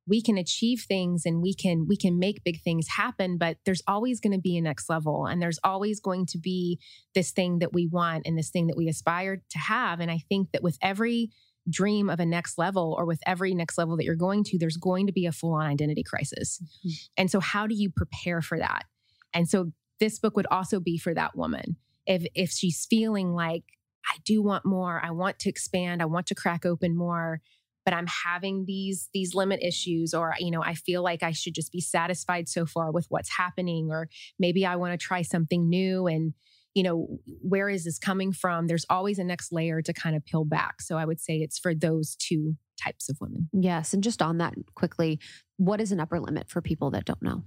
we 0.07 0.21
can 0.21 0.37
achieve 0.37 0.85
things 0.87 1.25
and 1.25 1.41
we 1.41 1.55
can 1.55 1.87
we 1.89 1.97
can 1.97 2.19
make 2.19 2.45
big 2.45 2.63
things 2.63 2.87
happen 2.89 3.39
but 3.39 3.57
there's 3.65 3.83
always 3.87 4.21
going 4.21 4.33
to 4.33 4.41
be 4.41 4.57
a 4.57 4.61
next 4.61 4.91
level 4.91 5.27
and 5.27 5.41
there's 5.41 5.59
always 5.65 6.01
going 6.01 6.27
to 6.27 6.39
be 6.39 6.79
this 7.15 7.31
thing 7.31 7.59
that 7.59 7.73
we 7.73 7.87
want 7.87 8.27
and 8.27 8.37
this 8.37 8.51
thing 8.51 8.67
that 8.67 8.77
we 8.77 8.89
aspire 8.89 9.43
to 9.49 9.59
have 9.59 10.01
and 10.01 10.11
i 10.11 10.19
think 10.29 10.51
that 10.53 10.63
with 10.63 10.77
every 10.83 11.31
dream 11.69 12.11
of 12.11 12.21
a 12.21 12.27
next 12.27 12.59
level 12.59 12.95
or 12.99 13.07
with 13.07 13.21
every 13.27 13.55
next 13.55 13.79
level 13.79 13.97
that 13.97 14.05
you're 14.05 14.15
going 14.15 14.45
to 14.45 14.59
there's 14.59 14.77
going 14.77 15.07
to 15.07 15.13
be 15.13 15.27
a 15.27 15.33
full 15.33 15.55
on 15.55 15.67
identity 15.67 16.03
crisis. 16.03 16.61
Mhm. 16.87 17.09
and 17.17 17.31
so 17.31 17.41
how 17.41 17.67
do 17.67 17.75
you 17.75 17.91
prepare 17.91 18.43
for 18.43 18.59
that? 18.59 18.85
And 19.33 19.49
so 19.49 19.73
this 20.01 20.19
book 20.19 20.37
would 20.37 20.47
also 20.51 20.81
be 20.81 20.99
for 20.99 21.15
that 21.15 21.37
woman. 21.37 21.77
If 22.07 22.27
if 22.35 22.51
she's 22.51 22.87
feeling 22.89 23.33
like 23.33 23.65
i 24.07 24.17
do 24.27 24.43
want 24.43 24.67
more 24.67 25.01
i 25.03 25.11
want 25.11 25.39
to 25.39 25.49
expand 25.49 26.03
i 26.03 26.05
want 26.05 26.27
to 26.27 26.35
crack 26.35 26.67
open 26.67 26.95
more 26.95 27.41
but 27.87 27.95
i'm 27.95 28.07
having 28.07 28.67
these 28.67 29.09
these 29.15 29.35
limit 29.35 29.61
issues 29.63 30.13
or 30.13 30.35
you 30.39 30.51
know 30.51 30.63
i 30.63 30.75
feel 30.75 31.03
like 31.03 31.23
i 31.23 31.31
should 31.33 31.55
just 31.55 31.73
be 31.73 31.81
satisfied 31.81 32.47
so 32.47 32.67
far 32.67 32.93
with 32.93 33.07
what's 33.09 33.31
happening 33.31 33.89
or 33.91 34.11
maybe 34.39 34.67
i 34.67 34.77
want 34.77 34.93
to 34.93 35.03
try 35.03 35.23
something 35.23 35.71
new 35.71 36.07
and 36.07 36.35
you 36.75 36.83
know 36.83 37.19
where 37.41 37.69
is 37.69 37.85
this 37.85 37.99
coming 37.99 38.33
from 38.33 38.67
there's 38.67 38.87
always 38.91 39.19
a 39.19 39.25
next 39.25 39.53
layer 39.53 39.81
to 39.81 39.93
kind 39.93 40.17
of 40.17 40.25
peel 40.25 40.45
back 40.45 40.81
so 40.83 40.97
i 40.97 41.05
would 41.05 41.21
say 41.21 41.37
it's 41.37 41.59
for 41.59 41.75
those 41.75 42.17
two 42.17 42.55
types 42.83 43.09
of 43.09 43.17
women 43.21 43.49
Yes. 43.53 43.95
And 43.95 44.03
just 44.03 44.21
on 44.21 44.39
that 44.39 44.55
quickly, 44.75 45.21
what 45.59 45.81
is 45.81 45.93
an 45.93 46.01
upper 46.01 46.19
limit 46.19 46.51
for 46.51 46.61
people 46.61 46.91
that 46.91 47.05
don't 47.05 47.23
know? 47.23 47.45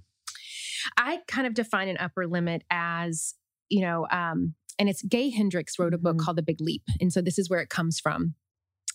I 0.97 1.19
kind 1.27 1.45
of 1.45 1.53
define 1.53 1.89
an 1.89 1.97
upper 1.97 2.27
limit 2.27 2.63
as, 2.71 3.33
you 3.69 3.81
know, 3.81 4.07
um, 4.09 4.53
and 4.79 4.87
it's 4.87 5.01
Gay 5.03 5.29
Hendricks 5.29 5.77
wrote 5.77 5.93
a 5.93 5.97
book 5.97 6.15
Mhm. 6.15 6.19
called 6.21 6.37
The 6.37 6.43
Big 6.43 6.61
Leap. 6.61 6.83
And 7.01 7.11
so 7.11 7.21
this 7.21 7.37
is 7.37 7.49
where 7.49 7.59
it 7.59 7.69
comes 7.69 7.99
from. 7.99 8.35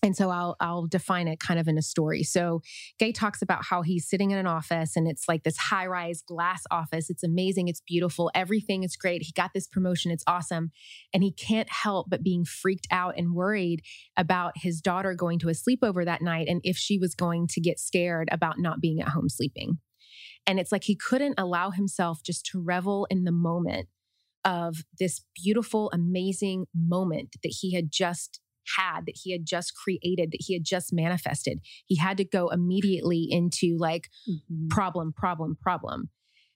And 0.02 0.16
so 0.16 0.30
I'll 0.30 0.56
I'll 0.60 0.86
define 0.86 1.28
it 1.28 1.38
kind 1.38 1.60
of 1.60 1.68
in 1.68 1.78
a 1.78 1.82
story. 1.82 2.24
So 2.24 2.60
Gay 2.98 3.12
talks 3.12 3.40
about 3.40 3.64
how 3.64 3.82
he's 3.82 4.08
sitting 4.08 4.32
in 4.32 4.38
an 4.38 4.46
office 4.46 4.96
and 4.96 5.06
it's 5.06 5.28
like 5.28 5.44
this 5.44 5.56
high-rise 5.56 6.22
glass 6.26 6.62
office. 6.70 7.08
It's 7.08 7.22
amazing, 7.22 7.68
it's 7.68 7.82
beautiful, 7.86 8.30
everything 8.34 8.82
is 8.82 8.96
great. 8.96 9.22
He 9.22 9.32
got 9.32 9.52
this 9.54 9.68
promotion, 9.68 10.10
it's 10.10 10.24
awesome. 10.26 10.72
And 11.14 11.22
he 11.22 11.32
can't 11.32 11.70
help 11.70 12.10
but 12.10 12.24
being 12.24 12.44
freaked 12.44 12.88
out 12.90 13.14
and 13.16 13.34
worried 13.34 13.82
about 14.16 14.54
his 14.56 14.80
daughter 14.80 15.14
going 15.14 15.38
to 15.40 15.48
a 15.48 15.52
sleepover 15.52 16.04
that 16.04 16.22
night 16.22 16.48
and 16.48 16.60
if 16.64 16.76
she 16.76 16.98
was 16.98 17.14
going 17.14 17.46
to 17.48 17.60
get 17.60 17.78
scared 17.78 18.28
about 18.32 18.58
not 18.58 18.80
being 18.80 19.00
at 19.00 19.08
home 19.08 19.28
sleeping. 19.28 19.78
And 20.46 20.58
it's 20.58 20.72
like 20.72 20.84
he 20.84 20.96
couldn't 20.96 21.38
allow 21.38 21.70
himself 21.70 22.22
just 22.24 22.44
to 22.46 22.60
revel 22.60 23.06
in 23.08 23.22
the 23.24 23.32
moment 23.32 23.88
of 24.44 24.78
this 24.98 25.22
beautiful, 25.40 25.88
amazing 25.92 26.66
moment 26.74 27.36
that 27.44 27.54
he 27.60 27.74
had 27.74 27.92
just 27.92 28.40
had 28.76 29.06
that 29.06 29.16
he 29.22 29.32
had 29.32 29.44
just 29.44 29.74
created 29.74 30.30
that 30.32 30.40
he 30.40 30.54
had 30.54 30.64
just 30.64 30.92
manifested 30.92 31.60
he 31.86 31.96
had 31.96 32.16
to 32.16 32.24
go 32.24 32.48
immediately 32.48 33.26
into 33.30 33.76
like 33.78 34.08
mm-hmm. 34.28 34.68
problem 34.68 35.12
problem 35.12 35.56
problem 35.60 36.08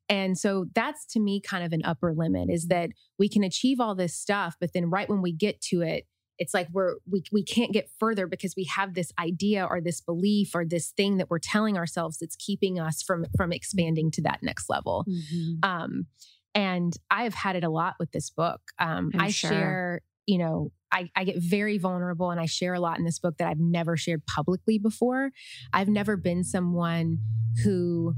and 0.09 0.39
so 0.39 0.67
that's 0.75 1.05
to 1.05 1.21
me 1.21 1.41
kind 1.41 1.65
of 1.65 1.73
an 1.73 1.83
upper 1.85 2.15
limit 2.15 2.49
is 2.49 2.69
that 2.69 2.91
we 3.19 3.29
can 3.29 3.43
achieve 3.43 3.81
all 3.81 3.95
this 3.95 4.15
stuff 4.15 4.57
but 4.61 4.73
then 4.73 4.91
right 4.91 5.09
when 5.09 5.23
we 5.23 5.33
get 5.33 5.61
to 5.61 5.83
it 5.83 6.07
it's 6.39 6.55
like 6.55 6.69
we're 6.73 6.97
we, 7.11 7.23
we 7.33 7.43
can't 7.43 7.73
get 7.73 7.89
further 7.99 8.27
because 8.27 8.55
we 8.57 8.65
have 8.65 8.95
this 8.95 9.13
idea 9.19 9.65
or 9.65 9.81
this 9.81 10.01
belief 10.01 10.55
or 10.55 10.65
this 10.65 10.91
thing 10.91 11.17
that 11.17 11.31
we're 11.31 11.39
telling 11.39 11.77
ourselves 11.77 12.19
that's 12.19 12.37
keeping 12.37 12.79
us 12.79 13.03
from 13.03 13.25
from 13.37 13.53
expanding 13.53 14.11
to 14.11 14.23
that 14.23 14.41
next 14.43 14.69
level 14.69 15.05
mm-hmm. 15.09 15.69
um 15.69 16.07
and 16.55 16.97
i've 17.11 17.35
had 17.35 17.57
it 17.57 17.65
a 17.65 17.71
lot 17.71 17.95
with 17.99 18.11
this 18.13 18.31
book 18.31 18.61
um 18.79 19.11
i 19.19 19.31
sure. 19.31 19.51
share 19.51 20.01
you 20.27 20.39
know 20.39 20.71
I, 20.93 21.11
I, 21.17 21.25
get 21.25 21.37
very 21.39 21.79
vulnerable 21.79 22.31
and 22.31 22.41
I 22.41 22.47
share 22.47 22.75
a 22.75 22.81
lot 22.81 22.99
in 22.99 23.05
this 23.05 23.19
book 23.19 23.39
that 23.39 23.49
I've 23.49 23.59
never 23.59 23.97
shared 23.97 24.25
publicly 24.27 24.79
before. 24.79 25.31
I've 25.73 25.89
never 25.89 26.17
been 26.17 26.45
someone 26.45 27.19
who 27.65 28.15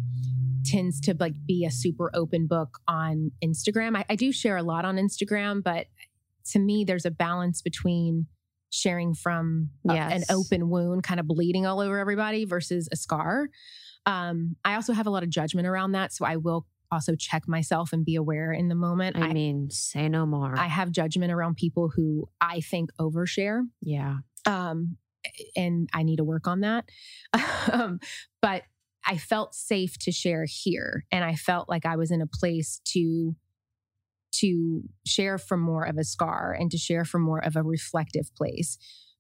tends 0.65 1.01
to 1.01 1.17
like 1.19 1.35
be 1.47 1.65
a 1.65 1.71
super 1.71 2.11
open 2.15 2.47
book 2.47 2.79
on 2.87 3.33
Instagram. 3.43 3.97
I, 3.97 4.05
I 4.11 4.17
do 4.17 4.33
share 4.33 4.57
a 4.57 4.63
lot 4.63 4.85
on 4.85 4.97
Instagram, 4.97 5.63
but 5.63 5.87
to 6.53 6.59
me, 6.59 6.85
there's 6.85 7.07
a 7.07 7.11
balance 7.11 7.63
between 7.63 8.27
sharing 8.71 9.15
from 9.15 9.71
yes. 9.85 10.13
a, 10.13 10.15
an 10.17 10.25
open 10.31 10.69
wound 10.69 11.03
kind 11.03 11.21
of 11.21 11.27
bleeding 11.27 11.67
all 11.67 11.81
over 11.81 11.99
everybody 11.99 12.45
versus 12.45 12.89
a 12.93 12.97
scar. 12.97 13.49
Um, 14.07 14.57
I 14.65 14.75
also 14.75 14.93
have 14.93 15.07
a 15.07 15.11
lot 15.11 15.23
of 15.23 15.31
judgment 15.31 15.67
around 15.67 15.93
that. 15.93 16.13
So 16.13 16.25
I 16.25 16.37
will 16.37 16.67
also 16.91 17.15
check 17.15 17.47
myself 17.47 17.93
and 17.93 18.05
be 18.05 18.15
aware 18.15 18.53
in 18.53 18.69
the 18.69 18.75
moment. 18.75 19.17
I, 19.17 19.29
I 19.29 19.33
mean, 19.33 19.71
say 19.71 20.09
no 20.09 20.27
more. 20.27 20.57
I 20.57 20.67
have 20.67 20.91
judgment 20.91 21.33
around 21.33 21.57
people 21.57 21.91
who 21.95 22.29
I 22.41 22.61
think 22.61 22.91
overshare. 23.01 23.63
Yeah. 23.83 24.19
Um, 24.47 24.97
and 25.57 25.89
I 25.93 26.03
need 26.03 26.17
to 26.17 26.25
work 26.25 26.47
on 26.47 26.61
that. 26.61 26.89
um, 27.73 28.01
but 28.41 28.63
I 29.07 29.17
felt 29.17 29.55
safe 29.55 29.99
to 30.01 30.13
share 30.13 30.47
here, 30.49 31.05
and 31.11 31.25
I 31.25 31.35
felt 31.35 31.69
like 31.69 31.87
I 31.87 31.97
was 31.97 32.11
in 32.11 32.21
a 32.21 32.27
place 32.27 32.81
to 32.93 33.35
to 34.31 34.83
share 35.07 35.39
from 35.39 35.61
more 35.61 35.85
of 35.85 35.97
a 35.97 36.05
scar 36.05 36.55
and 36.59 36.71
to 36.71 36.77
share 36.77 37.05
from 37.05 37.23
more 37.23 37.43
of 37.43 37.57
a 37.57 37.63
reflective 37.63 38.33
place 38.37 38.77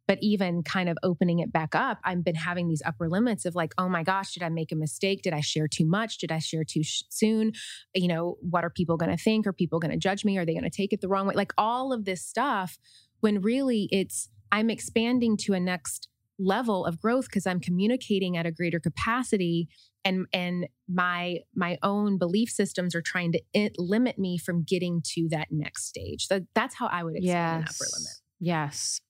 but 0.08 0.18
even 0.20 0.64
kind 0.64 0.88
of 0.88 0.98
opening 1.04 1.38
it 1.38 1.52
back 1.52 1.74
up 1.74 1.98
i've 2.04 2.24
been 2.24 2.34
having 2.34 2.66
these 2.66 2.82
upper 2.84 3.08
limits 3.08 3.44
of 3.44 3.54
like 3.54 3.72
oh 3.78 3.88
my 3.88 4.02
gosh 4.02 4.32
did 4.32 4.42
i 4.42 4.48
make 4.48 4.72
a 4.72 4.76
mistake? 4.76 5.22
Did 5.22 5.34
i 5.34 5.40
share 5.40 5.68
too 5.68 5.86
much? 5.86 6.18
Did 6.18 6.32
i 6.32 6.38
share 6.38 6.64
too 6.64 6.82
sh- 6.82 7.02
soon? 7.10 7.52
You 7.94 8.08
know 8.08 8.36
what 8.40 8.64
are 8.64 8.70
people 8.70 8.96
going 8.96 9.14
to 9.14 9.22
think? 9.22 9.46
Are 9.46 9.52
people 9.52 9.78
going 9.78 9.90
to 9.90 9.96
judge 9.98 10.24
me? 10.24 10.38
Are 10.38 10.44
they 10.44 10.52
going 10.52 10.64
to 10.64 10.70
take 10.70 10.92
it 10.92 11.00
the 11.00 11.08
wrong 11.08 11.26
way? 11.26 11.34
Like 11.34 11.52
all 11.58 11.92
of 11.92 12.04
this 12.04 12.24
stuff 12.24 12.78
when 13.20 13.40
really 13.40 13.88
it's 13.92 14.28
i'm 14.52 14.70
expanding 14.70 15.36
to 15.36 15.52
a 15.52 15.60
next 15.60 16.08
level 16.38 16.86
of 16.86 17.00
growth 17.00 17.26
because 17.26 17.46
i'm 17.46 17.60
communicating 17.60 18.36
at 18.36 18.46
a 18.46 18.52
greater 18.52 18.78
capacity 18.78 19.68
and 20.04 20.26
and 20.32 20.66
my 20.88 21.38
my 21.54 21.78
own 21.82 22.16
belief 22.16 22.48
systems 22.48 22.94
are 22.94 23.02
trying 23.02 23.32
to 23.32 23.40
it, 23.52 23.74
limit 23.76 24.18
me 24.18 24.38
from 24.38 24.62
getting 24.62 25.02
to 25.04 25.28
that 25.30 25.48
next 25.50 25.86
stage. 25.86 26.26
So 26.26 26.40
that's 26.54 26.74
how 26.76 26.86
i 26.86 27.02
would 27.02 27.16
expand 27.16 27.64
yes. 27.66 27.76
upper 27.76 27.88
limit. 27.98 28.12
Yes 28.40 29.00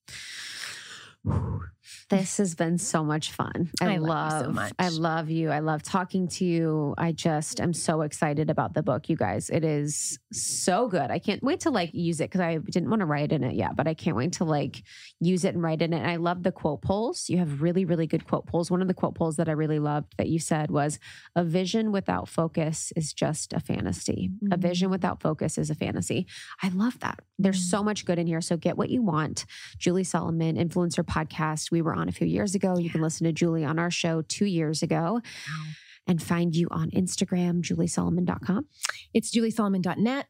Whew 1.23 1.61
this 2.09 2.37
has 2.37 2.55
been 2.55 2.77
so 2.77 3.03
much 3.03 3.31
fun. 3.31 3.69
I, 3.81 3.93
I 3.93 3.97
love, 3.97 4.09
love 4.09 4.45
so 4.45 4.51
much. 4.51 4.73
I 4.79 4.89
love 4.89 5.29
you. 5.29 5.49
I 5.51 5.59
love 5.59 5.83
talking 5.83 6.27
to 6.29 6.45
you. 6.45 6.95
I 6.97 7.11
just 7.11 7.59
am 7.59 7.73
so 7.73 8.01
excited 8.01 8.49
about 8.49 8.73
the 8.73 8.83
book, 8.83 9.09
you 9.09 9.15
guys. 9.15 9.49
It 9.49 9.63
is 9.63 10.19
so 10.31 10.87
good. 10.87 11.11
I 11.11 11.19
can't 11.19 11.43
wait 11.43 11.61
to 11.61 11.69
like 11.69 11.91
use 11.93 12.19
it 12.19 12.25
because 12.25 12.41
I 12.41 12.57
didn't 12.57 12.89
want 12.89 13.01
to 13.01 13.05
write 13.05 13.31
in 13.31 13.43
it 13.43 13.55
yet, 13.55 13.75
but 13.75 13.87
I 13.87 13.93
can't 13.93 14.15
wait 14.15 14.33
to 14.33 14.43
like 14.43 14.83
use 15.19 15.43
it 15.45 15.53
and 15.53 15.63
write 15.63 15.81
in 15.81 15.93
it. 15.93 15.99
And 15.99 16.07
I 16.07 16.15
love 16.17 16.43
the 16.43 16.51
quote 16.51 16.81
polls. 16.81 17.29
You 17.29 17.37
have 17.37 17.61
really, 17.61 17.85
really 17.85 18.07
good 18.07 18.25
quote 18.27 18.47
polls. 18.47 18.71
One 18.71 18.81
of 18.81 18.87
the 18.87 18.93
quote 18.93 19.15
polls 19.15 19.35
that 19.37 19.49
I 19.49 19.53
really 19.53 19.79
loved 19.79 20.15
that 20.17 20.27
you 20.27 20.39
said 20.39 20.71
was 20.71 20.99
a 21.35 21.43
vision 21.43 21.91
without 21.91 22.27
focus 22.29 22.91
is 22.95 23.13
just 23.13 23.53
a 23.53 23.59
fantasy. 23.59 24.31
Mm-hmm. 24.43 24.53
A 24.53 24.57
vision 24.57 24.89
without 24.89 25.21
focus 25.21 25.57
is 25.57 25.69
a 25.69 25.75
fantasy. 25.75 26.27
I 26.61 26.69
love 26.69 26.99
that. 26.99 27.19
There's 27.37 27.57
mm-hmm. 27.57 27.77
so 27.77 27.83
much 27.83 28.05
good 28.05 28.19
in 28.19 28.27
here. 28.27 28.41
So 28.41 28.57
get 28.57 28.77
what 28.77 28.89
you 28.89 29.01
want. 29.01 29.45
Julie 29.77 30.03
Solomon, 30.03 30.55
influencer 30.55 31.03
podcast. 31.03 31.71
We 31.71 31.78
were 31.83 31.95
on 31.95 32.09
a 32.09 32.11
few 32.11 32.27
years 32.27 32.55
ago. 32.55 32.77
You 32.77 32.89
can 32.89 33.01
listen 33.01 33.25
to 33.25 33.33
Julie 33.33 33.65
on 33.65 33.79
our 33.79 33.91
show 33.91 34.21
two 34.21 34.45
years 34.45 34.81
ago. 34.83 35.21
Wow 35.21 35.65
and 36.09 36.21
find 36.21 36.55
you 36.55 36.67
on 36.71 36.89
Instagram, 36.89 37.61
juliesolomon.com. 37.61 38.65
It's 39.13 39.29
juliesolomon.net. 39.29 39.97
.net, 39.99 40.27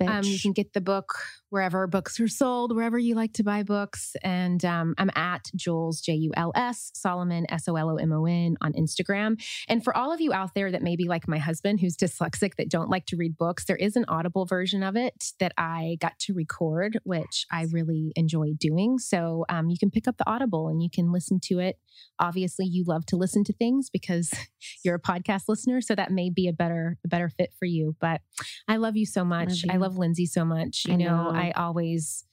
bitch. 0.00 0.08
Um, 0.08 0.24
you 0.24 0.40
can 0.40 0.52
get 0.52 0.72
the 0.72 0.80
book 0.80 1.18
wherever 1.50 1.86
books 1.86 2.20
are 2.20 2.28
sold, 2.28 2.74
wherever 2.74 2.98
you 2.98 3.14
like 3.14 3.32
to 3.34 3.42
buy 3.42 3.62
books. 3.62 4.14
And 4.22 4.64
um, 4.64 4.94
I'm 4.98 5.10
at 5.14 5.50
Jules, 5.56 6.00
J 6.00 6.14
U 6.14 6.32
L 6.36 6.52
S, 6.54 6.90
Solomon, 6.94 7.46
S 7.50 7.68
O 7.68 7.76
L 7.76 7.90
O 7.90 7.96
M 7.96 8.12
O 8.12 8.26
N 8.26 8.56
on 8.60 8.72
Instagram. 8.74 9.40
And 9.68 9.82
for 9.82 9.96
all 9.96 10.12
of 10.12 10.20
you 10.20 10.32
out 10.32 10.54
there 10.54 10.70
that 10.70 10.82
may 10.82 10.96
be 10.96 11.08
like 11.08 11.26
my 11.28 11.38
husband, 11.38 11.80
who's 11.80 11.96
dyslexic, 11.96 12.56
that 12.56 12.68
don't 12.68 12.90
like 12.90 13.06
to 13.06 13.16
read 13.16 13.36
books, 13.36 13.64
there 13.64 13.76
is 13.76 13.96
an 13.96 14.04
audible 14.08 14.44
version 14.44 14.82
of 14.82 14.96
it 14.96 15.32
that 15.40 15.52
I 15.56 15.96
got 16.00 16.18
to 16.20 16.34
record, 16.34 16.98
which 17.04 17.46
I 17.50 17.66
really 17.70 18.12
enjoy 18.16 18.52
doing. 18.58 18.98
So 18.98 19.44
um, 19.48 19.70
you 19.70 19.78
can 19.78 19.90
pick 19.90 20.06
up 20.06 20.18
the 20.18 20.28
audible 20.28 20.68
and 20.68 20.82
you 20.82 20.90
can 20.90 21.12
listen 21.12 21.40
to 21.44 21.58
it. 21.60 21.78
Obviously, 22.20 22.66
you 22.66 22.84
love 22.86 23.06
to 23.06 23.16
listen 23.16 23.44
to 23.44 23.52
things 23.52 23.90
because 23.90 24.32
you're 24.84 24.96
a 24.96 25.00
podcast 25.00 25.42
listener. 25.48 25.80
So 25.80 25.94
that 25.94 26.10
may 26.10 26.30
be 26.30 26.48
a 26.48 26.52
better, 26.52 26.98
a 27.04 27.08
better 27.08 27.28
fit 27.28 27.52
for 27.58 27.64
you. 27.64 27.96
But 28.00 28.20
I 28.66 28.76
love 28.76 28.96
you 28.96 29.06
so 29.06 29.24
much. 29.24 29.48
Love 29.48 29.58
you. 29.64 29.70
I 29.72 29.76
love 29.76 29.98
Lindsey 29.98 30.26
so 30.26 30.44
much. 30.44 30.84
You 30.86 30.94
I 30.94 30.96
know, 30.96 31.32
know 31.32 31.37
I 31.38 31.50
always 31.52 32.24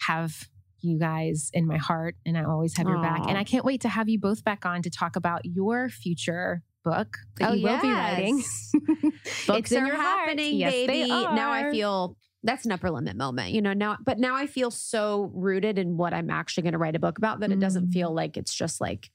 have 0.00 0.48
you 0.80 0.98
guys 0.98 1.50
in 1.52 1.66
my 1.66 1.78
heart 1.78 2.16
and 2.24 2.36
I 2.36 2.44
always 2.44 2.76
have 2.76 2.86
your 2.86 3.00
back. 3.00 3.22
And 3.28 3.36
I 3.36 3.44
can't 3.44 3.64
wait 3.64 3.80
to 3.82 3.88
have 3.88 4.08
you 4.08 4.18
both 4.18 4.44
back 4.44 4.64
on 4.64 4.82
to 4.82 4.90
talk 4.90 5.16
about 5.16 5.44
your 5.44 5.88
future 5.88 6.62
book 6.84 7.16
that 7.38 7.50
oh, 7.50 7.54
you 7.54 7.62
will 7.64 7.70
yes. 7.70 7.82
be 7.82 7.88
writing. 7.90 8.44
Books 9.46 9.72
are 9.72 9.86
happening, 9.86 10.56
yes, 10.56 10.72
baby. 10.72 11.08
Now 11.08 11.50
I 11.50 11.70
feel 11.70 12.16
that's 12.42 12.64
an 12.64 12.72
upper 12.72 12.90
limit 12.90 13.16
moment, 13.16 13.50
you 13.50 13.60
know. 13.60 13.72
Now, 13.72 13.96
but 14.04 14.18
now 14.18 14.36
I 14.36 14.46
feel 14.46 14.70
so 14.70 15.30
rooted 15.34 15.78
in 15.78 15.96
what 15.96 16.14
I'm 16.14 16.30
actually 16.30 16.62
going 16.62 16.72
to 16.74 16.78
write 16.78 16.94
a 16.94 17.00
book 17.00 17.18
about 17.18 17.40
that 17.40 17.50
mm. 17.50 17.54
it 17.54 17.60
doesn't 17.60 17.90
feel 17.90 18.10
mm. 18.10 18.16
like 18.16 18.36
it's 18.36 18.54
just 18.54 18.80
like 18.80 19.10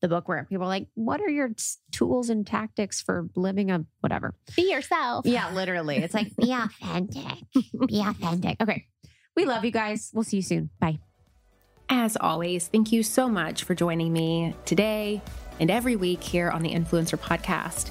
the 0.00 0.08
book 0.08 0.28
where 0.28 0.44
people 0.44 0.64
are 0.64 0.68
like, 0.68 0.88
"What 0.94 1.20
are 1.20 1.28
your 1.28 1.50
tools 1.92 2.30
and 2.30 2.46
tactics 2.46 3.00
for 3.00 3.28
living 3.34 3.70
a 3.70 3.84
whatever?" 4.00 4.34
Be 4.56 4.70
yourself. 4.70 5.26
Yeah, 5.26 5.52
literally. 5.52 5.96
It's 5.96 6.14
like 6.14 6.34
be 6.36 6.52
authentic. 6.52 7.44
be 7.86 8.00
authentic. 8.00 8.60
Okay, 8.60 8.86
we 9.36 9.44
love 9.44 9.64
you 9.64 9.70
guys. 9.70 10.10
We'll 10.12 10.24
see 10.24 10.36
you 10.36 10.42
soon. 10.42 10.70
Bye. 10.80 10.98
As 11.88 12.16
always, 12.18 12.68
thank 12.68 12.92
you 12.92 13.02
so 13.02 13.28
much 13.28 13.64
for 13.64 13.74
joining 13.74 14.12
me 14.12 14.54
today 14.64 15.20
and 15.60 15.70
every 15.70 15.96
week 15.96 16.22
here 16.22 16.50
on 16.50 16.62
the 16.62 16.70
Influencer 16.70 17.18
Podcast. 17.18 17.90